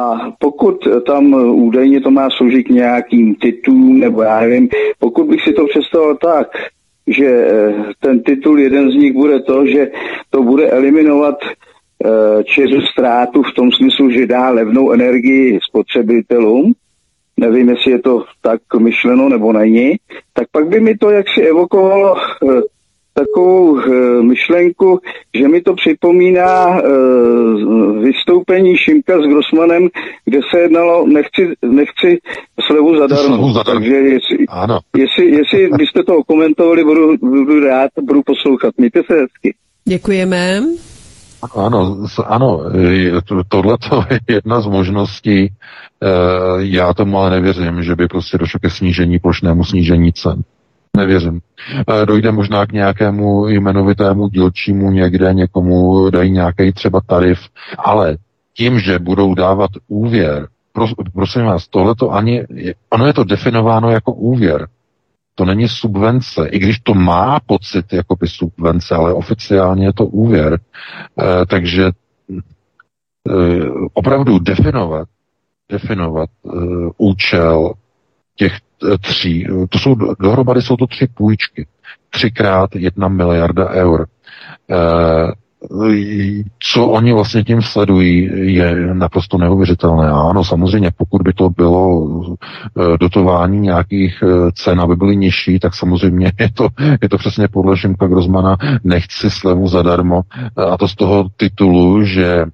A 0.00 0.32
pokud 0.38 0.88
tam 1.06 1.34
údajně 1.54 2.00
to 2.00 2.10
má 2.10 2.30
sloužit 2.30 2.68
nějakým 2.68 3.34
titulům, 3.34 4.00
nebo 4.00 4.22
já 4.22 4.40
nevím, 4.40 4.68
pokud 4.98 5.26
bych 5.26 5.42
si 5.42 5.52
to 5.52 5.66
představil 5.66 6.16
tak, 6.16 6.48
že 7.06 7.26
eh, 7.26 7.74
ten 8.00 8.22
titul, 8.22 8.60
jeden 8.60 8.90
z 8.90 8.94
nich 8.94 9.12
bude 9.12 9.40
to, 9.40 9.66
že 9.66 9.90
to 10.30 10.42
bude 10.42 10.70
eliminovat 10.70 11.38
eh, 11.44 12.44
Česu 12.44 12.80
ztrátu 12.80 13.42
v 13.42 13.54
tom 13.54 13.72
smyslu, 13.72 14.10
že 14.10 14.26
dá 14.26 14.50
levnou 14.50 14.92
energii 14.92 15.58
spotřebitelům, 15.68 16.72
nevím, 17.38 17.68
jestli 17.68 17.92
je 17.92 17.98
to 17.98 18.24
tak 18.40 18.60
myšleno 18.78 19.28
nebo 19.28 19.52
není, 19.52 19.96
tak 20.32 20.48
pak 20.52 20.68
by 20.68 20.80
mi 20.80 20.96
to 20.96 21.10
jaksi 21.10 21.40
evokovalo 21.40 22.16
eh, 22.18 22.60
takovou 23.14 23.80
eh, 23.80 24.22
myšlenku, 24.22 25.00
že 25.34 25.48
mi 25.48 25.60
to 25.60 25.74
připomíná 25.74 26.78
eh, 26.78 26.82
vystoupení 28.02 28.76
Šimka 28.76 29.22
s 29.22 29.26
Grossmanem, 29.26 29.88
kde 30.24 30.40
se 30.50 30.58
jednalo, 30.60 31.06
nechci, 31.06 31.54
nechci 31.62 32.18
slevu 32.66 32.96
zadarmo. 32.96 33.36
Slevu 33.36 33.52
zadarmo. 33.52 33.80
Takže 33.80 33.94
jestli, 33.94 34.46
ano. 34.48 34.78
jestli, 34.96 35.30
jestli 35.30 35.68
byste 35.68 36.02
to 36.02 36.22
komentovali, 36.24 36.84
budu, 36.84 37.16
budu 37.16 37.60
rád, 37.60 37.90
budu 38.00 38.22
poslouchat. 38.22 38.74
Mějte 38.78 39.00
se 39.06 39.14
hezky. 39.20 39.54
Děkujeme. 39.84 40.62
Ano, 41.54 42.06
ano, 42.26 42.60
tohle 43.48 43.76
je 44.10 44.20
jedna 44.28 44.60
z 44.60 44.66
možností. 44.66 45.48
E, 46.02 46.08
já 46.58 46.94
tomu 46.94 47.18
ale 47.18 47.30
nevěřím, 47.30 47.82
že 47.82 47.96
by 47.96 48.08
prostě 48.08 48.38
došlo 48.38 48.60
ke 48.60 48.70
snížení, 48.70 49.18
plošnému 49.18 49.64
snížení 49.64 50.12
cen. 50.12 50.42
Nevěřím. 50.96 51.40
E, 52.02 52.06
dojde 52.06 52.32
možná 52.32 52.66
k 52.66 52.72
nějakému 52.72 53.48
jmenovitému 53.48 54.28
dílčímu 54.28 54.90
někde, 54.90 55.34
někomu 55.34 56.10
dají 56.10 56.30
nějaký 56.30 56.72
třeba 56.72 57.00
tarif, 57.06 57.38
ale 57.78 58.16
tím, 58.54 58.80
že 58.80 58.98
budou 58.98 59.34
dávat 59.34 59.70
úvěr, 59.88 60.48
prosím 61.14 61.44
vás, 61.44 61.68
tohle 61.68 61.94
to 61.94 62.10
ani, 62.10 62.44
ono 62.90 63.06
je 63.06 63.12
to 63.12 63.24
definováno 63.24 63.90
jako 63.90 64.12
úvěr. 64.12 64.68
To 65.34 65.44
není 65.44 65.68
subvence, 65.68 66.48
i 66.48 66.58
když 66.58 66.78
to 66.78 66.94
má 66.94 67.40
pocit 67.46 67.92
jako 67.92 68.16
by 68.16 68.28
subvence, 68.28 68.94
ale 68.94 69.14
oficiálně 69.14 69.86
je 69.86 69.92
to 69.92 70.06
úvěr. 70.06 70.58
E, 71.20 71.46
takže 71.46 71.84
e, 71.86 71.92
opravdu 73.92 74.38
definovat, 74.38 75.08
definovat 75.70 76.30
e, 76.30 76.50
účel 76.96 77.72
těch 78.36 78.52
tří, 79.00 79.46
to 79.68 79.78
jsou 79.78 79.94
dohromady 80.20 80.62
jsou 80.62 80.76
to 80.76 80.86
tři 80.86 81.06
půjčky, 81.06 81.66
třikrát 82.10 82.76
jedna 82.76 83.08
miliarda 83.08 83.68
eur. 83.70 84.06
E, 84.70 85.32
co 86.58 86.86
oni 86.86 87.12
vlastně 87.12 87.44
tím 87.44 87.62
sledují, 87.62 88.30
je 88.54 88.94
naprosto 88.94 89.38
neuvěřitelné. 89.38 90.10
Ano, 90.10 90.44
samozřejmě, 90.44 90.90
pokud 90.96 91.22
by 91.22 91.32
to 91.32 91.50
bylo 91.50 92.08
eh, 92.24 92.98
dotování 93.00 93.60
nějakých 93.60 94.22
eh, 94.22 94.52
cen, 94.52 94.80
aby 94.80 94.96
byly 94.96 95.16
nižší, 95.16 95.58
tak 95.58 95.74
samozřejmě 95.74 96.32
je 96.40 96.50
to, 96.52 96.68
je 97.02 97.08
to 97.08 97.18
přesně 97.18 97.48
podle 97.48 97.76
Šimka 97.76 98.06
Grozmana, 98.06 98.56
nechci 98.84 99.30
slevu 99.30 99.68
zadarmo. 99.68 100.22
A 100.72 100.76
to 100.76 100.88
z 100.88 100.94
toho 100.94 101.28
titulu, 101.36 102.04
že 102.04 102.44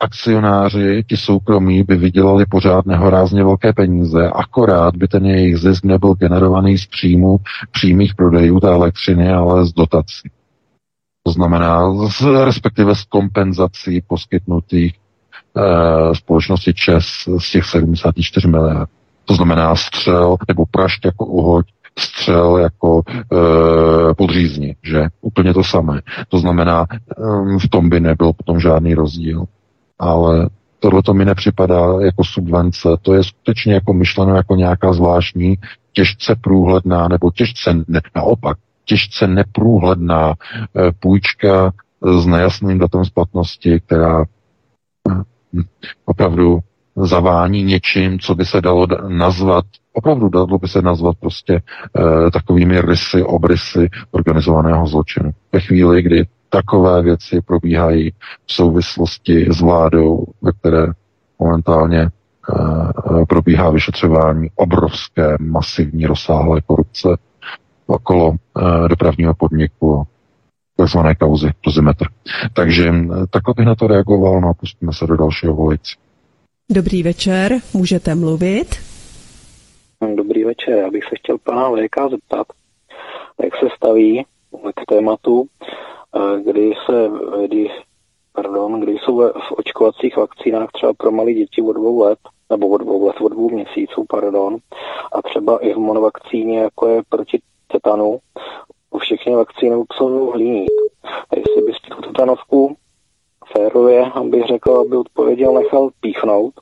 akcionáři, 0.00 1.04
ti 1.08 1.16
soukromí, 1.16 1.82
by 1.82 1.96
vydělali 1.96 2.46
pořád 2.46 2.86
nehorázně 2.86 3.44
velké 3.44 3.72
peníze, 3.72 4.30
akorát 4.30 4.96
by 4.96 5.08
ten 5.08 5.26
jejich 5.26 5.56
zisk 5.56 5.84
nebyl 5.84 6.14
generovaný 6.14 6.78
z 6.78 6.86
příjmu 6.86 7.36
přímých 7.72 8.14
prodejů 8.14 8.60
té 8.60 8.68
elektřiny, 8.68 9.32
ale 9.32 9.66
z 9.66 9.72
dotací. 9.72 10.30
To 11.22 11.32
znamená, 11.32 11.92
z, 12.08 12.44
respektive 12.44 12.94
z 12.94 13.04
kompenzací 13.04 14.02
poskytnutých 14.06 14.94
e, 14.94 16.14
společnosti 16.14 16.74
ČES 16.74 17.04
z 17.38 17.50
těch 17.50 17.64
74 17.64 18.48
miliard. 18.48 18.90
To 19.24 19.34
znamená 19.34 19.76
střel 19.76 20.36
nebo 20.48 20.66
prašť 20.70 21.04
jako 21.04 21.26
uhoď, 21.26 21.66
střel 21.98 22.56
jako 22.56 23.02
e, 23.08 24.14
podřízni, 24.14 24.76
že? 24.82 25.06
Úplně 25.20 25.54
to 25.54 25.64
samé. 25.64 26.00
To 26.28 26.38
znamená, 26.38 26.86
e, 26.90 27.58
v 27.58 27.68
tom 27.70 27.88
by 27.88 28.00
nebyl 28.00 28.32
potom 28.32 28.60
žádný 28.60 28.94
rozdíl. 28.94 29.44
Ale 29.98 30.48
tohle 30.78 31.02
to 31.02 31.14
mi 31.14 31.24
nepřipadá 31.24 32.00
jako 32.00 32.24
subvence, 32.24 32.88
to 33.02 33.14
je 33.14 33.24
skutečně 33.24 33.74
jako 33.74 33.92
myšleno 33.92 34.36
jako 34.36 34.56
nějaká 34.56 34.92
zvláštní, 34.92 35.56
těžce 35.92 36.36
průhledná, 36.40 37.08
nebo 37.08 37.30
těžce, 37.30 37.74
ne, 37.88 38.00
naopak, 38.16 38.58
těžce 38.84 39.26
neprůhledná 39.26 40.34
eh, 40.34 40.92
půjčka 41.00 41.72
s 42.20 42.26
nejasným 42.26 42.78
datem 42.78 43.04
splatnosti, 43.04 43.80
která 43.80 44.24
hm, 45.08 45.62
opravdu 46.04 46.58
zavání 46.96 47.62
něčím, 47.62 48.18
co 48.18 48.34
by 48.34 48.44
se 48.44 48.60
dalo 48.60 48.86
nazvat, 49.08 49.64
opravdu 49.92 50.28
dalo 50.28 50.58
by 50.58 50.68
se 50.68 50.82
nazvat 50.82 51.16
prostě 51.20 51.54
e, 51.54 52.30
takovými 52.30 52.80
rysy, 52.80 53.22
obrysy 53.22 53.88
organizovaného 54.10 54.86
zločinu. 54.86 55.30
Ve 55.52 55.60
chvíli, 55.60 56.02
kdy 56.02 56.24
takové 56.48 57.02
věci 57.02 57.40
probíhají 57.46 58.10
v 58.46 58.52
souvislosti 58.52 59.46
s 59.50 59.60
vládou, 59.60 60.24
ve 60.42 60.52
které 60.52 60.86
momentálně 61.38 62.00
e, 62.00 62.08
probíhá 63.28 63.70
vyšetřování 63.70 64.48
obrovské, 64.56 65.36
masivní, 65.40 66.06
rozsáhlé 66.06 66.60
korupce, 66.60 67.08
okolo 67.88 68.28
uh, 68.28 68.88
dopravního 68.88 69.34
podniku 69.34 70.06
takzvané 70.76 71.14
kauzy 71.14 71.50
dozimetr. 71.66 72.06
Takže 72.54 72.92
takhle 73.30 73.54
bych 73.56 73.66
na 73.66 73.74
to 73.74 73.86
reagoval, 73.86 74.40
no 74.40 74.48
a 74.48 74.54
pustíme 74.54 74.92
se 74.92 75.06
do 75.06 75.16
dalšího 75.16 75.54
volici. 75.54 75.94
Dobrý 76.70 77.02
večer, 77.02 77.52
můžete 77.74 78.14
mluvit. 78.14 78.76
Dobrý 80.16 80.44
večer. 80.44 80.74
Já 80.74 80.90
bych 80.90 81.04
se 81.04 81.10
chtěl 81.18 81.38
pana 81.38 81.70
VK 81.70 82.10
zeptat, 82.10 82.46
jak 83.44 83.56
se 83.56 83.66
staví 83.76 84.24
k 84.74 84.86
tématu, 84.88 85.46
eh, 85.46 85.66
kdy 86.42 86.74
se, 86.86 87.10
kdy, 87.46 87.70
pardon, 88.32 88.80
kdy 88.80 88.92
jsou 88.92 89.16
v 89.16 89.52
očkovacích 89.52 90.16
vakcínách 90.16 90.72
třeba 90.72 90.92
pro 90.92 91.10
malé 91.10 91.32
děti 91.32 91.62
od 91.62 91.72
dvou 91.72 92.00
let, 92.02 92.18
nebo 92.50 92.68
od 92.68 92.78
dvou 92.78 93.06
let, 93.06 93.16
od 93.20 93.28
dvou 93.28 93.50
měsíců, 93.50 94.04
pardon, 94.08 94.56
a 95.12 95.22
třeba 95.22 95.58
i 95.58 95.74
v 95.74 95.78
monovakcíně, 95.78 96.60
jako 96.60 96.86
je 96.86 97.02
proti 97.08 97.40
tetanu, 97.72 98.18
u 98.90 98.98
všechny 98.98 99.34
vakcíny 99.34 99.76
obsahují 99.76 100.30
hliník. 100.32 100.70
A 101.04 101.36
jestli 101.36 101.62
bys 101.62 101.76
tu 101.80 102.02
tetanovku 102.02 102.76
férově, 103.52 104.04
abych 104.04 104.46
řekl, 104.46 104.76
aby 104.76 104.96
odpověděl, 104.96 105.52
nechal 105.52 105.90
píchnout, 106.00 106.54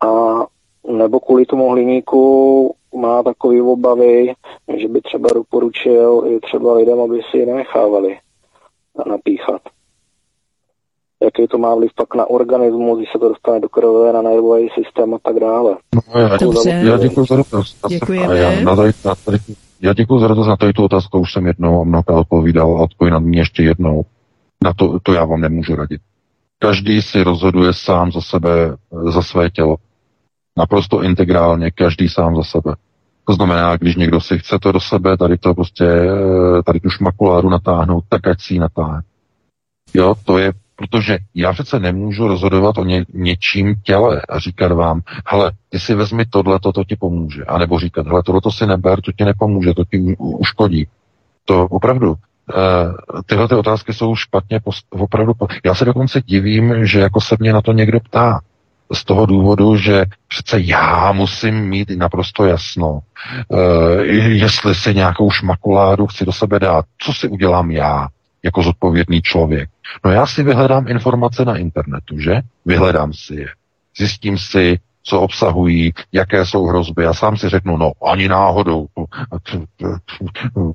a 0.00 0.40
nebo 0.88 1.20
kvůli 1.20 1.46
tomu 1.46 1.70
hliníku 1.70 2.74
má 2.94 3.22
takové 3.22 3.62
obavy, 3.62 4.34
že 4.76 4.88
by 4.88 5.00
třeba 5.00 5.28
doporučil 5.34 6.24
i 6.26 6.40
třeba 6.40 6.74
lidem, 6.74 7.00
aby 7.00 7.20
si 7.30 7.38
je 7.38 7.46
nenechávali 7.46 8.18
napíchat. 9.06 9.62
Jaký 11.22 11.46
to 11.48 11.58
má 11.58 11.74
vliv 11.74 11.90
pak 11.96 12.14
na 12.14 12.26
organismus, 12.26 12.98
když 12.98 13.08
se 13.12 13.18
to 13.18 13.28
dostane 13.28 13.60
do 13.60 13.68
krve, 13.68 14.12
na 14.12 14.22
nervový 14.22 14.68
systém 14.74 15.14
a 15.14 15.18
tak 15.18 15.40
dále. 15.40 15.76
No, 15.94 16.20
já, 16.20 16.36
Dobře. 16.36 16.70
já 16.70 16.98
děkuji 16.98 17.26
za 17.26 17.36
dotaz. 17.36 17.76
Děkujeme. 17.88 18.38
Já, 18.38 18.60
na 18.60 18.76
tady, 18.76 18.92
na 19.04 19.14
tady, 19.14 19.38
já 19.80 19.92
děkuji 19.92 20.18
za 20.18 20.28
dotaz 20.28 20.46
na 20.46 20.56
tady 20.56 20.72
tu 20.72 20.84
otázku, 20.84 21.18
už 21.18 21.32
jsem 21.32 21.46
jednou 21.46 21.80
a 21.80 21.84
mnohokrát 21.84 22.18
odpovídal 22.18 22.78
a 22.78 22.82
odpovím 22.82 23.12
na 23.12 23.18
mě 23.18 23.40
ještě 23.40 23.62
jednou. 23.62 24.02
Na 24.64 24.74
to, 24.74 24.98
to 25.02 25.12
já 25.12 25.24
vám 25.24 25.40
nemůžu 25.40 25.76
radit. 25.76 26.00
Každý 26.58 27.02
si 27.02 27.22
rozhoduje 27.22 27.72
sám 27.72 28.12
za 28.12 28.20
sebe, 28.20 28.76
za 29.12 29.22
své 29.22 29.50
tělo 29.50 29.76
naprosto 30.56 31.02
integrálně, 31.02 31.70
každý 31.70 32.08
sám 32.08 32.36
za 32.36 32.42
sebe. 32.42 32.74
To 33.30 33.34
znamená, 33.34 33.76
když 33.76 33.96
někdo 33.96 34.20
si 34.20 34.38
chce 34.38 34.58
to 34.58 34.72
do 34.72 34.80
sebe, 34.80 35.16
tady 35.16 35.38
to 35.38 35.54
prostě, 35.54 35.84
eh, 35.84 36.62
tady 36.62 36.80
tu 36.80 36.90
šmakuláru 36.90 37.50
natáhnout, 37.50 38.04
tak 38.08 38.26
ať 38.26 38.40
si 38.40 38.54
ji 38.54 38.60
natáhne. 38.60 39.02
Jo, 39.94 40.14
to 40.24 40.38
je, 40.38 40.52
protože 40.76 41.18
já 41.34 41.52
přece 41.52 41.78
nemůžu 41.78 42.28
rozhodovat 42.28 42.78
o 42.78 42.84
ně, 42.84 43.04
něčím 43.14 43.74
těle 43.82 44.22
a 44.28 44.38
říkat 44.38 44.72
vám, 44.72 45.00
hele, 45.26 45.52
ty 45.68 45.80
si 45.80 45.94
vezmi 45.94 46.24
tohle, 46.26 46.58
to, 46.60 46.84
ti 46.84 46.96
pomůže. 46.96 47.44
A 47.44 47.58
nebo 47.58 47.78
říkat, 47.78 48.06
hele, 48.06 48.22
tohle 48.22 48.40
to 48.40 48.50
si 48.50 48.66
neber, 48.66 49.00
to 49.00 49.12
ti 49.12 49.24
nepomůže, 49.24 49.74
to 49.74 49.84
ti 49.84 50.16
uškodí. 50.18 50.86
To 51.44 51.64
opravdu, 51.64 52.14
Uh, 52.54 53.20
tyhle 53.26 53.48
ty 53.48 53.54
otázky 53.54 53.94
jsou 53.94 54.16
špatně 54.16 54.60
post- 54.60 54.86
opravdu. 54.90 55.32
Já 55.64 55.74
se 55.74 55.84
dokonce 55.84 56.20
divím, 56.20 56.86
že 56.86 57.00
jako 57.00 57.20
se 57.20 57.36
mě 57.40 57.52
na 57.52 57.62
to 57.62 57.72
někdo 57.72 58.00
ptá 58.00 58.40
z 58.92 59.04
toho 59.04 59.26
důvodu, 59.26 59.76
že 59.76 60.04
přece 60.28 60.60
já 60.60 61.12
musím 61.12 61.68
mít 61.68 61.90
naprosto 61.90 62.44
jasno, 62.44 63.00
uh, 63.48 64.00
jestli 64.28 64.74
si 64.74 64.94
nějakou 64.94 65.30
šmakuládu 65.30 66.06
chci 66.06 66.24
do 66.24 66.32
sebe 66.32 66.58
dát, 66.58 66.84
co 66.98 67.12
si 67.12 67.28
udělám 67.28 67.70
já 67.70 68.08
jako 68.42 68.62
zodpovědný 68.62 69.22
člověk. 69.22 69.70
No 70.04 70.10
já 70.10 70.26
si 70.26 70.42
vyhledám 70.42 70.88
informace 70.88 71.44
na 71.44 71.56
internetu, 71.56 72.18
že? 72.18 72.40
Vyhledám 72.66 73.12
si 73.12 73.34
je. 73.34 73.48
Zjistím 73.98 74.38
si, 74.38 74.78
co 75.02 75.20
obsahují, 75.20 75.92
jaké 76.12 76.46
jsou 76.46 76.66
hrozby. 76.66 77.02
Já 77.04 77.14
sám 77.14 77.36
si 77.36 77.48
řeknu, 77.48 77.76
no 77.76 77.92
ani 78.06 78.28
náhodou, 78.28 78.86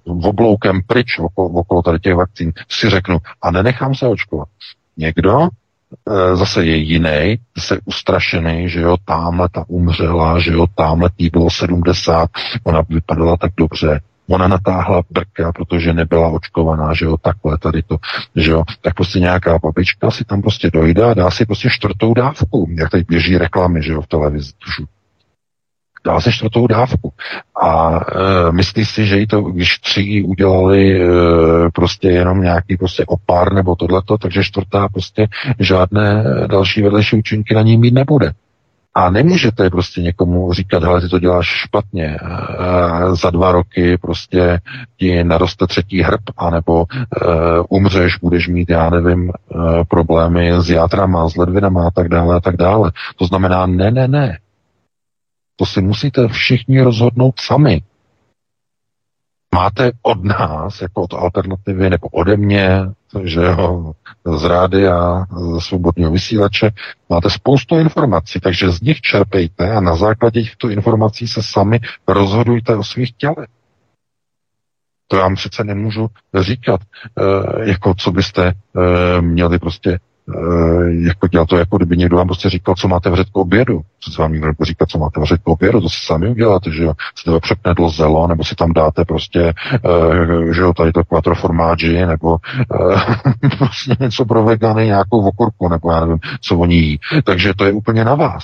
v 0.06 0.26
obloukem 0.28 0.82
pryč 0.88 1.20
okolo, 1.20 1.50
okolo 1.50 1.82
tady 1.82 2.00
těch 2.00 2.16
vakcín 2.16 2.54
si 2.70 2.90
řeknu 2.90 3.18
a 3.42 3.52
nenechám 3.52 3.96
se 3.96 4.08
očkovat. 4.08 4.48
Někdo 4.98 5.40
Eh, 5.40 5.65
zase 6.34 6.66
je 6.66 6.76
jiný, 6.76 7.38
zase 7.58 7.80
ustrašený, 7.86 8.70
že 8.70 8.82
jo, 8.82 8.98
tamhle 9.06 9.50
ta 9.50 9.66
umřela, 9.68 10.40
že 10.40 10.52
jo, 10.52 10.66
tamhle 10.76 11.10
tý 11.16 11.30
bylo 11.30 11.50
70, 11.50 12.30
ona 12.64 12.82
vypadala 12.90 13.38
tak 13.38 13.52
dobře, 13.58 14.02
ona 14.30 14.48
natáhla 14.48 15.02
brka, 15.10 15.52
protože 15.52 15.94
nebyla 15.94 16.28
očkovaná, 16.28 16.94
že 16.94 17.06
jo, 17.06 17.18
takhle 17.18 17.58
tady 17.58 17.84
to, 17.84 17.98
že 18.36 18.52
jo, 18.52 18.64
tak 18.82 18.94
prostě 18.94 19.20
nějaká 19.20 19.60
babička 19.64 20.12
si 20.12 20.26
tam 20.26 20.42
prostě 20.42 20.72
dojde 20.72 21.04
a 21.04 21.14
dá 21.14 21.32
si 21.32 21.46
prostě 21.46 21.70
čtvrtou 21.72 22.14
dávku, 22.14 22.70
jak 22.78 22.90
tady 22.90 23.04
běží 23.04 23.38
reklamy, 23.38 23.84
že 23.84 23.94
jo, 23.94 24.02
v 24.02 24.08
televizi, 24.08 24.52
dá 26.06 26.22
se 26.22 26.32
čtvrtou 26.32 26.68
dávku. 26.68 27.14
A 27.62 28.00
e, 28.00 28.52
myslí 28.52 28.86
si, 28.86 29.06
že 29.06 29.18
jí 29.18 29.28
to, 29.28 29.42
když 29.42 29.80
tři 29.80 30.24
udělali 30.28 31.02
e, 31.02 31.08
prostě 31.74 32.10
jenom 32.10 32.42
nějaký 32.42 32.78
prostě 32.78 33.04
opár 33.08 33.54
nebo 33.54 33.76
tohleto, 33.76 34.18
takže 34.18 34.44
čtvrtá 34.44 34.88
prostě 34.90 35.28
žádné 35.60 36.24
další 36.48 36.82
vedlejší 36.82 37.16
účinky 37.16 37.56
na 37.56 37.62
ní 37.62 37.78
mít 37.78 37.94
nebude. 37.94 38.32
A 38.98 39.10
nemůžete 39.10 39.70
prostě 39.70 40.02
někomu 40.02 40.54
říkat, 40.54 40.84
hele, 40.84 41.02
ty 41.02 41.10
to 41.10 41.20
děláš 41.20 41.48
špatně, 41.48 42.06
e, 42.06 42.18
za 43.16 43.30
dva 43.30 43.52
roky 43.52 43.98
prostě 43.98 44.60
ti 44.98 45.24
naroste 45.24 45.68
třetí 45.68 46.02
hrb, 46.02 46.22
anebo 46.38 46.86
e, 46.86 47.26
umřeš, 47.70 48.18
budeš 48.18 48.48
mít, 48.48 48.70
já 48.70 48.90
nevím, 48.90 49.30
e, 49.30 49.34
problémy 49.88 50.52
s 50.62 50.70
játrama, 50.70 51.30
s 51.30 51.36
ledvinama 51.36 51.88
a 51.88 51.92
tak 51.92 52.10
dále 52.10 52.36
a 52.36 52.40
tak 52.40 52.58
dále. 52.58 52.92
To 53.16 53.26
znamená, 53.26 53.66
ne, 53.66 53.92
ne, 53.92 54.08
ne, 54.08 54.38
to 55.56 55.66
si 55.66 55.82
musíte 55.82 56.28
všichni 56.28 56.82
rozhodnout 56.82 57.40
sami. 57.40 57.82
Máte 59.56 59.92
od 60.02 60.24
nás, 60.24 60.82
jako 60.82 61.02
od 61.02 61.14
alternativy, 61.14 61.90
nebo 61.90 62.08
ode 62.08 62.38
mě, 62.38 62.80
že 63.24 63.42
jo, 63.42 63.94
z 64.38 64.44
rády 64.44 64.88
a 64.88 65.26
z 65.32 65.60
svobodného 65.60 66.12
vysílače, 66.12 66.72
máte 67.10 67.30
spoustu 67.30 67.80
informací, 67.80 68.40
takže 68.40 68.72
z 68.72 68.82
nich 68.82 69.02
čerpejte 69.02 69.72
a 69.72 69.80
na 69.80 69.96
základě 69.96 70.42
těchto 70.44 70.70
informací 70.70 71.28
se 71.28 71.44
sami 71.44 71.80
rozhodujte 72.08 72.76
o 72.76 72.84
svých 72.84 73.14
tělech. 73.14 73.50
To 75.08 75.16
já 75.16 75.22
vám 75.22 75.36
přece 75.36 75.64
nemůžu 75.64 76.08
říkat, 76.40 76.82
e, 76.82 77.70
jako 77.70 77.94
co 77.98 78.12
byste 78.12 78.48
e, 78.48 79.22
měli 79.22 79.60
prostě 79.60 80.00
Eh, 80.15 80.15
jako 80.90 81.28
dělat 81.28 81.50
to, 81.50 81.58
jako 81.58 81.78
kdyby 81.78 81.98
někdo 81.98 82.18
vám 82.18 82.28
prostě 82.28 82.50
říkal, 82.50 82.76
co 82.76 82.88
máte 82.88 83.10
vařit 83.10 83.30
k 83.30 83.38
obědu. 83.38 83.82
Co 84.00 84.12
se 84.12 84.22
vám 84.22 84.34
někdo 84.34 84.52
říkat, 84.62 84.90
co 84.90 84.98
máte 84.98 85.20
vařit 85.20 85.42
k 85.42 85.48
obědu, 85.48 85.82
to 85.82 85.90
si 85.90 86.06
sami 86.06 86.30
uděláte, 86.30 86.72
že 86.72 86.84
jo. 86.84 86.94
Si 87.16 87.26
to 87.26 87.40
přepne 87.40 87.74
zelo, 87.96 88.28
nebo 88.28 88.44
si 88.44 88.56
tam 88.56 88.74
dáte 88.74 89.06
prostě, 89.06 89.54
uh, 89.86 90.52
že 90.52 90.62
jo, 90.62 90.74
tady 90.74 90.92
to 90.92 91.04
quattro 91.04 91.36
formáži, 91.36 92.06
nebo 92.06 92.32
uh, 92.32 93.02
prostě 93.58 93.96
něco 94.00 94.26
pro 94.26 94.44
vegany, 94.44 94.86
nějakou 94.86 95.28
okurku, 95.28 95.70
nebo 95.70 95.92
já 95.92 96.00
nevím, 96.00 96.20
co 96.42 96.58
oni 96.58 96.76
jí. 96.76 97.00
Takže 97.24 97.54
to 97.54 97.66
je 97.66 97.72
úplně 97.72 98.06
na 98.06 98.16
vás. 98.16 98.44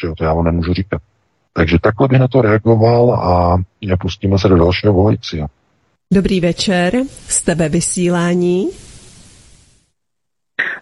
Že 0.00 0.06
jo, 0.06 0.14
to 0.18 0.24
já 0.24 0.34
vám 0.34 0.44
nemůžu 0.44 0.74
říkat. 0.74 1.02
Takže 1.52 1.78
takhle 1.80 2.08
bych 2.08 2.20
na 2.20 2.28
to 2.28 2.42
reagoval 2.42 3.14
a 3.14 3.56
pustíme 4.00 4.38
se 4.38 4.48
do 4.48 4.56
dalšího 4.56 4.92
volajícího. 4.92 5.46
Dobrý 6.12 6.40
večer, 6.40 6.94
z 7.28 7.42
tebe 7.42 7.68
vysílání. 7.68 8.68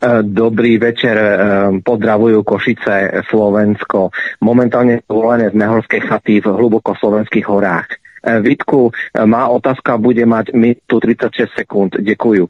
Eh, 0.00 0.24
dobrý 0.24 0.80
večer, 0.80 1.12
eh, 1.12 1.36
pozdravujú 1.84 2.40
Košice, 2.40 3.20
Slovensko. 3.28 4.08
Momentálne 4.40 5.04
zvolené 5.04 5.52
z 5.52 5.56
Mehorskej 5.60 6.00
chaty 6.08 6.40
v 6.40 6.56
hluboko 6.56 6.96
slovenských 6.96 7.44
horách. 7.44 7.88
Eh, 8.20 8.40
Vítku, 8.40 8.92
má 9.28 9.48
otázka 9.48 10.00
bude 10.00 10.24
mať 10.24 10.56
minutu 10.56 11.00
36 11.04 11.52
sekúnd. 11.52 12.00
Ďakujú. 12.00 12.44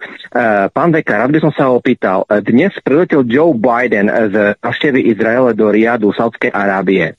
Pán 0.70 0.90
Veka, 0.90 1.14
rád 1.18 1.30
by 1.30 1.40
som 1.42 1.52
sa 1.54 1.70
opýtal. 1.70 2.26
Dnes 2.42 2.74
priletel 2.82 3.26
Joe 3.26 3.54
Biden 3.54 4.10
z 4.10 4.58
návštevy 4.62 5.10
Izraele 5.10 5.54
do 5.54 5.70
Riadu, 5.70 6.10
Saudskej 6.14 6.50
Arábie. 6.50 7.14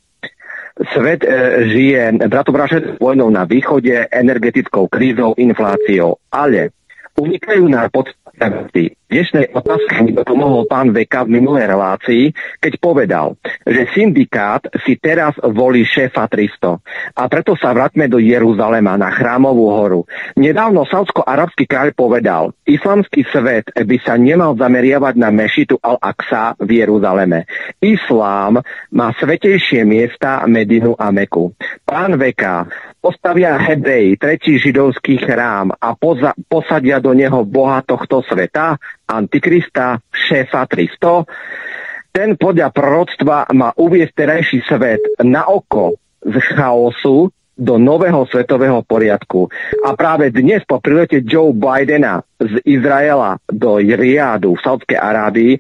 Svet 0.96 1.22
e, 1.22 1.28
žije 1.68 2.26
bratobraže 2.32 2.98
vojnou 2.98 3.30
na 3.30 3.44
východe, 3.44 4.08
energetickou 4.08 4.88
krízou, 4.88 5.36
infláciou, 5.38 6.18
ale 6.32 6.74
unikajú 7.22 7.70
na 7.70 7.86
podstatné 7.86 8.48
veci. 8.66 8.98
Dnešnej 9.12 9.52
otázke 9.52 10.08
mi 10.08 10.16
pomohol 10.16 10.72
pán 10.72 10.96
Veka 10.96 11.28
v 11.28 11.36
minulej 11.36 11.68
relácii, 11.68 12.32
keď 12.64 12.74
povedal, 12.80 13.36
že 13.68 13.92
syndikát 13.92 14.64
si 14.88 14.96
teraz 14.96 15.36
volí 15.44 15.84
šéfa 15.84 16.32
300 16.32 16.80
a 17.20 17.24
preto 17.28 17.60
sa 17.60 17.76
vráťme 17.76 18.08
do 18.08 18.24
Jeruzalema 18.24 18.96
na 18.96 19.12
Chrámovú 19.12 19.68
horu. 19.68 20.02
Nedávno 20.40 20.88
saudsko-arabský 20.88 21.68
kráľ 21.68 21.92
povedal, 21.92 22.56
islamský 22.64 23.28
svet 23.28 23.68
by 23.76 23.98
sa 24.00 24.16
nemal 24.16 24.56
zameriavať 24.56 25.20
na 25.20 25.28
mešitu 25.28 25.76
Al-Aqsa 25.84 26.56
v 26.64 26.80
Jeruzaleme. 26.80 27.52
Islám 27.84 28.64
má 28.96 29.12
svetejšie 29.20 29.84
miesta 29.84 30.48
Medinu 30.48 30.96
a 30.96 31.12
Meku. 31.12 31.52
Pán 31.84 32.16
Veka, 32.16 32.72
postavia 33.04 33.60
Hebreji 33.60 34.16
tretí 34.16 34.56
židovský 34.56 35.20
chrám 35.20 35.76
a 35.76 36.00
posadia 36.48 37.04
do 37.04 37.11
neho 37.12 37.46
Boha 37.46 37.84
tohto 37.86 38.24
sveta, 38.26 38.80
Antikrista, 39.08 40.00
šéfa 40.12 40.68
300, 40.68 42.12
ten 42.12 42.36
podľa 42.36 42.76
proroctva 42.76 43.48
má 43.56 43.72
uviesť 43.72 44.14
terajší 44.14 44.60
svet 44.68 45.02
na 45.24 45.48
oko 45.48 45.96
z 46.20 46.36
chaosu 46.52 47.32
do 47.62 47.78
nového 47.78 48.26
svetového 48.26 48.82
poriadku. 48.84 49.48
A 49.86 49.94
práve 49.94 50.34
dnes 50.34 50.66
po 50.66 50.82
prilete 50.82 51.22
Joe 51.22 51.54
Bidena 51.54 52.20
z 52.42 52.58
Izraela 52.66 53.38
do 53.46 53.78
Riadu 53.78 54.58
v 54.58 54.64
Saudskej 54.66 54.98
Arábii 54.98 55.54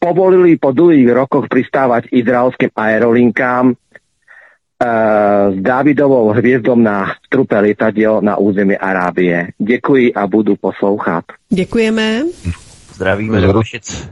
povolili 0.00 0.58
po 0.58 0.72
dlhých 0.74 1.12
rokoch 1.12 1.46
pristávať 1.46 2.10
izraelským 2.10 2.72
aerolinkám 2.74 3.78
s 5.50 5.62
Dávidovou 5.62 6.28
hvězdou 6.28 6.74
na 6.74 7.06
trupe 7.28 7.60
letadiel 7.60 8.20
na 8.20 8.36
území 8.36 8.76
Arábie. 8.76 9.48
Děkuji 9.58 10.14
a 10.14 10.26
budu 10.26 10.56
poslouchat. 10.56 11.24
Děkujeme. 11.48 12.22
Zdravíme 12.94 13.40
do 13.40 13.52
Košic. 13.52 14.08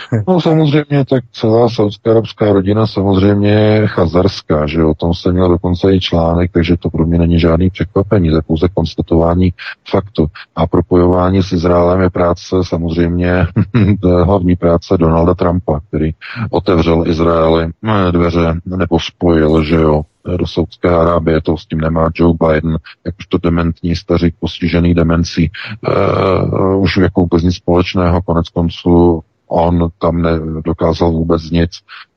No 0.28 0.40
samozřejmě, 0.40 1.04
tak 1.04 1.24
celá 1.32 1.68
saudská 1.68 2.10
arabská 2.10 2.52
rodina 2.52 2.86
samozřejmě 2.86 3.82
chazarská, 3.86 4.66
že 4.66 4.84
o 4.84 4.94
tom 4.94 5.14
jsem 5.14 5.32
měl 5.32 5.48
dokonce 5.48 5.94
i 5.94 6.00
článek, 6.00 6.50
takže 6.52 6.76
to 6.76 6.90
pro 6.90 7.06
mě 7.06 7.18
není 7.18 7.38
žádný 7.38 7.70
překvapení, 7.70 8.30
to 8.30 8.36
je 8.36 8.42
pouze 8.42 8.68
konstatování 8.74 9.52
faktu. 9.90 10.26
A 10.56 10.66
propojování 10.66 11.42
s 11.42 11.52
Izraelem 11.52 12.00
je 12.00 12.10
práce 12.10 12.56
samozřejmě 12.62 13.46
hlavní 14.24 14.56
práce 14.56 14.96
Donalda 14.98 15.34
Trumpa, 15.34 15.80
který 15.88 16.10
otevřel 16.50 17.04
Izraeli 17.06 17.64
eh, 17.64 18.12
dveře 18.12 18.54
nebo 18.66 19.00
spojil, 19.00 19.64
že 19.64 19.76
jo, 19.76 20.02
do 20.36 20.46
Saudské 20.46 20.88
Arábie, 20.88 21.40
to 21.40 21.56
s 21.56 21.66
tím 21.66 21.80
nemá 21.80 22.10
Joe 22.14 22.34
Biden, 22.46 22.78
jakožto 23.06 23.38
dementní 23.38 23.96
stařík 23.96 24.34
postižený 24.40 24.94
demencí, 24.94 25.50
uh, 25.88 26.82
už 26.82 26.96
jako 26.96 27.20
vůbec 27.20 27.42
nic 27.42 27.54
společného, 27.54 28.22
konec 28.22 28.48
konců 28.48 29.22
On 29.54 29.88
tam 29.98 30.22
nedokázal 30.22 31.10
vůbec 31.10 31.50
nic. 31.50 31.70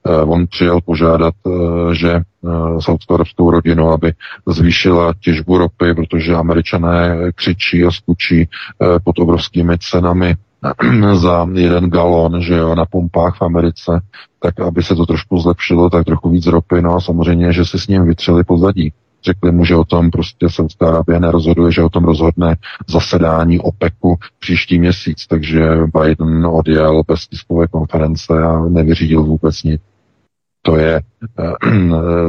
Eh, 0.07 0.21
on 0.21 0.47
přijel 0.47 0.81
požádat, 0.81 1.33
eh, 1.47 1.95
že 1.95 2.11
eh, 2.11 2.21
saudskou 2.79 3.51
rodinu, 3.51 3.89
aby 3.89 4.13
zvýšila 4.47 5.13
těžbu 5.19 5.57
ropy, 5.57 5.93
protože 5.93 6.35
američané 6.35 7.17
křičí 7.35 7.83
a 7.83 7.91
skučí 7.91 8.49
pod 9.03 9.19
obrovskými 9.19 9.77
cenami 9.77 10.35
za 11.13 11.47
jeden 11.53 11.89
galon, 11.89 12.41
že 12.41 12.53
jo, 12.53 12.75
na 12.75 12.85
pumpách 12.85 13.37
v 13.37 13.41
Americe, 13.41 14.01
tak 14.39 14.59
aby 14.59 14.83
se 14.83 14.95
to 14.95 15.05
trošku 15.05 15.39
zlepšilo, 15.39 15.89
tak 15.89 16.05
trochu 16.05 16.29
víc 16.29 16.47
ropy, 16.47 16.81
no 16.81 16.95
a 16.95 17.01
samozřejmě, 17.01 17.53
že 17.53 17.65
si 17.65 17.79
s 17.79 17.87
ním 17.87 18.05
vytřeli 18.05 18.43
pozadí 18.43 18.93
řekli 19.25 19.51
mu, 19.51 19.65
že 19.65 19.75
o 19.75 19.83
tom 19.83 20.11
prostě 20.11 20.49
Saudská 20.49 20.87
Arábie 20.87 21.19
nerozhoduje, 21.19 21.71
že 21.71 21.83
o 21.83 21.89
tom 21.89 22.03
rozhodne 22.03 22.55
zasedání 22.87 23.59
OPECu 23.59 24.15
příští 24.39 24.79
měsíc, 24.79 25.27
takže 25.27 25.69
Biden 25.99 26.45
odjel 26.45 27.03
bez 27.07 27.27
tiskové 27.27 27.67
konference 27.67 28.33
a 28.43 28.59
nevyřídil 28.59 29.23
vůbec 29.23 29.63
nic. 29.63 29.81
To 30.61 30.77
je, 30.77 31.01
eh, 31.39 31.53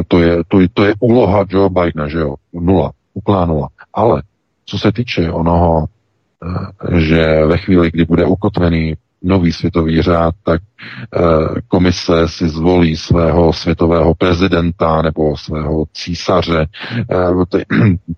to 0.08 0.18
je, 0.20 0.44
to, 0.48 0.58
to 0.74 0.84
je 0.84 0.94
úloha 1.00 1.44
Joe 1.48 1.70
Bidena, 1.70 2.08
že 2.08 2.18
jo? 2.18 2.34
Nula, 2.52 2.92
úplná 3.14 3.44
nula. 3.44 3.68
Ale 3.94 4.22
co 4.64 4.78
se 4.78 4.92
týče 4.92 5.32
onoho, 5.32 5.86
eh, 5.86 7.00
že 7.00 7.46
ve 7.46 7.58
chvíli, 7.58 7.90
kdy 7.90 8.04
bude 8.04 8.24
ukotvený 8.24 8.94
nový 9.22 9.52
světový 9.52 10.02
řád, 10.02 10.34
tak 10.42 10.60
eh, 10.62 11.20
komise 11.68 12.28
si 12.28 12.48
zvolí 12.48 12.96
svého 12.96 13.52
světového 13.52 14.14
prezidenta 14.14 15.02
nebo 15.02 15.36
svého 15.36 15.84
císaře 15.92 16.66
eh, 17.10 17.64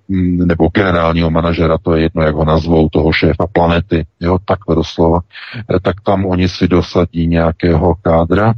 nebo 0.47 0.69
generálního 0.75 1.31
manažera, 1.31 1.79
to 1.79 1.95
je 1.95 2.03
jedno, 2.03 2.23
jak 2.23 2.35
ho 2.35 2.45
nazvou, 2.45 2.89
toho 2.89 3.12
šéfa 3.12 3.47
planety, 3.53 4.07
jo, 4.20 4.39
takhle 4.45 4.75
doslova, 4.75 5.20
eh, 5.75 5.81
tak 5.81 6.01
tam 6.01 6.27
oni 6.27 6.49
si 6.49 6.69
dosadí 6.69 7.27
nějakého 7.27 7.95
kádra, 8.03 8.55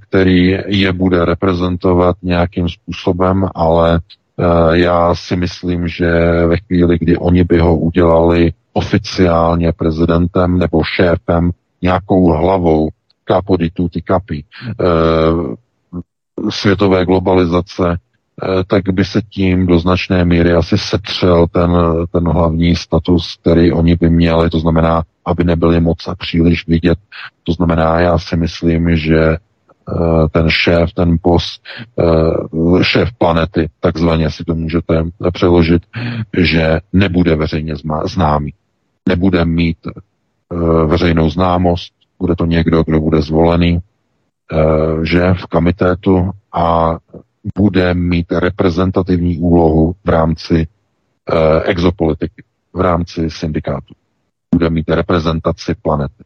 který 0.00 0.56
je 0.66 0.92
bude 0.92 1.24
reprezentovat 1.24 2.16
nějakým 2.22 2.68
způsobem, 2.68 3.48
ale 3.54 4.00
já 4.72 5.14
si 5.14 5.36
myslím, 5.36 5.88
že 5.88 6.06
ve 6.46 6.56
chvíli, 6.56 6.98
kdy 6.98 7.16
oni 7.16 7.44
by 7.44 7.58
ho 7.58 7.76
udělali 7.76 8.52
oficiálně 8.72 9.72
prezidentem 9.72 10.58
nebo 10.58 10.82
šéfem, 10.84 11.50
nějakou 11.82 12.32
hlavou 12.32 12.88
kapoditu 13.24 13.88
ty 13.88 14.02
kapy, 14.02 14.44
eh, 14.80 14.84
světové 16.50 17.04
globalizace, 17.04 17.84
eh, 17.90 18.64
tak 18.66 18.82
by 18.92 19.04
se 19.04 19.22
tím 19.22 19.66
do 19.66 19.78
značné 19.78 20.24
míry 20.24 20.52
asi 20.52 20.78
setřel 20.78 21.46
ten, 21.46 21.70
ten 22.12 22.28
hlavní 22.28 22.76
status, 22.76 23.36
který 23.40 23.72
oni 23.72 23.96
by 23.96 24.10
měli, 24.10 24.50
to 24.50 24.58
znamená, 24.58 25.02
aby 25.24 25.44
nebyli 25.44 25.80
moc 25.80 26.08
a 26.08 26.14
příliš 26.14 26.66
vidět. 26.66 26.98
To 27.44 27.52
znamená, 27.52 28.00
já 28.00 28.18
si 28.18 28.36
myslím, 28.36 28.96
že 28.96 29.18
eh, 29.18 29.38
ten 30.32 30.50
šéf, 30.50 30.92
ten 30.92 31.18
boss, 31.22 31.60
šéf 32.82 33.12
planety, 33.18 33.68
takzvaně 33.80 34.30
si 34.30 34.44
to 34.44 34.54
můžete 34.54 35.04
přeložit, 35.32 35.82
že 36.38 36.80
nebude 36.92 37.36
veřejně 37.36 37.74
známý 38.04 38.52
nebude 39.08 39.44
mít 39.44 39.78
e, 39.86 39.90
veřejnou 40.86 41.30
známost, 41.30 41.92
bude 42.18 42.36
to 42.36 42.46
někdo, 42.46 42.82
kdo 42.82 43.00
bude 43.00 43.22
zvolený, 43.22 43.78
že 45.02 45.34
v 45.34 45.46
kamitétu 45.46 46.30
a 46.52 46.96
bude 47.58 47.94
mít 47.94 48.32
reprezentativní 48.32 49.38
úlohu 49.38 49.94
v 50.04 50.08
rámci 50.08 50.66
exopolitiky, 51.64 52.42
v 52.72 52.80
rámci 52.80 53.30
syndikátu. 53.30 53.94
Bude 54.54 54.70
mít 54.70 54.88
reprezentaci 54.88 55.74
planety. 55.82 56.24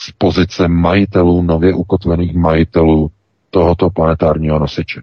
Z 0.00 0.12
pozice 0.18 0.68
majitelů, 0.68 1.42
nově 1.42 1.74
ukotvených 1.74 2.34
majitelů 2.34 3.10
tohoto 3.50 3.90
planetárního 3.90 4.58
nosiče. 4.58 5.02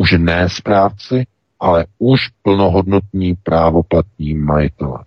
Už 0.00 0.14
ne 0.18 0.48
správci, 0.48 1.26
ale 1.60 1.86
už 1.98 2.28
plnohodnotní 2.42 3.34
právoplatní 3.42 4.34
majitele. 4.34 4.98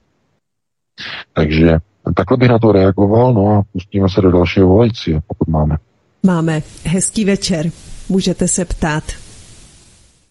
Takže 1.33 1.77
takhle 2.15 2.37
bych 2.37 2.49
na 2.49 2.59
to 2.59 2.71
reagoval, 2.71 3.33
no 3.33 3.47
a 3.47 3.63
pustíme 3.73 4.09
se 4.09 4.21
do 4.21 4.31
dalšího 4.31 4.67
volajícího, 4.67 5.19
pokud 5.27 5.47
máme. 5.47 5.77
Máme. 6.23 6.61
Hezký 6.85 7.25
večer. 7.25 7.65
Můžete 8.09 8.47
se 8.47 8.65
ptát. 8.65 9.03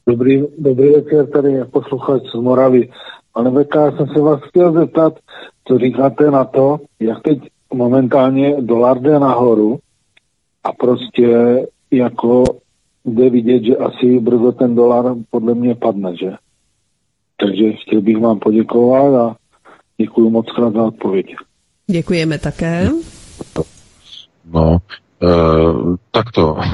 Dobrý, 0.09 0.43
dobrý 0.59 0.91
večer, 0.91 1.27
tady 1.27 1.53
je 1.53 1.65
posluchač 1.65 2.23
z 2.23 2.41
Moravy. 2.41 2.93
Pane 3.33 3.51
VK, 3.51 3.75
jsem 3.97 4.07
se 4.07 4.21
vás 4.21 4.41
chtěl 4.49 4.73
zeptat, 4.73 5.19
co 5.69 5.79
říkáte 5.79 6.31
na 6.31 6.45
to, 6.45 6.81
jak 7.01 7.23
teď 7.23 7.39
momentálně 7.75 8.57
dolar 8.61 9.01
jde 9.01 9.19
nahoru 9.19 9.79
a 10.65 10.73
prostě 10.73 11.59
jako 11.91 12.45
jde 13.05 13.31
vidět, 13.31 13.65
že 13.65 13.77
asi 13.77 14.19
brzo 14.21 14.53
ten 14.53 14.75
dolar 14.75 15.15
podle 15.31 15.55
mě 15.55 15.75
padne, 15.75 16.17
že? 16.17 16.33
Takže 17.37 17.73
chtěl 17.73 18.01
bych 18.01 18.19
vám 18.19 18.39
poděkovat 18.39 19.15
a 19.15 19.37
Děkuji 19.99 20.31
moc 20.31 20.47
krát 20.57 20.73
za 20.73 20.83
odpověď. 20.83 21.27
Děkujeme 21.87 22.39
také. 22.39 22.89
No, 24.53 24.79
e, 25.23 25.27
takto. 26.11 26.57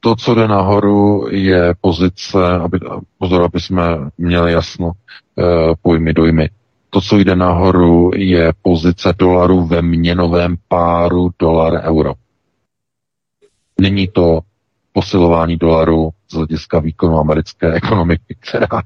To, 0.00 0.16
co 0.16 0.34
jde 0.34 0.48
nahoru, 0.48 1.28
je 1.30 1.74
pozice, 1.80 2.46
aby, 2.46 2.78
pozor, 3.18 3.42
aby 3.42 3.60
jsme 3.60 4.10
měli 4.18 4.52
jasno, 4.52 4.92
e, 5.38 5.42
pojmy, 5.82 6.12
dojmy. 6.12 6.48
To, 6.94 7.00
co 7.00 7.16
jde 7.18 7.36
nahoru, 7.36 8.10
je 8.16 8.52
pozice 8.62 9.14
dolaru 9.18 9.66
ve 9.66 9.82
měnovém 9.82 10.56
páru 10.68 11.30
dolar-euro. 11.38 12.14
Není 13.80 14.08
to 14.08 14.40
posilování 14.92 15.56
dolaru 15.56 16.10
z 16.30 16.34
hlediska 16.34 16.78
výkonu 16.78 17.18
americké 17.18 17.72
ekonomiky, 17.72 18.36
která 18.40 18.66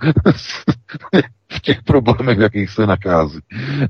v 1.49 1.61
těch 1.61 1.83
problémech, 1.83 2.39
v 2.39 2.41
jakých 2.41 2.71
se 2.71 2.87
nakází. 2.87 3.39
Eh, 3.53 3.89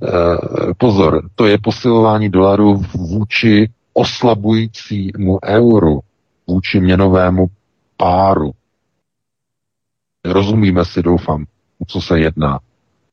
pozor, 0.79 1.29
to 1.35 1.47
je 1.47 1.59
posilování 1.63 2.29
dolaru 2.29 2.75
vůči 2.95 3.71
oslabujícímu 3.93 5.39
euru, 5.45 6.01
vůči 6.47 6.81
měnovému 6.81 7.47
páru. 7.97 8.53
Rozumíme 10.25 10.85
si, 10.85 11.03
doufám, 11.03 11.45
o 11.79 11.85
co 11.85 12.01
se 12.01 12.19
jedná. 12.21 12.59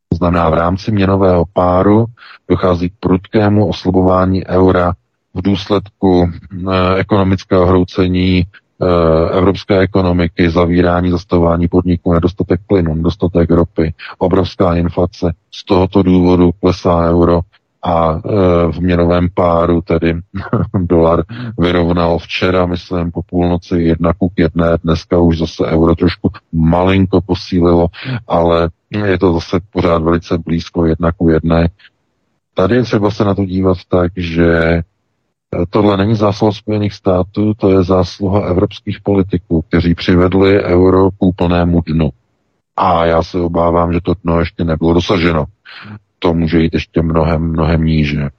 To 0.09 0.15
znamená, 0.17 0.49
v 0.49 0.53
rámci 0.53 0.91
měnového 0.91 1.45
páru 1.53 2.05
dochází 2.49 2.89
k 2.89 2.93
prudkému 2.99 3.67
oslabování 3.67 4.47
eura 4.47 4.93
v 5.33 5.41
důsledku 5.41 6.29
eh, 6.71 6.95
ekonomického 6.99 7.65
hroucení 7.65 8.45
Eh, 8.81 9.37
evropské 9.37 9.79
ekonomiky, 9.79 10.49
zavírání, 10.49 11.11
zastavování 11.11 11.67
podniků, 11.67 12.13
nedostatek 12.13 12.61
plynu, 12.67 12.95
nedostatek 12.95 13.49
ropy, 13.51 13.93
obrovská 14.17 14.75
inflace. 14.75 15.33
Z 15.51 15.63
tohoto 15.65 16.03
důvodu 16.03 16.51
klesá 16.51 17.09
euro 17.09 17.41
a 17.85 18.11
e, 18.13 18.19
v 18.71 18.79
měnovém 18.79 19.27
páru 19.33 19.81
tedy 19.81 20.15
dolar 20.79 21.23
vyrovnal 21.59 22.17
včera, 22.17 22.65
myslím, 22.65 23.11
po 23.11 23.23
půlnoci 23.23 23.75
jedna 23.75 24.13
ku 24.13 24.31
jedné, 24.37 24.77
dneska 24.83 25.19
už 25.19 25.37
zase 25.37 25.65
euro 25.65 25.95
trošku 25.95 26.29
malinko 26.51 27.21
posílilo, 27.21 27.87
ale 28.27 28.69
je 29.05 29.19
to 29.19 29.33
zase 29.33 29.59
pořád 29.71 30.01
velice 30.01 30.37
blízko 30.37 30.85
jedna 30.85 31.11
ku 31.11 31.29
jedné. 31.29 31.69
Tady 32.53 32.75
je 32.75 32.83
třeba 32.83 33.11
se 33.11 33.25
na 33.25 33.35
to 33.35 33.45
dívat 33.45 33.77
tak, 33.89 34.11
že 34.15 34.81
Tohle 35.69 35.97
není 35.97 36.15
zásluha 36.15 36.51
Spojených 36.51 36.93
států, 36.93 37.53
to 37.53 37.71
je 37.71 37.83
zásluha 37.83 38.47
evropských 38.47 39.01
politiků, 39.01 39.61
kteří 39.61 39.95
přivedli 39.95 40.63
euro 40.63 41.11
k 41.11 41.15
úplnému 41.19 41.81
dnu. 41.81 42.09
A 42.77 43.05
já 43.05 43.23
se 43.23 43.39
obávám, 43.39 43.93
že 43.93 43.99
to 44.01 44.13
dno 44.23 44.39
ještě 44.39 44.63
nebylo 44.63 44.93
dosaženo. 44.93 45.45
To 46.25 46.33
může 46.33 46.59
jít 46.59 46.73
ještě 46.73 47.01
mnohem, 47.01 47.41
mnohem 47.41 47.83
níže. 47.83 48.29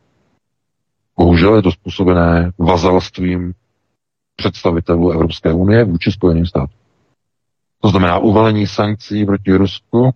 Bohužel 1.19 1.57
je 1.57 1.63
to 1.63 1.73
způsobené 1.73 2.51
vazalstvím 2.59 3.53
představitelů 4.37 5.11
Evropské 5.11 5.53
unie 5.53 5.85
vůči 5.85 6.13
Spojeným 6.13 6.47
státům. 6.47 6.79
To 7.83 7.89
znamená 7.89 8.19
uvalení 8.19 8.67
sankcí 8.67 9.25
proti 9.27 9.53
Rusku, 9.57 10.11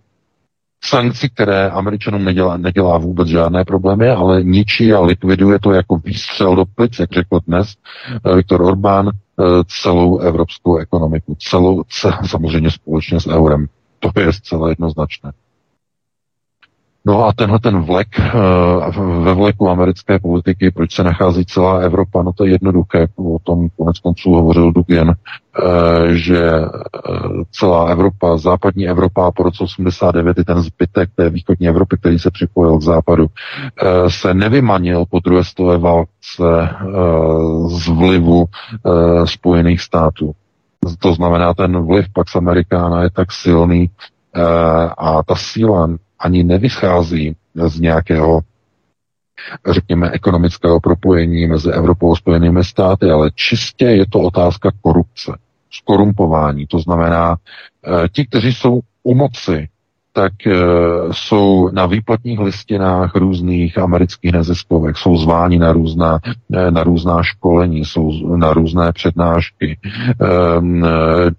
sankcí, 0.83 1.29
které 1.29 1.69
Američanům 1.69 2.23
nedělá, 2.25 2.57
nedělá 2.57 2.97
vůbec 2.97 3.27
žádné 3.27 3.65
problémy, 3.65 4.09
ale 4.09 4.43
ničí 4.43 4.93
a 4.93 5.01
likviduje 5.01 5.59
to 5.59 5.71
jako 5.71 5.97
výstřel 5.97 6.55
do 6.55 6.65
plic, 6.65 6.99
jak 6.99 7.11
řekl 7.11 7.39
dnes 7.47 7.75
eh, 8.25 8.35
Viktor 8.35 8.61
Orbán, 8.61 9.09
eh, 9.09 9.43
celou 9.81 10.17
evropskou 10.17 10.77
ekonomiku. 10.77 11.35
Celou, 11.39 11.83
samozřejmě 12.25 12.71
společně 12.71 13.19
s 13.19 13.27
eurem. 13.27 13.67
To 13.99 14.19
je 14.19 14.33
zcela 14.33 14.69
jednoznačné. 14.69 15.31
No 17.05 17.25
a 17.27 17.33
tenhle 17.33 17.59
ten 17.59 17.81
vlek 17.81 18.07
eh, 18.19 18.31
ve 19.23 19.33
vleku 19.33 19.69
americké 19.69 20.19
politiky, 20.19 20.71
proč 20.71 20.95
se 20.95 21.03
nachází 21.03 21.45
celá 21.45 21.77
Evropa, 21.79 22.23
no 22.23 22.33
to 22.33 22.45
je 22.45 22.51
jednoduché, 22.51 23.07
o 23.15 23.39
tom 23.43 23.69
konec 23.77 23.99
konců 23.99 24.31
hovořil 24.33 24.71
Dugin, 24.71 25.11
eh, 25.11 26.13
že 26.15 26.45
eh, 26.45 26.67
celá 27.51 27.85
Evropa, 27.87 28.37
západní 28.37 28.87
Evropa 28.87 29.31
po 29.31 29.43
roce 29.43 29.63
89 29.63 30.37
i 30.39 30.43
ten 30.43 30.61
zbytek 30.61 31.09
té 31.15 31.29
východní 31.29 31.67
Evropy, 31.67 31.97
který 31.97 32.19
se 32.19 32.31
připojil 32.31 32.77
k 32.77 32.81
západu, 32.81 33.27
se 34.07 34.33
nevymanil 34.33 35.05
po 35.09 35.19
druhé 35.19 35.43
stové 35.43 35.77
válce 35.77 36.69
z 37.67 37.87
vlivu 37.87 38.45
Spojených 39.25 39.81
států. 39.81 40.31
To 40.99 41.13
znamená, 41.13 41.53
ten 41.53 41.85
vliv 41.87 42.05
pak 42.13 42.29
z 42.29 42.35
Amerikána 42.35 43.03
je 43.03 43.09
tak 43.09 43.31
silný 43.31 43.89
a 44.97 45.23
ta 45.23 45.35
síla 45.35 45.87
ani 46.21 46.43
nevychází 46.43 47.35
z 47.67 47.79
nějakého 47.79 48.41
řekněme, 49.69 50.09
ekonomického 50.09 50.79
propojení 50.79 51.47
mezi 51.47 51.71
Evropou 51.71 52.11
a 52.13 52.15
Spojenými 52.15 52.63
státy, 52.63 53.11
ale 53.11 53.31
čistě 53.35 53.85
je 53.85 54.05
to 54.09 54.19
otázka 54.19 54.71
korupce, 54.81 55.31
skorumpování. 55.71 56.67
To 56.67 56.79
znamená, 56.79 57.35
eh, 57.35 58.07
ti, 58.09 58.25
kteří 58.25 58.53
jsou 58.53 58.79
u 59.03 59.15
moci, 59.15 59.67
tak 60.13 60.33
eh, 60.47 60.53
jsou 61.11 61.69
na 61.69 61.85
výplatních 61.85 62.39
listinách 62.39 63.15
různých 63.15 63.77
amerických 63.77 64.31
neziskovek, 64.31 64.97
jsou 64.97 65.17
zváni 65.17 65.59
na 65.59 65.73
různá, 65.73 66.19
eh, 66.53 66.71
na 66.71 66.83
různá 66.83 67.23
školení, 67.23 67.85
jsou 67.85 68.35
na 68.35 68.53
různé 68.53 68.93
přednášky, 68.93 69.79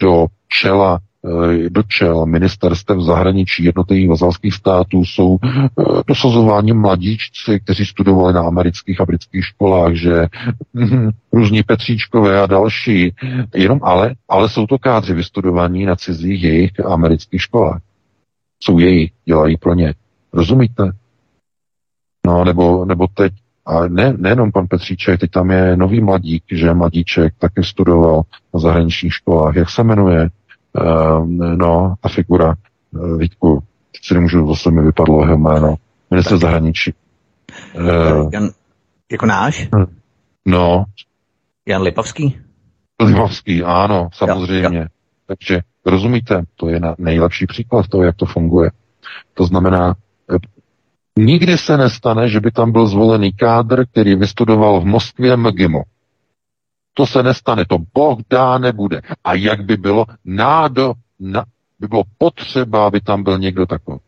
do 0.01 0.27
čela 0.49 0.99
Eh, 1.25 1.71
dočel 1.71 2.27
ministerstev 2.27 3.01
zahraničí 3.01 3.65
jednotlivých 3.65 4.09
vazalských 4.09 4.55
států 4.55 5.05
jsou 5.05 5.39
eh, 5.43 5.83
dosazováni 6.07 6.73
mladíčci, 6.73 7.61
kteří 7.61 7.87
studovali 7.87 8.35
na 8.35 8.41
amerických 8.41 9.01
a 9.01 9.05
britských 9.05 9.45
školách, 9.45 9.95
že 9.95 10.27
hm, 10.75 11.11
různí 11.33 11.63
Petříčkové 11.63 12.43
a 12.43 12.47
další, 12.47 13.15
jenom 13.55 13.81
ale, 13.83 14.15
ale 14.29 14.49
jsou 14.49 14.67
to 14.67 14.79
kádři 14.79 15.15
vystudovaní 15.15 15.85
na 15.85 15.97
cizích 15.97 16.43
jejich 16.43 16.87
amerických 16.87 17.43
školách. 17.43 17.81
Jsou 18.63 18.79
jejich, 18.79 19.13
dělají 19.25 19.57
pro 19.57 19.75
ně. 19.75 19.95
Rozumíte? 20.33 20.91
No, 22.27 22.45
nebo, 22.45 22.85
nebo 22.85 23.07
teď 23.15 23.33
a 23.67 23.89
ne, 23.89 24.15
nejenom 24.17 24.53
pan 24.53 24.67
Petříček, 24.67 25.21
teď 25.21 25.31
tam 25.31 25.51
je 25.51 25.77
nový 25.77 26.01
mladík, 26.01 26.45
že 26.53 26.75
mladíček 26.75 27.35
taky 27.39 27.65
studoval 27.65 28.23
na 28.55 28.61
zahraničních 28.61 29.15
školách. 29.15 29.57
Jak 29.57 29.71
se 29.71 29.83
jmenuje? 29.83 30.29
Uh, 30.81 31.27
no, 31.57 31.95
ta 32.01 32.09
figura, 32.09 32.55
uh, 32.91 33.19
Vítku, 33.19 33.63
teď 33.93 34.05
si 34.05 34.15
nemůžu, 34.15 34.47
zase 34.49 34.71
mi 34.71 34.83
vypadlo 34.83 35.25
jeho 35.25 35.39
jméno, 35.39 35.75
minister 36.11 36.39
zahraničí. 36.39 36.95
Uh, 37.75 38.31
Jan, 38.33 38.51
jako 39.13 39.27
náš? 39.27 39.69
Hm. 39.77 39.97
No. 40.47 40.85
Jan 41.67 41.83
Lipavský? 41.83 42.39
Lipavský, 43.03 43.63
ano, 43.63 44.09
samozřejmě. 44.13 44.79
Jo, 44.79 44.83
jo. 44.83 44.89
Takže 45.27 45.61
rozumíte, 45.87 46.43
to 46.57 46.69
je 46.69 46.81
na 46.81 46.95
nejlepší 46.99 47.47
příklad 47.47 47.89
toho, 47.89 48.05
jak 48.05 48.17
to 48.17 48.27
funguje. 48.27 48.71
To 49.35 49.45
znamená, 49.45 49.95
nikdy 51.19 51.59
se 51.59 51.77
nestane, 51.77 52.29
že 52.29 52.41
by 52.41 52.51
tam 52.51 52.73
byl 52.73 52.87
zvolený 52.87 53.33
kádr, 53.33 53.87
který 53.87 54.15
vystudoval 54.15 54.81
v 54.81 54.85
Moskvě 54.85 55.37
MGIMO. 55.37 55.83
To 56.95 57.07
se 57.07 57.23
nestane, 57.23 57.65
to 57.65 57.79
Boh 57.95 58.19
dá 58.31 58.59
nebude. 58.59 59.01
A 59.25 59.35
jak 59.35 59.65
by 59.65 59.77
bylo 59.77 60.05
nádo, 60.25 60.95
na, 61.21 61.45
by 61.81 61.89
bylo 61.89 62.03
potřeba, 62.19 62.87
aby 62.87 63.01
tam 63.01 63.23
byl 63.23 63.39
někdo 63.39 63.67
takový. 63.67 63.99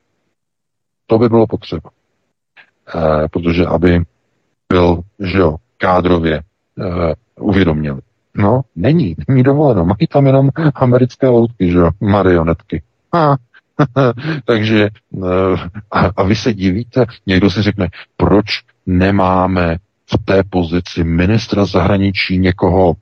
To 1.06 1.18
by 1.18 1.28
bylo 1.28 1.46
potřeba. 1.46 1.90
E, 2.94 3.28
protože 3.28 3.66
aby 3.66 4.02
byl, 4.68 5.00
že 5.20 5.38
jo, 5.38 5.56
kádrově 5.78 6.36
e, 6.36 6.42
uvědoměli. 7.40 8.00
No, 8.34 8.60
není, 8.76 9.14
není 9.28 9.42
dovoleno. 9.42 9.84
Mají 9.84 10.06
tam 10.10 10.26
jenom 10.26 10.48
americké 10.74 11.28
loutky, 11.28 11.70
že 11.70 11.78
jo, 11.78 11.90
marionetky. 12.00 12.82
A, 13.12 13.36
takže 14.44 14.88
eh, 15.24 15.68
a, 15.90 16.00
a 16.16 16.22
vy 16.22 16.36
se 16.36 16.54
divíte, 16.54 17.06
někdo 17.26 17.50
si 17.50 17.62
řekne, 17.62 17.88
proč 18.16 18.46
nemáme 18.86 19.76
v 20.06 20.24
té 20.24 20.42
pozici 20.50 21.04
ministra 21.04 21.64
zahraničí 21.64 22.38
někoho, 22.38 22.94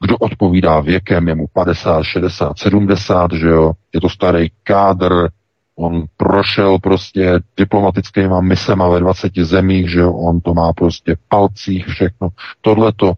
kdo 0.00 0.16
odpovídá 0.16 0.80
věkem, 0.80 1.28
je 1.28 1.34
mu 1.34 1.46
50, 1.52 2.02
60, 2.02 2.58
70, 2.58 3.32
že 3.32 3.48
jo, 3.48 3.72
je 3.94 4.00
to 4.00 4.08
starý 4.08 4.48
kádr, 4.62 5.28
on 5.76 6.04
prošel 6.16 6.78
prostě 6.78 7.40
diplomatickýma 7.56 8.40
misema 8.40 8.88
ve 8.88 9.00
20 9.00 9.32
zemích, 9.36 9.90
že 9.90 10.00
jo, 10.00 10.12
on 10.12 10.40
to 10.40 10.54
má 10.54 10.72
prostě 10.72 11.16
palcích 11.28 11.86
všechno. 11.86 12.28
Tohle 12.60 12.92
to 12.92 13.12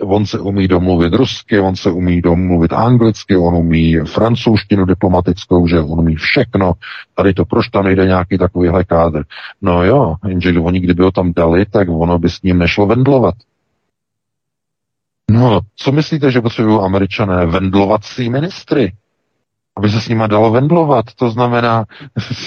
On 0.00 0.26
se 0.26 0.38
umí 0.40 0.68
domluvit 0.68 1.14
rusky, 1.14 1.60
on 1.60 1.76
se 1.76 1.90
umí 1.90 2.22
domluvit 2.22 2.72
anglicky, 2.72 3.36
on 3.36 3.54
umí 3.54 3.96
francouzštinu 3.98 4.84
diplomatickou, 4.84 5.66
že 5.66 5.80
on 5.80 6.00
umí 6.00 6.16
všechno. 6.16 6.72
Tady 7.14 7.34
to, 7.34 7.44
proč 7.44 7.68
tam 7.68 7.84
nejde 7.84 8.06
nějaký 8.06 8.38
takovýhle 8.38 8.84
kádr? 8.84 9.24
No 9.62 9.84
jo, 9.84 10.14
jenže 10.28 10.60
oni 10.60 10.80
kdyby 10.80 11.02
ho 11.02 11.12
tam 11.12 11.32
dali, 11.32 11.66
tak 11.66 11.88
ono 11.90 12.18
by 12.18 12.30
s 12.30 12.42
ním 12.42 12.58
nešlo 12.58 12.86
vendlovat. 12.86 13.34
No, 15.30 15.60
co 15.76 15.92
myslíte, 15.92 16.30
že 16.30 16.40
potřebují 16.40 16.80
američané? 16.80 17.46
Vendlovací 17.46 18.30
ministry 18.30 18.92
aby 19.76 19.90
se 19.90 20.00
s 20.00 20.08
nima 20.08 20.26
dalo 20.26 20.50
vendlovat. 20.50 21.04
To 21.16 21.30
znamená 21.30 21.84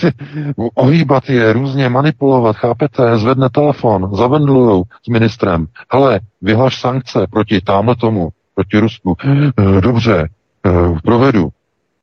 ohýbat 0.75 1.29
je, 1.29 1.53
různě 1.53 1.89
manipulovat, 1.89 2.55
chápete? 2.55 3.17
Zvedne 3.17 3.49
telefon, 3.49 4.15
zavendlujou 4.15 4.83
s 5.03 5.07
ministrem. 5.07 5.67
Hele, 5.91 6.19
vyhlaš 6.41 6.79
sankce 6.79 7.27
proti 7.31 7.61
tamhle 7.61 7.95
tomu, 7.95 8.29
proti 8.55 8.79
Rusku. 8.79 9.15
Eh, 9.57 9.81
dobře, 9.81 10.29
eh, 10.65 10.71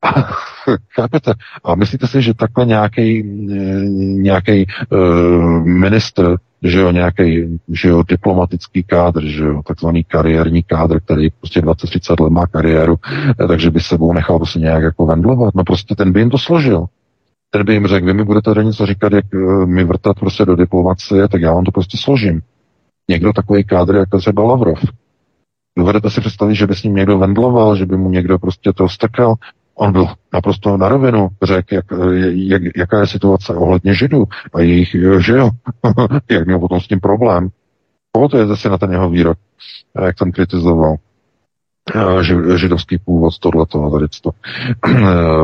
Chápete? 0.95 1.35
A 1.65 1.75
myslíte 1.75 2.07
si, 2.07 2.23
že 2.23 2.35
takhle 2.35 2.67
nějaký 2.67 3.21
eh, 3.21 3.85
nějaký 3.99 4.67
uh, 4.91 5.67
ministr 5.67 6.37
že 6.65 6.79
jo, 6.79 6.91
nějaký, 6.91 7.59
že 7.69 7.89
jo, 7.89 8.03
diplomatický 8.09 8.83
kádr, 8.83 9.27
že 9.27 9.45
jo, 9.45 9.63
takzvaný 9.67 10.05
kariérní 10.05 10.63
kádr, 10.63 11.01
který 11.01 11.31
prostě 11.31 11.61
20-30 11.61 12.25
let 12.25 12.31
má 12.31 12.47
kariéru, 12.47 12.97
eh, 13.41 13.47
takže 13.49 13.71
by 13.71 13.81
sebou 13.81 14.13
nechal 14.13 14.39
prostě 14.39 14.59
nějak 14.59 14.83
jako 14.83 15.07
vendlovat. 15.07 15.55
No 15.55 15.65
prostě 15.65 15.95
ten 15.95 16.13
by 16.13 16.21
jim 16.21 16.31
to 16.31 16.39
složil. 16.39 16.87
Ten 17.51 17.67
by 17.67 17.73
jim 17.73 17.87
řekl, 17.87 18.07
vy 18.07 18.15
mi 18.15 18.25
budete 18.25 18.55
tady 18.55 18.67
něco 18.67 18.87
říkat, 18.87 19.13
jak 19.13 19.25
mi 19.65 19.85
vrtat 19.85 20.21
prostě 20.21 20.45
do 20.45 20.57
diplomacie, 20.57 21.29
tak 21.29 21.41
já 21.41 21.55
vám 21.55 21.65
to 21.65 21.71
prostě 21.71 21.99
složím. 21.99 22.41
Někdo 23.09 23.33
takový 23.33 23.65
kádr, 23.65 23.95
jako 23.95 24.19
třeba 24.19 24.43
Lavrov. 24.43 24.79
Dovedete 25.79 26.11
si 26.11 26.21
představit, 26.21 26.55
že 26.55 26.67
by 26.67 26.75
s 26.75 26.83
ním 26.83 26.95
někdo 26.95 27.19
vendloval, 27.19 27.77
že 27.77 27.87
by 27.87 27.97
mu 27.97 28.11
někdo 28.11 28.39
prostě 28.39 28.73
to 28.73 28.89
strkal? 28.89 29.35
On 29.75 29.93
byl 29.93 30.07
naprosto 30.35 30.77
na 30.77 30.89
rovinu, 30.89 31.29
řekl, 31.43 31.75
jak, 31.75 31.85
jak, 32.33 32.63
jaká 32.77 33.01
je 33.01 33.07
situace 33.07 33.55
ohledně 33.55 33.95
židů 33.95 34.25
a 34.55 34.61
jejich, 34.61 34.97
že 35.19 35.33
jo, 35.33 35.51
jak 36.31 36.47
měl 36.47 36.59
potom 36.59 36.81
s 36.81 36.89
tím 36.89 37.01
problém. 37.01 37.49
Pamatujete 38.13 38.57
si 38.57 38.69
na 38.69 38.79
ten 38.79 38.93
jeho 38.93 39.11
výrok, 39.11 39.39
jak 40.05 40.17
tam 40.17 40.33
kritizoval 40.33 40.97
eh, 41.95 42.59
židovský 42.59 42.99
původ, 42.99 43.39
tohleto 43.39 43.85
a 43.85 43.91
tady 43.91 44.07
to. 44.23 44.31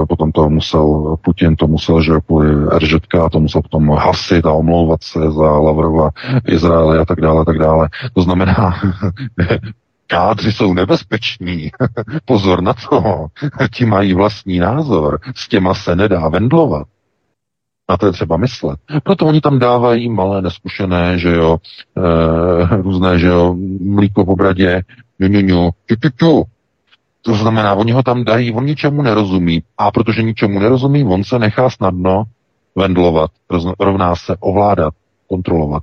potom 0.08 0.32
to 0.32 0.48
musel, 0.48 1.16
Putin 1.24 1.56
to 1.56 1.66
musel, 1.66 2.02
že 2.02 2.12
kvůli 2.26 2.78
RŽK, 2.78 3.14
to 3.32 3.40
musel 3.40 3.62
potom 3.62 3.90
hasit 3.90 4.46
a 4.46 4.52
omlouvat 4.52 5.02
se 5.02 5.18
za 5.30 5.50
Lavrova, 5.50 6.10
Izraele 6.48 6.98
a 6.98 7.04
tak 7.04 7.20
dále, 7.20 7.40
a 7.40 7.44
tak 7.44 7.58
dále. 7.58 7.88
To 8.14 8.22
znamená, 8.22 8.74
Kádři 10.10 10.52
jsou 10.52 10.74
nebezpeční. 10.74 11.70
Pozor 12.24 12.62
na 12.62 12.74
to. 12.74 13.26
Ti 13.74 13.86
mají 13.86 14.14
vlastní 14.14 14.58
názor. 14.58 15.20
S 15.34 15.48
těma 15.48 15.74
se 15.74 15.96
nedá 15.96 16.28
vendlovat. 16.28 16.86
Na 17.90 17.96
to 17.96 18.06
je 18.06 18.12
třeba 18.12 18.36
myslet. 18.36 18.80
Proto 19.04 19.26
oni 19.26 19.40
tam 19.40 19.58
dávají 19.58 20.08
malé, 20.08 20.42
neskušené, 20.42 21.18
že 21.18 21.34
jo, 21.34 21.56
e, 21.96 22.76
různé, 22.76 23.18
že 23.18 23.26
jo, 23.26 23.54
mlíko 23.80 24.24
po 24.24 24.36
bradě, 24.36 24.82
ňu, 25.20 25.28
ňu, 25.28 25.40
ňu, 25.40 25.70
ťu, 25.86 25.96
ťu, 25.96 26.08
ťu. 26.16 26.44
To 27.22 27.34
znamená, 27.34 27.74
oni 27.74 27.92
ho 27.92 28.02
tam 28.02 28.24
dají, 28.24 28.52
on 28.52 28.64
ničemu 28.64 29.02
nerozumí. 29.02 29.62
A 29.78 29.90
protože 29.90 30.22
ničemu 30.22 30.58
nerozumí, 30.58 31.04
on 31.04 31.24
se 31.24 31.38
nechá 31.38 31.70
snadno 31.70 32.24
vendlovat, 32.76 33.30
rovná 33.80 34.16
se 34.16 34.36
ovládat, 34.40 34.94
kontrolovat. 35.26 35.82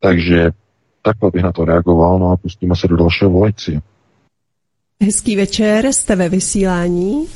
Takže 0.00 0.50
Takhle 1.06 1.30
bych 1.30 1.42
na 1.42 1.52
to 1.52 1.64
reagoval, 1.64 2.18
no 2.18 2.30
a 2.30 2.36
pustíme 2.36 2.76
se 2.76 2.88
do 2.88 2.96
dalšího 2.96 3.30
volající. 3.30 3.80
Hezký 5.02 5.36
večer, 5.36 5.86
jste 5.86 6.16
ve 6.16 6.28
vysílání. 6.28 7.26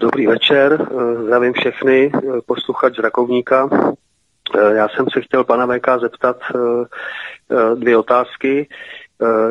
Dobrý 0.00 0.26
večer, 0.26 0.88
zdravím 1.22 1.52
všechny, 1.52 2.12
posluchač 2.46 2.96
z 2.96 2.98
Rakovníka. 2.98 3.68
Já 4.74 4.88
jsem 4.88 5.06
se 5.12 5.20
chtěl 5.20 5.44
pana 5.44 5.66
VK 5.66 5.88
zeptat 6.00 6.36
dvě 7.74 7.96
otázky. 7.96 8.68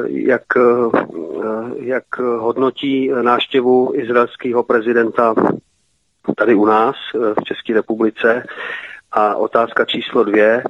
Jak, 0.06 0.44
jak 1.80 2.20
hodnotí 2.20 3.12
náštěvu 3.22 3.92
izraelského 3.96 4.64
prezidenta 4.64 5.36
tady 6.38 6.56
u 6.56 6.66
nás 6.66 6.96
v 7.14 7.44
České 7.44 7.74
republice? 7.74 8.44
A 9.12 9.36
otázka 9.36 9.86
číslo 9.86 10.24
dvě, 10.24 10.64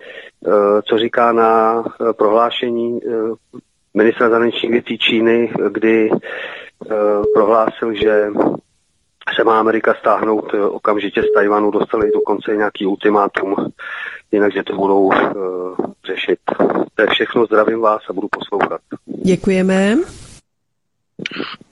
co 0.90 0.98
říká 0.98 1.32
na 1.32 1.84
prohlášení 2.18 3.00
ministra 3.94 4.30
zahraničních 4.30 4.72
věcí 4.72 4.98
Číny, 4.98 5.54
kdy 5.70 6.10
prohlásil, 7.34 7.94
že 7.94 8.32
se 9.36 9.44
má 9.44 9.60
Amerika 9.60 9.94
stáhnout 10.00 10.54
eh, 10.54 10.62
okamžitě 10.62 11.22
z 11.22 11.34
Tajvanu, 11.34 11.72
dostali 11.72 12.12
dokonce 12.12 12.56
nějaký 12.56 12.86
ultimátum, 12.86 13.56
jinak, 14.32 14.54
že 14.54 14.64
to 14.64 14.76
budou 14.76 15.12
řešit. 16.06 16.40
To 16.96 17.02
je 17.02 17.08
všechno, 17.08 17.46
zdravím 17.46 17.82
vás 17.82 18.02
a 18.10 18.14
budu 18.14 18.28
poslouchat. 18.32 18.82
Děkujeme. 19.06 19.96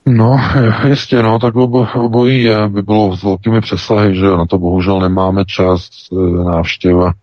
No, 0.05 0.39
jistě, 0.87 1.23
no, 1.23 1.39
tak 1.39 1.55
obo, 1.55 1.87
obojí 1.95 2.49
by 2.67 2.81
bylo 2.81 3.17
s 3.17 3.23
velkými 3.23 3.61
přesahy, 3.61 4.15
že 4.15 4.25
na 4.25 4.45
to 4.45 4.57
bohužel 4.57 4.99
nemáme 4.99 5.45
čas, 5.45 5.89
eh, 6.11 6.43
návštěva 6.43 7.13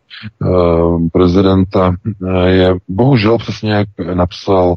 prezidenta 1.13 1.95
je 2.47 2.75
bohužel 2.89 3.39
přesně 3.39 3.73
jak 3.73 3.89
napsal 4.15 4.75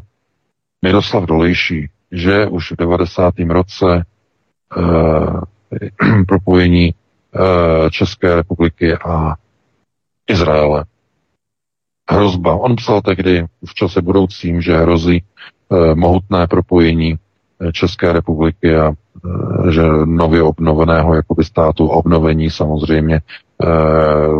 Miroslav 0.82 1.24
Dolejší, 1.24 1.88
že 2.12 2.46
už 2.46 2.72
v 2.72 2.76
90. 2.76 3.34
roce 3.48 4.04
Eh, 4.76 5.40
propojení 6.26 6.94
eh, 6.94 7.90
České 7.90 8.34
republiky 8.34 8.94
a 8.94 9.34
Izraele. 10.26 10.84
Hrozba. 12.10 12.54
On 12.54 12.76
psal 12.76 13.02
tehdy 13.02 13.46
v 13.64 13.74
čase 13.74 14.02
budoucím, 14.02 14.62
že 14.62 14.76
hrozí 14.76 15.22
eh, 15.22 15.94
mohutné 15.94 16.46
propojení 16.46 17.18
České 17.72 18.12
republiky 18.12 18.76
a 18.76 18.92
že 19.70 19.82
nově 20.04 20.42
obnoveného 20.42 21.14
jakoby 21.14 21.44
státu, 21.44 21.86
obnovení 21.86 22.50
samozřejmě, 22.50 23.20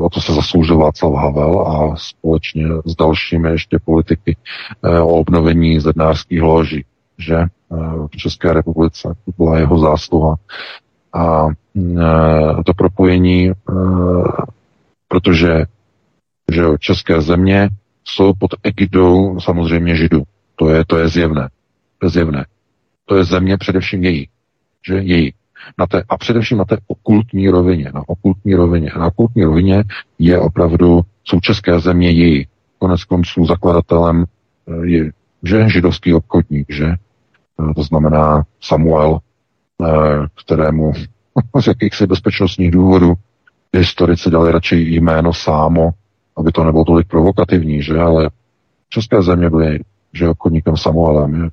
o 0.01 0.09
to 0.09 0.21
se 0.21 0.33
zasloužil 0.33 0.79
Václav 0.79 1.15
Havel 1.15 1.61
a 1.61 1.97
společně 1.97 2.67
s 2.85 2.97
dalšími 2.97 3.51
ještě 3.51 3.79
politiky 3.85 4.37
o 4.83 5.07
obnovení 5.07 5.81
zednářských 5.81 6.43
loží 6.43 6.85
že 7.19 7.37
v 8.13 8.17
České 8.17 8.53
republice. 8.53 9.15
To 9.25 9.33
byla 9.37 9.59
jeho 9.59 9.79
zásluha. 9.79 10.37
A 11.13 11.47
to 12.67 12.75
propojení, 12.77 13.53
protože 15.09 15.65
že 16.53 16.65
české 16.79 17.21
země 17.21 17.69
jsou 18.05 18.33
pod 18.39 18.51
egidou 18.63 19.41
samozřejmě 19.41 19.97
židů. 19.97 20.23
To 20.57 20.69
je, 20.69 20.85
to 20.87 20.99
je 20.99 21.09
zjevné. 21.09 21.49
To 21.99 22.07
je 22.07 22.11
zjevné. 22.11 22.45
To 23.09 23.17
je 23.17 23.25
země 23.25 23.57
především 23.57 24.05
její. 24.05 24.29
Že 24.87 24.95
její. 24.95 25.35
Na 25.79 25.87
té, 25.87 26.03
a 26.09 26.19
především 26.19 26.59
na 26.59 26.65
té 26.65 26.77
okultní 26.87 27.49
rovině. 27.49 27.91
Na 27.95 28.03
okultní 28.07 28.55
rovině. 28.55 28.91
Na 28.99 29.07
okultní 29.07 29.45
rovině 29.45 29.85
je 30.19 30.39
opravdu, 30.39 31.01
jsou 31.25 31.39
země 31.79 32.11
její. 32.11 32.47
Konec 32.79 33.05
konců 33.05 33.47
zakladatelem 33.47 34.25
je, 34.83 35.11
že 35.43 35.69
židovský 35.69 36.15
obchodník, 36.15 36.67
že 36.69 36.95
Eh, 37.61 37.75
to 37.75 37.83
znamená 37.83 38.43
Samuel, 38.61 39.19
eh, 39.83 39.89
kterému 40.45 40.93
z 41.61 41.67
jakýchsi 41.67 42.07
bezpečnostních 42.07 42.71
důvodů 42.71 43.15
historici 43.77 44.31
dali 44.31 44.53
radši 44.53 44.77
jméno 44.77 45.35
Sámo, 45.35 45.91
aby 46.37 46.53
to 46.53 46.65
nebylo 46.65 46.85
tolik 46.85 47.09
provokativní, 47.09 47.83
že, 47.83 47.99
ale 47.99 48.31
české 48.89 49.23
země 49.23 49.51
byly, 49.51 49.81
že 50.13 50.29
obchodníkem 50.29 50.77
Samuelem, 50.77 51.35
je 51.35 51.51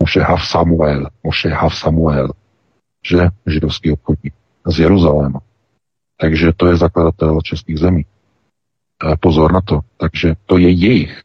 Moše 0.00 0.20
Hav 0.20 0.42
Samuel, 0.44 1.08
Moše 1.24 1.48
Hav 1.48 1.74
Samuel, 1.74 2.28
že 3.04 3.28
židovský 3.46 3.92
obchodník 3.92 4.34
z 4.66 4.78
Jeruzaléma. 4.80 5.40
Takže 6.20 6.52
to 6.56 6.66
je 6.66 6.76
zakladatel 6.76 7.40
českých 7.40 7.78
zemí. 7.78 8.04
E, 8.04 9.16
pozor 9.16 9.52
na 9.52 9.60
to. 9.60 9.80
Takže 9.96 10.34
to 10.46 10.58
je 10.58 10.70
jejich. 10.70 11.22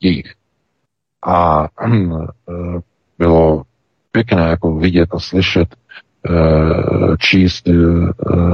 Jejich. 0.00 0.34
A 1.22 1.64
e, 1.64 1.88
bylo 3.18 3.64
pěkné 4.12 4.42
jako 4.42 4.74
vidět 4.74 5.08
a 5.14 5.18
slyšet, 5.18 5.76
eh, 6.30 7.16
číst, 7.18 7.68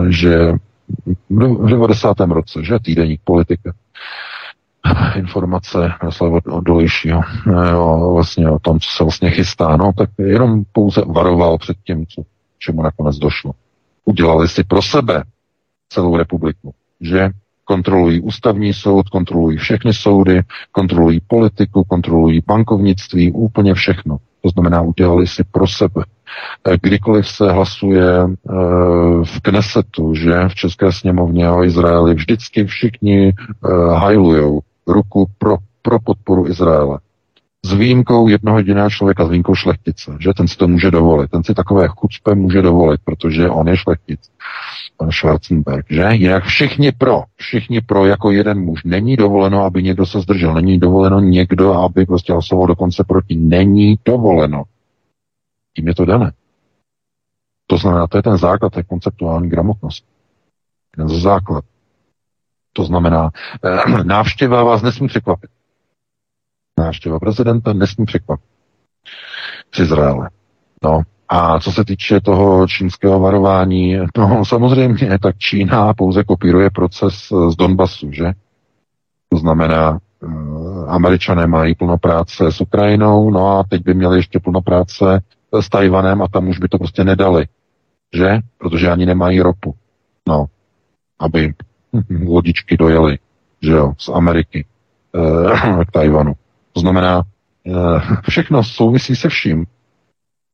že 0.08 0.52
v 1.30 1.68
90. 1.70 2.16
roce, 2.30 2.64
že 2.64 2.78
týdeník 2.78 3.20
politika, 3.24 3.72
informace 5.16 5.92
Miroslava 6.02 6.40
Dolejšího 6.60 7.22
eh, 7.46 7.74
o, 7.74 8.14
vlastně 8.14 8.50
o 8.50 8.58
tom, 8.58 8.80
co 8.80 8.90
se 8.90 9.04
vlastně 9.04 9.30
chystá, 9.30 9.76
no, 9.76 9.92
tak 9.96 10.10
jenom 10.18 10.62
pouze 10.72 11.02
varoval 11.06 11.58
před 11.58 11.76
tím, 11.84 12.06
co, 12.06 12.22
čemu 12.58 12.82
nakonec 12.82 13.16
došlo. 13.16 13.52
Udělali 14.04 14.48
si 14.48 14.64
pro 14.64 14.82
sebe 14.82 15.22
celou 15.88 16.16
republiku, 16.16 16.74
že 17.00 17.30
kontrolují 17.64 18.20
ústavní 18.20 18.74
soud, 18.74 19.08
kontrolují 19.08 19.58
všechny 19.58 19.92
soudy, 19.92 20.42
kontrolují 20.72 21.20
politiku, 21.26 21.84
kontrolují 21.84 22.42
bankovnictví, 22.46 23.32
úplně 23.32 23.74
všechno. 23.74 24.16
To 24.42 24.48
znamená, 24.48 24.82
udělali 24.82 25.26
si 25.26 25.44
pro 25.44 25.66
sebe. 25.66 26.04
Eh, 26.68 26.76
kdykoliv 26.82 27.28
se 27.28 27.52
hlasuje 27.52 28.04
eh, 28.24 28.52
v 29.24 29.40
Knesetu, 29.42 30.14
že 30.14 30.48
v 30.48 30.54
České 30.54 30.92
sněmovně 30.92 31.50
o 31.50 31.64
Izraeli, 31.64 32.14
vždycky 32.14 32.64
všichni 32.64 33.32
hajlujou 33.94 34.60
ruku 34.88 35.26
pro, 35.38 35.56
pro 35.82 36.00
podporu 36.00 36.46
Izraele. 36.46 36.98
S 37.64 37.72
výjimkou 37.72 38.28
jednoho 38.28 38.58
jediného 38.58 38.90
člověka, 38.90 39.26
s 39.26 39.28
výjimkou 39.28 39.54
šlechtice, 39.54 40.16
že 40.20 40.34
ten 40.36 40.48
si 40.48 40.56
to 40.56 40.68
může 40.68 40.90
dovolit. 40.90 41.30
Ten 41.30 41.44
si 41.44 41.54
takové 41.54 41.88
chucpe 41.88 42.34
může 42.34 42.62
dovolit, 42.62 43.00
protože 43.04 43.48
on 43.48 43.68
je 43.68 43.76
šlechtic 43.76 44.20
pan 44.98 45.10
Schwarzenberg, 45.10 45.86
že? 45.90 46.08
Jinak 46.12 46.44
všichni 46.44 46.92
pro, 46.92 47.22
všichni 47.36 47.80
pro 47.80 48.06
jako 48.06 48.30
jeden 48.30 48.60
muž. 48.60 48.84
Není 48.84 49.16
dovoleno, 49.16 49.64
aby 49.64 49.82
někdo 49.82 50.06
se 50.06 50.20
zdržel, 50.20 50.54
není 50.54 50.78
dovoleno 50.78 51.20
někdo, 51.20 51.72
aby 51.72 52.06
prostě 52.06 52.32
hlasoval 52.32 52.66
dokonce 52.66 53.04
proti. 53.04 53.36
Není 53.36 53.98
dovoleno. 54.04 54.62
Tím 55.76 55.88
je 55.88 55.94
to 55.94 56.04
dané. 56.04 56.32
To 57.66 57.76
znamená, 57.76 58.06
to 58.06 58.18
je 58.18 58.22
ten 58.22 58.36
základ 58.36 58.72
té 58.72 58.82
konceptuální 58.82 59.48
gramotnosti. 59.48 60.06
Ten 60.96 61.08
základ. 61.08 61.64
To 62.78 62.84
znamená, 62.84 63.30
eh, 63.64 64.02
návštěva 64.04 64.64
vás 64.64 64.82
nesmí 64.82 65.08
překvapit. 65.08 65.50
Návštěva 66.78 67.18
prezidenta 67.18 67.72
nesmí 67.72 68.06
překvapit. 68.06 68.50
Z 69.74 69.78
Izraele. 69.78 70.30
No, 70.84 71.02
a 71.28 71.60
co 71.60 71.72
se 71.72 71.84
týče 71.84 72.20
toho 72.20 72.66
čínského 72.68 73.20
varování, 73.20 73.96
no 74.18 74.44
samozřejmě, 74.44 75.18
tak 75.18 75.38
Čína 75.38 75.94
pouze 75.94 76.24
kopíruje 76.24 76.70
proces 76.70 77.14
z 77.48 77.56
Donbasu, 77.56 78.12
že? 78.12 78.32
To 79.28 79.38
znamená, 79.38 79.98
eh, 80.22 80.26
američané 80.86 81.46
mají 81.46 81.74
plno 81.74 81.98
práce 81.98 82.52
s 82.52 82.60
Ukrajinou, 82.60 83.30
no 83.30 83.58
a 83.58 83.64
teď 83.68 83.82
by 83.82 83.94
měli 83.94 84.16
ještě 84.16 84.40
plno 84.40 84.60
práce 84.60 85.20
s 85.60 85.68
Tajvanem 85.68 86.22
a 86.22 86.28
tam 86.28 86.48
už 86.48 86.58
by 86.58 86.68
to 86.68 86.78
prostě 86.78 87.04
nedali, 87.04 87.46
že? 88.14 88.38
Protože 88.58 88.90
ani 88.90 89.06
nemají 89.06 89.40
ropu, 89.40 89.74
no, 90.28 90.46
aby 91.18 91.54
lodičky 92.26 92.76
dojely, 92.76 93.18
že 93.62 93.72
jo, 93.72 93.92
z 93.98 94.08
Ameriky 94.08 94.64
e, 95.14 95.84
k 95.84 95.90
Tajvanu. 95.90 96.32
To 96.72 96.80
znamená, 96.80 97.22
e, 97.66 97.72
všechno 98.22 98.64
souvisí 98.64 99.16
se 99.16 99.28
vším. 99.28 99.66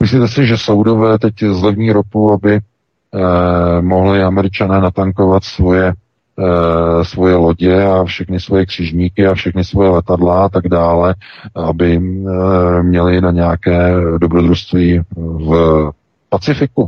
Myslíte 0.04 0.28
si, 0.28 0.46
že 0.46 0.58
Saudové 0.58 1.18
teď 1.18 1.34
zlevní 1.40 1.92
ropu, 1.92 2.32
aby 2.32 2.54
eh, 2.54 3.82
mohli 3.82 4.22
američané 4.22 4.80
natankovat 4.80 5.44
svoje, 5.44 5.92
eh, 6.38 7.04
svoje 7.04 7.36
lodě 7.36 7.84
a 7.84 8.04
všechny 8.04 8.40
svoje 8.40 8.66
křižníky 8.66 9.26
a 9.26 9.34
všechny 9.34 9.64
svoje 9.64 9.90
letadla 9.90 10.44
a 10.44 10.48
tak 10.48 10.68
dále, 10.68 11.14
aby 11.54 11.96
eh, 11.96 12.82
měli 12.82 13.20
na 13.20 13.30
nějaké 13.30 13.94
dobrodružství 14.18 15.00
v 15.16 15.90
Pacifiku? 16.28 16.86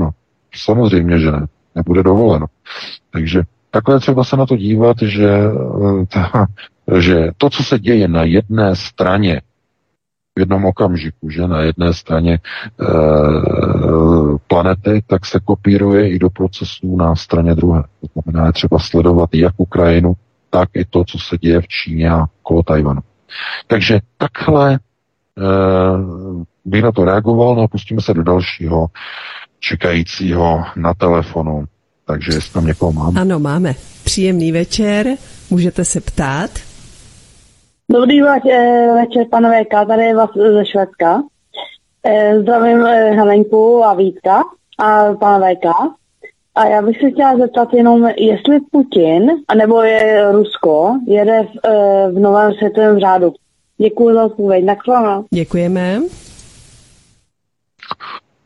No, 0.00 0.10
samozřejmě, 0.54 1.18
že 1.18 1.32
ne. 1.32 1.46
Nebude 1.78 2.02
dovoleno. 2.02 2.46
Takže 3.10 3.42
takhle 3.70 4.00
třeba 4.00 4.24
se 4.24 4.36
na 4.36 4.46
to 4.46 4.56
dívat, 4.56 4.96
že, 5.02 5.28
eh, 5.28 6.06
ta, 6.06 6.46
že 6.98 7.30
to, 7.36 7.50
co 7.50 7.62
se 7.64 7.78
děje 7.78 8.08
na 8.08 8.22
jedné 8.22 8.76
straně 8.76 9.40
v 10.36 10.40
jednom 10.40 10.64
okamžiku, 10.64 11.30
že 11.30 11.48
na 11.48 11.60
jedné 11.60 11.94
straně 11.94 12.34
e, 12.34 12.38
planety, 14.46 15.02
tak 15.06 15.26
se 15.26 15.40
kopíruje 15.44 16.10
i 16.10 16.18
do 16.18 16.30
procesů 16.30 16.96
na 16.96 17.16
straně 17.16 17.54
druhé. 17.54 17.82
To 18.00 18.22
znamená, 18.22 18.46
je 18.46 18.52
třeba 18.52 18.78
sledovat 18.78 19.30
jak 19.34 19.54
Ukrajinu, 19.56 20.12
tak 20.50 20.68
i 20.74 20.84
to, 20.84 21.04
co 21.04 21.18
se 21.18 21.38
děje 21.38 21.60
v 21.60 21.68
Číně 21.68 22.10
a 22.10 22.26
kolo 22.42 22.62
Tajvanu. 22.62 23.00
Takže 23.66 24.00
takhle 24.18 24.74
e, 24.74 24.78
bych 26.64 26.82
na 26.82 26.92
to 26.92 27.04
reagoval, 27.04 27.54
no 27.54 27.62
a 27.62 27.68
pustíme 27.68 28.00
se 28.00 28.14
do 28.14 28.22
dalšího 28.22 28.86
čekajícího 29.60 30.64
na 30.76 30.94
telefonu. 30.94 31.64
Takže 32.06 32.32
jestli 32.34 32.52
tam 32.52 32.66
někoho 32.66 32.92
máme. 32.92 33.20
Ano, 33.20 33.38
máme. 33.38 33.74
Příjemný 34.04 34.52
večer, 34.52 35.06
můžete 35.50 35.84
se 35.84 36.00
ptát. 36.00 36.50
Dobrý 37.92 38.22
večer, 38.22 39.26
pane 39.30 39.64
VK, 39.64 39.88
tady 39.88 40.04
je 40.04 40.16
vás 40.16 40.30
ze 40.34 40.66
Švédska. 40.66 41.22
Eh, 42.04 42.40
zdravím 42.40 42.86
eh, 42.86 43.10
Helenku 43.10 43.84
a 43.84 43.94
Vítka 43.94 44.42
a 44.78 45.14
pana 45.14 45.38
VK. 45.38 45.66
A 46.54 46.66
já 46.66 46.82
bych 46.82 47.00
se 47.00 47.10
chtěla 47.10 47.38
zeptat 47.38 47.68
jenom, 47.72 48.08
jestli 48.16 48.60
Putin, 48.72 49.30
anebo 49.48 49.82
je 49.82 50.32
Rusko, 50.32 50.98
jede 51.06 51.42
v, 51.42 51.66
eh, 51.66 52.10
v 52.12 52.18
novém 52.18 52.52
světovém 52.52 52.98
řádu. 52.98 53.32
Děkuji 53.78 54.14
za 54.14 54.24
odpověď. 54.24 54.64
Na 54.64 54.74
Děkujeme. 55.34 56.00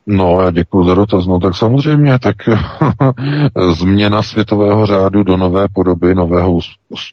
No, 0.07 0.41
já 0.41 0.51
děkuji 0.51 0.85
za 0.85 0.95
dotaz. 0.95 1.27
No 1.27 1.41
tak 1.41 1.57
samozřejmě, 1.57 2.19
tak 2.19 2.37
změna 3.73 4.23
světového 4.23 4.87
řádu 4.87 5.23
do 5.23 5.37
nové 5.37 5.69
podoby, 5.73 6.15
nového 6.15 6.59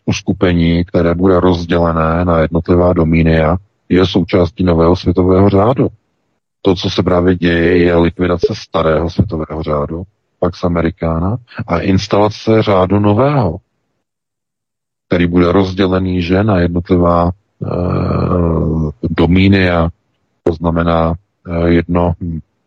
uskupení, 0.05 0.85
které 0.85 1.15
bude 1.15 1.39
rozdělené 1.39 2.25
na 2.25 2.39
jednotlivá 2.39 2.93
domínia, 2.93 3.57
je 3.89 4.05
součástí 4.05 4.63
nového 4.63 4.95
světového 4.95 5.49
řádu. 5.49 5.87
To, 6.61 6.75
co 6.75 6.89
se 6.89 7.03
právě 7.03 7.35
děje, 7.35 7.77
je 7.77 7.95
likvidace 7.95 8.53
starého 8.53 9.09
světového 9.09 9.63
řádu, 9.63 10.03
Pax 10.39 10.63
Americana, 10.63 11.37
a 11.67 11.79
instalace 11.79 12.61
řádu 12.61 12.99
nového, 12.99 13.57
který 15.07 15.27
bude 15.27 15.51
rozdělený, 15.51 16.21
že 16.21 16.43
na 16.43 16.59
jednotlivá 16.59 17.29
e, 17.29 17.31
domínia, 19.09 19.89
to 20.43 20.53
znamená 20.53 21.13
e, 21.47 21.69
jedno 21.69 22.13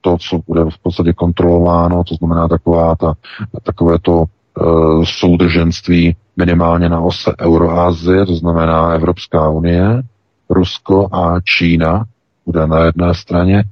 to, 0.03 0.17
co 0.19 0.41
bude 0.47 0.65
v 0.65 0.79
podstatě 0.83 1.13
kontrolováno, 1.13 2.05
to 2.05 2.15
znamená 2.15 2.49
taková 2.49 2.97
ta, 2.97 3.15
takové 3.63 3.99
to 3.99 4.25
e, 4.25 4.63
soudrženství 5.05 6.17
minimálně 6.37 6.89
na 6.89 7.01
ose 7.01 7.35
Euroázie, 7.41 8.27
to 8.27 8.35
znamená 8.35 8.93
Evropská 8.93 9.49
unie, 9.49 10.03
Rusko 10.51 11.09
a 11.13 11.41
Čína 11.41 12.05
bude 12.47 12.67
na 12.67 12.85
jedné 12.85 13.15
straně, 13.15 13.65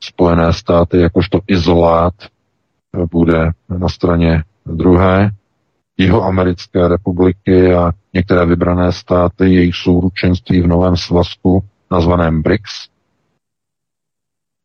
Spojené 0.00 0.52
státy 0.52 1.00
jakožto 1.00 1.40
izolát 1.46 2.14
bude 3.10 3.50
na 3.68 3.88
straně 3.88 4.42
druhé, 4.66 5.30
jeho 5.98 6.24
americké 6.24 6.88
republiky 6.88 7.74
a 7.74 7.92
některé 8.14 8.46
vybrané 8.46 8.92
státy, 8.92 9.54
jejich 9.54 9.74
souručenství 9.76 10.60
v 10.60 10.66
novém 10.66 10.96
svazku 10.96 11.64
nazvaném 11.90 12.42
BRICS, 12.42 12.88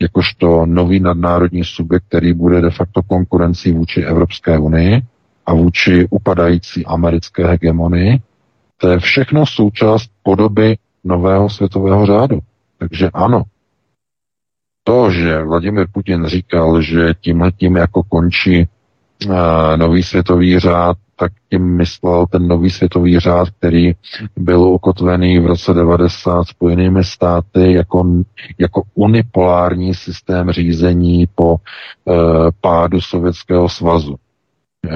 jakožto 0.01 0.65
nový 0.65 0.99
nadnárodní 0.99 1.63
subjekt, 1.63 2.03
který 2.07 2.33
bude 2.33 2.61
de 2.61 2.69
facto 2.69 3.01
konkurencí 3.03 3.71
vůči 3.71 4.01
Evropské 4.01 4.59
unii 4.59 5.01
a 5.45 5.53
vůči 5.53 6.07
upadající 6.09 6.85
americké 6.85 7.47
hegemonii. 7.47 8.19
To 8.77 8.89
je 8.89 8.99
všechno 8.99 9.45
součást 9.45 10.11
podoby 10.23 10.77
nového 11.03 11.49
světového 11.49 12.05
řádu. 12.05 12.39
Takže 12.79 13.09
ano, 13.13 13.43
to, 14.83 15.11
že 15.11 15.43
Vladimir 15.43 15.87
Putin 15.91 16.25
říkal, 16.25 16.81
že 16.81 17.13
tímhle 17.21 17.51
tím 17.51 17.75
jako 17.75 18.03
končí 18.03 18.67
uh, 19.25 19.35
nový 19.75 20.03
světový 20.03 20.59
řád, 20.59 20.97
tak 21.19 21.31
tím 21.49 21.77
myslel 21.77 22.25
ten 22.27 22.47
nový 22.47 22.69
světový 22.69 23.19
řád, 23.19 23.49
který 23.49 23.91
byl 24.37 24.61
ukotvený 24.61 25.39
v 25.39 25.45
roce 25.45 25.73
90 25.73 26.43
spojenými 26.43 27.03
státy 27.03 27.73
jako, 27.73 28.23
jako 28.59 28.81
unipolární 28.95 29.93
systém 29.93 30.51
řízení 30.51 31.27
po 31.35 31.53
uh, 31.53 31.57
pádu 32.61 33.01
Sovětského 33.01 33.69
svazu. 33.69 34.15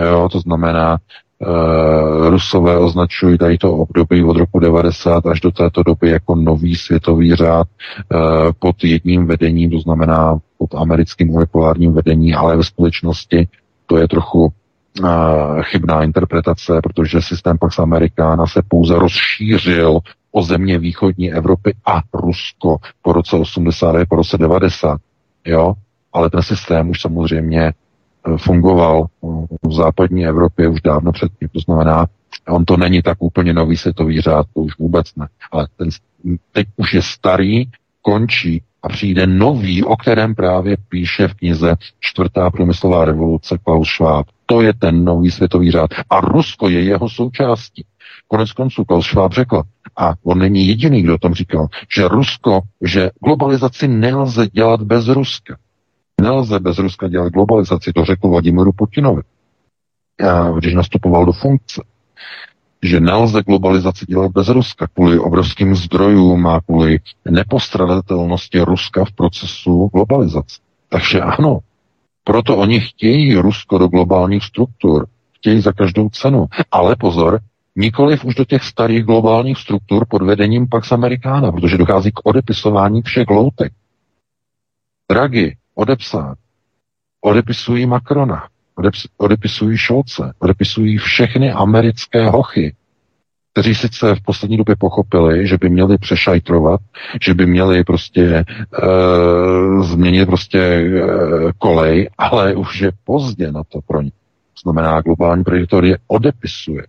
Jo, 0.10 0.30
to 0.32 0.40
znamená, 0.40 0.98
uh, 1.40 2.30
Rusové 2.30 2.78
označují 2.78 3.38
tady 3.38 3.58
to 3.58 3.74
období 3.74 4.24
od 4.24 4.38
roku 4.38 4.60
90 4.60 5.26
až 5.26 5.40
do 5.40 5.52
této 5.52 5.84
doby 5.84 6.10
jako 6.10 6.36
nový 6.36 6.76
světový 6.76 7.36
řád 7.36 7.68
uh, 7.68 8.20
pod 8.60 8.84
jedním 8.84 9.26
vedením, 9.28 9.72
to 9.72 9.80
znamená 9.80 10.38
pod 10.58 10.76
americkým 10.76 11.30
unipolárním 11.30 11.94
vedením, 11.94 12.36
ale 12.36 12.58
ve 12.58 12.64
společnosti 12.64 13.48
to 13.86 13.98
je 13.98 14.08
trochu 14.08 14.54
chybná 15.62 16.04
interpretace, 16.04 16.80
protože 16.84 17.22
systém 17.22 17.58
Pax 17.58 17.80
Americana 17.80 18.48
se 18.48 18.62
pouze 18.68 18.96
rozšířil 19.00 20.00
o 20.32 20.44
země 20.44 20.80
východní 20.80 21.34
Evropy 21.34 21.76
a 21.86 22.02
Rusko 22.14 22.78
po 23.02 23.14
roce 23.14 23.36
80 23.36 23.96
po 24.10 24.16
roce 24.16 24.38
90. 24.38 25.02
Jo? 25.46 25.74
Ale 26.14 26.30
ten 26.30 26.42
systém 26.42 26.90
už 26.90 27.02
samozřejmě 27.02 27.62
e, 27.62 27.74
fungoval 28.38 29.06
v 29.64 29.74
západní 29.74 30.26
Evropě 30.26 30.68
už 30.68 30.82
dávno 30.82 31.12
předtím. 31.12 31.50
To 31.50 31.60
znamená, 31.60 32.06
on 32.50 32.66
to 32.66 32.78
není 32.78 33.02
tak 33.02 33.18
úplně 33.20 33.54
nový 33.54 33.78
světový 33.78 34.22
řád, 34.22 34.46
to 34.54 34.60
už 34.60 34.78
vůbec 34.80 35.16
ne. 35.16 35.28
Ale 35.52 35.68
ten 35.78 35.90
teď 36.52 36.68
už 36.78 36.94
je 36.94 37.02
starý, 37.02 37.66
končí 38.02 38.64
a 38.64 38.71
přijde 38.88 39.28
nový, 39.28 39.84
o 39.84 39.98
kterém 39.98 40.36
právě 40.36 40.78
píše 40.90 41.28
v 41.28 41.34
knize 41.34 41.76
Čtvrtá 42.00 42.50
průmyslová 42.50 43.06
revoluce 43.06 43.58
Klaus 43.58 43.90
Schwab. 43.90 44.28
To 44.46 44.62
je 44.62 44.74
ten 44.74 45.06
nový 45.06 45.32
světový 45.32 45.72
řád. 45.72 45.90
A 46.10 46.20
Rusko 46.20 46.70
je 46.70 46.84
jeho 46.84 47.10
součástí. 47.10 47.86
Konec 48.28 48.52
konců 48.52 48.86
Klaus 48.86 49.06
Schwab 49.06 49.34
řekl, 49.34 49.62
a 49.98 50.14
on 50.24 50.40
není 50.40 50.68
jediný, 50.68 51.02
kdo 51.02 51.18
tom 51.18 51.34
říkal, 51.34 51.68
že 51.96 52.08
Rusko, 52.08 52.62
že 52.82 53.10
globalizaci 53.26 53.88
nelze 53.88 54.48
dělat 54.48 54.82
bez 54.82 55.08
Ruska. 55.08 55.58
Nelze 56.22 56.60
bez 56.60 56.78
Ruska 56.78 57.08
dělat 57.08 57.34
globalizaci, 57.34 57.94
to 57.94 58.06
řekl 58.06 58.28
Vladimiru 58.28 58.72
Putinovi, 58.72 59.22
když 60.58 60.74
nastupoval 60.74 61.26
do 61.26 61.32
funkce 61.32 61.82
že 62.84 63.00
nelze 63.00 63.42
globalizaci 63.42 64.06
dělat 64.06 64.32
bez 64.32 64.48
Ruska 64.48 64.88
kvůli 64.88 65.20
obrovským 65.20 65.76
zdrojům 65.76 66.48
a 66.48 66.62
kvůli 66.62 67.00
nepostradatelnosti 67.30 68.60
Ruska 68.60 69.06
v 69.06 69.12
procesu 69.12 69.90
globalizace. 69.94 70.62
Takže 70.90 71.22
ano, 71.22 71.60
proto 72.24 72.58
oni 72.58 72.80
chtějí 72.80 73.36
Rusko 73.36 73.78
do 73.78 73.88
globálních 73.88 74.44
struktur, 74.44 75.08
chtějí 75.36 75.62
za 75.62 75.72
každou 75.72 76.10
cenu. 76.10 76.46
Ale 76.72 76.96
pozor, 76.96 77.40
nikoliv 77.76 78.26
už 78.26 78.36
do 78.36 78.46
těch 78.46 78.64
starých 78.64 79.04
globálních 79.04 79.58
struktur 79.58 80.06
pod 80.10 80.22
vedením 80.22 80.68
Pax 80.68 80.92
Americana, 80.92 81.52
protože 81.52 81.78
dochází 81.78 82.12
k 82.12 82.20
odepisování 82.24 83.02
všech 83.02 83.28
loutek. 83.30 83.74
Draghi 85.12 85.58
odepsat, 85.76 86.38
odepisují 87.22 87.86
Macrona, 87.86 88.48
odepisují 89.18 89.78
Šolce, 89.78 90.34
odepisují 90.40 90.98
všechny 90.98 91.52
americké 91.52 92.30
hochy, 92.30 92.76
kteří 93.54 93.76
sice 93.76 94.16
v 94.16 94.22
poslední 94.22 94.58
době 94.58 94.76
pochopili, 94.80 95.48
že 95.48 95.58
by 95.58 95.70
měli 95.70 95.98
přešajtrovat, 95.98 96.82
že 97.22 97.34
by 97.34 97.46
měli 97.46 97.84
prostě 97.84 98.22
e, 98.24 98.46
změnit 99.84 100.26
prostě 100.26 100.60
e, 100.60 100.92
kolej, 101.58 102.10
ale 102.18 102.56
už 102.56 102.82
je 102.82 102.92
pozdě 103.04 103.52
na 103.52 103.64
to 103.64 103.80
pro 103.88 104.02
ně. 104.02 104.12
Znamená, 104.64 105.02
globální 105.02 105.44
preditor 105.44 105.86
je 105.86 105.98
odepisuje. 106.08 106.84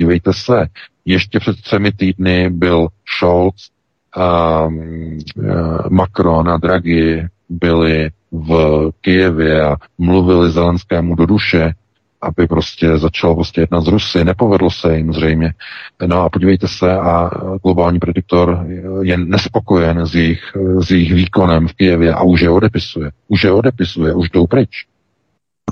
Dívejte 0.00 0.32
se, 0.32 0.66
ještě 1.04 1.40
před 1.40 1.62
třemi 1.62 1.92
týdny 1.92 2.50
byl 2.50 2.88
Scholz, 3.18 3.70
Macron 5.88 6.48
a 6.48 6.56
Draghi 6.56 7.26
byli 7.48 8.10
v 8.32 8.90
Kijevě 9.00 9.62
a 9.62 9.76
mluvili 9.98 10.50
Zelenskému 10.50 11.14
do 11.14 11.26
duše, 11.26 11.74
aby 12.22 12.46
prostě 12.46 12.98
začal 12.98 13.34
prostě 13.34 13.60
jednat 13.60 13.80
z 13.80 13.88
Rusy. 13.88 14.24
Nepovedlo 14.24 14.70
se 14.70 14.96
jim 14.96 15.12
zřejmě. 15.12 15.54
No 16.06 16.22
a 16.22 16.28
podívejte 16.28 16.68
se 16.68 16.92
a 16.92 17.30
globální 17.62 17.98
prediktor 17.98 18.66
je 19.02 19.16
nespokojen 19.16 20.06
s 20.06 20.14
jejich, 20.14 20.42
s 20.78 20.90
jejich 20.90 21.14
výkonem 21.14 21.68
v 21.68 21.72
Kijevě 21.72 22.14
a 22.14 22.22
už 22.22 22.40
je 22.40 22.50
odepisuje. 22.50 23.10
Už 23.28 23.44
je 23.44 23.52
odepisuje, 23.52 24.14
už 24.14 24.30
jdou 24.30 24.46
pryč. 24.46 24.86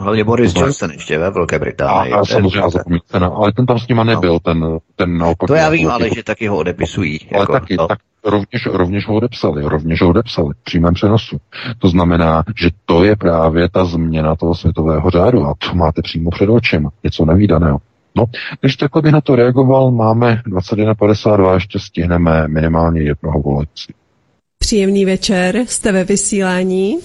Hlavně 0.01 0.25
Boris 0.25 0.55
Johnson 0.57 0.91
ještě 0.91 1.19
ve 1.19 1.31
Velké 1.31 1.59
Británii. 1.59 2.13
A, 2.13 2.17
a 2.17 2.25
samozřejmě, 2.25 2.61
a 2.61 2.71
zapomíte, 2.71 3.21
no, 3.21 3.37
ale 3.37 3.53
ten 3.53 3.67
tam 3.67 3.79
s 3.79 3.89
nima 3.89 4.05
nebyl, 4.05 4.39
ten, 4.39 4.79
ten 4.97 5.19
naopak. 5.19 5.47
To 5.49 5.55
já 5.55 5.69
vím, 5.69 5.91
ale 5.91 6.11
že 6.15 6.23
taky 6.23 6.47
ho 6.47 6.57
odepisují. 6.57 7.21
Ale 7.33 7.43
jako, 7.43 7.53
taky, 7.53 7.77
no. 7.79 7.87
tak 7.87 7.99
rovněž, 8.25 8.67
rovněž 8.67 9.09
ho 9.09 9.15
odepsali, 9.15 9.65
rovněž 9.65 10.03
ho 10.03 10.09
odepsali 10.09 10.55
v 10.55 10.65
přímém 10.65 10.95
přenosu. 10.95 11.37
To 11.79 11.89
znamená, 11.89 12.45
že 12.61 12.71
to 12.85 13.05
je 13.05 13.17
právě 13.17 13.69
ta 13.69 13.85
změna 13.85 14.37
toho 14.37 14.55
světového 14.55 15.11
řádu 15.11 15.47
a 15.47 15.55
to 15.59 15.75
máte 15.75 16.03
přímo 16.03 16.31
před 16.31 16.49
očem, 16.49 16.89
něco 17.05 17.25
nevýdaného. 17.25 17.79
No, 18.17 18.25
když 18.61 18.77
takhle 18.77 19.03
bych 19.03 19.13
na 19.13 19.21
to 19.21 19.37
reagoval, 19.37 19.91
máme 19.91 20.43
21.52, 20.47 21.55
ještě 21.55 21.79
stihneme 21.79 22.49
minimálně 22.49 23.03
jednoho 23.03 23.41
voleci. 23.41 23.95
Příjemný 24.59 25.05
večer, 25.05 25.57
jste 25.67 25.93
ve 25.93 26.05
vysílání. 26.05 26.99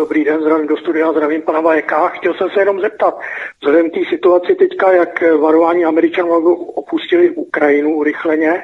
Dobrý 0.00 0.24
den, 0.24 0.40
zdravím 0.40 0.66
do 0.66 0.76
studia, 0.76 1.12
zdravím 1.12 1.42
pana 1.42 1.60
Vajeka. 1.60 2.08
Chtěl 2.08 2.34
jsem 2.34 2.48
se 2.50 2.60
jenom 2.60 2.80
zeptat, 2.80 3.14
vzhledem 3.60 3.90
k 3.90 3.94
té 3.94 4.00
situaci 4.08 4.54
teďka, 4.54 4.92
jak 4.92 5.22
varování 5.40 5.84
Američanů 5.84 6.54
opustili 6.54 7.30
Ukrajinu 7.30 7.96
urychleně, 7.96 8.62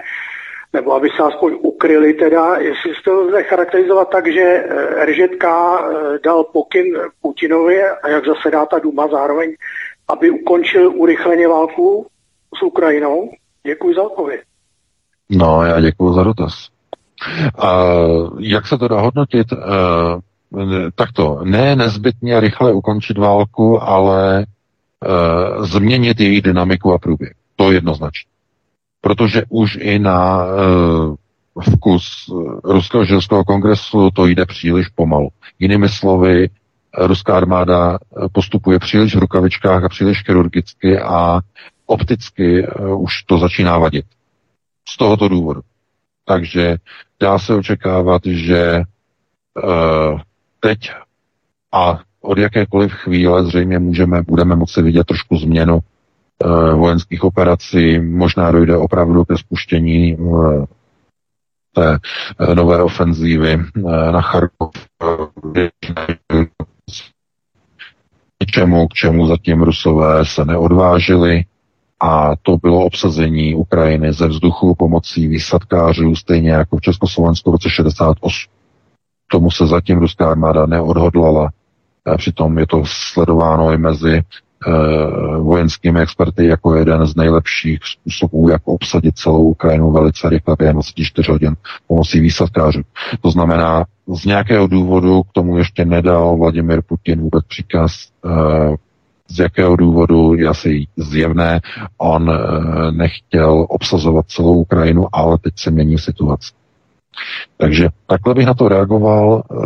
nebo 0.73 0.93
aby 0.93 1.09
se 1.17 1.23
aspoň 1.23 1.57
ukryli 1.61 2.15
teda, 2.15 2.57
jestli 2.57 2.95
se 2.95 3.03
to 3.05 3.13
lze 3.13 3.43
charakterizovat 3.43 4.11
tak, 4.11 4.33
že 4.33 4.41
eh, 4.41 5.05
RŽK 5.05 5.45
eh, 5.45 6.19
dal 6.25 6.45
pokyn 6.45 6.85
Putinovi 7.23 7.83
a 7.83 8.09
jak 8.09 8.25
zasedá 8.27 8.67
ta 8.67 8.79
Duma 8.79 9.09
zároveň, 9.09 9.55
aby 10.09 10.31
ukončil 10.31 10.93
urychleně 10.95 11.49
válku 11.49 12.07
s 12.59 12.63
Ukrajinou. 12.63 13.31
Děkuji 13.67 13.95
za 13.95 14.03
odpověď. 14.03 14.41
No, 15.31 15.65
já 15.65 15.81
děkuji 15.81 16.13
za 16.13 16.23
dotaz. 16.23 16.69
A 17.59 17.85
jak 18.39 18.67
se 18.67 18.79
to 18.79 18.89
dá 18.89 19.01
hodnotit? 19.01 19.47
E, 20.55 20.91
takto, 20.95 21.41
ne 21.45 21.77
nezbytně 21.77 22.41
rychle 22.41 22.73
ukončit 22.73 23.19
válku, 23.19 23.83
ale 23.83 24.43
e, 24.43 24.47
změnit 25.67 26.21
její 26.21 26.41
dynamiku 26.41 26.93
a 26.93 26.99
průběh. 26.99 27.33
To 27.57 27.73
jednoznačně 27.73 28.37
protože 29.07 29.43
už 29.49 29.79
i 29.81 29.99
na 29.99 30.45
uh, 30.45 31.15
vkus 31.75 32.31
Ruského 32.65 33.05
židovského 33.05 33.45
kongresu 33.45 34.11
to 34.11 34.27
jde 34.27 34.47
příliš 34.47 34.89
pomalu. 34.89 35.29
Jinými 35.59 35.89
slovy, 35.89 36.51
ruská 36.99 37.37
armáda 37.37 37.99
postupuje 38.33 38.79
příliš 38.79 39.15
v 39.15 39.19
rukavičkách 39.19 39.85
a 39.85 39.89
příliš 39.89 40.23
chirurgicky 40.27 40.99
a 40.99 41.41
opticky 41.87 42.67
už 42.97 43.23
to 43.23 43.39
začíná 43.39 43.79
vadit. 43.79 44.07
Z 44.89 44.97
tohoto 44.97 45.29
důvodu. 45.29 45.61
Takže 46.25 46.77
dá 47.21 47.39
se 47.39 47.55
očekávat, 47.55 48.23
že 48.25 48.83
teď 50.69 50.91
a 51.73 52.01
od 52.21 52.39
jakékoliv 52.39 52.93
chvíle 52.93 53.45
zřejmě 53.45 53.79
můžeme, 53.79 54.23
budeme 54.23 54.57
moci 54.57 54.83
vidět 54.83 55.07
trošku 55.07 55.37
změnu 55.37 55.81
Eh, 56.45 56.75
vojenských 56.75 57.25
operací. 57.25 57.99
Možná 57.99 58.51
dojde 58.51 58.77
opravdu 58.77 59.25
ke 59.25 59.39
spuštění 59.39 60.17
eh, 60.21 60.67
té 61.73 61.99
eh, 62.41 62.55
nové 62.55 62.83
ofenzívy 62.83 63.59
na 64.11 64.21
Charkov. 64.21 64.71
Něčemu, 68.41 68.89
k 68.89 68.93
čemu 68.93 69.27
zatím 69.27 69.63
Rusové 69.63 70.25
se 70.25 70.45
neodvážili 70.45 71.45
a 72.01 72.37
to 72.43 72.57
bylo 72.57 72.85
obsazení 72.85 73.55
Ukrajiny 73.55 74.13
ze 74.13 74.29
vzduchu 74.29 74.75
pomocí 74.75 75.29
výsadkářů, 75.29 76.17
stejně 76.17 76.51
jako 76.51 76.77
v 76.77 76.81
Československu 76.81 77.51
v 77.51 77.55
roce 77.55 77.71
68. 77.71 78.56
Tomu 79.31 79.51
se 79.51 79.67
zatím 79.67 79.99
ruská 79.99 80.31
armáda 80.31 80.67
neodhodlala. 80.67 81.51
Přitom 82.17 82.59
je 82.59 82.67
to 82.67 82.83
sledováno 82.87 83.73
i 83.73 83.79
mezi 83.79 84.23
Eh, 84.69 85.37
vojenskými 85.39 86.01
experty 86.01 86.47
jako 86.47 86.75
jeden 86.75 87.07
z 87.07 87.17
nejlepších 87.17 87.79
způsobů, 87.85 88.49
jak 88.49 88.63
obsadit 88.65 89.19
celou 89.19 89.43
Ukrajinu 89.43 89.93
velice 89.93 90.29
rychle 90.29 90.57
během 90.59 90.75
24 90.75 91.31
hodin 91.33 91.57
pomocí 91.87 92.21
výsadkářů. 92.21 92.83
To 93.21 93.31
znamená, 93.31 93.85
z 94.15 94.25
nějakého 94.25 94.67
důvodu 94.67 95.23
k 95.23 95.33
tomu 95.33 95.59
ještě 95.59 95.85
nedal 95.85 96.37
Vladimir 96.37 96.83
Putin 96.83 97.21
vůbec 97.21 97.45
příkaz, 97.47 97.93
eh, 98.27 98.75
z 99.29 99.39
jakého 99.39 99.77
důvodu 99.77 100.35
je 100.35 100.49
asi 100.49 100.87
zjevné, 100.97 101.61
on 101.99 102.31
eh, 102.31 102.93
nechtěl 102.93 103.67
obsazovat 103.69 104.27
celou 104.29 104.55
Ukrajinu, 104.55 105.07
ale 105.13 105.39
teď 105.39 105.55
se 105.57 105.71
mění 105.71 105.99
situace. 105.99 106.53
Takže 107.57 107.89
takhle 108.07 108.35
bych 108.35 108.47
na 108.47 108.55
to 108.55 108.69
reagoval. 108.69 109.43
Eh, 109.51 109.57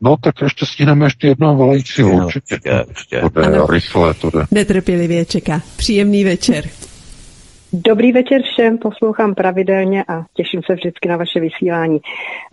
no 0.00 0.16
tak 0.20 0.34
ještě 0.42 0.66
stihneme 0.66 1.06
ještě 1.06 1.26
jednou 1.26 1.56
volajícího. 1.56 2.10
Určitě. 2.10 2.54
určitě, 2.54 2.84
určitě. 2.88 3.20
To 3.20 3.40
jde 3.40 3.46
ano. 3.46 3.66
rychle, 3.66 4.14
to 4.14 4.30
jde. 4.30 4.44
Netrpělivě 4.50 5.24
čeká. 5.24 5.60
Příjemný 5.76 6.24
večer. 6.24 6.64
Dobrý 7.72 8.12
večer 8.12 8.42
všem, 8.42 8.78
poslouchám 8.78 9.34
pravidelně 9.34 10.04
a 10.08 10.24
těším 10.34 10.60
se 10.66 10.74
vždycky 10.74 11.08
na 11.08 11.16
vaše 11.16 11.40
vysílání. 11.40 12.00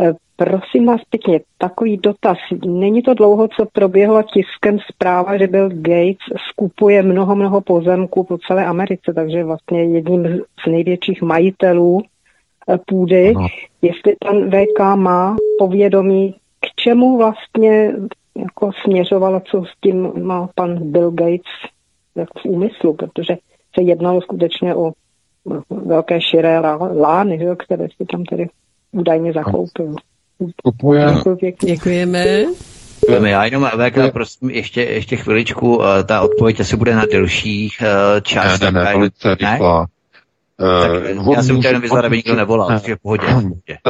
Eh, 0.02 0.14
prosím 0.36 0.86
vás 0.86 1.02
pěkně, 1.10 1.40
takový 1.58 1.98
dotaz. 1.98 2.38
Není 2.66 3.02
to 3.02 3.14
dlouho, 3.14 3.48
co 3.48 3.66
proběhlo 3.74 4.24
tiskem 4.24 4.78
zpráva, 4.94 5.38
že 5.38 5.48
Bill 5.48 5.70
Gates 5.70 6.42
skupuje 6.50 7.04
mnoho, 7.04 7.36
mnoho 7.36 7.62
pozemků 7.62 8.24
po 8.24 8.38
celé 8.38 8.66
Americe, 8.66 9.14
takže 9.16 9.44
vlastně 9.44 9.84
jedním 9.84 10.28
z 10.64 10.68
největších 10.68 11.22
majitelů 11.22 12.02
půdy, 12.88 13.34
ano. 13.36 13.48
jestli 13.82 14.16
ten 14.20 14.52
VK 14.52 14.80
má 14.96 15.36
povědomí, 15.60 16.32
k 16.34 16.82
čemu 16.82 17.18
vlastně 17.18 17.92
jako 18.38 18.72
směřovalo, 18.84 19.42
co 19.52 19.64
s 19.66 19.82
tím 19.82 20.12
má 20.24 20.50
pan 20.56 20.92
Bill 20.92 21.12
Gates 21.12 21.54
jako 22.16 22.40
v 22.40 22.46
úmyslu, 22.46 22.94
protože 22.94 23.36
se 23.76 23.82
jednalo 23.82 24.22
skutečně 24.22 24.76
o 24.76 24.92
velké 25.70 26.22
širé 26.22 26.60
lány, 27.00 27.40
že, 27.40 27.46
které 27.56 27.88
si 27.88 28.06
tam 28.12 28.24
tedy 28.24 28.48
údajně 28.92 29.34
zakoupil. 29.34 29.96
Děkujeme. 31.66 32.46
Děkujeme. 33.02 33.30
Já 33.30 33.46
jenom 33.46 33.66
VK, 33.66 34.14
prosím, 34.14 34.50
ještě, 34.50 34.82
ještě 34.82 35.16
chviličku, 35.16 35.82
eh, 35.84 36.04
ta 36.04 36.22
odpověď 36.22 36.60
asi 36.60 36.78
bude 36.78 36.96
na 36.96 37.06
delší 37.06 37.70
eh, 37.82 38.22
část. 38.22 38.62
Ne, 38.62 38.72
ne, 38.72 38.84
ne, 38.84 38.94
velice 38.94 39.36
rychlá. 39.36 39.86
Tak 40.64 40.92
já 41.36 41.44
jsem 41.44 41.60
chtěl 41.60 41.80
vyzvat, 41.80 42.06
aby 42.06 42.18
nikdo 42.18 42.36
nevolal, 42.36 42.68
takže 42.68 42.96
v 42.96 43.00
pohodě. 43.00 43.24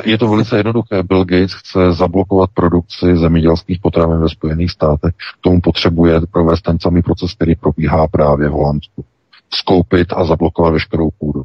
Je 0.06 0.18
to 0.18 0.28
velice 0.28 0.58
jednoduché. 0.58 1.04
Bill 1.04 1.26
Gates 1.26 1.54
chce 1.54 1.94
zablokovat 1.94 2.50
produkci 2.54 3.18
zemědělských 3.18 3.80
potravin 3.82 4.20
ve 4.20 4.30
Spojených 4.30 4.72
státech. 4.72 5.14
K 5.14 5.42
tomu 5.42 5.62
potřebuje 5.62 6.22
provést 6.32 6.62
ten 6.62 6.80
samý 6.80 7.02
proces, 7.02 7.34
který 7.34 7.56
probíhá 7.56 8.08
právě 8.08 8.50
v 8.50 8.52
Holandsku. 8.52 9.06
Skoupit 9.54 10.14
a 10.14 10.26
zablokovat 10.26 10.74
veškerou 10.74 11.10
půdu. 11.20 11.42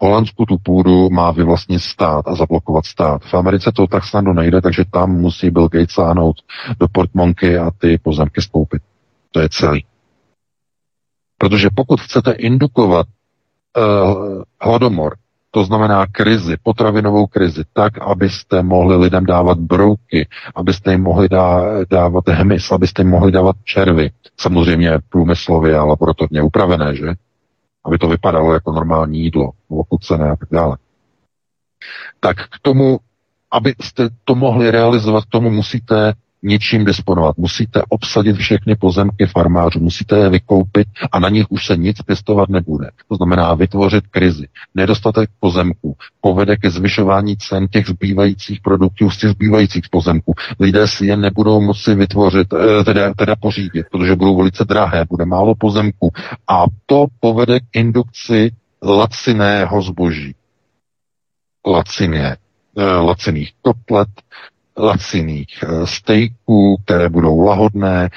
V 0.00 0.04
Holandsku 0.04 0.46
tu 0.46 0.56
půdu 0.62 1.10
má 1.10 1.30
vyvlastnit 1.30 1.82
stát 1.82 2.28
a 2.28 2.34
zablokovat 2.34 2.84
stát. 2.84 3.22
V 3.22 3.34
Americe 3.34 3.72
to 3.72 3.86
tak 3.86 4.04
snadno 4.04 4.32
nejde, 4.32 4.60
takže 4.60 4.84
tam 4.90 5.10
musí 5.10 5.50
Bill 5.50 5.68
Gates 5.68 5.90
sáhnout 5.90 6.36
do 6.80 6.88
portmonky 6.88 7.58
a 7.58 7.70
ty 7.78 7.98
pozemky 7.98 8.42
skoupit. 8.42 8.82
To 9.30 9.40
je 9.40 9.48
celý. 9.48 9.84
Protože 11.38 11.68
pokud 11.74 12.00
chcete 12.00 12.32
indukovat 12.32 13.06
uh, 13.76 14.42
hladomor, 14.60 15.16
to 15.54 15.64
znamená 15.64 16.06
krizi, 16.06 16.56
potravinovou 16.62 17.26
krizi, 17.26 17.62
tak, 17.72 17.98
abyste 17.98 18.62
mohli 18.62 18.96
lidem 18.96 19.26
dávat 19.26 19.58
brouky, 19.58 20.28
abyste 20.54 20.92
jim 20.92 21.02
mohli 21.02 21.28
dá, 21.28 21.62
dávat 21.90 22.28
hmyz, 22.28 22.72
abyste 22.72 23.02
jim 23.02 23.10
mohli 23.10 23.32
dávat 23.32 23.56
červy, 23.64 24.10
samozřejmě 24.40 24.98
průmyslově 25.08 25.78
a 25.78 25.84
laboratorně 25.84 26.42
upravené, 26.42 26.96
že? 26.96 27.06
Aby 27.84 27.98
to 27.98 28.08
vypadalo 28.08 28.52
jako 28.52 28.72
normální 28.72 29.20
jídlo, 29.20 29.50
ochucené 29.68 30.30
a 30.30 30.36
tak 30.36 30.48
dále. 30.52 30.76
Tak 32.20 32.36
k 32.36 32.58
tomu, 32.62 32.98
abyste 33.50 34.08
to 34.24 34.34
mohli 34.34 34.70
realizovat, 34.70 35.24
tomu 35.28 35.50
musíte 35.50 36.12
ničím 36.44 36.84
disponovat. 36.84 37.38
Musíte 37.38 37.82
obsadit 37.88 38.36
všechny 38.36 38.76
pozemky 38.76 39.26
farmářů, 39.26 39.80
musíte 39.80 40.16
je 40.18 40.28
vykoupit 40.28 40.88
a 41.12 41.18
na 41.18 41.28
nich 41.28 41.46
už 41.48 41.66
se 41.66 41.76
nic 41.76 42.02
pěstovat 42.02 42.48
nebude. 42.48 42.90
To 43.08 43.16
znamená 43.16 43.54
vytvořit 43.54 44.06
krizi. 44.06 44.46
Nedostatek 44.74 45.30
pozemků 45.40 45.96
povede 46.20 46.56
ke 46.56 46.70
zvyšování 46.70 47.36
cen 47.36 47.68
těch 47.68 47.86
zbývajících 47.86 48.60
produktů 48.60 49.10
z 49.10 49.18
těch 49.18 49.30
zbývajících 49.30 49.84
pozemků. 49.90 50.34
Lidé 50.60 50.88
si 50.88 51.06
je 51.06 51.16
nebudou 51.16 51.60
moci 51.60 51.94
vytvořit, 51.94 52.48
eh, 52.52 52.84
teda, 52.84 53.14
teda 53.14 53.36
pořídit, 53.36 53.86
protože 53.92 54.16
budou 54.16 54.36
velice 54.36 54.64
drahé, 54.64 55.04
bude 55.10 55.24
málo 55.24 55.54
pozemků. 55.54 56.12
A 56.48 56.64
to 56.86 57.06
povede 57.20 57.60
k 57.60 57.64
indukci 57.72 58.52
laciného 58.82 59.82
zboží. 59.82 60.34
Lacině, 61.66 62.36
eh, 62.78 62.84
laciných 62.84 63.52
kotlet, 63.62 64.08
laciných 64.78 65.62
eh, 65.62 65.86
stejků, 65.86 66.76
které 66.84 67.08
budou 67.08 67.40
lahodné, 67.40 68.10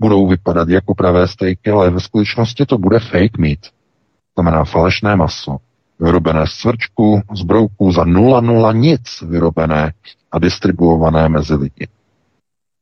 budou 0.00 0.28
vypadat 0.28 0.68
jako 0.68 0.94
pravé 0.94 1.28
stejky, 1.28 1.70
ale 1.70 1.90
ve 1.90 2.00
skutečnosti 2.00 2.66
to 2.66 2.78
bude 2.78 2.98
fake 2.98 3.38
meat. 3.38 3.58
To 3.60 4.42
znamená 4.42 4.64
falešné 4.64 5.16
maso, 5.16 5.56
vyrobené 6.00 6.46
z 6.46 6.50
cvrčku, 6.50 7.20
z 7.34 7.42
brouků 7.42 7.92
za 7.92 8.04
nula 8.04 8.40
nula 8.40 8.72
nic 8.72 9.22
vyrobené 9.22 9.92
a 10.32 10.38
distribuované 10.38 11.28
mezi 11.28 11.54
lidi. 11.54 11.88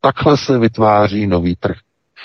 Takhle 0.00 0.36
se 0.36 0.58
vytváří 0.58 1.26
nový 1.26 1.56
trh. 1.56 1.76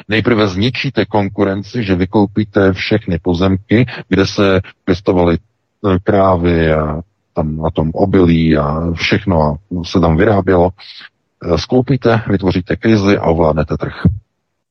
Nejprve 0.08 0.48
zničíte 0.48 1.06
konkurenci, 1.06 1.84
že 1.84 1.96
vykoupíte 1.96 2.74
všechny 2.74 3.20
pozemky, 3.20 3.86
kde 4.08 4.28
se 4.28 4.62
pěstovaly 4.86 5.38
eh, 5.38 6.00
krávy 6.04 6.74
a 6.74 7.02
tam 7.34 7.58
na 7.58 7.70
tom 7.70 7.92
obilí 7.94 8.58
a 8.58 8.92
všechno 8.94 9.56
se 9.86 10.00
tam 10.00 10.18
vyrábělo. 10.18 10.70
Eh, 11.44 11.58
skoupíte, 11.58 12.22
vytvoříte 12.30 12.76
krizi 12.76 13.18
a 13.18 13.26
ovládnete 13.26 13.78
trh. 13.78 13.94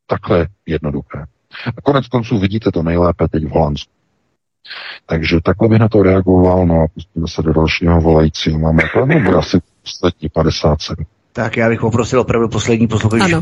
Takhle 0.06 0.46
jednoduché. 0.66 1.24
A 1.76 1.80
konec 1.82 2.06
konců 2.06 2.38
vidíte 2.38 2.72
to 2.72 2.82
nejlépe 2.82 3.28
teď 3.28 3.44
v 3.44 3.50
Holandsku. 3.50 3.90
Takže 5.06 5.40
takhle 5.44 5.68
bych 5.68 5.78
na 5.78 5.88
to 5.88 6.02
reagoval, 6.02 6.66
no 6.66 6.74
a 6.74 6.86
pustíme 6.94 7.28
se 7.28 7.42
do 7.42 7.52
dalšího 7.52 8.00
volajícího. 8.00 8.58
Máme 8.58 8.82
to, 8.94 9.06
no 9.06 9.20
bude 9.20 9.36
asi 9.36 9.58
ostatní 9.84 10.28
57. 10.28 11.04
Tak 11.32 11.56
já 11.56 11.68
bych 11.68 11.80
poprosil 11.80 12.20
opravdu 12.20 12.48
poslední 12.48 12.86
posluchač, 12.86 13.32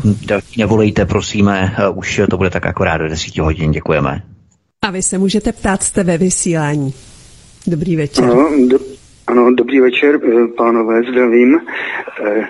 nevolejte, 0.57 1.05
prosíme, 1.05 1.75
eh, 1.77 1.89
už 1.89 2.21
to 2.29 2.37
bude 2.37 2.49
tak 2.49 2.65
akorát 2.65 2.97
do 2.97 3.09
10 3.09 3.37
hodin, 3.37 3.71
děkujeme. 3.71 4.23
A 4.81 4.91
vy 4.91 5.03
se 5.03 5.17
můžete 5.17 5.51
ptát, 5.51 5.83
jste 5.83 6.03
ve 6.03 6.17
vysílání. 6.17 6.93
Dobrý 7.67 7.95
večer. 7.95 8.25
No, 8.25 8.49
do, 8.69 8.79
Ano, 9.27 9.55
dobrý 9.55 9.79
večer, 9.79 10.19
eh, 10.23 10.47
pánové, 10.47 11.03
zdravím. 11.03 11.59
Eh, 12.25 12.47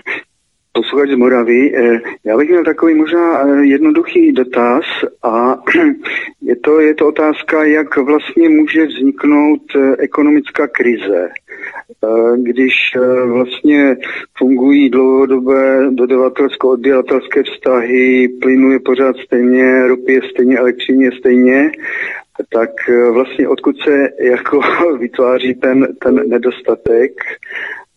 posluchač 0.73 1.09
z 1.09 1.15
Moravy. 1.15 1.75
Eh, 1.75 1.99
já 2.23 2.37
bych 2.37 2.49
měl 2.49 2.63
takový 2.63 2.93
možná 2.93 3.41
jednoduchý 3.61 4.31
dotaz 4.31 4.83
a 5.23 5.57
je 6.41 6.55
to, 6.55 6.79
je 6.79 6.95
to 6.95 7.07
otázka, 7.07 7.63
jak 7.63 7.97
vlastně 7.97 8.49
může 8.49 8.85
vzniknout 8.85 9.61
ekonomická 9.99 10.67
krize. 10.67 11.29
Když 12.37 12.73
vlastně 13.25 13.95
fungují 14.37 14.89
dlouhodobé 14.89 15.89
dodavatelsko-odběratelské 15.89 17.43
vztahy, 17.43 18.29
plynu 18.41 18.71
je 18.71 18.79
pořád 18.79 19.15
stejně, 19.17 19.87
ropy 19.87 20.13
je 20.13 20.21
stejně, 20.33 20.57
elektřině 20.57 21.05
je 21.05 21.11
stejně, 21.11 21.71
tak 22.49 22.69
eh, 22.89 23.11
vlastně 23.11 23.47
odkud 23.47 23.75
se 23.79 24.07
jako 24.19 24.61
vytváří 24.99 25.53
ten, 25.53 25.95
ten 25.95 26.29
nedostatek. 26.29 27.11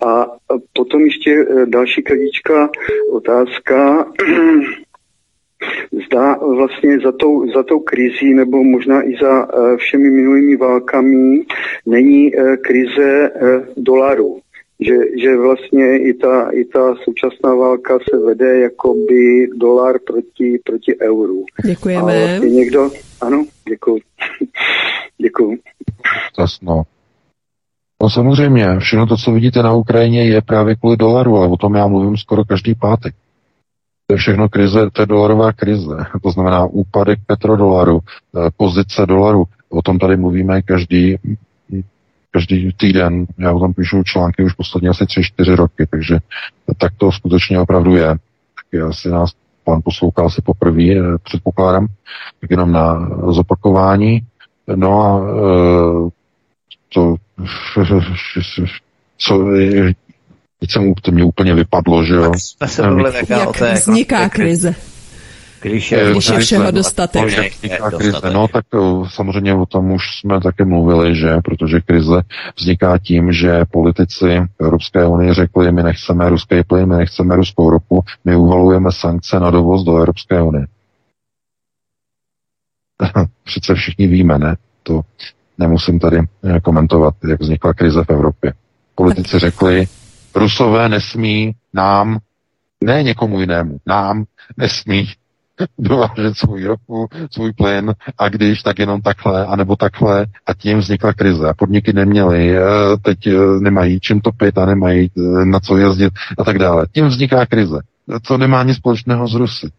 A 0.07 0.27
potom 0.73 1.01
ještě 1.01 1.31
eh, 1.31 1.67
další 1.67 2.03
kratička 2.03 2.71
otázka. 3.13 4.07
Zda 6.07 6.35
vlastně 6.35 7.01
za 7.01 7.13
tou, 7.13 7.53
za 7.53 7.63
tou 7.63 7.81
krizí 7.81 8.35
nebo 8.35 8.65
možná 8.65 9.09
i 9.09 9.17
za 9.23 9.49
eh, 9.49 9.77
všemi 9.77 10.11
minulými 10.11 10.57
válkami 10.57 11.45
není 11.87 12.33
krize 12.63 13.31
dolaru 13.77 14.44
že, 14.81 14.95
že 15.23 15.37
vlastně 15.37 15.99
i 15.99 16.15
ta, 16.15 16.51
i 16.51 16.65
ta 16.65 16.95
současná 17.05 17.55
válka 17.55 17.99
se 18.11 18.19
vede 18.19 18.61
jako 18.61 18.95
by 19.09 19.49
dolar 19.59 19.97
proti, 20.07 20.59
proti 20.65 21.01
euru. 21.01 21.45
Děkujeme. 21.65 22.03
A 22.03 22.27
vlastně 22.27 22.51
někdo, 22.51 22.91
ano, 23.21 23.45
děkuji. 23.69 24.01
děkuji. 25.19 25.59
Jasno. 26.39 26.83
No 28.03 28.11
samozřejmě, 28.11 28.67
všechno 28.79 29.07
to, 29.07 29.17
co 29.17 29.33
vidíte 29.33 29.63
na 29.63 29.73
Ukrajině, 29.73 30.25
je 30.25 30.43
právě 30.43 30.77
kvůli 30.77 30.97
dolaru, 30.97 31.37
ale 31.37 31.49
o 31.49 31.57
tom 31.57 31.75
já 31.75 31.87
mluvím 31.87 32.17
skoro 32.17 32.45
každý 32.45 32.75
pátek. 32.75 33.15
To 34.07 34.15
je 34.15 34.19
všechno 34.19 34.49
krize, 34.49 34.91
to 34.93 35.03
je 35.03 35.07
dolarová 35.07 35.53
krize. 35.53 35.97
To 36.23 36.31
znamená 36.31 36.65
úpadek 36.65 37.19
petrodolaru, 37.27 38.01
eh, 38.01 38.51
pozice 38.57 39.07
dolaru. 39.07 39.45
O 39.69 39.83
tom 39.83 39.99
tady 39.99 40.17
mluvíme 40.17 40.63
každý 40.63 41.17
každý 42.35 42.73
týden. 42.77 43.27
Já 43.39 43.53
o 43.53 43.61
tom 43.61 43.75
píšu 43.75 44.03
články 44.03 44.45
už 44.45 44.53
poslední 44.53 44.89
asi 44.89 45.05
3-4 45.05 45.55
roky, 45.55 45.87
takže 45.91 46.19
tak 46.79 46.93
to 46.97 47.13
skutečně 47.13 47.61
opravdu 47.61 47.97
je. 47.97 48.07
Tak 48.09 48.83
asi 48.89 49.09
nás 49.09 49.31
pan 49.65 49.81
poslouchal 49.85 50.27
asi 50.27 50.43
poprvé, 50.43 50.83
eh, 50.83 51.19
předpokládám, 51.23 51.87
tak 52.41 52.51
jenom 52.51 52.73
na 52.73 53.09
zopakování. 53.31 54.21
No 54.75 55.03
a 55.03 55.21
eh, 55.27 56.11
to, 56.95 57.15
co 59.19 59.45
Teď 60.61 60.71
jsem, 60.71 60.95
to 60.95 61.11
mě 61.11 61.25
úplně 61.25 61.55
vypadlo, 61.55 62.05
že 62.05 62.15
jo. 62.15 62.33
Jsme 62.37 62.69
se 62.69 62.83
Jak 63.29 63.61
vzniká 63.75 64.29
krize. 64.29 64.75
Když 65.65 65.93
je, 65.93 66.11
když 66.11 66.29
je 66.29 66.39
všeho 66.39 66.71
dostatek. 66.71 67.23
krize, 67.99 68.31
no 68.33 68.49
tak 68.49 68.65
eh, 68.75 68.79
samozřejmě 69.09 69.55
o 69.55 69.67
tom 69.67 69.91
už 69.91 70.03
jsme 70.21 70.41
také 70.41 70.65
mluvili, 70.65 71.17
že, 71.17 71.37
protože 71.45 71.81
krize 71.81 72.23
vzniká 72.59 72.99
tím, 72.99 73.33
že 73.33 73.65
politici 73.71 74.43
Evropské 74.61 75.07
unie 75.07 75.35
řekli, 75.35 75.73
my 75.73 75.83
nechceme 75.83 76.29
ruský 76.31 76.63
plyn, 76.67 76.89
my 76.89 76.97
nechceme 76.97 77.37
ruskou 77.37 77.71
ropu, 77.71 78.05
my 78.25 78.37
uvalujeme 78.37 78.93
sankce 78.93 79.41
na 79.41 79.51
dovoz 79.51 79.85
do 79.85 79.97
Evropské 79.97 80.43
unie. 80.43 80.67
Přece 83.45 83.75
všichni 83.75 84.07
víme, 84.07 84.39
ne? 84.39 84.57
To 84.83 85.01
nemusím 85.59 85.99
tady 85.99 86.19
eh, 86.19 86.61
komentovat, 86.61 87.15
jak 87.29 87.41
vznikla 87.41 87.75
krize 87.75 88.05
v 88.05 88.11
Evropě. 88.11 88.53
Politici 88.95 89.39
řekli, 89.39 89.87
Rusové 90.35 90.89
nesmí 90.89 91.53
nám, 91.75 92.19
ne 92.85 93.03
někomu 93.03 93.41
jinému, 93.41 93.79
nám 93.87 94.25
nesmí 94.57 95.09
dovážet 95.79 96.37
svůj 96.37 96.65
ropu, 96.65 97.07
svůj 97.31 97.53
plyn 97.53 97.95
a 98.19 98.29
když, 98.29 98.63
tak 98.63 98.79
jenom 98.79 99.01
takhle, 99.01 99.47
anebo 99.47 99.77
takhle 99.77 100.27
a 100.47 100.55
tím 100.55 100.79
vznikla 100.79 101.13
krize. 101.13 101.53
Podniky 101.57 101.93
neměly, 101.93 102.59
eh, 102.59 102.63
teď 103.03 103.27
eh, 103.27 103.33
nemají 103.61 104.01
čím 104.01 104.21
topit 104.21 104.59
a 104.59 104.67
nemají 104.67 105.11
eh, 105.19 105.45
na 105.45 105.61
co 105.61 105.77
jezdit 105.77 106.13
a 106.39 106.45
tak 106.45 106.59
dále. 106.59 106.87
Tím 106.93 107.07
vzniká 107.07 107.47
krize. 107.47 107.79
To 108.29 108.39
nemá 108.39 108.63
nic 108.63 108.77
společného 108.77 109.29
s 109.29 109.35
Rusy. 109.35 109.71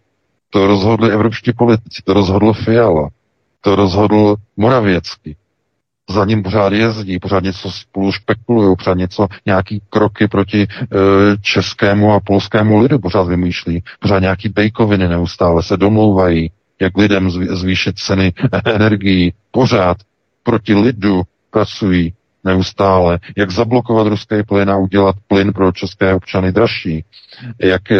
To 0.50 0.68
rozhodli 0.68 1.12
evropští 1.12 1.54
politici, 1.54 2.02
to 2.04 2.14
rozhodl 2.14 2.54
Fiala, 2.54 3.10
to 3.62 3.76
rozhodl 3.76 4.36
Moravěcky, 4.58 5.36
za 6.10 6.26
ním 6.26 6.44
pořád 6.44 6.74
jezdí, 6.74 7.20
pořád 7.20 7.44
něco 7.44 7.72
spolu 7.72 8.12
spekulují, 8.12 8.76
pořád 8.78 8.98
něco, 8.98 9.28
nějaký 9.46 9.82
kroky 9.90 10.28
proti 10.28 10.62
e, 10.62 10.68
českému 11.42 12.14
a 12.14 12.20
polskému 12.20 12.80
lidu 12.80 13.00
pořád 13.00 13.24
vymýšlí, 13.24 13.84
pořád 14.00 14.20
nějaký 14.20 14.50
bejkoviny 14.50 15.08
neustále 15.08 15.64
se 15.64 15.78
domlouvají, 15.78 16.52
jak 16.82 16.98
lidem 16.98 17.30
zvýšit 17.32 18.00
ceny 18.00 18.34
energií, 18.66 19.34
pořád 19.52 19.98
proti 20.44 20.74
lidu 20.74 21.24
pracují 21.52 22.14
neustále, 22.46 23.20
jak 23.38 23.52
zablokovat 23.52 24.08
ruský 24.08 24.36
plyn 24.48 24.70
a 24.70 24.78
udělat 24.78 25.16
plyn 25.28 25.54
pro 25.54 25.72
české 25.72 26.14
občany 26.14 26.52
dražší, 26.52 27.04
jak 27.60 27.92
e, 27.92 28.00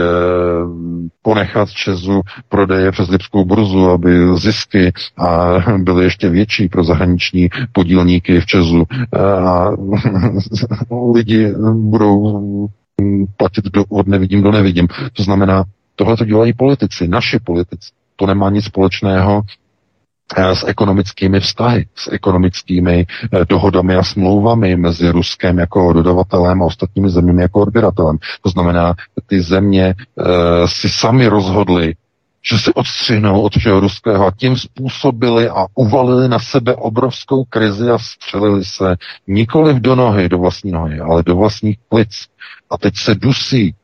ponechat 1.22 1.70
Česu 1.70 2.22
prodeje 2.50 2.92
přes 2.92 3.10
Lipskou 3.10 3.46
burzu, 3.46 3.90
aby 3.90 4.38
zisky 4.38 4.94
a 5.18 5.60
byly 5.78 6.04
ještě 6.04 6.30
větší 6.30 6.70
pro 6.70 6.84
zahraniční 6.84 7.50
podílníky 7.72 8.42
v 8.42 8.46
Česu 8.46 8.86
e, 9.14 9.20
a 9.22 9.72
lidi 11.16 11.54
budou 11.74 12.70
platit 13.38 13.66
do, 13.66 13.86
od 13.90 14.08
nevidím 14.08 14.44
do 14.44 14.52
nevidím. 14.52 14.88
To 15.14 15.24
znamená, 15.24 15.64
tohle 15.96 16.18
to 16.18 16.26
dělají 16.26 16.54
politici, 16.54 17.08
naši 17.08 17.40
politici. 17.40 17.92
To 18.16 18.26
nemá 18.26 18.50
nic 18.50 18.66
společného 18.66 19.42
s 20.54 20.64
ekonomickými 20.68 21.40
vztahy, 21.40 21.86
s 21.96 22.12
ekonomickými 22.12 23.06
eh, 23.06 23.46
dohodami 23.46 23.96
a 23.96 24.04
smlouvami 24.04 24.76
mezi 24.76 25.10
Ruskem 25.10 25.60
jako 25.60 25.94
dodavatelem 25.94 26.62
a 26.62 26.66
ostatními 26.66 27.10
zeměmi 27.10 27.42
jako 27.42 27.62
odběratelem. 27.62 28.18
To 28.42 28.50
znamená, 28.50 28.96
ty 29.28 29.42
země 29.42 29.86
e, 29.86 29.96
si 30.68 30.90
sami 30.90 31.28
rozhodly, 31.28 31.96
že 32.52 32.58
se 32.60 32.74
odstřihnou 32.74 33.42
od 33.42 33.58
všeho 33.58 33.80
ruského 33.80 34.28
a 34.28 34.32
tím 34.32 34.58
způsobili 34.58 35.50
a 35.50 35.66
uvalili 35.76 36.30
na 36.30 36.40
sebe 36.40 36.76
obrovskou 36.76 37.44
krizi 37.44 37.90
a 37.90 37.98
střelili 37.98 38.66
se 38.66 38.96
nikoli 39.28 39.80
do 39.80 39.96
nohy, 39.96 40.30
do 40.30 40.38
vlastní 40.38 40.72
nohy, 40.72 41.00
ale 41.00 41.24
do 41.24 41.36
vlastních 41.36 41.78
plic. 41.90 42.26
A 42.70 42.78
teď 42.78 42.94
se 42.98 43.16
dusí. 43.16 43.76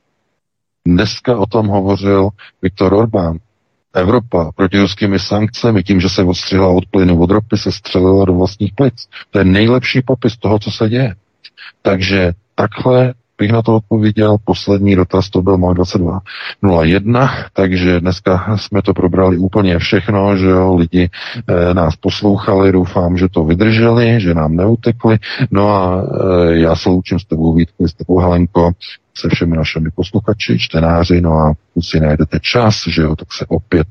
Dneska 0.88 1.38
o 1.38 1.46
tom 1.46 1.68
hovořil 1.68 2.30
Viktor 2.62 2.94
Orbán. 2.94 3.38
Evropa 3.94 4.52
ruskými 4.74 5.20
sankcemi, 5.20 5.84
tím, 5.84 6.00
že 6.00 6.10
se 6.10 6.24
odstřihla 6.24 6.68
od 6.68 6.86
plynu, 6.86 7.20
od 7.20 7.32
ropy, 7.32 7.58
se 7.58 7.72
střelila 7.72 8.26
do 8.26 8.34
vlastních 8.34 8.74
plic. 8.74 8.94
To 9.30 9.40
je 9.40 9.46
nejlepší 9.46 10.02
popis 10.02 10.38
toho, 10.38 10.60
co 10.60 10.72
se 10.72 10.90
děje. 10.90 11.16
Takže 11.82 12.32
takhle 12.56 13.14
bych 13.42 13.52
na 13.52 13.62
to 13.62 13.76
odpověděl. 13.76 14.38
Poslední 14.46 14.96
dotaz 14.96 15.30
to 15.30 15.42
byl 15.42 15.58
můj 15.58 15.76
2201, 15.76 17.30
takže 17.54 18.00
dneska 18.00 18.58
jsme 18.58 18.82
to 18.82 18.94
probrali 18.94 19.38
úplně 19.38 19.80
všechno, 19.80 20.38
že 20.38 20.46
jo, 20.46 20.76
lidi 20.76 21.10
e, 21.10 21.74
nás 21.74 21.96
poslouchali, 21.96 22.72
doufám, 22.72 23.18
že 23.18 23.30
to 23.30 23.44
vydrželi, 23.44 24.22
že 24.22 24.34
nám 24.34 24.56
neutekli. 24.56 25.18
No 25.52 25.70
a 25.70 26.04
e, 26.04 26.06
já 26.60 26.76
se 26.76 26.90
loučím 26.90 27.20
s 27.20 27.26
tebou 27.26 27.54
Vítku, 27.54 27.88
s 27.88 27.94
tebou 27.94 28.20
Helenko, 28.20 28.72
se 29.18 29.30
všemi 29.30 29.58
našimi 29.58 29.90
posluchači, 29.96 30.60
čtenáři, 30.60 31.22
no 31.22 31.32
a 31.32 31.54
pokud 31.74 31.86
si 31.86 32.00
najdete 32.00 32.40
čas, 32.42 32.84
že 32.88 33.02
jo, 33.02 33.16
tak 33.16 33.34
se 33.34 33.46
opět 33.48 33.88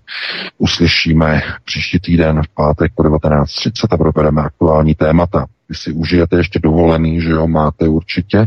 uslyšíme 0.59 1.43
příští 1.65 2.01
týden 2.01 2.43
v 2.43 2.49
pátek 2.55 2.93
po 2.95 3.03
19.30 3.03 3.71
a 3.91 3.97
probereme 3.97 4.43
aktuální 4.43 4.95
témata. 4.95 5.47
Vy 5.69 5.75
si 5.75 5.93
užijete 5.93 6.37
ještě 6.37 6.59
dovolený, 6.59 7.21
že 7.21 7.31
jo, 7.31 7.47
máte 7.47 7.89
určitě. 7.89 8.47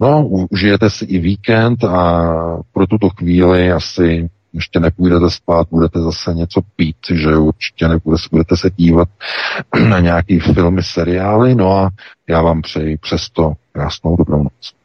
No, 0.00 0.26
užijete 0.26 0.90
si 0.90 1.04
i 1.04 1.18
víkend 1.18 1.84
a 1.84 2.32
pro 2.72 2.86
tuto 2.86 3.08
chvíli 3.08 3.72
asi 3.72 4.28
ještě 4.52 4.80
nepůjdete 4.80 5.30
spát, 5.30 5.66
budete 5.70 6.00
zase 6.00 6.34
něco 6.34 6.60
pít, 6.76 6.96
že 7.10 7.36
určitě 7.36 7.88
nebudete, 7.88 8.22
budete 8.30 8.56
se 8.56 8.70
dívat 8.70 9.08
na 9.88 10.00
nějaký 10.00 10.40
filmy, 10.40 10.82
seriály, 10.82 11.54
no 11.54 11.78
a 11.78 11.90
já 12.28 12.42
vám 12.42 12.62
přeji 12.62 12.98
přesto 12.98 13.52
krásnou 13.72 14.16
dobrou 14.16 14.42
noc. 14.42 14.81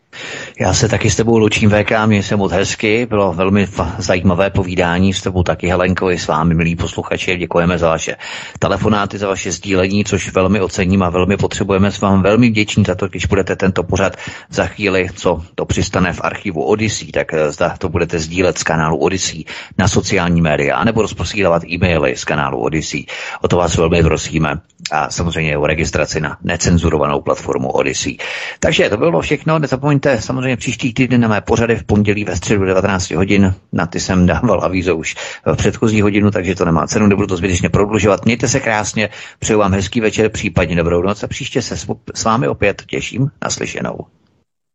Já 0.60 0.74
se 0.74 0.90
taky 0.90 1.10
s 1.10 1.16
tebou 1.16 1.38
lučím 1.38 1.70
VK, 1.70 1.92
mě 2.06 2.24
se 2.24 2.36
moc 2.36 2.52
hezky, 2.52 3.06
bylo 3.06 3.34
velmi 3.34 3.68
zajímavé 3.98 4.50
povídání 4.50 5.14
s 5.14 5.22
tebou 5.22 5.44
taky 5.44 5.68
Helenko 5.68 6.12
i 6.12 6.20
s 6.20 6.28
vámi, 6.28 6.56
milí 6.56 6.76
posluchači, 6.76 7.38
děkujeme 7.38 7.78
za 7.78 7.90
vaše 7.90 8.16
telefonáty, 8.60 9.18
za 9.18 9.28
vaše 9.28 9.52
sdílení, 9.52 10.06
což 10.06 10.32
velmi 10.34 10.62
ocením 10.62 11.04
a 11.04 11.10
velmi 11.10 11.38
potřebujeme. 11.38 11.92
S 11.92 12.02
vám 12.02 12.22
velmi 12.22 12.50
vděční 12.50 12.84
za 12.88 12.96
to, 12.96 13.08
když 13.08 13.26
budete 13.26 13.56
tento 13.56 13.84
pořad 13.84 14.18
za 14.50 14.66
chvíli, 14.66 15.08
co 15.16 15.44
to 15.56 15.66
přistane 15.66 16.14
v 16.14 16.22
archivu 16.24 16.64
Odyssey, 16.64 17.12
tak 17.12 17.34
eh, 17.34 17.52
zda 17.52 17.76
to 17.78 17.90
budete 17.90 18.20
sdílet 18.20 18.58
z 18.58 18.64
kanálu 18.64 18.98
Odyssey 18.98 19.44
na 19.78 19.88
sociální 19.88 20.42
média, 20.42 20.76
anebo 20.78 21.02
rozposílat 21.02 21.64
e-maily 21.64 22.16
z 22.16 22.26
kanálu 22.26 22.60
Odyssey. 22.60 23.06
O 23.42 23.48
to 23.48 23.58
vás 23.58 23.78
velmi 23.78 24.04
prosíme. 24.04 24.60
A 24.92 25.10
samozřejmě 25.10 25.58
o 25.58 25.68
registraci 25.68 26.22
na 26.22 26.38
necenzurovanou 26.44 27.22
platformu 27.22 27.72
Odyssey. 27.72 28.18
Takže 28.60 28.90
to 28.90 28.98
bylo 28.98 29.22
všechno, 29.22 29.60
nezapomeňte 29.60 30.07
samozřejmě 30.20 30.58
příští 30.58 30.94
týden 30.94 31.22
na 31.22 31.28
mé 31.28 31.42
pořady 31.42 31.76
v 31.76 31.84
pondělí 31.84 32.24
ve 32.24 32.36
středu 32.36 32.66
19 32.66 33.12
hodin. 33.12 33.54
Na 33.74 33.86
ty 33.86 34.00
jsem 34.00 34.26
dával 34.26 34.64
avízo 34.64 34.96
už 34.96 35.16
v 35.46 35.56
předchozí 35.56 36.02
hodinu, 36.02 36.32
takže 36.32 36.56
to 36.56 36.66
nemá 36.66 36.88
cenu, 36.88 37.08
nebudu 37.08 37.28
to 37.28 37.38
zbytečně 37.38 37.70
prodlužovat. 37.70 38.26
Mějte 38.26 38.48
se 38.48 38.60
krásně, 38.60 39.10
přeju 39.40 39.60
vám 39.60 39.74
hezký 39.74 40.02
večer, 40.02 40.30
případně 40.30 40.76
dobrou 40.76 41.02
noc 41.02 41.24
a 41.24 41.28
příště 41.28 41.62
se 41.62 41.78
s 42.16 42.24
vámi 42.24 42.48
opět 42.48 42.84
těším 42.88 43.28
naslyšenou. 43.44 44.17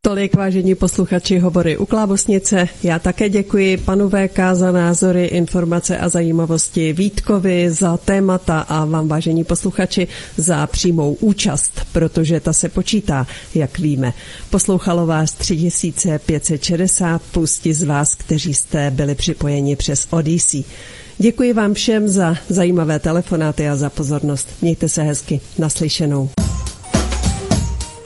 Tolik 0.05 0.35
vážení 0.37 0.75
posluchači 0.75 1.39
hovory 1.39 1.77
u 1.77 1.87
Klábosnice. 1.87 2.69
Já 2.83 2.99
také 2.99 3.29
děkuji 3.29 3.77
panu 3.77 4.09
VK 4.09 4.39
za 4.53 4.73
názory, 4.73 5.25
informace 5.25 5.99
a 5.99 6.09
zajímavosti, 6.09 6.93
Vítkovi 6.93 7.71
za 7.71 7.97
témata 7.97 8.61
a 8.61 8.85
vám 8.85 9.09
vážení 9.09 9.45
posluchači 9.45 10.09
za 10.37 10.67
přímou 10.67 11.15
účast, 11.21 11.81
protože 11.93 12.41
ta 12.41 12.53
se 12.53 12.69
počítá, 12.69 13.27
jak 13.55 13.79
víme. 13.79 14.13
Poslouchalo 14.51 15.07
vás 15.07 15.33
3560 15.33 17.23
plus 17.33 17.59
ti 17.59 17.75
z 17.75 17.83
vás, 17.83 18.15
kteří 18.15 18.55
jste 18.55 18.91
byli 18.91 19.15
připojeni 19.15 19.77
přes 19.77 20.07
Odyssey. 20.11 20.65
Děkuji 21.19 21.53
vám 21.53 21.75
všem 21.75 22.09
za 22.09 22.37
zajímavé 22.49 22.99
telefonáty 22.99 23.69
a 23.69 23.77
za 23.77 23.91
pozornost. 23.91 24.49
Mějte 24.63 24.89
se 24.89 25.03
hezky. 25.03 25.41
Naslyšenou. 25.59 26.31